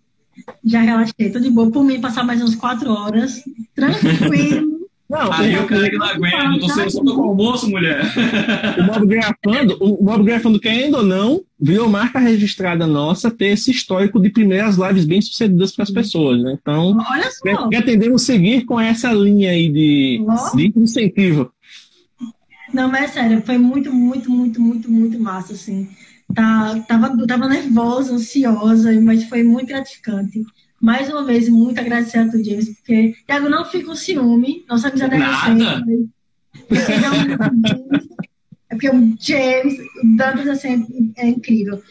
já 0.63 0.81
relaxei, 0.83 1.31
tô 1.31 1.41
de 1.41 1.51
boa. 1.51 1.71
Por 1.71 1.83
mim, 1.83 2.01
passar 2.01 2.25
mais 2.25 2.43
uns 2.43 2.55
quatro 2.55 2.91
horas, 2.91 3.43
tranquilo. 3.75 4.79
Não, 5.09 5.33
aí 5.33 5.57
o 5.57 5.67
cara 5.67 5.89
que 5.89 5.97
não 5.97 6.07
aguenta, 6.07 6.45
não 6.45 6.59
tô 6.59 6.69
sendo 6.69 6.91
só 6.91 7.03
com 7.03 7.23
almoço, 7.23 7.71
mulher. 7.71 8.03
O 8.79 8.83
Mob 8.83 9.07
Grafando, 9.07 9.77
o 9.81 10.05
Mob 10.05 10.23
Grafando, 10.23 10.61
querendo 10.61 10.99
ou 10.99 11.03
não, 11.03 11.41
virou 11.59 11.89
marca 11.89 12.19
registrada 12.19 12.87
nossa 12.87 13.31
ter 13.31 13.47
esse 13.47 13.71
histórico 13.71 14.21
de 14.21 14.29
primeiras 14.29 14.77
lives 14.77 15.07
bem 15.07 15.23
sucedidas 15.23 15.73
para 15.73 15.85
as 15.85 15.91
pessoas, 15.91 16.43
né? 16.43 16.59
Então, 16.61 16.95
pretendemos 17.71 18.21
seguir 18.21 18.67
com 18.67 18.79
essa 18.79 19.11
linha 19.11 19.51
aí 19.51 19.71
de, 19.71 20.21
de 20.55 20.73
incentivo. 20.77 21.51
Não, 22.73 22.89
mas 22.89 23.05
é 23.05 23.09
sério, 23.09 23.43
foi 23.45 23.59
muito, 23.59 23.93
muito, 23.93 24.31
muito, 24.31 24.61
muito, 24.61 24.91
muito 24.91 25.19
massa, 25.21 25.53
assim. 25.53 25.89
Tá, 26.35 26.79
tava, 26.87 27.17
tava 27.27 27.49
nervosa, 27.49 28.15
ansiosa, 28.15 29.01
mas 29.01 29.25
foi 29.25 29.43
muito 29.43 29.69
gratificante. 29.69 30.45
Mais 30.81 31.09
uma 31.09 31.25
vez, 31.25 31.49
muito 31.49 31.81
agradecer 31.81 32.19
a 32.19 32.29
tu, 32.29 32.43
James, 32.43 32.69
porque 32.77 33.17
Thiago 33.27 33.49
não 33.49 33.65
fica 33.65 33.87
com 33.87 33.97
ciúme, 33.97 34.65
nossa 34.69 34.89
amizade 34.89 35.15
é 35.15 35.19
recente. 35.19 36.11
É 38.71 38.75
porque 38.75 38.91
o 38.91 39.17
James, 39.19 39.79
o 39.79 40.17
Dantas 40.17 40.47
assim, 40.49 41.13
é 41.17 41.29
incrível. 41.29 41.83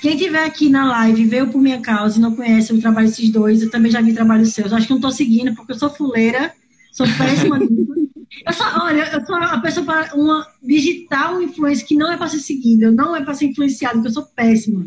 Quem 0.00 0.16
tiver 0.16 0.44
aqui 0.44 0.68
na 0.68 0.88
live, 0.88 1.26
veio 1.26 1.48
por 1.48 1.60
minha 1.60 1.80
causa 1.80 2.18
e 2.18 2.20
não 2.20 2.34
conhece 2.34 2.72
o 2.72 2.80
trabalho 2.80 3.06
desses 3.06 3.30
dois, 3.30 3.62
eu 3.62 3.70
também 3.70 3.92
já 3.92 4.00
vi 4.00 4.12
trabalho 4.12 4.44
seus. 4.46 4.72
Acho 4.72 4.86
que 4.86 4.92
não 4.92 5.00
tô 5.00 5.10
seguindo, 5.10 5.54
porque 5.54 5.72
eu 5.72 5.78
sou 5.78 5.90
fuleira, 5.90 6.52
sou 6.90 7.06
péssima 7.16 7.58
nisso. 7.58 7.94
Eu 8.46 8.52
sou, 8.52 8.66
olha, 8.82 9.02
eu 9.12 9.26
sou 9.26 9.36
uma 9.36 9.60
pessoa 9.60 9.86
para 9.86 10.14
uma 10.14 10.46
digital 10.62 11.42
influência 11.42 11.86
que 11.86 11.96
não 11.96 12.10
é 12.12 12.16
para 12.16 12.28
ser 12.28 12.38
seguida, 12.38 12.90
não 12.90 13.14
é 13.14 13.22
para 13.22 13.34
ser 13.34 13.46
influenciada, 13.46 13.94
porque 13.94 14.08
eu 14.08 14.12
sou 14.12 14.26
péssima. 14.34 14.86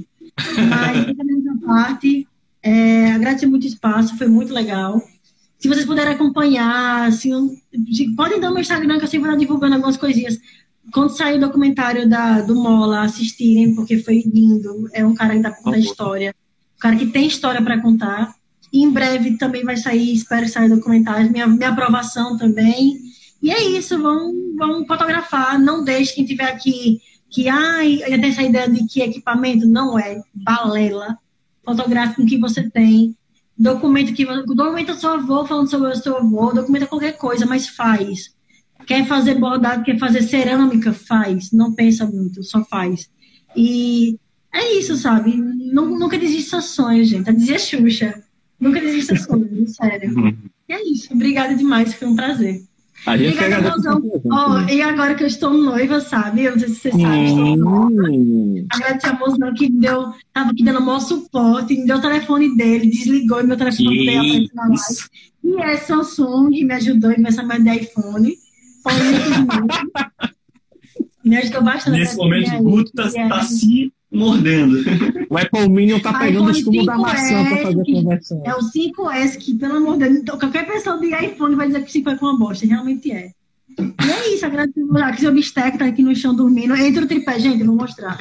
Mas, 0.70 1.16
da 1.16 1.24
minha 1.24 1.58
parte, 1.66 2.28
é, 2.62 3.12
agradecer 3.12 3.46
muito 3.46 3.64
o 3.64 3.68
espaço, 3.68 4.18
foi 4.18 4.28
muito 4.28 4.54
legal. 4.54 5.02
Se 5.58 5.68
vocês 5.68 5.86
puderem 5.86 6.14
acompanhar, 6.14 7.08
assim, 7.08 7.32
podem 8.16 8.40
dar 8.40 8.50
o 8.50 8.54
meu 8.54 8.62
Instagram, 8.62 9.00
que 9.00 9.06
eu 9.06 9.08
sempre 9.08 9.30
vou 9.30 9.38
divulgando 9.38 9.76
algumas 9.76 9.98
coisinhas. 9.98 10.38
Quando 10.94 11.10
sair 11.10 11.38
o 11.38 11.42
documentário 11.42 12.08
da, 12.08 12.42
do 12.42 12.56
Mola, 12.56 13.02
assistirem, 13.02 13.76
porque 13.76 13.98
foi 13.98 14.24
lindo. 14.26 14.88
É 14.94 15.06
um 15.06 15.16
cara 15.16 15.36
que 15.36 15.42
dá 15.42 15.52
para 15.52 15.62
contar 15.62 15.80
história. 15.80 16.36
Um 16.78 16.80
cara 16.80 16.96
que 16.96 17.08
tem 17.08 17.28
história 17.28 17.62
para 17.62 17.82
contar. 17.82 18.34
E 18.72 18.84
em 18.84 18.92
breve 18.92 19.38
também 19.38 19.64
vai 19.64 19.78
sair, 19.78 20.14
espero 20.14 20.48
sair 20.48 20.70
documentário, 20.70 21.32
minha, 21.32 21.48
minha 21.48 21.70
aprovação 21.70 22.38
também. 22.38 22.98
E 23.42 23.52
é 23.52 23.64
isso, 23.64 24.02
vão, 24.02 24.34
vão 24.58 24.86
fotografar. 24.86 25.60
Não 25.60 25.84
deixe 25.84 26.16
quem 26.16 26.26
tiver 26.26 26.46
aqui 26.46 27.00
que, 27.30 27.48
ai, 27.48 27.98
tem 27.98 28.26
essa 28.26 28.44
ideia 28.44 28.70
de 28.70 28.86
que 28.88 29.02
equipamento 29.02 29.68
não 29.68 29.98
é 29.98 30.22
balela. 30.34 31.18
Fotografe 31.64 32.16
com 32.16 32.24
o 32.24 32.26
que 32.26 32.38
você 32.38 32.70
tem. 32.70 33.16
Documento 33.58 34.14
que 34.14 34.26
documenta 34.26 34.94
seu 34.94 35.10
avô 35.10 35.46
falando 35.46 35.70
sobre 35.70 35.90
o 35.90 35.96
seu 35.96 36.16
avô, 36.16 36.54
documenta 36.54 36.86
qualquer 36.86 37.18
coisa, 37.18 37.46
mas 37.46 37.68
faz. 37.68 38.36
Quer 38.86 39.06
fazer 39.06 39.36
bordado, 39.36 39.84
quer 39.84 39.98
fazer 39.98 40.22
cerâmica, 40.22 40.94
faz. 40.94 41.52
Não 41.52 41.74
pensa 41.74 42.06
muito, 42.06 42.44
só 42.44 42.64
faz. 42.64 43.10
E 43.56 44.18
é 44.54 44.78
isso, 44.78 44.96
sabe? 44.96 45.36
Nunca 45.36 46.18
desista 46.18 46.62
sonho, 46.62 47.04
gente. 47.04 47.30
A 47.30 47.34
dizer 47.34 47.60
Xuxa. 47.60 48.24
Nunca 48.60 48.80
desista 48.80 49.16
sonho, 49.16 49.68
sério. 49.68 50.16
Uhum. 50.16 50.38
E 50.70 50.74
é 50.74 50.84
isso. 50.90 51.14
Obrigada 51.14 51.56
demais, 51.56 51.94
foi 51.94 52.08
um 52.08 52.16
prazer. 52.16 52.64
A 53.06 53.16
gente 53.16 53.38
e, 53.38 53.62
mozão, 53.62 54.02
oh, 54.26 54.70
e 54.70 54.82
agora 54.82 55.16
que 55.16 55.24
eu 55.24 55.28
estou 55.28 55.54
noiva, 55.54 56.02
sabe? 56.02 56.44
Eu 56.44 56.52
não 56.52 56.60
sei 56.60 56.68
se 56.70 56.76
você 56.76 56.92
sabe, 56.92 57.26
estou 57.26 57.56
noiva. 57.56 58.66
Agradecer 58.72 59.08
a 59.08 59.14
mozão 59.14 59.54
que 59.54 59.70
deu, 59.70 60.12
tava 60.34 60.52
aqui 60.52 60.64
dando 60.64 60.80
o 60.80 60.86
maior 60.86 61.00
suporte, 61.00 61.78
me 61.78 61.86
deu 61.86 61.98
o 61.98 62.02
telefone 62.02 62.58
dele, 62.58 62.90
desligou 62.90 63.46
meu 63.46 63.56
telefone 63.56 64.06
dele 64.06 64.50
na 64.54 64.68
live. 64.68 64.82
E 65.44 65.62
é 65.62 65.78
Samsung, 65.78 66.50
me 66.50 66.74
ajudou 66.74 67.12
em 67.12 67.26
essa 67.26 67.44
mais 67.44 67.64
de 67.64 67.70
iPhone. 67.70 68.34
me 71.24 71.38
ajudou 71.38 71.64
bastante. 71.64 72.00
Nesse 72.00 72.18
momento, 72.18 72.56
o 72.56 72.64
Guto 72.64 73.02
está 73.02 73.30
tá 73.30 73.44
se 73.44 73.94
mordendo. 74.12 74.84
O 75.30 75.38
Apple 75.38 75.70
Minion 75.70 76.00
tá 76.00 76.18
pegando 76.18 76.48
o 76.48 76.52
escudo 76.52 76.86
da 76.86 76.98
maçã 76.98 77.44
para 77.46 77.58
fazer 77.64 77.82
a 77.82 77.86
conversão. 77.86 78.44
É 78.46 78.56
o 78.56 78.60
5S 78.60 79.38
que, 79.38 79.56
pelo 79.56 79.76
amor 79.76 79.98
de 79.98 80.06
Deus, 80.06 80.18
então, 80.18 80.40
qualquer 80.40 80.66
pessoa 80.66 80.98
de 81.00 81.08
iPhone 81.08 81.56
vai 81.56 81.68
dizer 81.68 81.84
que 81.84 81.90
o 81.90 81.92
5 81.92 82.10
é 82.10 82.14
uma 82.22 82.38
bosta. 82.38 82.66
Realmente 82.66 83.12
é. 83.12 83.32
E 83.80 84.12
é 84.12 84.34
isso, 84.34 84.46
agradeço 84.46 84.88
que 85.14 85.22
seu 85.22 85.34
bisteca 85.34 85.78
tá 85.78 85.86
aqui 85.86 86.02
no 86.02 86.16
chão 86.16 86.36
dormindo. 86.36 86.76
Entre 86.76 87.04
o 87.04 87.08
tripé, 87.08 87.40
gente, 87.40 87.64
vou 87.64 87.76
mostrar. 87.76 88.18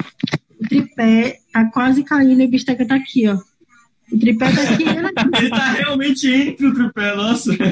O 0.61 0.69
tripé 0.69 1.39
tá 1.53 1.65
quase 1.67 2.03
caindo 2.03 2.41
e 2.43 2.47
o 2.47 2.51
bisteca 2.51 2.87
tá 2.87 2.97
aqui, 2.97 3.29
ó. 3.29 3.39
O 4.13 4.19
tripé 4.19 4.53
tá 4.53 4.63
aqui. 4.63 4.85
Ele 5.39 5.51
tá 5.51 5.73
realmente 5.73 6.29
entre 6.29 6.67
o 6.67 6.75
tripé, 6.75 7.15
nossa. 7.15 7.53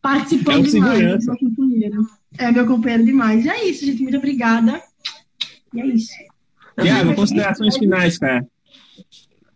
Participando 0.00 0.66
é 0.66 0.70
demais, 0.70 1.26
meu 1.26 1.36
companheiro. 1.36 2.06
É 2.38 2.52
meu 2.52 2.66
companheiro 2.66 3.04
demais. 3.04 3.44
E 3.44 3.48
é 3.48 3.68
isso, 3.68 3.84
gente. 3.84 4.02
Muito 4.02 4.16
obrigada. 4.16 4.80
E 5.74 5.80
é 5.80 5.86
isso. 5.86 6.12
Tiago, 6.82 7.14
considerações 7.14 7.76
finais, 7.76 8.18
cara. 8.18 8.46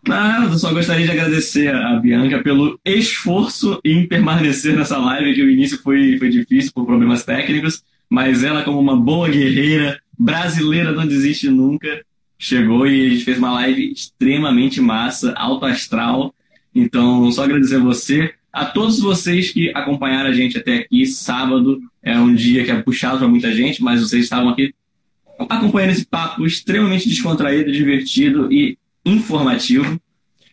Ah, 0.09 0.49
eu 0.51 0.59
só 0.59 0.73
gostaria 0.73 1.07
de 1.07 1.13
agradecer 1.13 1.73
a 1.73 1.95
Bianca 1.95 2.43
pelo 2.43 2.79
esforço 2.85 3.81
em 3.85 4.07
permanecer 4.07 4.75
nessa 4.75 4.99
live, 4.99 5.35
que 5.35 5.43
o 5.43 5.51
início 5.51 5.79
foi, 5.79 6.19
foi 6.19 6.29
difícil 6.29 6.73
por 6.75 6.85
problemas 6.85 7.25
técnicos, 7.25 7.85
mas 8.11 8.43
ela, 8.43 8.65
como 8.65 8.81
uma 8.81 8.97
boa 8.97 9.29
guerreira 9.29 10.01
brasileira, 10.19 10.91
não 10.91 11.07
desiste 11.07 11.49
nunca, 11.49 12.05
chegou 12.37 12.87
e 12.87 13.07
a 13.07 13.11
gente 13.11 13.25
fez 13.25 13.39
uma 13.39 13.53
live 13.53 13.93
extremamente 13.93 14.81
massa, 14.81 15.33
alto 15.35 15.67
astral. 15.67 16.35
Então, 16.75 17.31
só 17.31 17.45
agradecer 17.45 17.77
a 17.77 17.81
você, 17.81 18.35
a 18.53 18.65
todos 18.65 18.99
vocês 18.99 19.51
que 19.51 19.71
acompanharam 19.71 20.31
a 20.31 20.33
gente 20.33 20.59
até 20.59 20.79
aqui. 20.79 21.07
Sábado 21.07 21.81
é 22.03 22.19
um 22.19 22.35
dia 22.35 22.65
que 22.65 22.73
é 22.73 22.83
puxado 22.83 23.19
para 23.19 23.29
muita 23.29 23.53
gente, 23.55 23.81
mas 23.81 24.01
vocês 24.01 24.25
estavam 24.25 24.49
aqui 24.49 24.75
acompanhando 25.39 25.91
esse 25.91 26.07
papo 26.07 26.47
extremamente 26.47 27.09
descontraído, 27.09 27.73
divertido 27.73 28.53
e 28.53 28.79
informativo. 29.05 30.01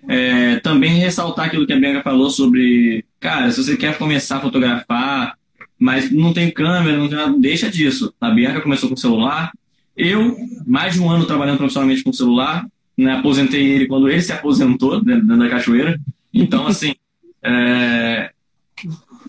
É, 0.07 0.59
também 0.61 0.99
ressaltar 0.99 1.47
aquilo 1.47 1.67
que 1.67 1.73
a 1.73 1.79
Bianca 1.79 2.01
falou 2.01 2.29
sobre, 2.29 3.05
cara, 3.19 3.51
se 3.51 3.63
você 3.63 3.75
quer 3.75 3.97
começar 3.97 4.37
a 4.37 4.41
fotografar, 4.41 5.37
mas 5.77 6.11
não 6.11 6.33
tem 6.33 6.51
câmera, 6.51 6.97
não 6.97 7.09
tem 7.09 7.39
deixa 7.39 7.69
disso. 7.69 8.13
A 8.19 8.29
Bianca 8.29 8.61
começou 8.61 8.89
com 8.89 8.95
celular. 8.95 9.51
Eu, 9.95 10.37
mais 10.65 10.93
de 10.93 11.01
um 11.01 11.09
ano 11.09 11.25
trabalhando 11.25 11.57
profissionalmente 11.57 12.03
com 12.03 12.13
celular, 12.13 12.65
né, 12.97 13.13
aposentei 13.13 13.65
ele 13.65 13.87
quando 13.87 14.09
ele 14.09 14.21
se 14.21 14.31
aposentou 14.31 15.03
dentro 15.03 15.25
da 15.37 15.49
cachoeira. 15.49 15.99
Então, 16.33 16.67
assim, 16.67 16.95
é, 17.43 18.31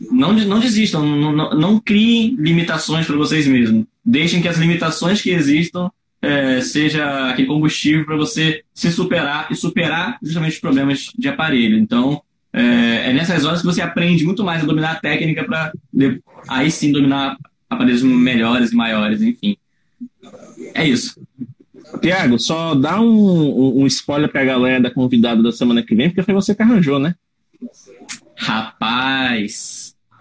não, 0.01 0.33
não 0.33 0.61
desistam, 0.61 1.05
não, 1.05 1.33
não, 1.33 1.51
não 1.55 1.81
criem 1.81 2.37
limitações 2.39 3.07
para 3.07 3.17
vocês 3.17 3.47
mesmos 3.47 3.85
deixem 4.05 4.41
que 4.41 4.49
as 4.49 4.59
limitações 4.59 5.21
que 5.21 5.31
existam 5.31 5.91
é, 6.23 6.61
seja 6.61 7.31
aquele 7.31 7.49
combustível 7.49 8.05
para 8.05 8.17
você 8.17 8.63
se 8.75 8.91
superar 8.91 9.49
e 9.51 9.57
superar 9.57 10.19
justamente 10.23 10.55
os 10.55 10.61
problemas 10.61 11.11
de 11.17 11.29
aparelho. 11.29 11.79
Então, 11.79 12.21
é, 12.53 13.11
é, 13.11 13.13
nessas 13.13 13.45
horas 13.45 13.61
que 13.61 13.67
você 13.67 13.81
aprende 13.81 14.25
muito 14.25 14.45
mais 14.45 14.63
a 14.63 14.67
dominar 14.67 14.93
a 14.93 15.01
técnica 15.01 15.45
para 15.45 15.73
aí 16.49 16.71
sim 16.71 16.93
dominar 16.93 17.37
aparelhos 17.69 18.03
melhores 18.03 18.73
e 18.73 18.77
maiores, 18.77 19.23
enfim. 19.23 19.57
É 20.75 20.87
isso. 20.87 21.21
Tiago, 22.01 22.39
só 22.39 22.75
dá 22.75 23.01
um, 23.01 23.83
um 23.83 23.87
spoiler 23.87 24.31
para 24.31 24.43
a 24.43 24.45
galera 24.45 24.81
da 24.81 24.91
convidada 24.91 25.43
da 25.43 25.53
semana 25.53 25.83
que 25.83 25.95
vem, 25.95 26.09
porque 26.09 26.23
foi 26.23 26.35
você 26.35 26.55
que 26.55 26.63
arranjou, 26.63 26.99
né? 26.99 27.15
Rapaz, 28.37 29.80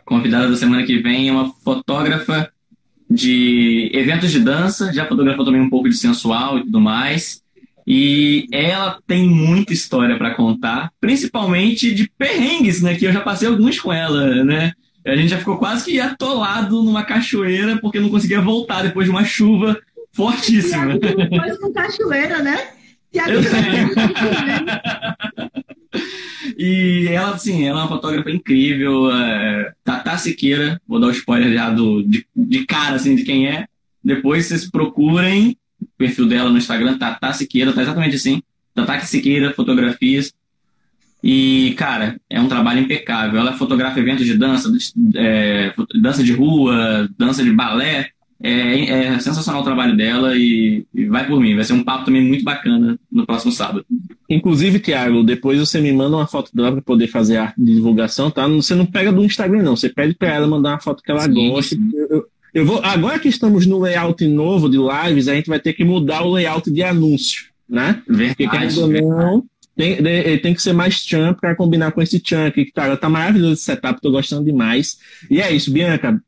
convidada 0.10 0.50
da 0.50 0.58
semana 0.58 0.84
que 0.84 0.98
vem 0.98 1.30
é 1.30 1.32
uma 1.32 1.54
fotógrafa 1.64 2.52
de 3.10 3.90
eventos 3.94 4.32
de 4.32 4.40
dança, 4.40 4.92
já 4.92 5.06
fotografou 5.06 5.46
também 5.46 5.62
um 5.62 5.70
pouco 5.70 5.88
de 5.88 5.96
sensual 5.96 6.58
e 6.58 6.64
tudo 6.64 6.82
mais. 6.82 7.42
E 7.88 8.48
ela 8.52 9.00
tem 9.08 9.28
muita 9.28 9.74
história 9.74 10.18
para 10.18 10.36
contar, 10.36 10.92
principalmente 11.00 11.94
de 11.94 12.12
perrengues, 12.18 12.82
né? 12.82 12.96
Que 12.96 13.06
eu 13.06 13.14
já 13.14 13.22
passei 13.22 13.48
alguns 13.48 13.80
com 13.80 13.94
ela, 13.94 14.44
né? 14.44 14.74
A 15.06 15.16
gente 15.16 15.30
já 15.30 15.38
ficou 15.38 15.58
quase 15.58 15.86
que 15.86 16.00
atolado 16.00 16.84
numa 16.84 17.04
cachoeira 17.04 17.78
porque 17.78 18.00
não 18.00 18.10
conseguia 18.10 18.42
voltar 18.42 18.84
depois 18.84 19.06
de 19.06 19.12
uma 19.12 19.24
chuva 19.24 19.80
fortíssima. 20.12 21.00
Depois 21.00 21.58
com 21.58 21.72
cachoeira, 21.72 22.44
né? 22.44 22.60
Eu 23.12 23.42
tenho. 23.42 23.90
E 26.62 27.08
ela, 27.08 27.36
assim, 27.36 27.66
ela 27.66 27.80
é 27.80 27.84
uma 27.84 27.88
fotógrafa 27.88 28.30
incrível. 28.30 29.10
É, 29.10 29.72
Tata 29.82 30.18
Siqueira, 30.18 30.82
vou 30.86 31.00
dar 31.00 31.08
o 31.08 31.10
um 31.10 31.14
spoiler 31.14 31.54
já 31.54 31.70
do, 31.70 32.04
de, 32.04 32.28
de 32.36 32.66
cara, 32.66 32.98
assim, 32.98 33.16
de 33.16 33.24
quem 33.24 33.48
é. 33.48 33.66
Depois 34.04 34.46
vocês 34.46 34.70
procurem 34.70 35.56
o 35.82 35.88
perfil 35.98 36.28
dela 36.28 36.50
no 36.50 36.58
Instagram, 36.58 36.98
Tata 36.98 37.32
Siqueira, 37.32 37.72
tá 37.72 37.82
exatamente 37.82 38.18
assim. 38.18 38.44
Tata 38.76 39.00
Siqueira, 39.06 39.54
fotografias. 39.54 40.34
E, 41.24 41.74
cara, 41.78 42.20
é 42.30 42.42
um 42.42 42.50
trabalho 42.50 42.82
impecável. 42.82 43.40
Ela 43.40 43.54
fotografa 43.54 43.98
eventos 43.98 44.26
de 44.26 44.38
dança, 44.38 44.70
é, 45.16 45.74
dança 46.02 46.22
de 46.22 46.34
rua, 46.34 47.10
dança 47.18 47.42
de 47.42 47.54
balé. 47.54 48.10
É, 48.42 48.90
é, 48.90 49.20
sensacional 49.20 49.62
o 49.62 49.66
trabalho 49.66 49.98
dela 49.98 50.38
e, 50.38 50.86
e, 50.96 51.06
vai 51.08 51.28
por 51.28 51.42
mim. 51.42 51.56
Vai 51.56 51.66
ser 51.66 51.74
um 51.74 51.84
papo 51.84 52.06
também 52.06 52.26
muito 52.26 52.44
bacana 52.44 52.98
no 53.12 53.26
próximo 53.26 53.52
sábado. 53.52 53.86
Inclusive, 54.30 54.80
Thiago, 54.80 55.24
depois 55.24 55.60
você 55.60 55.82
me 55.82 55.92
manda 55.92 56.16
uma 56.16 56.28
foto 56.28 56.50
dela 56.56 56.72
para 56.72 56.82
poder 56.82 57.08
fazer 57.08 57.36
a 57.36 57.44
arte 57.44 57.62
de 57.62 57.76
divulgação, 57.76 58.32
tá? 58.32 58.48
Você 58.48 58.76
não 58.76 58.86
pega 58.86 59.12
do 59.12 59.26
Instagram, 59.26 59.64
não. 59.64 59.76
Você 59.76 59.90
pede 59.90 60.16
para 60.16 60.34
ela 60.34 60.48
mandar 60.48 60.72
uma 60.72 60.80
foto 60.80 61.04
que 61.04 61.12
ela 61.12 61.22
sim, 61.22 61.50
gosta. 61.50 61.76
Eu, 62.10 62.26
eu, 62.54 62.66
vou, 62.66 62.80
agora 62.82 63.20
que 63.20 63.28
estamos 63.28 63.66
no 63.66 63.80
layout 63.80 64.26
novo 64.26 64.70
de 64.70 64.78
lives, 64.78 65.28
a 65.28 65.36
gente 65.36 65.50
vai 65.50 65.60
ter 65.60 65.74
que 65.74 65.84
mudar 65.84 66.24
o 66.24 66.32
layout 66.32 66.72
de 66.72 66.82
anúncio, 66.82 67.48
né? 67.68 68.02
Verdade, 68.08 68.36
Porque 68.38 68.48
querendo 68.48 69.02
não, 69.02 69.44
tem, 69.76 69.98
tem 70.40 70.54
que 70.54 70.62
ser 70.62 70.74
mais 70.74 70.96
chunk 70.96 71.42
para 71.42 71.56
combinar 71.56 71.92
com 71.92 72.02
esse 72.02 72.22
chunk. 72.24 72.66
Que 72.66 72.72
tá, 72.72 72.96
tá 72.96 73.10
maravilhoso 73.10 73.54
esse 73.54 73.64
setup, 73.64 74.00
tô 74.00 74.12
gostando 74.12 74.46
demais. 74.46 74.98
E 75.30 75.42
é 75.42 75.52
isso, 75.52 75.72
Bianca 75.72 76.22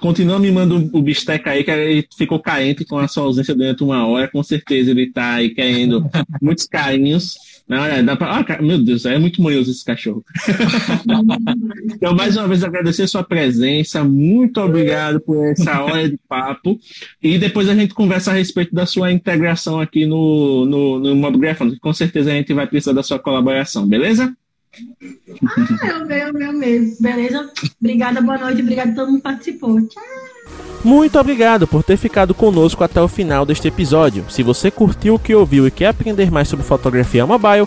continua 0.00 0.38
me 0.38 0.50
mandando 0.50 0.90
o 0.96 1.02
bisteca 1.02 1.50
aí, 1.50 1.64
que 1.64 1.70
ele 1.70 2.08
ficou 2.16 2.38
carente 2.38 2.84
com 2.84 2.98
a 2.98 3.08
sua 3.08 3.24
ausência 3.24 3.54
durante 3.54 3.82
uma 3.82 4.06
hora. 4.06 4.28
Com 4.28 4.42
certeza 4.42 4.92
ele 4.92 5.10
tá 5.10 5.34
aí 5.34 5.50
querendo 5.50 6.08
muitos 6.40 6.66
carinhos. 6.66 7.34
Não, 7.66 8.04
dá 8.04 8.14
pra... 8.14 8.40
ah, 8.40 8.62
meu 8.62 8.78
Deus, 8.78 9.06
é 9.06 9.18
muito 9.18 9.42
manhoso 9.42 9.70
esse 9.70 9.84
cachorro. 9.84 10.22
então, 11.94 12.14
mais 12.14 12.36
uma 12.36 12.46
vez, 12.46 12.62
agradecer 12.62 13.04
a 13.04 13.08
sua 13.08 13.24
presença. 13.24 14.04
Muito 14.04 14.60
obrigado 14.60 15.18
por 15.20 15.46
essa 15.46 15.82
hora 15.82 16.08
de 16.08 16.18
papo. 16.28 16.78
E 17.22 17.38
depois 17.38 17.68
a 17.68 17.74
gente 17.74 17.94
conversa 17.94 18.30
a 18.30 18.34
respeito 18.34 18.74
da 18.74 18.84
sua 18.84 19.10
integração 19.10 19.80
aqui 19.80 20.04
no, 20.04 20.66
no, 20.66 21.00
no 21.00 21.16
Mobgraph. 21.16 21.60
Com 21.80 21.92
certeza 21.92 22.30
a 22.30 22.34
gente 22.34 22.52
vai 22.52 22.66
precisar 22.66 22.92
da 22.92 23.02
sua 23.02 23.18
colaboração, 23.18 23.86
beleza? 23.86 24.34
Ah, 25.46 25.86
eu 25.88 26.06
vejo, 26.06 26.38
eu 26.38 26.52
mesmo. 26.52 26.96
Beleza? 27.00 27.50
Obrigada, 27.80 28.20
boa 28.20 28.38
noite. 28.38 28.62
Obrigada 28.62 28.92
a 28.92 28.94
todo 28.94 29.06
mundo 29.08 29.16
que 29.18 29.22
participou. 29.22 29.80
Tchau. 29.88 30.02
Muito 30.84 31.18
obrigado 31.18 31.66
por 31.66 31.82
ter 31.82 31.96
ficado 31.96 32.34
conosco 32.34 32.84
até 32.84 33.00
o 33.00 33.08
final 33.08 33.46
deste 33.46 33.68
episódio. 33.68 34.26
Se 34.28 34.42
você 34.42 34.70
curtiu 34.70 35.14
o 35.14 35.18
que 35.18 35.34
ouviu 35.34 35.66
e 35.66 35.70
quer 35.70 35.86
aprender 35.86 36.30
mais 36.30 36.46
sobre 36.46 36.64
fotografia 36.64 37.26
mobile, 37.26 37.66